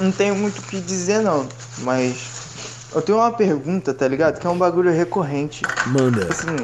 não 0.00 0.10
tenho 0.10 0.34
muito 0.34 0.58
o 0.60 0.62
que 0.62 0.80
dizer 0.80 1.20
não, 1.20 1.46
mas 1.82 2.88
eu 2.94 3.02
tenho 3.02 3.18
uma 3.18 3.32
pergunta, 3.32 3.92
tá 3.92 4.08
ligado? 4.08 4.40
Que 4.40 4.46
é 4.46 4.50
um 4.50 4.56
bagulho 4.56 4.92
recorrente. 4.92 5.62
Manda. 5.88 6.28
Assim, 6.30 6.56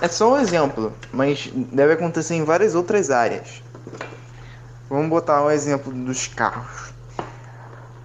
é 0.00 0.08
só 0.08 0.34
um 0.34 0.38
exemplo, 0.38 0.92
mas 1.12 1.50
deve 1.54 1.94
acontecer 1.94 2.34
em 2.34 2.44
várias 2.44 2.74
outras 2.74 3.10
áreas. 3.10 3.62
Vamos 4.88 5.08
botar 5.08 5.44
um 5.44 5.50
exemplo 5.50 5.92
dos 5.92 6.26
carros. 6.28 6.92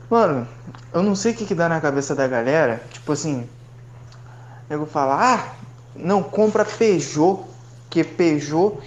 Mano, 0.10 0.48
eu 0.94 1.02
não 1.02 1.16
sei 1.16 1.32
o 1.32 1.36
que, 1.36 1.46
que 1.46 1.56
dá 1.56 1.70
na 1.70 1.80
cabeça 1.80 2.14
da 2.14 2.28
galera. 2.28 2.82
Tipo 2.92 3.14
assim, 3.14 3.48
nego 4.70 4.86
fala, 4.86 5.36
ah, 5.36 5.54
não 5.96 6.22
compra 6.22 6.66
Peugeot, 6.66 7.44
que 7.90 8.04
Peugeot 8.04 8.78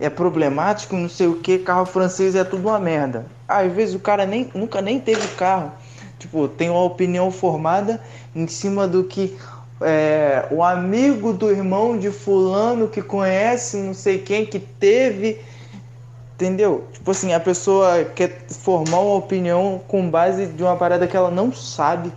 é 0.00 0.08
problemático, 0.10 0.96
não 0.96 1.08
sei 1.08 1.26
o 1.26 1.36
que, 1.36 1.58
carro 1.58 1.86
francês 1.86 2.34
é 2.34 2.44
tudo 2.44 2.68
uma 2.68 2.78
merda. 2.78 3.26
Às 3.46 3.72
vezes 3.72 3.94
o 3.94 4.00
cara 4.00 4.26
nem, 4.26 4.50
nunca 4.54 4.80
nem 4.80 4.98
teve 4.98 5.26
carro. 5.36 5.70
Tipo, 6.18 6.48
tem 6.48 6.70
uma 6.70 6.82
opinião 6.82 7.30
formada 7.30 8.00
em 8.34 8.46
cima 8.48 8.88
do 8.88 9.04
que 9.04 9.38
é, 9.84 10.46
o 10.50 10.62
amigo 10.62 11.32
do 11.32 11.50
irmão 11.50 11.98
de 11.98 12.10
fulano 12.10 12.88
que 12.88 13.02
conhece 13.02 13.76
não 13.76 13.94
sei 13.94 14.18
quem 14.18 14.44
que 14.46 14.58
teve 14.58 15.40
Entendeu? 16.34 16.88
Tipo 16.92 17.12
assim, 17.12 17.32
a 17.32 17.38
pessoa 17.38 18.04
quer 18.04 18.46
formar 18.48 18.98
uma 18.98 19.14
opinião 19.14 19.80
com 19.86 20.10
base 20.10 20.46
de 20.46 20.64
uma 20.64 20.74
parada 20.76 21.06
que 21.06 21.16
ela 21.16 21.30
não 21.30 21.52
sabe. 21.52 22.12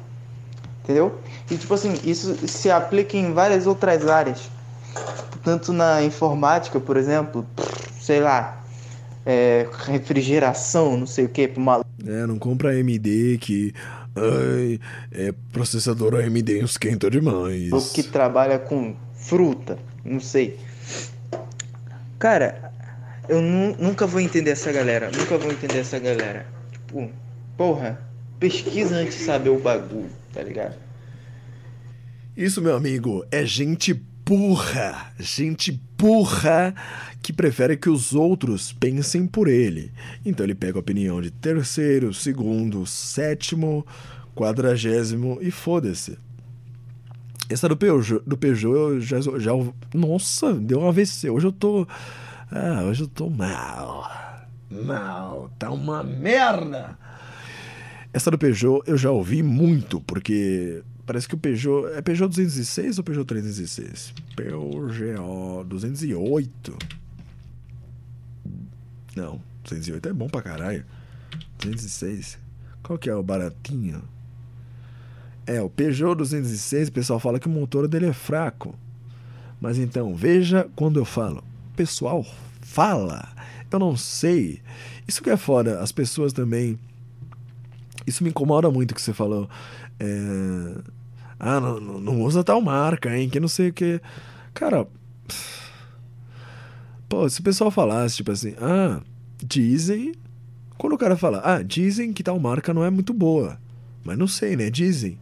Entendeu? 0.83 1.19
E 1.51 1.55
tipo 1.55 1.71
assim, 1.73 1.93
isso 2.03 2.35
se 2.47 2.71
aplica 2.71 3.15
em 3.15 3.31
várias 3.31 3.67
outras 3.67 4.07
áreas. 4.07 4.49
Tanto 5.43 5.71
na 5.71 6.01
informática, 6.01 6.79
por 6.79 6.97
exemplo, 6.97 7.45
sei 7.99 8.19
lá, 8.19 8.63
é, 9.23 9.67
refrigeração, 9.85 10.97
não 10.97 11.05
sei 11.05 11.25
o 11.25 11.29
que, 11.29 11.51
uma... 11.55 11.85
É, 12.03 12.25
não 12.25 12.39
compra 12.39 12.71
AMD 12.71 13.37
que. 13.39 13.73
Ai, 14.17 14.79
é 15.11 15.31
processador 15.51 16.15
AMD 16.15 16.63
esquenta 16.63 17.09
demais. 17.09 17.71
Ou 17.71 17.81
que 17.81 18.03
trabalha 18.03 18.57
com 18.57 18.95
fruta, 19.13 19.77
não 20.03 20.19
sei. 20.19 20.59
Cara, 22.17 22.71
eu 23.29 23.41
nunca 23.41 24.07
vou 24.07 24.19
entender 24.19 24.51
essa 24.51 24.71
galera. 24.71 25.11
Nunca 25.15 25.37
vou 25.37 25.51
entender 25.51 25.79
essa 25.79 25.99
galera. 25.99 26.45
Tipo, 26.71 27.11
porra, 27.55 27.99
pesquisa 28.39 28.95
antes 28.95 29.19
de 29.19 29.23
saber 29.25 29.49
o 29.49 29.59
bagulho, 29.59 30.09
tá 30.33 30.41
ligado? 30.41 30.75
Isso, 32.35 32.61
meu 32.61 32.75
amigo, 32.75 33.25
é 33.31 33.43
gente 33.45 33.93
burra. 34.27 35.13
Gente 35.17 35.71
burra 35.97 36.75
que 37.23 37.31
prefere 37.31 37.77
que 37.77 37.89
os 37.89 38.13
outros 38.13 38.73
pensem 38.73 39.25
por 39.25 39.47
ele. 39.47 39.91
Então 40.25 40.45
ele 40.45 40.53
pega 40.53 40.77
a 40.77 40.81
opinião 40.81 41.21
de 41.21 41.31
terceiro, 41.31 42.13
segundo, 42.13 42.85
sétimo, 42.85 43.87
quadragésimo 44.35 45.37
e 45.41 45.49
foda-se. 45.49 46.17
Essa 47.49 47.69
do 47.69 47.77
Peugeot, 47.77 48.21
do 48.27 48.37
Peugeot 48.37 48.75
eu 48.75 48.99
já, 48.99 49.21
já. 49.21 49.51
Nossa, 49.93 50.53
deu 50.53 50.81
um 50.81 50.89
AVC. 50.89 51.29
Hoje 51.29 51.47
eu 51.47 51.51
tô. 51.53 51.87
Ah, 52.51 52.83
hoje 52.83 53.03
eu 53.03 53.07
tô 53.07 53.29
mal. 53.29 54.11
Mal. 54.69 55.49
Tá 55.57 55.71
uma 55.71 56.03
merda. 56.03 56.97
Essa 58.11 58.29
do 58.29 58.37
Peugeot 58.37 58.81
eu 58.85 58.97
já 58.97 59.09
ouvi 59.09 59.41
muito, 59.41 60.01
porque 60.01 60.83
parece 61.07 61.27
que 61.27 61.33
o 61.33 61.37
Peugeot. 61.37 61.87
É 61.95 62.01
Peugeot 62.01 62.29
206 62.29 62.99
ou 62.99 63.03
Peugeot 63.03 63.25
306? 63.25 64.13
Peugeot 64.35 65.65
208. 65.65 66.77
Não, 69.15 69.41
208 69.63 70.09
é 70.09 70.13
bom 70.13 70.27
pra 70.27 70.43
caralho. 70.43 70.85
206. 71.57 72.37
Qual 72.83 72.99
que 72.99 73.09
é 73.09 73.15
o 73.15 73.23
baratinho? 73.23 74.03
É, 75.47 75.59
o 75.61 75.69
Peugeot 75.69 76.15
206, 76.15 76.89
o 76.89 76.91
pessoal 76.91 77.19
fala 77.19 77.39
que 77.39 77.47
o 77.47 77.49
motor 77.51 77.87
dele 77.87 78.05
é 78.05 78.13
fraco. 78.13 78.75
Mas 79.59 79.79
então, 79.79 80.13
veja 80.13 80.69
quando 80.75 80.99
eu 80.99 81.05
falo 81.05 81.43
pessoal 81.77 82.25
fala. 82.59 83.29
Eu 83.71 83.79
não 83.79 83.95
sei. 83.95 84.61
Isso 85.07 85.21
que 85.21 85.29
é 85.29 85.37
foda. 85.37 85.79
As 85.79 85.91
pessoas 85.91 86.33
também. 86.33 86.77
Isso 88.05 88.23
me 88.23 88.31
incomoda 88.31 88.71
muito 88.71 88.95
que 88.95 89.01
você 89.01 89.13
falou. 89.13 89.47
É... 89.99 90.81
Ah, 91.39 91.59
não, 91.59 91.79
não 91.79 92.21
usa 92.21 92.43
tal 92.43 92.61
marca, 92.61 93.15
hein? 93.15 93.29
Que 93.29 93.39
não 93.39 93.47
sei 93.47 93.69
o 93.69 93.73
que. 93.73 94.01
Cara. 94.53 94.87
Pô, 97.07 97.29
se 97.29 97.39
o 97.39 97.43
pessoal 97.43 97.71
falasse, 97.71 98.17
tipo 98.17 98.31
assim, 98.31 98.55
ah, 98.59 99.01
dizem. 99.37 100.13
Quando 100.77 100.93
o 100.93 100.97
cara 100.97 101.17
fala, 101.17 101.41
ah, 101.43 101.63
dizem 101.63 102.13
que 102.13 102.21
tal 102.23 102.39
marca 102.39 102.73
não 102.73 102.83
é 102.83 102.89
muito 102.89 103.13
boa. 103.13 103.59
Mas 104.03 104.17
não 104.17 104.27
sei, 104.27 104.55
né? 104.55 104.69
Dizem. 104.69 105.17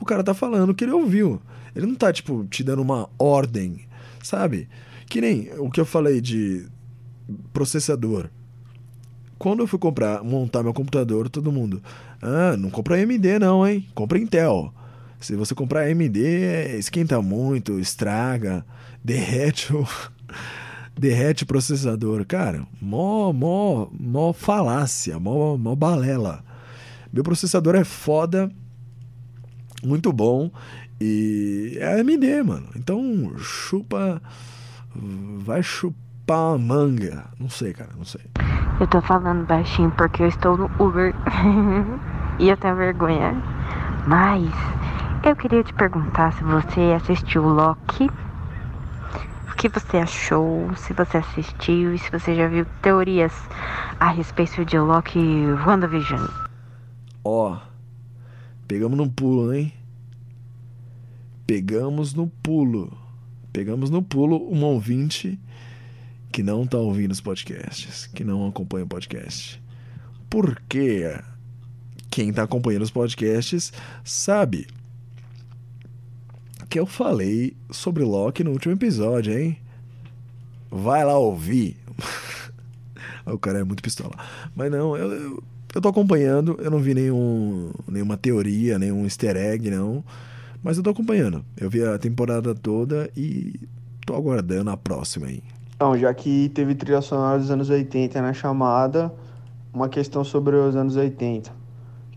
O 0.00 0.04
cara 0.04 0.22
tá 0.22 0.34
falando 0.34 0.74
que 0.74 0.84
ele 0.84 0.92
ouviu. 0.92 1.40
Ele 1.74 1.86
não 1.86 1.94
tá, 1.94 2.12
tipo, 2.12 2.44
te 2.46 2.62
dando 2.62 2.82
uma 2.82 3.08
ordem, 3.18 3.86
sabe? 4.22 4.68
Que 5.08 5.20
nem 5.20 5.50
o 5.58 5.70
que 5.70 5.80
eu 5.80 5.86
falei 5.86 6.20
de 6.20 6.66
processador. 7.52 8.28
Quando 9.38 9.60
eu 9.60 9.66
fui 9.66 9.78
comprar, 9.78 10.22
montar 10.24 10.62
meu 10.62 10.74
computador, 10.74 11.28
todo 11.28 11.52
mundo, 11.52 11.80
ah, 12.20 12.56
não 12.56 12.70
compra 12.70 12.96
AMD 12.96 13.38
não, 13.38 13.66
hein? 13.66 13.86
Compra 13.94 14.18
Intel. 14.18 14.74
Se 15.20 15.34
você 15.34 15.54
comprar 15.54 15.82
AMD, 15.82 16.18
esquenta 16.78 17.20
muito, 17.20 17.78
estraga, 17.80 18.64
derrete 19.02 19.74
o 19.74 19.86
derrete 20.96 21.44
o 21.44 21.46
processador. 21.46 22.24
Cara, 22.24 22.66
mó, 22.80 23.32
mó, 23.32 23.88
mó 23.92 24.32
falácia, 24.32 25.18
mó, 25.18 25.56
mó 25.56 25.74
balela. 25.74 26.44
Meu 27.12 27.24
processador 27.24 27.74
é 27.74 27.84
foda, 27.84 28.50
muito 29.82 30.12
bom 30.12 30.50
e 31.00 31.76
é 31.80 32.00
AMD, 32.00 32.42
mano. 32.44 32.68
Então 32.76 33.32
chupa 33.38 34.20
vai 34.94 35.62
chupar 35.62 36.54
a 36.54 36.58
manga. 36.58 37.24
Não 37.38 37.48
sei, 37.48 37.72
cara, 37.72 37.90
não 37.96 38.04
sei. 38.04 38.22
Eu 38.80 38.86
tô 38.86 39.00
falando 39.02 39.46
baixinho 39.46 39.90
porque 39.92 40.22
eu 40.22 40.28
estou 40.28 40.56
no 40.56 40.70
Uber 40.78 41.14
e 42.38 42.48
eu 42.48 42.56
tenho 42.56 42.76
vergonha. 42.76 43.34
Mas 44.06 44.50
eu 45.24 45.36
queria 45.36 45.62
te 45.62 45.72
perguntar 45.74 46.32
se 46.32 46.44
você 46.44 46.80
assistiu 46.96 47.44
o 47.44 47.52
Loki. 47.52 48.08
O 49.50 49.56
que 49.56 49.68
você 49.68 49.98
achou? 49.98 50.74
Se 50.76 50.92
você 50.92 51.18
assistiu 51.18 51.94
e 51.94 51.98
se 51.98 52.10
você 52.10 52.34
já 52.34 52.46
viu 52.46 52.64
teorias 52.82 53.32
a 53.98 54.10
respeito 54.10 54.64
de 54.64 54.78
Loki 54.78 55.18
e 55.18 55.52
WandaVision. 55.66 56.28
Ó, 57.24 57.58
pegamos 58.66 58.96
no 58.96 59.10
pulo, 59.10 59.52
hein? 59.52 59.72
Pegamos 61.46 62.14
no 62.14 62.28
pulo 62.28 63.08
pegamos 63.58 63.90
no 63.90 64.00
pulo 64.00 64.48
um 64.52 64.62
ouvinte 64.62 65.36
que 66.30 66.44
não 66.44 66.62
está 66.62 66.78
ouvindo 66.78 67.10
os 67.10 67.20
podcasts, 67.20 68.06
que 68.06 68.22
não 68.22 68.46
acompanha 68.46 68.84
o 68.84 68.88
podcast. 68.88 69.60
Porque 70.30 71.18
quem 72.08 72.28
está 72.28 72.44
acompanhando 72.44 72.82
os 72.82 72.92
podcasts 72.92 73.72
sabe 74.04 74.68
que 76.68 76.78
eu 76.78 76.86
falei 76.86 77.56
sobre 77.70 78.04
Loki 78.04 78.44
no 78.44 78.50
último 78.50 78.74
episódio, 78.74 79.36
hein? 79.36 79.58
Vai 80.70 81.04
lá 81.04 81.18
ouvir. 81.18 81.76
o 83.26 83.38
cara 83.38 83.60
é 83.60 83.64
muito 83.64 83.82
pistola. 83.82 84.14
Mas 84.54 84.70
não, 84.70 84.96
eu, 84.96 85.12
eu, 85.12 85.42
eu 85.74 85.80
tô 85.80 85.88
acompanhando, 85.88 86.58
eu 86.60 86.70
não 86.70 86.78
vi 86.78 86.94
nenhum, 86.94 87.72
nenhuma 87.86 88.16
teoria, 88.16 88.78
nenhum 88.78 89.04
easter 89.04 89.36
egg, 89.36 89.70
não. 89.70 90.04
Mas 90.62 90.76
eu 90.76 90.82
tô 90.82 90.90
acompanhando. 90.90 91.44
Eu 91.56 91.70
vi 91.70 91.82
a 91.82 91.98
temporada 91.98 92.54
toda 92.54 93.10
e 93.16 93.58
tô 94.04 94.14
aguardando 94.14 94.70
a 94.70 94.76
próxima 94.76 95.26
aí. 95.26 95.42
Então, 95.74 95.96
já 95.96 96.12
que 96.12 96.50
teve 96.50 96.74
trilha 96.74 97.00
sonora 97.00 97.38
dos 97.38 97.50
anos 97.50 97.70
80 97.70 98.20
na 98.20 98.32
chamada, 98.32 99.12
uma 99.72 99.88
questão 99.88 100.24
sobre 100.24 100.56
os 100.56 100.74
anos 100.74 100.96
80. 100.96 101.50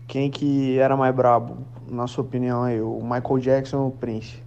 Quem 0.08 0.30
que 0.30 0.76
era 0.78 0.96
mais 0.96 1.14
brabo, 1.14 1.58
na 1.92 2.06
sua 2.06 2.24
opinião 2.24 2.62
aí, 2.62 2.80
o 2.80 3.00
Michael 3.02 3.38
Jackson 3.38 3.78
ou 3.78 3.88
o 3.88 3.90
Prince? 3.92 4.42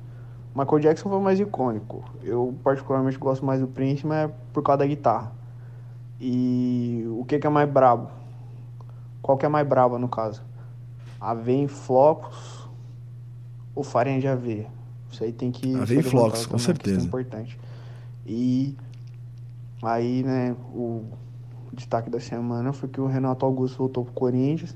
O 0.54 0.60
Michael 0.60 0.80
Jackson 0.80 1.10
foi 1.10 1.18
o 1.18 1.22
mais 1.22 1.40
icônico. 1.40 2.04
Eu 2.24 2.56
particularmente 2.64 3.18
gosto 3.18 3.46
mais 3.46 3.62
do 3.62 3.68
Prince, 3.68 4.06
mas 4.06 4.30
é 4.30 4.34
por 4.52 4.64
causa 4.64 4.80
da 4.80 4.88
guitarra. 4.88 5.32
E 6.20 7.06
o 7.08 7.24
que 7.26 7.38
que 7.38 7.46
é 7.46 7.50
mais 7.50 7.70
brabo? 7.70 8.10
Qual 9.22 9.38
que 9.38 9.46
é 9.46 9.50
mais 9.50 9.68
braba 9.68 10.00
no 10.00 10.08
caso? 10.08 10.42
A 11.22 11.36
em 11.48 11.68
flocos 11.68 12.68
ou 13.76 13.84
farinha 13.84 14.20
de 14.20 14.28
aveia. 14.28 14.68
Isso 15.12 15.24
aí 15.24 15.32
tem 15.32 15.52
que. 15.52 15.76
Aveia 15.76 16.00
e 16.00 16.04
flocos, 16.04 16.46
com 16.46 16.58
certeza. 16.58 16.98
Isso 16.98 17.06
é 17.06 17.08
importante. 17.08 17.60
E 18.26 18.76
aí, 19.84 20.24
né, 20.24 20.56
o 20.74 21.04
destaque 21.74 22.10
da 22.10 22.20
semana 22.20 22.74
foi 22.74 22.90
que 22.90 23.00
o 23.00 23.06
Renato 23.06 23.46
Augusto 23.46 23.78
voltou 23.78 24.04
pro 24.04 24.14
Corinthians. 24.14 24.76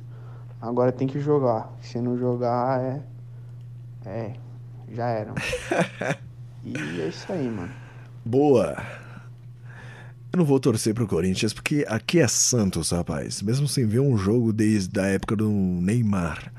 Agora 0.61 0.91
tem 0.91 1.07
que 1.07 1.19
jogar. 1.19 1.73
Se 1.81 1.99
não 2.01 2.17
jogar, 2.17 2.81
é. 2.81 3.01
É. 4.05 4.33
Já 4.91 5.07
era. 5.07 5.33
e 6.65 7.01
é 7.01 7.07
isso 7.07 7.31
aí, 7.31 7.47
mano. 7.47 7.71
Boa. 8.25 8.75
Eu 10.31 10.37
não 10.37 10.45
vou 10.45 10.59
torcer 10.59 10.93
pro 10.93 11.07
Corinthians 11.07 11.53
porque 11.53 11.85
aqui 11.87 12.19
é 12.19 12.27
Santos, 12.27 12.91
rapaz. 12.91 13.41
Mesmo 13.41 13.67
sem 13.67 13.85
ver 13.85 13.99
um 13.99 14.17
jogo 14.17 14.51
desde 14.53 14.99
a 14.99 15.05
época 15.05 15.35
do 15.35 15.49
Neymar. 15.49 16.51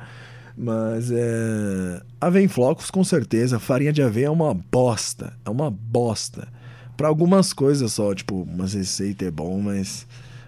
Mas 0.56 1.10
é. 1.10 2.02
Aveia 2.20 2.44
em 2.44 2.48
flocos, 2.48 2.90
com 2.90 3.05
certeza. 3.05 3.59
Farinha 3.59 3.93
de 3.93 4.02
aveia 4.02 4.27
é 4.27 4.31
uma 4.31 4.55
bosta. 4.55 5.35
É 5.44 5.51
uma 5.51 5.70
bosta. 5.70 6.48
Para 6.97 7.09
algumas 7.09 7.52
coisas 7.52 7.93
só, 7.93 8.14
tipo, 8.14 8.43
umas 8.43 8.74
receitas 8.74 9.28
é 9.28 9.31
bom, 9.31 9.60
mas 9.60 10.06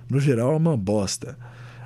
no 0.09 0.21
geral 0.21 0.53
é 0.53 0.57
uma 0.57 0.77
bosta. 0.77 1.37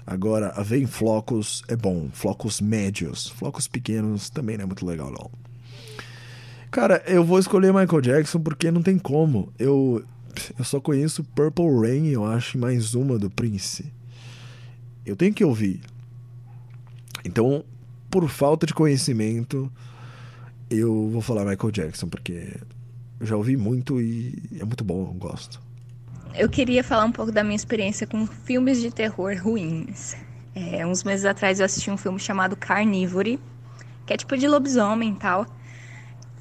Agora, 0.07 0.51
aveia 0.51 0.83
em 0.83 0.87
flocos 0.87 1.65
é 1.67 1.75
bom. 1.75 2.09
Flocos 2.13 2.61
médios. 2.61 3.29
Flocos 3.29 3.67
pequenos 3.67 4.31
também 4.31 4.57
não 4.57 4.65
é 4.65 4.67
muito 4.67 4.87
legal, 4.87 5.11
não. 5.11 5.31
Cara, 6.71 7.03
eu 7.07 7.25
vou 7.25 7.39
escolher 7.39 7.73
Michael 7.73 8.01
Jackson 8.01 8.39
porque 8.39 8.71
não 8.71 8.83
tem 8.83 8.99
como. 8.99 9.53
Eu, 9.59 10.05
eu 10.57 10.65
só 10.65 10.81
conheço 10.81 11.25
Purple 11.25 11.81
Rain, 11.81 12.09
eu 12.09 12.25
acho, 12.25 12.57
e 12.57 12.61
mais 12.61 12.95
uma 12.95 13.19
do 13.19 13.29
Prince. 13.29 13.91
Eu 15.05 15.17
tenho 15.17 15.35
que 15.35 15.45
ouvir. 15.45 15.81
Então, 17.25 17.65
por 18.09 18.29
falta 18.29 18.67
de 18.67 18.75
conhecimento, 18.75 19.71
eu 20.71 21.09
vou 21.11 21.21
falar 21.21 21.45
Michael 21.45 21.73
Jackson, 21.73 22.09
porque 22.09 22.61
eu 23.19 23.27
já 23.27 23.37
ouvi 23.37 23.57
muito 23.57 24.01
e 24.01 24.41
é 24.61 24.65
muito 24.65 24.85
bom, 24.85 25.09
eu 25.09 25.15
gosto. 25.15 25.66
Eu 26.39 26.51
queria 26.51 26.85
falar 26.85 27.07
um 27.07 27.13
pouco 27.13 27.33
da 27.33 27.43
minha 27.43 27.57
experiência 27.57 28.07
com 28.07 28.27
filmes 28.27 28.79
de 28.79 28.91
terror 28.91 29.35
ruins. 29.43 30.15
É, 30.55 30.87
uns 30.87 31.03
meses 31.03 31.25
atrás 31.25 31.61
eu 31.61 31.65
assisti 31.65 31.91
um 31.91 31.97
filme 31.97 32.19
chamado 32.19 32.55
Carnivore, 32.55 33.41
que 34.05 34.13
é 34.13 34.19
tipo 34.19 34.37
de 34.37 34.47
lobisomem 34.47 35.13
e 35.13 35.17
tal. 35.17 35.47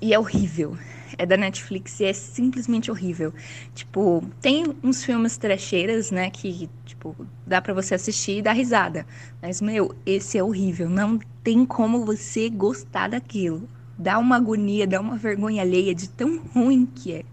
E 0.02 0.14
é 0.14 0.20
horrível. 0.20 0.78
É 1.18 1.26
da 1.26 1.38
Netflix 1.38 1.98
e 2.02 2.06
é 2.06 2.12
simplesmente 2.12 2.92
horrível. 2.92 3.34
Tipo, 3.74 4.22
tem 4.42 4.76
uns 4.84 5.02
filmes 5.02 5.38
trecheiras, 5.38 6.12
né, 6.12 6.30
que, 6.30 6.70
tipo, 6.84 7.16
dá 7.48 7.62
para 7.62 7.74
você 7.74 7.96
assistir 7.96 8.40
e 8.40 8.42
dar 8.42 8.52
risada. 8.52 9.06
Mas, 9.42 9.62
meu, 9.62 9.96
esse 10.06 10.38
é 10.38 10.44
horrível. 10.44 10.90
Não 10.90 11.18
tem 11.42 11.66
como 11.66 12.06
você 12.06 12.50
gostar 12.50 13.12
daquilo. 13.12 13.66
Dá 13.98 14.20
uma 14.20 14.36
agonia, 14.36 14.86
dá 14.86 15.00
uma 15.00 15.16
vergonha 15.16 15.62
alheia 15.62 15.96
de 15.96 16.10
tão 16.10 16.42
ruim 16.54 16.86
que 16.86 17.14
é. 17.14 17.24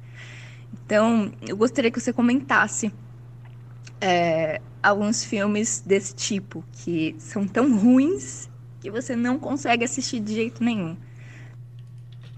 Então, 0.84 1.32
eu 1.46 1.56
gostaria 1.56 1.90
que 1.90 2.00
você 2.00 2.12
comentasse 2.12 2.92
é, 4.00 4.60
alguns 4.82 5.24
filmes 5.24 5.82
desse 5.84 6.14
tipo, 6.14 6.64
que 6.72 7.14
são 7.18 7.46
tão 7.46 7.76
ruins 7.78 8.50
que 8.80 8.90
você 8.90 9.14
não 9.14 9.38
consegue 9.38 9.84
assistir 9.84 10.20
de 10.20 10.34
jeito 10.34 10.62
nenhum. 10.62 10.96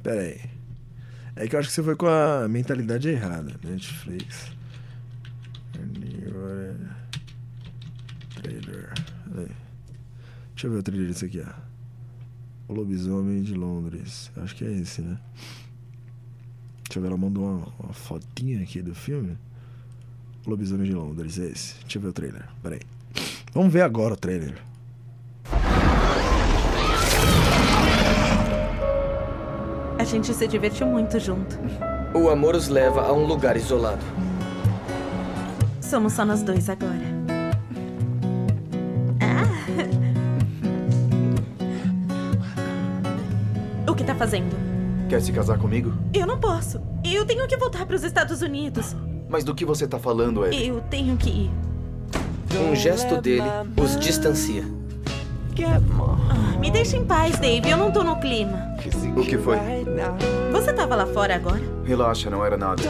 Pera 0.02 0.20
aí. 0.20 0.40
É 1.36 1.48
que 1.48 1.56
eu 1.56 1.60
acho 1.60 1.68
que 1.68 1.74
você 1.74 1.82
foi 1.82 1.96
com 1.96 2.06
a 2.06 2.46
mentalidade 2.48 3.08
errada. 3.08 3.58
Netflix. 3.64 4.52
Trailer. 8.34 8.92
Aí. 9.36 9.48
Deixa 10.50 10.66
eu 10.66 10.70
ver 10.70 10.78
o 10.78 10.82
trailer 10.82 11.08
desse 11.08 11.24
aqui, 11.24 11.40
ó. 11.40 11.50
O 12.68 12.74
Lobisomem 12.74 13.42
de 13.42 13.54
Londres. 13.54 14.30
Acho 14.36 14.54
que 14.54 14.64
é 14.64 14.72
esse, 14.72 15.00
né? 15.02 15.18
Deixa 16.94 17.00
eu 17.00 17.02
ver, 17.02 17.08
ela 17.08 17.16
mandou 17.16 17.42
uma, 17.42 17.66
uma 17.80 17.92
fotinha 17.92 18.62
aqui 18.62 18.80
do 18.80 18.94
filme. 18.94 19.36
O 20.46 20.50
Lobisomem 20.50 20.86
de 20.86 20.94
Londres, 20.94 21.40
é 21.40 21.46
esse. 21.46 21.74
Deixa 21.80 21.98
eu 21.98 22.02
ver 22.02 22.08
o 22.08 22.12
trailer. 22.12 22.44
Pera 22.62 22.76
aí. 22.76 22.80
Vamos 23.52 23.72
ver 23.72 23.80
agora 23.80 24.14
o 24.14 24.16
trailer. 24.16 24.62
A 29.98 30.04
gente 30.04 30.32
se 30.32 30.46
divertiu 30.46 30.86
muito 30.86 31.18
junto. 31.18 31.58
O 32.14 32.30
amor 32.30 32.54
os 32.54 32.68
leva 32.68 33.02
a 33.02 33.12
um 33.12 33.26
lugar 33.26 33.56
isolado. 33.56 34.04
Somos 35.80 36.12
só 36.12 36.24
nós 36.24 36.44
dois 36.44 36.68
agora. 36.68 37.02
Ah. 39.20 39.42
O 43.90 43.96
que 43.96 44.04
tá 44.04 44.14
fazendo? 44.14 44.73
Quer 45.14 45.22
se 45.22 45.30
casar 45.30 45.56
comigo? 45.58 45.92
Eu 46.12 46.26
não 46.26 46.40
posso. 46.40 46.80
Eu 47.04 47.24
tenho 47.24 47.46
que 47.46 47.56
voltar 47.56 47.86
para 47.86 47.94
os 47.94 48.02
Estados 48.02 48.42
Unidos. 48.42 48.96
Mas 49.28 49.44
do 49.44 49.54
que 49.54 49.64
você 49.64 49.86
tá 49.86 49.96
falando, 49.96 50.44
Ellie? 50.44 50.66
Eu 50.66 50.80
tenho 50.90 51.16
que 51.16 51.30
ir. 51.30 51.50
Um 52.58 52.74
gesto 52.74 53.20
dele 53.20 53.44
os 53.80 53.96
distancia. 53.96 54.64
Ah, 55.62 56.58
me 56.58 56.68
deixa 56.68 56.96
em 56.96 57.04
paz, 57.04 57.38
Dave. 57.38 57.70
Eu 57.70 57.76
não 57.76 57.92
tô 57.92 58.02
no 58.02 58.18
clima. 58.18 58.74
O 59.16 59.24
que 59.24 59.38
foi? 59.38 59.56
Você 60.50 60.72
tava 60.72 60.96
lá 60.96 61.06
fora 61.06 61.36
agora? 61.36 61.62
Relaxa, 61.84 62.28
não 62.28 62.44
era 62.44 62.56
nada. 62.56 62.82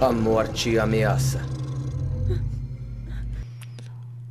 A 0.00 0.12
morte 0.12 0.78
ameaça. 0.78 1.53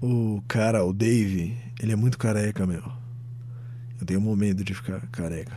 O 0.05 0.43
cara, 0.49 0.83
o 0.83 0.91
Dave, 0.91 1.57
ele 1.81 1.93
é 1.93 1.95
muito 1.95 2.17
careca, 2.17 2.67
meu. 2.67 2.83
Eu 3.97 4.05
tenho 4.05 4.19
um 4.19 4.35
medo 4.35 4.61
de 4.61 4.73
ficar 4.73 4.99
careca. 5.07 5.55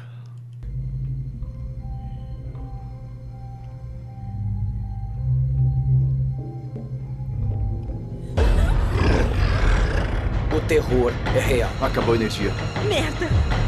O 10.57 10.61
terror 10.69 11.13
é 11.35 11.41
real. 11.41 11.71
Acabou 11.81 12.15
a 12.15 12.17
energia. 12.17 12.53
Merda! 12.89 13.66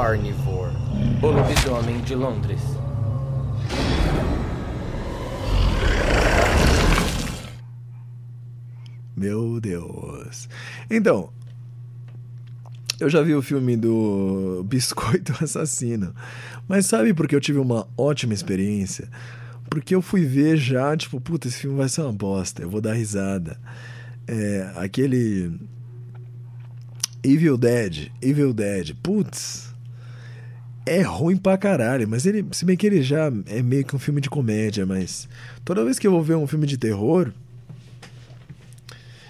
Carnivore. 0.00 0.70
O 1.20 1.26
lobisomem 1.26 2.00
de 2.02 2.14
Londres. 2.14 2.60
Meu 9.16 9.60
Deus. 9.60 10.48
Então, 10.88 11.32
eu 13.00 13.10
já 13.10 13.22
vi 13.22 13.34
o 13.34 13.42
filme 13.42 13.76
do 13.76 14.64
Biscoito 14.68 15.34
Assassino. 15.42 16.14
Mas 16.68 16.86
sabe 16.86 17.12
por 17.12 17.26
que 17.26 17.34
eu 17.34 17.40
tive 17.40 17.58
uma 17.58 17.88
ótima 17.96 18.32
experiência? 18.32 19.08
Porque 19.68 19.96
eu 19.96 20.00
fui 20.00 20.24
ver 20.24 20.56
já, 20.58 20.96
tipo, 20.96 21.20
puta, 21.20 21.48
esse 21.48 21.58
filme 21.58 21.76
vai 21.76 21.88
ser 21.88 22.02
uma 22.02 22.12
bosta, 22.12 22.62
eu 22.62 22.70
vou 22.70 22.80
dar 22.80 22.92
risada. 22.92 23.58
É, 24.28 24.70
aquele. 24.76 25.58
Evil 27.20 27.58
Dead, 27.58 28.12
Evil 28.22 28.54
Dead, 28.54 28.94
putz. 29.02 29.67
É 30.88 31.02
ruim 31.02 31.36
pra 31.36 31.58
caralho, 31.58 32.08
mas 32.08 32.24
ele, 32.24 32.46
se 32.52 32.64
bem 32.64 32.76
que 32.76 32.86
ele 32.86 33.02
já 33.02 33.30
é 33.46 33.62
meio 33.62 33.84
que 33.84 33.94
um 33.94 33.98
filme 33.98 34.20
de 34.20 34.30
comédia, 34.30 34.86
mas 34.86 35.28
toda 35.64 35.84
vez 35.84 35.98
que 35.98 36.06
eu 36.06 36.10
vou 36.10 36.22
ver 36.22 36.34
um 36.34 36.46
filme 36.46 36.66
de 36.66 36.78
terror, 36.78 37.30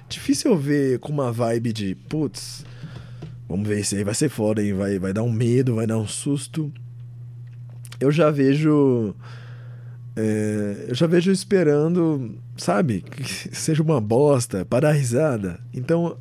difícil 0.09 0.53
eu 0.53 0.57
ver 0.57 0.99
com 1.01 1.13
uma 1.13 1.33
vibe 1.33 1.73
de, 1.73 1.95
putz, 2.09 2.65
vamos 3.49 3.67
ver 3.67 3.85
se 3.85 3.97
aí 3.97 4.05
vai 4.05 4.15
ser 4.15 4.29
foda, 4.29 4.63
hein? 4.63 4.73
Vai, 4.73 4.99
vai 4.99 5.13
dar 5.13 5.23
um 5.23 5.33
medo, 5.33 5.75
vai 5.75 5.87
dar 5.87 5.99
um 5.99 6.07
susto. 6.07 6.73
Eu 8.01 8.13
já 8.13 8.31
vejo. 8.31 9.15
É, 10.15 10.87
eu 10.89 10.95
já 10.95 11.07
vejo 11.07 11.31
esperando, 11.31 12.37
sabe? 12.57 13.03
Que 13.03 13.25
seja 13.55 13.83
uma 13.83 14.01
bosta, 14.01 14.65
para 14.65 14.89
dar 14.89 14.93
risada. 14.93 15.61
Então. 15.75 16.17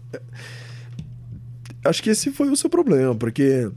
Acho 1.86 2.04
que 2.04 2.10
esse 2.10 2.32
foi 2.32 2.50
o 2.50 2.56
seu 2.56 2.70
problema, 2.70 3.16
porque. 3.16 3.70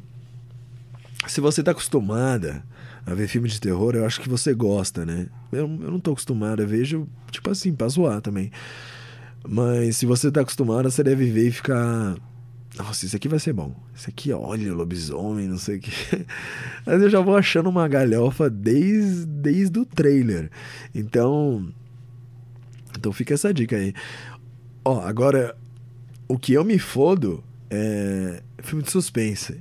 Se 1.31 1.41
você 1.41 1.63
tá 1.63 1.71
acostumada 1.71 2.61
a 3.07 3.15
ver 3.15 3.29
filme 3.29 3.49
de 3.49 3.61
terror, 3.61 3.95
eu 3.95 4.05
acho 4.05 4.21
que 4.21 4.29
você 4.29 4.53
gosta, 4.53 5.07
né? 5.07 5.29
Eu, 5.53 5.61
eu 5.61 5.91
não 5.93 6.01
tô 6.01 6.11
acostumado, 6.11 6.61
eu 6.61 6.67
vejo, 6.67 7.09
tipo 7.31 7.49
assim, 7.49 7.73
pra 7.73 7.87
zoar 7.87 8.21
também. 8.21 8.51
Mas 9.49 9.97
se 9.97 10.07
você 10.07 10.29
tá 10.29 10.41
acostumado, 10.41 10.91
você 10.91 11.05
deve 11.05 11.31
ver 11.31 11.47
e 11.47 11.53
ficar. 11.53 12.17
Nossa, 12.77 13.07
isso 13.07 13.15
aqui 13.15 13.29
vai 13.29 13.39
ser 13.39 13.53
bom. 13.53 13.73
Isso 13.95 14.11
aqui, 14.11 14.33
olha, 14.33 14.75
lobisomem, 14.75 15.47
não 15.47 15.57
sei 15.57 15.77
o 15.77 15.81
que. 15.81 15.93
Mas 16.85 17.01
eu 17.01 17.09
já 17.09 17.21
vou 17.21 17.37
achando 17.37 17.71
uma 17.71 17.87
galhofa 17.87 18.51
desde, 18.51 19.25
desde 19.27 19.79
o 19.79 19.87
trailer. 19.87 20.51
Então. 20.93 21.73
Então 22.99 23.13
fica 23.13 23.35
essa 23.35 23.55
dica 23.55 23.77
aí. 23.77 23.95
Ó, 24.85 25.01
agora. 25.03 25.57
O 26.27 26.37
que 26.37 26.55
eu 26.55 26.65
me 26.65 26.79
fodo 26.81 27.45
é 27.71 28.43
filme 28.65 28.83
de 28.83 28.91
suspense. 28.91 29.61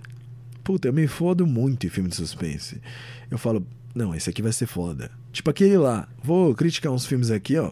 Puta, 0.69 0.87
eu 0.87 0.93
me 0.93 1.07
fodo 1.07 1.47
muito 1.47 1.87
em 1.87 1.89
filme 1.89 2.07
de 2.07 2.15
suspense. 2.15 2.79
Eu 3.31 3.39
falo, 3.39 3.65
não, 3.95 4.13
esse 4.13 4.29
aqui 4.29 4.39
vai 4.39 4.51
ser 4.51 4.67
foda. 4.67 5.09
Tipo 5.33 5.49
aquele 5.49 5.79
lá. 5.79 6.07
Vou 6.23 6.53
criticar 6.53 6.91
uns 6.91 7.07
filmes 7.07 7.31
aqui, 7.31 7.57
ó. 7.57 7.71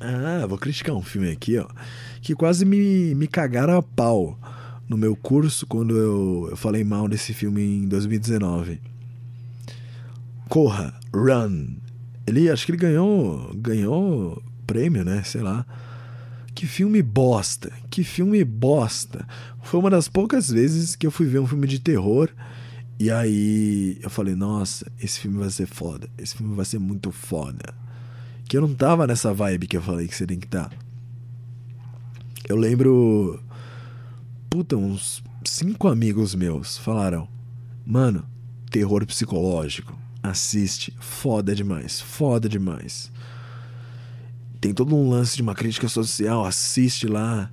Ah, 0.00 0.46
vou 0.46 0.56
criticar 0.56 0.94
um 0.94 1.02
filme 1.02 1.32
aqui, 1.32 1.58
ó. 1.58 1.66
Que 2.22 2.32
quase 2.32 2.64
me, 2.64 3.12
me 3.16 3.26
cagaram 3.26 3.76
a 3.76 3.82
pau 3.82 4.38
no 4.88 4.96
meu 4.96 5.16
curso 5.16 5.66
quando 5.66 5.96
eu, 5.96 6.46
eu 6.50 6.56
falei 6.56 6.84
mal 6.84 7.08
desse 7.08 7.34
filme 7.34 7.60
em 7.60 7.88
2019. 7.88 8.80
Corra, 10.48 10.94
Run. 11.12 11.74
Ele, 12.24 12.48
acho 12.48 12.64
que 12.64 12.70
ele 12.70 12.78
ganhou, 12.78 13.52
ganhou 13.56 14.40
prêmio, 14.64 15.04
né? 15.04 15.24
Sei 15.24 15.40
lá. 15.40 15.66
Que 16.58 16.66
filme 16.66 17.00
bosta, 17.00 17.70
que 17.88 18.02
filme 18.02 18.42
bosta. 18.42 19.24
Foi 19.62 19.78
uma 19.78 19.88
das 19.88 20.08
poucas 20.08 20.50
vezes 20.50 20.96
que 20.96 21.06
eu 21.06 21.10
fui 21.12 21.24
ver 21.24 21.38
um 21.38 21.46
filme 21.46 21.68
de 21.68 21.78
terror 21.78 22.28
e 22.98 23.12
aí 23.12 23.96
eu 24.02 24.10
falei, 24.10 24.34
nossa, 24.34 24.90
esse 25.00 25.20
filme 25.20 25.38
vai 25.38 25.50
ser 25.50 25.68
foda, 25.68 26.10
esse 26.18 26.34
filme 26.34 26.56
vai 26.56 26.64
ser 26.64 26.80
muito 26.80 27.12
foda. 27.12 27.72
Que 28.48 28.56
eu 28.56 28.60
não 28.60 28.74
tava 28.74 29.06
nessa 29.06 29.32
vibe 29.32 29.68
que 29.68 29.76
eu 29.76 29.82
falei 29.82 30.08
que 30.08 30.16
você 30.16 30.26
tem 30.26 30.40
que 30.40 30.46
estar. 30.46 30.68
Tá. 30.68 30.76
Eu 32.48 32.56
lembro. 32.56 33.40
Puta, 34.50 34.76
uns 34.76 35.22
cinco 35.44 35.86
amigos 35.86 36.34
meus 36.34 36.76
falaram: 36.76 37.28
Mano, 37.86 38.26
terror 38.68 39.06
psicológico. 39.06 39.96
Assiste, 40.20 40.92
foda 40.98 41.54
demais, 41.54 42.00
foda 42.00 42.48
demais. 42.48 43.12
Tem 44.60 44.74
todo 44.74 44.94
um 44.94 45.08
lance 45.08 45.36
de 45.36 45.42
uma 45.42 45.54
crítica 45.54 45.88
social, 45.88 46.44
assiste 46.44 47.06
lá. 47.06 47.50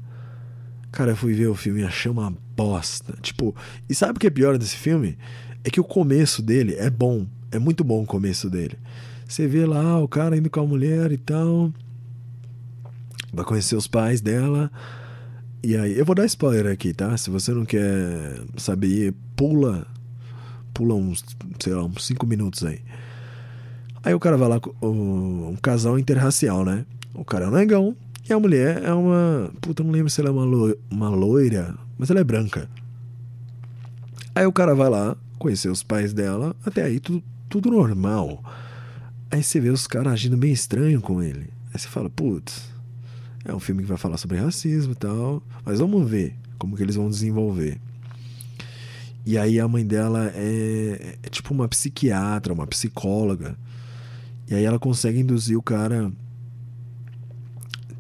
Cara, 0.92 1.12
eu 1.12 1.16
fui 1.16 1.34
ver 1.34 1.48
o 1.48 1.56
filme 1.56 1.82
e 1.82 1.84
achei 1.84 2.10
uma 2.10 2.34
bosta. 2.56 3.14
Tipo, 3.22 3.56
e 3.88 3.94
sabe 3.94 4.18
o 4.18 4.20
que 4.20 4.28
é 4.28 4.32
pior 4.32 4.58
desse 4.58 4.76
filme? 4.76 5.18
É 5.64 5.70
que 5.70 5.80
o 5.80 5.84
começo 5.84 6.42
dele 6.42 6.76
é 6.76 6.90
bom. 6.90 7.28
É 7.52 7.60
muito 7.60 7.84
bom 7.84 8.04
o 8.04 8.06
começo 8.06 8.50
dele. 8.50 8.78
Você 9.28 9.48
vê 9.48 9.66
lá 9.66 10.00
o 10.00 10.08
cara 10.08 10.38
indo 10.38 10.50
com 10.50 10.60
a 10.62 10.66
mulher 10.66 11.12
e 11.12 11.18
tal. 11.18 11.74
Vai 13.34 13.46
conhecer 13.46 13.76
os 13.76 13.88
pais 13.88 14.22
dela. 14.22 14.72
E 15.64 15.76
aí, 15.76 15.98
eu 15.98 16.06
vou 16.06 16.16
dar 16.16 16.26
spoiler 16.26 16.72
aqui, 16.72 16.94
tá? 16.94 17.18
Se 17.18 17.30
você 17.30 17.52
não 17.52 17.66
quer 17.66 18.40
saber, 18.58 19.14
pula. 19.36 19.86
Pula 20.74 20.96
uns, 20.96 21.24
sei 21.60 21.74
lá, 21.74 21.84
uns 21.84 22.06
5 22.06 22.26
minutos 22.26 22.64
aí. 22.64 22.82
Aí 24.04 24.14
o 24.14 24.20
cara 24.20 24.38
vai 24.38 24.48
lá 24.48 24.62
um 24.84 25.56
casal 25.62 25.98
interracial, 25.98 26.64
né? 26.64 26.86
O 27.16 27.24
cara 27.26 27.46
é 27.46 27.48
um 27.48 27.52
negão, 27.52 27.96
e 28.28 28.34
a 28.34 28.40
mulher 28.40 28.84
é 28.84 28.94
uma. 28.94 29.52
Puta, 29.62 29.84
não 29.84 29.92
lembro 29.92 30.10
se 30.10 30.20
ela 30.20 30.30
é 30.30 30.34
uma, 30.34 30.44
lo... 30.44 30.78
uma 30.90 31.10
loira, 31.10 31.76
mas 31.98 32.10
ela 32.10 32.20
é 32.20 32.24
branca. 32.24 32.70
Aí 34.34 34.46
o 34.46 34.52
cara 34.52 34.76
vai 34.76 34.90
lá, 34.90 35.16
conhecer 35.40 35.70
os 35.70 35.82
pais 35.82 36.14
dela, 36.14 36.56
até 36.66 36.84
aí 36.84 37.00
tudo, 37.00 37.24
tudo 37.48 37.72
normal. 37.72 38.44
Aí 39.32 39.42
você 39.42 39.60
vê 39.60 39.70
os 39.70 39.88
caras 39.88 40.14
agindo 40.14 40.36
bem 40.36 40.52
estranho 40.52 41.02
com 41.02 41.22
ele. 41.22 41.50
Aí 41.74 41.80
você 41.80 41.88
fala, 41.88 42.10
putz, 42.10 42.70
é 43.46 43.54
um 43.54 43.60
filme 43.60 43.84
que 43.84 43.88
vai 43.88 43.98
falar 43.98 44.18
sobre 44.18 44.38
racismo 44.38 44.94
e 44.94 44.96
tal, 44.96 45.42
mas 45.64 45.80
vamos 45.80 46.10
ver 46.10 46.36
como 46.58 46.76
que 46.76 46.84
eles 46.84 46.96
vão 46.96 47.10
desenvolver. 47.10 47.80
E 49.26 49.38
aí 49.38 49.60
a 49.60 49.68
mãe 49.68 49.86
dela 49.86 50.32
é, 50.36 51.18
é 51.22 51.30
tipo 51.30 51.54
uma 51.54 51.68
psiquiatra, 51.68 52.54
uma 52.54 52.68
psicóloga. 52.68 53.56
E 54.50 54.56
aí 54.56 54.64
ela 54.64 54.78
consegue 54.78 55.20
induzir 55.20 55.58
o 55.58 55.62
cara 55.62 56.12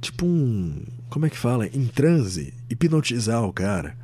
tipo 0.05 0.25
um. 0.25 0.83
Como 1.09 1.25
é 1.25 1.29
que 1.29 1.37
fala? 1.37 1.67
Em 1.67 1.87
transe, 1.87 2.53
hipnotizar 2.69 3.43
o 3.43 3.53
cara. 3.53 3.95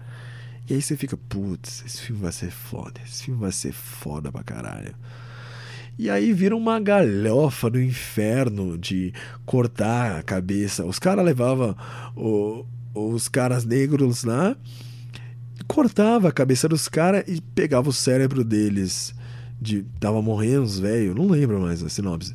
E 0.69 0.73
aí 0.73 0.81
você 0.81 0.95
fica, 0.95 1.17
putz, 1.17 1.83
esse 1.85 2.01
filme 2.01 2.21
vai 2.21 2.31
ser 2.31 2.51
foda, 2.51 3.01
esse 3.05 3.23
filme 3.23 3.39
vai 3.39 3.51
ser 3.51 3.73
foda 3.73 4.31
pra 4.31 4.43
caralho. 4.43 4.95
E 5.97 6.09
aí 6.09 6.31
vira 6.33 6.55
uma 6.55 6.79
galhofa 6.79 7.69
do 7.69 7.81
inferno 7.81 8.77
de 8.77 9.13
cortar 9.45 10.17
a 10.17 10.23
cabeça. 10.23 10.85
Os 10.85 10.97
caras 10.97 11.25
levavam 11.25 11.75
os 12.93 13.27
caras 13.27 13.65
negros 13.65 14.23
lá, 14.23 14.55
cortava 15.67 16.29
a 16.29 16.31
cabeça 16.31 16.67
dos 16.67 16.87
caras 16.87 17.23
e 17.27 17.41
pegava 17.41 17.89
o 17.89 17.93
cérebro 17.93 18.43
deles. 18.43 19.13
De, 19.59 19.83
tava 19.99 20.21
morrendo 20.21 20.63
os 20.63 20.79
velhos, 20.79 21.15
não 21.15 21.27
lembro 21.27 21.59
mais 21.59 21.83
a 21.83 21.89
sinopse. 21.89 22.33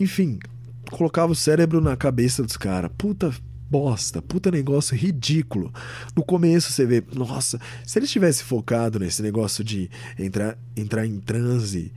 Enfim, 0.00 0.40
colocava 0.90 1.32
o 1.32 1.36
cérebro 1.36 1.80
na 1.80 1.96
cabeça 1.96 2.42
dos 2.42 2.56
caras. 2.56 2.90
Puta 2.96 3.32
bosta, 3.70 4.22
puta 4.22 4.50
negócio 4.50 4.96
ridículo. 4.96 5.72
No 6.14 6.24
começo 6.24 6.72
você 6.72 6.86
vê, 6.86 7.02
nossa, 7.14 7.58
se 7.84 7.98
ele 7.98 8.06
tivesse 8.06 8.44
focado 8.44 8.98
nesse 8.98 9.22
negócio 9.22 9.64
de 9.64 9.90
entrar, 10.18 10.56
entrar 10.76 11.06
em 11.06 11.18
transe, 11.18 11.92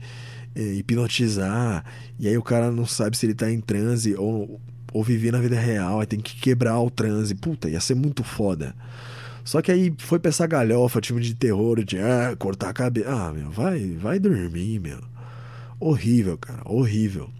é, 0.54 0.60
hipnotizar, 0.60 1.84
e 2.18 2.26
aí 2.26 2.36
o 2.36 2.42
cara 2.42 2.70
não 2.70 2.86
sabe 2.86 3.16
se 3.16 3.26
ele 3.26 3.34
tá 3.34 3.50
em 3.50 3.60
transe 3.60 4.14
ou, 4.16 4.60
ou 4.92 5.04
viver 5.04 5.30
na 5.30 5.40
vida 5.40 5.58
real, 5.58 6.00
aí 6.00 6.06
tem 6.06 6.20
que 6.20 6.36
quebrar 6.40 6.80
o 6.80 6.90
transe. 6.90 7.34
Puta, 7.34 7.68
ia 7.68 7.80
ser 7.80 7.94
muito 7.94 8.24
foda. 8.24 8.74
Só 9.44 9.62
que 9.62 9.72
aí 9.72 9.94
foi 9.98 10.18
pra 10.18 10.28
essa 10.28 10.46
galhofa, 10.46 11.00
time 11.00 11.20
de 11.20 11.34
terror, 11.34 11.82
de 11.82 11.98
ah, 11.98 12.34
cortar 12.38 12.70
a 12.70 12.74
cabeça. 12.74 13.08
Ah, 13.08 13.32
meu, 13.32 13.50
vai, 13.50 13.94
vai 13.94 14.18
dormir, 14.18 14.80
meu. 14.80 15.00
Horrível, 15.80 16.36
cara, 16.36 16.60
horrível. 16.66 17.30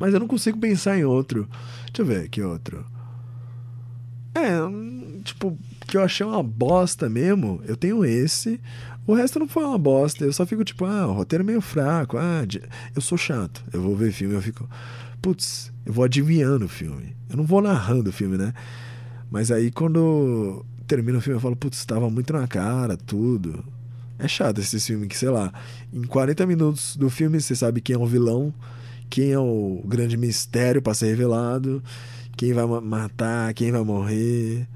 Mas 0.00 0.14
eu 0.14 0.18
não 0.18 0.26
consigo 0.26 0.58
pensar 0.58 0.98
em 0.98 1.04
outro. 1.04 1.46
Deixa 1.92 2.00
eu 2.00 2.06
ver 2.06 2.28
que 2.30 2.40
outro. 2.42 2.86
É, 4.34 4.58
tipo, 5.22 5.58
que 5.86 5.98
eu 5.98 6.02
achei 6.02 6.24
uma 6.24 6.42
bosta 6.42 7.06
mesmo. 7.10 7.60
Eu 7.66 7.76
tenho 7.76 8.02
esse. 8.02 8.58
O 9.06 9.12
resto 9.12 9.38
não 9.38 9.46
foi 9.46 9.62
uma 9.62 9.76
bosta. 9.76 10.24
Eu 10.24 10.32
só 10.32 10.46
fico 10.46 10.64
tipo, 10.64 10.86
ah, 10.86 11.06
o 11.06 11.12
roteiro 11.12 11.44
é 11.44 11.46
meio 11.46 11.60
fraco. 11.60 12.16
Ah, 12.16 12.42
eu 12.96 13.02
sou 13.02 13.18
chato. 13.18 13.62
Eu 13.70 13.82
vou 13.82 13.94
ver 13.94 14.10
filme, 14.10 14.34
eu 14.34 14.40
fico. 14.40 14.66
Putz, 15.20 15.70
eu 15.84 15.92
vou 15.92 16.04
adivinhando 16.06 16.64
o 16.64 16.68
filme. 16.68 17.14
Eu 17.28 17.36
não 17.36 17.44
vou 17.44 17.60
narrando 17.60 18.08
o 18.08 18.12
filme, 18.12 18.38
né? 18.38 18.54
Mas 19.30 19.50
aí 19.50 19.70
quando 19.70 20.64
termina 20.86 21.18
o 21.18 21.20
filme 21.20 21.36
eu 21.36 21.42
falo, 21.42 21.54
putz, 21.54 21.76
estava 21.76 22.08
muito 22.08 22.32
na 22.32 22.48
cara, 22.48 22.96
tudo. 22.96 23.62
É 24.18 24.26
chato 24.26 24.60
esse 24.60 24.80
filme 24.80 25.06
que, 25.06 25.16
sei 25.16 25.28
lá, 25.28 25.52
em 25.92 26.02
40 26.02 26.46
minutos 26.46 26.96
do 26.96 27.10
filme 27.10 27.38
você 27.38 27.54
sabe 27.54 27.82
quem 27.82 27.94
é 27.94 27.98
o 27.98 28.06
vilão 28.06 28.52
quem 29.10 29.32
é 29.32 29.38
o 29.38 29.82
grande 29.84 30.16
mistério 30.16 30.80
para 30.80 30.94
ser 30.94 31.08
revelado, 31.08 31.82
quem 32.36 32.52
vai 32.52 32.64
matar, 32.80 33.52
quem 33.52 33.72
vai 33.72 33.82
morrer. 33.82 34.66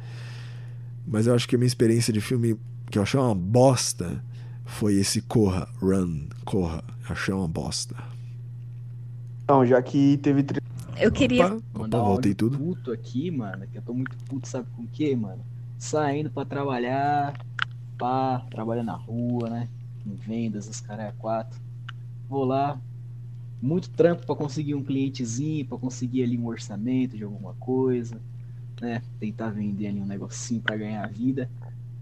Mas 1.07 1.27
eu 1.27 1.35
acho 1.35 1.49
que 1.49 1.55
a 1.55 1.59
minha 1.59 1.67
experiência 1.69 2.13
de 2.13 2.21
filme 2.21 2.59
que 2.91 2.99
eu 2.99 3.03
achei 3.03 3.19
uma 3.19 3.35
bosta 3.35 4.23
foi 4.65 4.95
esse 4.95 5.23
Corra, 5.23 5.69
Run, 5.81 6.27
Corra. 6.45 6.83
achei 7.09 7.33
uma 7.33 7.47
bosta. 7.47 7.95
Não, 9.49 9.65
já 9.65 9.81
que 9.81 10.17
teve. 10.19 10.45
Eu 10.99 11.13
queria. 11.13 11.47
Opa, 11.47 11.85
opa 11.85 11.99
voltei 11.99 12.35
tudo. 12.35 12.59
puto 12.59 12.91
aqui, 12.91 13.31
mano. 13.31 13.67
Que 13.71 13.79
eu 13.79 13.83
tô 13.83 13.95
muito 13.95 14.17
puto, 14.29 14.49
sabe 14.49 14.67
com 14.75 14.83
o 14.83 14.89
quê, 14.89 15.15
mano? 15.15 15.45
Saindo 15.79 16.31
pra 16.31 16.45
trabalhar, 16.45 17.35
pá, 17.99 18.45
trabalhando 18.51 18.87
na 18.87 18.97
rua, 18.97 19.51
né? 19.51 19.69
Em 20.07 20.15
vendas, 20.15 20.69
os 20.69 20.81
caras 20.81 21.07
é 21.07 21.13
quatro. 21.19 21.61
Vou 22.29 22.45
lá, 22.45 22.81
muito 23.65 23.89
trampo 23.91 24.27
para 24.27 24.37
conseguir 24.37 24.75
um 24.75 24.85
clientezinho, 24.85 25.65
para 25.65 25.79
conseguir 25.79 26.23
ali 26.23 26.37
um 26.37 26.47
orçamento 26.47 27.17
de 27.17 27.25
alguma 27.25 27.55
coisa, 27.55 28.21
né? 28.79 29.01
Tentar 29.19 29.51
vender 29.51 29.87
ali 29.87 30.01
um 30.01 30.07
negocinho 30.07 30.61
para 30.61 30.77
ganhar 30.77 31.09
vida. 31.09 31.51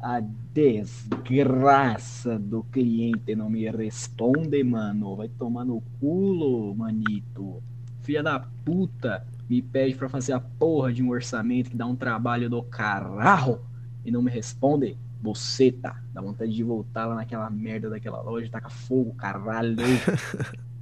A 0.00 0.18
desgraça 0.52 2.36
do 2.36 2.64
cliente 2.64 3.36
não 3.36 3.48
me 3.48 3.70
responde, 3.70 4.64
mano. 4.64 5.14
Vai 5.14 5.28
tomar 5.28 5.64
no 5.64 5.80
culo, 6.00 6.74
manito. 6.74 7.62
Filha 8.00 8.24
da 8.24 8.40
puta 8.40 9.24
me 9.48 9.62
pede 9.62 9.94
para 9.94 10.08
fazer 10.08 10.32
a 10.32 10.40
porra 10.40 10.92
de 10.92 11.00
um 11.00 11.10
orçamento 11.10 11.70
que 11.70 11.76
dá 11.76 11.86
um 11.86 11.94
trabalho 11.94 12.50
do 12.50 12.60
caralho 12.64 13.60
e 14.04 14.10
não 14.10 14.20
me 14.20 14.32
responde. 14.32 14.98
Você 15.22 15.70
tá. 15.70 16.02
Dá 16.12 16.20
vontade 16.20 16.52
de 16.52 16.64
voltar 16.64 17.06
lá 17.06 17.14
naquela 17.14 17.48
merda 17.48 17.88
daquela 17.88 18.20
loja, 18.20 18.50
tacar 18.50 18.72
fogo, 18.72 19.14
caralho. 19.14 19.76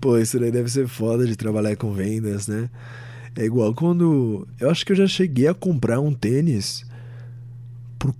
Pô, 0.00 0.16
isso 0.16 0.40
daí 0.40 0.50
deve 0.50 0.70
ser 0.70 0.88
foda 0.88 1.26
de 1.26 1.36
trabalhar 1.36 1.76
com 1.76 1.92
vendas, 1.92 2.48
né? 2.48 2.70
É 3.36 3.44
igual 3.44 3.74
quando. 3.74 4.48
Eu 4.58 4.70
acho 4.70 4.84
que 4.84 4.92
eu 4.92 4.96
já 4.96 5.06
cheguei 5.06 5.46
a 5.46 5.52
comprar 5.52 6.00
um 6.00 6.14
tênis 6.14 6.86
por 7.98 8.14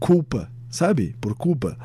culpa, 0.00 0.50
sabe? 0.70 1.14
Por 1.20 1.34
culpa. 1.34 1.76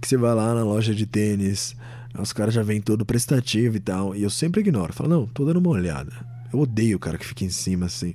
Que 0.00 0.08
você 0.08 0.16
vai 0.16 0.34
lá 0.34 0.52
na 0.52 0.64
loja 0.64 0.92
de 0.94 1.06
tênis, 1.06 1.76
os 2.18 2.32
caras 2.32 2.52
já 2.52 2.62
vêm 2.62 2.80
todo 2.80 3.06
prestativo 3.06 3.76
e 3.76 3.80
tal. 3.80 4.16
E 4.16 4.22
eu 4.24 4.30
sempre 4.30 4.62
ignoro. 4.62 4.92
Falo, 4.92 5.08
não, 5.10 5.26
tô 5.26 5.44
dando 5.44 5.58
uma 5.58 5.70
olhada. 5.70 6.12
Eu 6.52 6.58
odeio 6.58 6.96
o 6.96 7.00
cara 7.00 7.18
que 7.18 7.26
fica 7.26 7.44
em 7.44 7.50
cima 7.50 7.86
assim. 7.86 8.14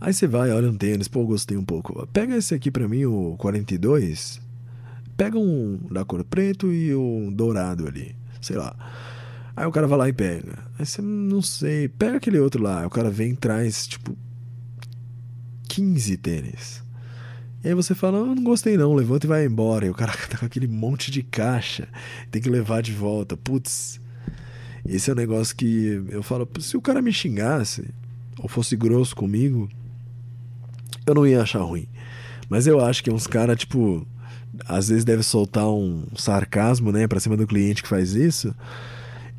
Aí 0.00 0.12
você 0.12 0.26
vai, 0.26 0.50
olha 0.52 0.70
um 0.70 0.76
tênis, 0.76 1.08
pô, 1.08 1.24
gostei 1.24 1.56
um 1.56 1.64
pouco. 1.64 2.06
Pega 2.12 2.36
esse 2.36 2.54
aqui 2.54 2.70
pra 2.70 2.86
mim, 2.86 3.06
o 3.06 3.36
42. 3.38 4.38
Pega 5.16 5.38
um 5.38 5.78
da 5.90 6.04
cor 6.04 6.22
preto 6.24 6.70
e 6.70 6.94
um 6.94 7.32
dourado 7.32 7.86
ali 7.86 8.18
sei 8.40 8.56
lá. 8.56 8.74
Aí 9.56 9.66
o 9.66 9.72
cara 9.72 9.86
vai 9.86 9.98
lá 9.98 10.08
e 10.08 10.12
pega. 10.12 10.58
Aí 10.78 10.86
você 10.86 11.02
não 11.02 11.42
sei, 11.42 11.88
pega 11.88 12.18
aquele 12.18 12.38
outro 12.38 12.62
lá. 12.62 12.80
Aí 12.80 12.86
o 12.86 12.90
cara 12.90 13.10
vem 13.10 13.32
e 13.32 13.36
traz, 13.36 13.86
tipo, 13.86 14.16
15 15.68 16.16
tênis. 16.18 16.82
E 17.64 17.68
aí 17.68 17.74
você 17.74 17.94
fala, 17.94 18.24
não 18.24 18.44
gostei 18.44 18.76
não, 18.76 18.94
levanta 18.94 19.26
e 19.26 19.28
vai 19.28 19.44
embora. 19.44 19.86
E 19.86 19.90
o 19.90 19.94
cara 19.94 20.12
tá 20.30 20.38
com 20.38 20.46
aquele 20.46 20.68
monte 20.68 21.10
de 21.10 21.22
caixa, 21.22 21.88
tem 22.30 22.40
que 22.40 22.48
levar 22.48 22.82
de 22.82 22.92
volta. 22.92 23.36
Putz, 23.36 24.00
esse 24.86 25.10
é 25.10 25.12
um 25.12 25.16
negócio 25.16 25.56
que 25.56 26.02
eu 26.08 26.22
falo, 26.22 26.48
se 26.60 26.76
o 26.76 26.80
cara 26.80 27.02
me 27.02 27.12
xingasse, 27.12 27.84
ou 28.38 28.48
fosse 28.48 28.76
grosso 28.76 29.16
comigo, 29.16 29.68
eu 31.04 31.14
não 31.14 31.26
ia 31.26 31.42
achar 31.42 31.60
ruim. 31.60 31.88
Mas 32.48 32.66
eu 32.66 32.80
acho 32.80 33.02
que 33.02 33.10
uns 33.10 33.26
caras, 33.26 33.58
tipo, 33.58 34.06
às 34.66 34.88
vezes 34.88 35.04
deve 35.04 35.22
soltar 35.22 35.68
um 35.68 36.04
sarcasmo, 36.16 36.92
né, 36.92 37.06
pra 37.06 37.20
cima 37.20 37.36
do 37.36 37.46
cliente 37.46 37.82
que 37.82 37.88
faz 37.88 38.14
isso. 38.14 38.54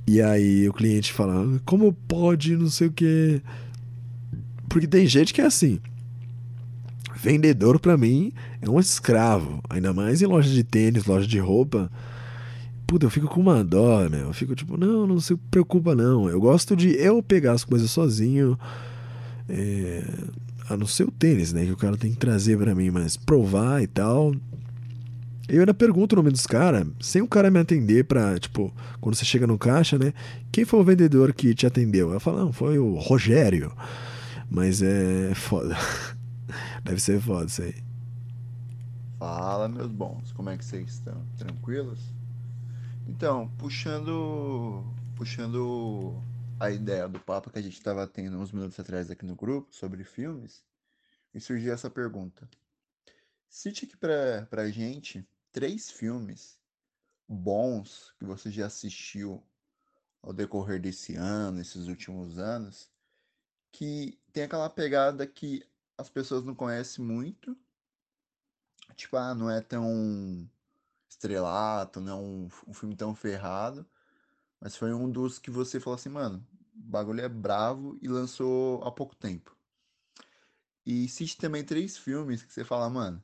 E 0.07 0.21
aí 0.21 0.67
o 0.67 0.73
cliente 0.73 1.13
fala, 1.13 1.59
como 1.65 1.93
pode, 1.93 2.55
não 2.55 2.69
sei 2.69 2.87
o 2.87 2.91
que. 2.91 3.41
Porque 4.67 4.87
tem 4.87 5.05
gente 5.05 5.33
que 5.33 5.41
é 5.41 5.45
assim. 5.45 5.79
Vendedor 7.15 7.79
para 7.79 7.97
mim 7.97 8.31
é 8.61 8.69
um 8.69 8.79
escravo, 8.79 9.61
ainda 9.69 9.93
mais 9.93 10.21
em 10.21 10.25
loja 10.25 10.49
de 10.49 10.63
tênis, 10.63 11.05
loja 11.05 11.27
de 11.27 11.37
roupa. 11.37 11.91
Puta, 12.87 13.05
eu 13.05 13.09
fico 13.09 13.27
com 13.27 13.39
uma 13.39 13.63
dó, 13.63 14.09
meu. 14.09 14.27
Eu 14.27 14.33
fico 14.33 14.55
tipo, 14.55 14.77
não, 14.77 15.05
não 15.05 15.19
se 15.19 15.35
preocupa 15.51 15.93
não. 15.93 16.27
Eu 16.27 16.41
gosto 16.41 16.75
de 16.75 16.89
eu 16.89 17.21
pegar 17.21 17.51
as 17.51 17.63
coisas 17.63 17.91
sozinho. 17.91 18.57
É, 19.47 20.03
a 20.69 20.77
não 20.77 20.87
ser 20.87 21.03
o 21.03 21.11
tênis, 21.11 21.51
né? 21.51 21.65
Que 21.65 21.71
o 21.71 21.77
cara 21.77 21.97
tem 21.97 22.11
que 22.11 22.17
trazer 22.17 22.57
para 22.57 22.73
mim, 22.73 22.89
mas 22.89 23.17
provar 23.17 23.83
e 23.83 23.87
tal. 23.87 24.33
Eu 25.49 25.61
ainda 25.61 25.73
pergunto 25.73 26.13
o 26.13 26.17
nome 26.17 26.29
dos 26.29 26.45
caras, 26.45 26.87
sem 27.01 27.23
o 27.23 27.27
cara 27.27 27.49
me 27.49 27.57
atender 27.57 28.05
pra, 28.05 28.37
tipo, 28.37 28.71
quando 29.01 29.15
você 29.15 29.25
chega 29.25 29.47
no 29.47 29.57
caixa, 29.57 29.97
né? 29.97 30.13
Quem 30.51 30.63
foi 30.63 30.79
o 30.79 30.83
vendedor 30.83 31.33
que 31.33 31.55
te 31.55 31.65
atendeu? 31.65 32.13
Eu 32.13 32.19
falo, 32.19 32.37
não, 32.37 32.53
foi 32.53 32.77
o 32.77 32.93
Rogério. 32.99 33.75
Mas 34.47 34.83
é 34.83 35.33
foda. 35.33 35.75
Deve 36.85 36.99
ser 37.01 37.19
foda 37.19 37.47
isso 37.47 37.63
aí. 37.63 37.75
Fala, 39.17 39.67
meus 39.67 39.91
bons, 39.91 40.31
como 40.33 40.51
é 40.51 40.57
que 40.57 40.63
vocês 40.63 40.87
estão? 40.87 41.25
Tranquilos? 41.37 41.99
Então, 43.07 43.51
puxando 43.57 44.85
puxando 45.15 46.13
a 46.59 46.69
ideia 46.69 47.07
do 47.07 47.19
papo 47.19 47.49
que 47.49 47.57
a 47.59 47.61
gente 47.61 47.73
estava 47.73 48.05
tendo 48.05 48.37
uns 48.37 48.51
minutos 48.51 48.79
atrás 48.79 49.09
aqui 49.09 49.25
no 49.25 49.35
grupo 49.35 49.67
sobre 49.73 50.03
filmes, 50.03 50.63
me 51.33 51.41
surgiu 51.41 51.73
essa 51.73 51.89
pergunta. 51.89 52.47
Cite 53.49 53.85
aqui 53.85 53.97
pra, 53.97 54.47
pra 54.49 54.69
gente 54.69 55.27
três 55.59 55.91
filmes 55.91 56.57
bons 57.27 58.15
que 58.17 58.23
você 58.23 58.49
já 58.49 58.67
assistiu 58.67 59.43
ao 60.21 60.31
decorrer 60.31 60.79
desse 60.79 61.17
ano, 61.17 61.59
esses 61.59 61.87
últimos 61.87 62.39
anos, 62.39 62.89
que 63.69 64.17
tem 64.31 64.43
aquela 64.43 64.69
pegada 64.69 65.27
que 65.27 65.61
as 65.97 66.07
pessoas 66.09 66.45
não 66.45 66.55
conhecem 66.55 67.03
muito. 67.03 67.57
Tipo, 68.95 69.17
ah, 69.17 69.35
não 69.35 69.51
é 69.51 69.59
tão 69.59 70.49
estrelato, 71.09 71.99
não 71.99 72.13
é 72.13 72.15
um, 72.15 72.49
um 72.65 72.73
filme 72.73 72.95
tão 72.95 73.13
ferrado. 73.13 73.85
Mas 74.61 74.77
foi 74.77 74.93
um 74.93 75.11
dos 75.11 75.39
que 75.39 75.51
você 75.51 75.77
falou 75.77 75.95
assim, 75.95 76.07
mano, 76.07 76.37
o 76.73 76.79
bagulho 76.79 77.19
é 77.19 77.27
bravo 77.27 77.99
e 78.01 78.07
lançou 78.07 78.81
há 78.81 78.91
pouco 78.93 79.13
tempo. 79.13 79.53
E 80.85 81.09
cite 81.09 81.35
também 81.35 81.65
três 81.65 81.97
filmes 81.97 82.43
que 82.43 82.53
você 82.53 82.63
fala, 82.63 82.89
mano, 82.89 83.21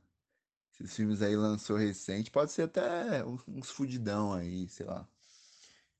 esses 0.80 0.96
filmes 0.96 1.22
aí 1.22 1.36
lançou 1.36 1.78
recente, 1.78 2.30
pode 2.30 2.52
ser 2.52 2.64
até 2.64 3.24
uns 3.48 3.70
fudidão 3.70 4.34
aí, 4.34 4.68
sei 4.68 4.86
lá. 4.86 5.08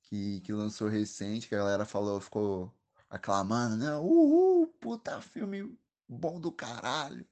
Que, 0.02 0.40
que 0.42 0.52
lançou 0.52 0.88
recente, 0.88 1.48
que 1.48 1.54
a 1.54 1.58
galera 1.58 1.84
falou, 1.84 2.20
ficou 2.20 2.72
aclamando, 3.08 3.76
né? 3.76 3.96
Uhul, 3.96 4.68
puta 4.80 5.20
filme 5.20 5.76
bom 6.08 6.40
do 6.40 6.52
caralho. 6.52 7.26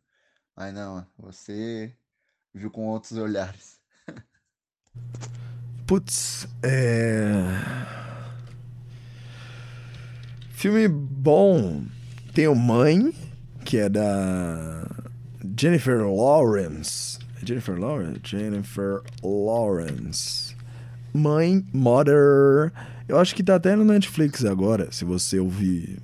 Mas 0.57 0.73
não, 0.73 1.07
você 1.19 1.95
viu 2.53 2.71
com 2.71 2.89
outros 2.89 3.13
olhares. 3.19 3.81
Putz, 5.87 6.49
é. 6.63 7.45
Filme 10.53 10.89
bom. 10.89 11.85
Tem 12.35 12.49
o 12.49 12.55
Mãe, 12.55 13.13
que 13.65 13.77
é 13.77 13.89
da 13.89 14.89
Jennifer 15.59 16.09
Lawrence. 16.09 17.24
Jennifer 17.47 17.79
Lawrence? 17.79 18.21
Jennifer 18.25 19.03
Lawrence. 19.23 20.55
Mãe, 21.13 21.65
Mother. 21.73 22.73
Eu 23.07 23.19
acho 23.19 23.35
que 23.35 23.43
tá 23.43 23.55
até 23.55 23.77
no 23.77 23.85
Netflix 23.85 24.45
agora, 24.45 24.91
se 24.91 25.05
você 25.05 25.39
ouvir 25.39 25.99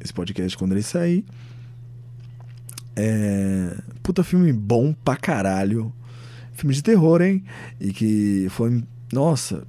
esse 0.00 0.12
podcast 0.12 0.56
quando 0.56 0.72
ele 0.72 0.82
sair. 0.82 1.24
É. 2.96 3.76
Puta 4.02 4.22
filme 4.22 4.52
bom 4.52 4.92
pra 4.92 5.16
caralho. 5.16 5.92
Filme 6.52 6.74
de 6.74 6.82
terror, 6.82 7.20
hein? 7.20 7.44
E 7.80 7.92
que 7.92 8.46
foi. 8.50 8.82
Nossa. 9.12 9.66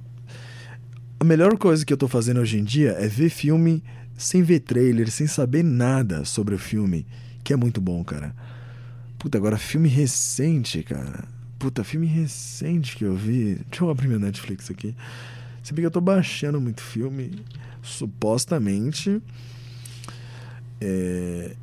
A 1.18 1.24
melhor 1.24 1.56
coisa 1.58 1.84
que 1.84 1.92
eu 1.92 1.96
tô 1.96 2.06
fazendo 2.06 2.40
hoje 2.40 2.58
em 2.58 2.64
dia 2.64 2.92
é 2.92 3.08
ver 3.08 3.30
filme 3.30 3.82
sem 4.16 4.42
ver 4.42 4.60
trailer, 4.60 5.10
sem 5.10 5.26
saber 5.26 5.62
nada 5.62 6.24
sobre 6.24 6.54
o 6.54 6.58
filme. 6.58 7.06
Que 7.42 7.52
é 7.52 7.56
muito 7.56 7.80
bom, 7.80 8.04
cara. 8.04 8.34
Puta, 9.18 9.38
agora 9.38 9.56
filme 9.56 9.88
recente, 9.88 10.82
cara. 10.82 11.24
Puta, 11.58 11.82
filme 11.82 12.06
recente 12.06 12.96
que 12.96 13.04
eu 13.04 13.14
vi. 13.14 13.56
Deixa 13.70 13.84
eu 13.84 13.90
abrir 13.90 14.08
meu 14.08 14.18
Netflix 14.18 14.70
aqui. 14.70 14.94
Você 15.62 15.74
vê 15.74 15.82
que 15.82 15.86
eu 15.86 15.90
tô 15.90 16.00
baixando 16.00 16.60
muito 16.60 16.82
filme. 16.82 17.42
Supostamente. 17.82 19.22
É. 20.80 21.56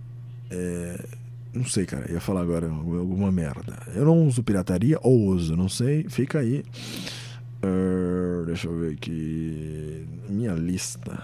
É 0.50 1.06
não 1.54 1.66
sei, 1.66 1.86
cara. 1.86 2.12
Ia 2.12 2.20
falar 2.20 2.42
agora 2.42 2.68
alguma 2.68 3.32
merda. 3.32 3.78
Eu 3.94 4.06
não 4.06 4.26
uso 4.26 4.42
pirataria, 4.42 4.98
ou 5.04 5.28
uso, 5.28 5.56
não 5.56 5.70
sei. 5.70 6.06
Fica 6.10 6.40
aí. 6.40 6.64
Uh, 7.64 8.44
deixa 8.46 8.68
eu 8.68 8.80
ver 8.80 8.94
aqui. 8.94 10.06
Minha 10.28 10.54
lista. 10.54 11.22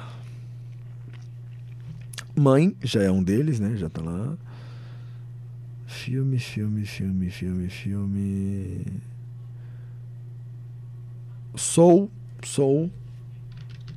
Mãe 2.36 2.76
já 2.84 3.02
é 3.02 3.10
um 3.10 3.24
deles, 3.24 3.60
né? 3.60 3.76
Já 3.76 3.90
tá 3.90 4.02
lá. 4.04 4.38
Filme, 5.90 6.38
filme, 6.38 6.86
filme, 6.86 7.32
filme, 7.32 7.68
filme. 7.68 8.86
Soul, 11.56 12.12
Soul. 12.44 12.92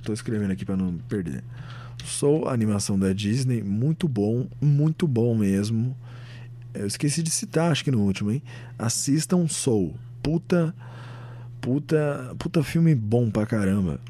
Tô 0.02 0.14
escrevendo 0.14 0.52
aqui 0.52 0.64
para 0.64 0.74
não 0.74 0.96
perder. 0.96 1.44
Soul, 2.02 2.48
animação 2.48 2.98
da 2.98 3.12
Disney, 3.12 3.62
muito 3.62 4.08
bom, 4.08 4.48
muito 4.58 5.06
bom 5.06 5.36
mesmo. 5.36 5.94
Eu 6.72 6.86
esqueci 6.86 7.22
de 7.22 7.30
citar, 7.30 7.70
acho 7.70 7.84
que 7.84 7.90
no 7.90 8.00
último, 8.00 8.30
hein? 8.30 8.42
Assistam 8.78 9.46
Soul. 9.46 9.94
Puta. 10.22 10.74
Puta. 11.60 12.34
Puta 12.38 12.64
filme 12.64 12.94
bom 12.94 13.30
pra 13.30 13.44
caramba. 13.44 14.00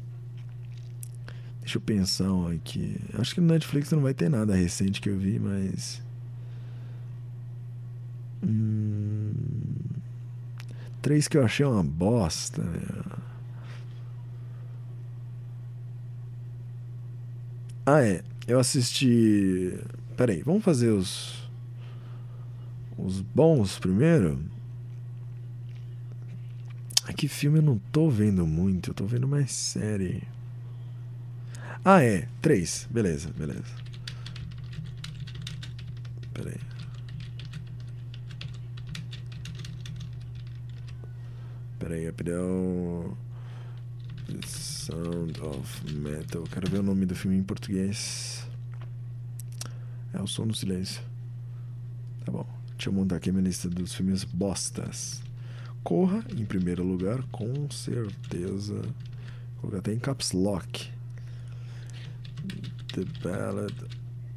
Deixa 1.59 1.79
eu 1.79 1.81
pensar 1.81 2.29
aqui. 2.55 2.95
Acho 3.19 3.35
que 3.35 3.41
no 3.41 3.47
Netflix 3.47 3.91
não 3.91 4.01
vai 4.01 4.13
ter 4.13 4.29
nada 4.29 4.55
recente 4.55 5.01
que 5.01 5.09
eu 5.09 5.17
vi, 5.17 5.37
mas. 5.37 6.01
Hum... 8.43 9.33
Três 11.01 11.27
que 11.27 11.37
eu 11.37 11.43
achei 11.43 11.65
uma 11.65 11.83
bosta. 11.83 12.63
Ah, 17.85 18.01
é. 18.01 18.23
Eu 18.47 18.59
assisti. 18.59 19.77
Peraí, 20.15 20.41
vamos 20.43 20.63
fazer 20.63 20.91
os 20.91 21.43
os 22.97 23.21
bons 23.21 23.79
primeiro. 23.79 24.39
Aqui 27.05 27.27
filme 27.27 27.59
eu 27.59 27.63
não 27.63 27.77
tô 27.91 28.09
vendo 28.09 28.47
muito, 28.47 28.91
eu 28.91 28.93
tô 28.93 29.05
vendo 29.05 29.27
mais 29.27 29.51
série. 29.51 30.23
Ah, 31.83 32.01
é. 32.01 32.29
Três. 32.41 32.87
Beleza, 32.89 33.29
beleza. 33.37 33.75
Pera 36.33 36.72
aí. 41.83 41.89
Pera 41.89 41.95
aí, 41.95 42.05
rapidão. 42.05 43.17
The 44.27 44.47
Sound 44.47 45.41
of 45.41 45.93
Metal. 45.93 46.43
Quero 46.43 46.69
ver 46.69 46.79
o 46.79 46.83
nome 46.83 47.05
do 47.05 47.15
filme 47.15 47.37
em 47.37 47.43
português. 47.43 48.47
É 50.13 50.21
o 50.21 50.27
som 50.27 50.47
do 50.47 50.55
silêncio. 50.55 51.01
Tá 52.25 52.31
bom. 52.31 52.47
Deixa 52.77 52.89
eu 52.89 52.93
montar 52.93 53.17
aqui 53.17 53.31
minha 53.31 53.43
lista 53.43 53.69
dos 53.69 53.93
filmes 53.93 54.23
bostas. 54.23 55.21
Corra, 55.83 56.23
em 56.37 56.45
primeiro 56.45 56.83
lugar, 56.83 57.21
com 57.31 57.69
certeza. 57.69 58.75
Vou 58.75 59.61
colocar 59.61 59.79
até 59.79 59.93
em 59.93 59.99
caps 59.99 60.31
lock. 60.31 60.89
The 62.93 63.05
Ballad 63.21 63.73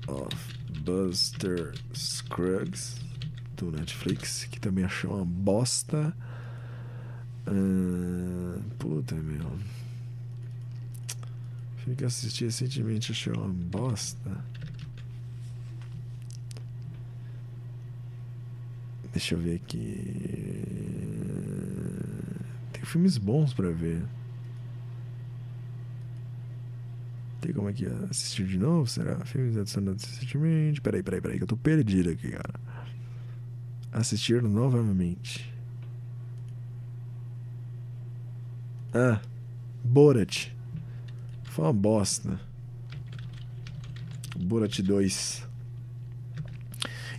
of 0.09 0.37
Buster 0.81 1.75
Scruggs, 1.95 3.01
do 3.57 3.71
Netflix, 3.71 4.45
que 4.45 4.59
também 4.59 4.85
achou 4.85 5.15
uma 5.15 5.25
bosta. 5.25 6.15
Uh, 7.47 8.61
puta, 8.79 9.15
meu. 9.15 9.51
Filme 11.77 11.97
que 11.97 12.05
assisti 12.05 12.45
recentemente 12.45 13.13
achei 13.13 13.33
uma 13.33 13.49
bosta. 13.49 14.45
Deixa 19.13 19.35
eu 19.35 19.39
ver 19.39 19.57
aqui. 19.57 20.65
Tem 22.73 22.85
filmes 22.85 23.17
bons 23.17 23.55
pra 23.55 23.71
ver. 23.71 24.03
Tem 27.41 27.53
como 27.53 27.69
é 27.69 27.73
que? 27.73 27.87
Assistir 28.11 28.47
de 28.47 28.59
novo? 28.59 28.87
Será? 28.89 29.25
Filmes 29.25 29.57
adicionados 29.57 30.05
recentemente? 30.05 30.81
Peraí, 30.81 31.03
peraí, 31.03 31.21
peraí, 31.21 31.37
que 31.39 31.45
eu 31.45 31.49
tô 31.49 31.57
perdido 31.57 32.11
aqui, 32.11 32.31
cara. 32.33 32.61
Assistir 33.93 34.43
novamente. 34.43 35.56
Ah, 38.93 39.21
Borat. 39.85 40.49
Foi 41.45 41.65
uma 41.65 41.73
bosta. 41.73 42.41
Borat 44.37 44.81
2. 44.81 45.47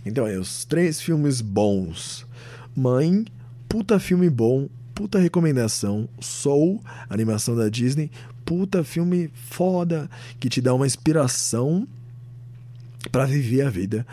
Então 0.04 0.26
é, 0.26 0.38
os 0.38 0.64
três 0.64 1.00
filmes 1.00 1.40
bons. 1.40 2.26
Mãe, 2.74 3.24
puta 3.68 3.98
filme 3.98 4.30
bom, 4.30 4.68
puta 4.94 5.18
recomendação. 5.18 6.08
Soul, 6.20 6.82
animação 7.08 7.56
da 7.56 7.68
Disney, 7.68 8.10
puta 8.44 8.82
filme 8.82 9.30
foda 9.34 10.08
que 10.40 10.48
te 10.48 10.60
dá 10.60 10.72
uma 10.72 10.86
inspiração 10.86 11.86
para 13.12 13.26
viver 13.26 13.62
a 13.62 13.70
vida. 13.70 14.06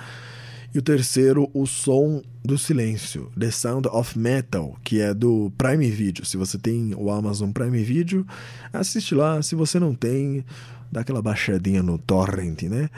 E 0.75 0.77
o 0.77 0.81
terceiro, 0.81 1.49
O 1.53 1.65
Som 1.65 2.21
do 2.43 2.57
Silêncio, 2.57 3.31
The 3.39 3.49
Sound 3.49 3.87
of 3.87 4.19
Metal, 4.19 4.77
que 4.83 4.99
é 4.99 5.13
do 5.13 5.49
Prime 5.57 5.89
Video. 5.89 6.25
Se 6.25 6.35
você 6.35 6.57
tem 6.57 6.93
o 6.97 7.09
Amazon 7.09 7.51
Prime 7.51 7.81
Video, 7.81 8.27
assiste 8.73 9.15
lá. 9.15 9.41
Se 9.41 9.55
você 9.55 9.79
não 9.79 9.95
tem, 9.95 10.43
dá 10.91 10.99
aquela 10.99 11.21
baixadinha 11.21 11.81
no 11.81 11.97
torrent, 11.97 12.63
né? 12.63 12.89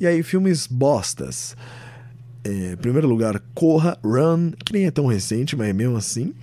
E 0.00 0.06
aí, 0.08 0.20
filmes 0.24 0.66
bostas. 0.66 1.56
É, 2.42 2.72
em 2.72 2.76
primeiro 2.76 3.06
lugar, 3.06 3.40
Corra, 3.54 3.96
Run, 4.02 4.50
que 4.64 4.72
nem 4.72 4.86
é 4.86 4.90
tão 4.90 5.06
recente, 5.06 5.54
mas 5.54 5.68
é 5.68 5.72
mesmo 5.72 5.96
assim. 5.96 6.34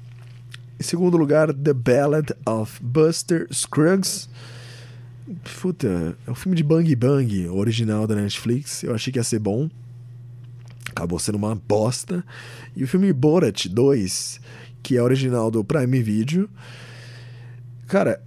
Em 0.79 0.83
segundo 0.83 1.17
lugar, 1.17 1.53
The 1.53 1.73
Ballad 1.73 2.31
of 2.45 2.81
Buster 2.81 3.49
Scruggs. 3.51 4.29
Puta, 5.61 6.15
é 6.25 6.31
um 6.31 6.35
filme 6.35 6.55
de 6.55 6.63
Bang 6.63 6.95
Bang, 6.95 7.49
original 7.49 8.07
da 8.07 8.15
Netflix. 8.15 8.81
Eu 8.81 8.95
achei 8.95 9.11
que 9.11 9.19
ia 9.19 9.23
ser 9.25 9.39
bom. 9.39 9.69
Acabou 10.99 11.17
sendo 11.17 11.37
uma 11.37 11.55
bosta. 11.55 12.25
E 12.75 12.83
o 12.83 12.87
filme 12.87 13.13
Borat 13.13 13.67
2, 13.67 14.41
que 14.83 14.97
é 14.97 15.01
original 15.01 15.49
do 15.49 15.63
Prime 15.63 16.03
Video. 16.03 16.49
Cara, 17.87 18.21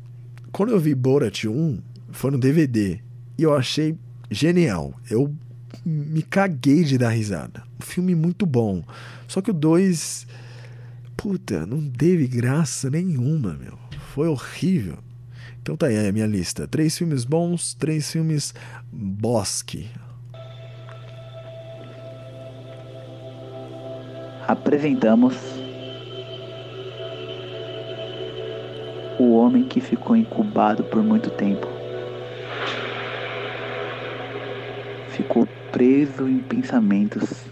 quando 0.50 0.70
eu 0.70 0.80
vi 0.80 0.94
Borat 0.94 1.44
1, 1.44 1.78
foi 2.10 2.30
no 2.30 2.38
DVD. 2.38 2.98
E 3.36 3.42
eu 3.42 3.54
achei 3.54 3.94
genial. 4.30 4.94
Eu 5.10 5.36
me 5.84 6.22
caguei 6.22 6.82
de 6.82 6.96
dar 6.96 7.10
risada. 7.10 7.62
Um 7.78 7.84
filme 7.84 8.14
muito 8.14 8.46
bom. 8.46 8.82
Só 9.28 9.42
que 9.42 9.50
o 9.50 9.54
2. 9.54 10.26
Puta, 11.14 11.66
não 11.66 11.90
teve 11.90 12.26
graça 12.26 12.88
nenhuma, 12.88 13.52
meu. 13.52 13.78
Foi 14.14 14.28
horrível. 14.28 14.96
Então 15.60 15.76
tá 15.76 15.88
aí 15.88 16.08
a 16.08 16.10
minha 16.10 16.26
lista. 16.26 16.66
Três 16.66 16.96
filmes 16.96 17.26
bons, 17.26 17.74
três 17.74 18.10
filmes 18.10 18.54
bosque. 18.90 19.90
Apresentamos 24.46 25.36
o 29.18 29.36
homem 29.36 29.62
que 29.62 29.80
ficou 29.80 30.16
incubado 30.16 30.82
por 30.82 31.02
muito 31.02 31.30
tempo. 31.30 31.68
Ficou 35.10 35.46
preso 35.70 36.28
em 36.28 36.38
pensamentos 36.40 37.44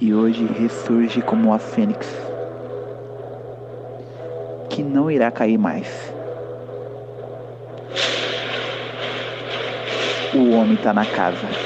e 0.00 0.12
hoje 0.12 0.44
ressurge 0.44 1.22
como 1.22 1.52
a 1.52 1.58
fênix 1.58 2.08
que 4.68 4.82
não 4.82 5.08
irá 5.08 5.30
cair 5.30 5.56
mais. 5.56 6.12
O 10.34 10.50
homem 10.50 10.74
está 10.74 10.92
na 10.92 11.06
casa. 11.06 11.63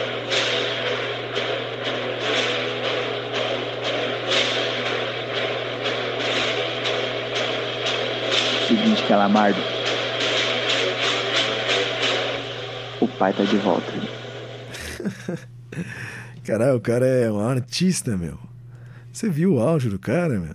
Seguinte, 8.68 9.02
Calamardo. 9.08 9.58
O 13.00 13.08
pai 13.08 13.32
tá 13.32 13.42
de 13.42 13.56
volta. 13.56 13.90
Caralho, 16.44 16.76
o 16.76 16.80
cara 16.80 17.06
é 17.06 17.32
um 17.32 17.40
artista, 17.40 18.14
meu. 18.14 18.38
Você 19.10 19.30
viu 19.30 19.54
o 19.54 19.60
áudio 19.60 19.92
do 19.92 19.98
cara, 19.98 20.38
meu? 20.38 20.54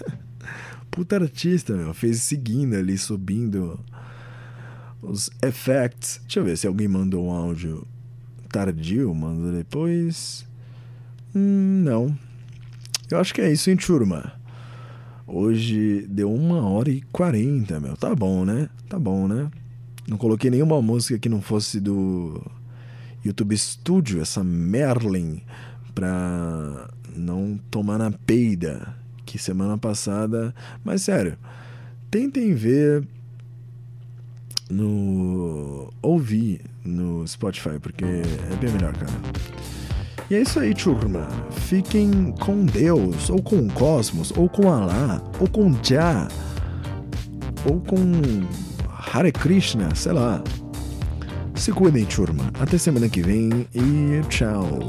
Puta 0.90 1.16
artista, 1.16 1.74
meu. 1.74 1.92
Fez 1.92 2.22
seguindo 2.22 2.74
ali, 2.74 2.96
subindo 2.96 3.78
os 5.02 5.28
effects. 5.42 6.22
Deixa 6.22 6.40
eu 6.40 6.44
ver 6.44 6.56
se 6.56 6.66
alguém 6.66 6.88
mandou 6.88 7.26
um 7.26 7.30
áudio 7.30 7.86
tardio, 8.48 9.14
mandou 9.14 9.52
depois. 9.52 10.46
Hum, 11.34 11.82
não. 11.84 12.18
Eu 13.10 13.20
acho 13.20 13.34
que 13.34 13.42
é 13.42 13.52
isso, 13.52 13.68
hein, 13.68 13.76
turma? 13.76 14.37
Hoje 15.30 16.06
deu 16.08 16.32
uma 16.32 16.66
hora 16.66 16.88
e 16.88 17.02
quarenta, 17.12 17.78
meu. 17.78 17.94
Tá 17.98 18.14
bom, 18.14 18.46
né? 18.46 18.70
Tá 18.88 18.98
bom, 18.98 19.28
né? 19.28 19.50
Não 20.06 20.16
coloquei 20.16 20.50
nenhuma 20.50 20.80
música 20.80 21.18
que 21.18 21.28
não 21.28 21.42
fosse 21.42 21.78
do 21.78 22.42
YouTube 23.22 23.54
Studio, 23.54 24.22
essa 24.22 24.42
Merlin, 24.42 25.42
pra 25.94 26.88
não 27.14 27.60
tomar 27.70 27.98
na 27.98 28.10
peida. 28.10 28.96
Que 29.26 29.38
semana 29.38 29.76
passada. 29.76 30.54
Mas 30.82 31.02
sério, 31.02 31.36
tentem 32.10 32.54
ver 32.54 33.06
no. 34.70 35.92
ouvir 36.00 36.62
no 36.82 37.28
Spotify, 37.28 37.78
porque 37.78 38.04
é 38.04 38.56
bem 38.58 38.72
melhor, 38.72 38.96
cara. 38.96 39.12
E 40.30 40.34
é 40.34 40.42
isso 40.42 40.60
aí, 40.60 40.74
turma. 40.74 41.26
Fiquem 41.50 42.34
com 42.38 42.66
Deus, 42.66 43.30
ou 43.30 43.42
com 43.42 43.56
o 43.56 43.72
cosmos, 43.72 44.30
ou 44.36 44.46
com 44.46 44.70
Allah, 44.70 45.22
ou 45.40 45.48
com 45.48 45.72
Jah, 45.82 46.28
ou 47.64 47.80
com 47.80 48.02
Hare 49.12 49.32
Krishna, 49.32 49.94
sei 49.94 50.12
lá. 50.12 50.42
Se 51.54 51.72
cuidem, 51.72 52.04
turma. 52.04 52.44
Até 52.60 52.76
semana 52.76 53.08
que 53.08 53.22
vem 53.22 53.66
e 53.74 54.22
tchau. 54.28 54.80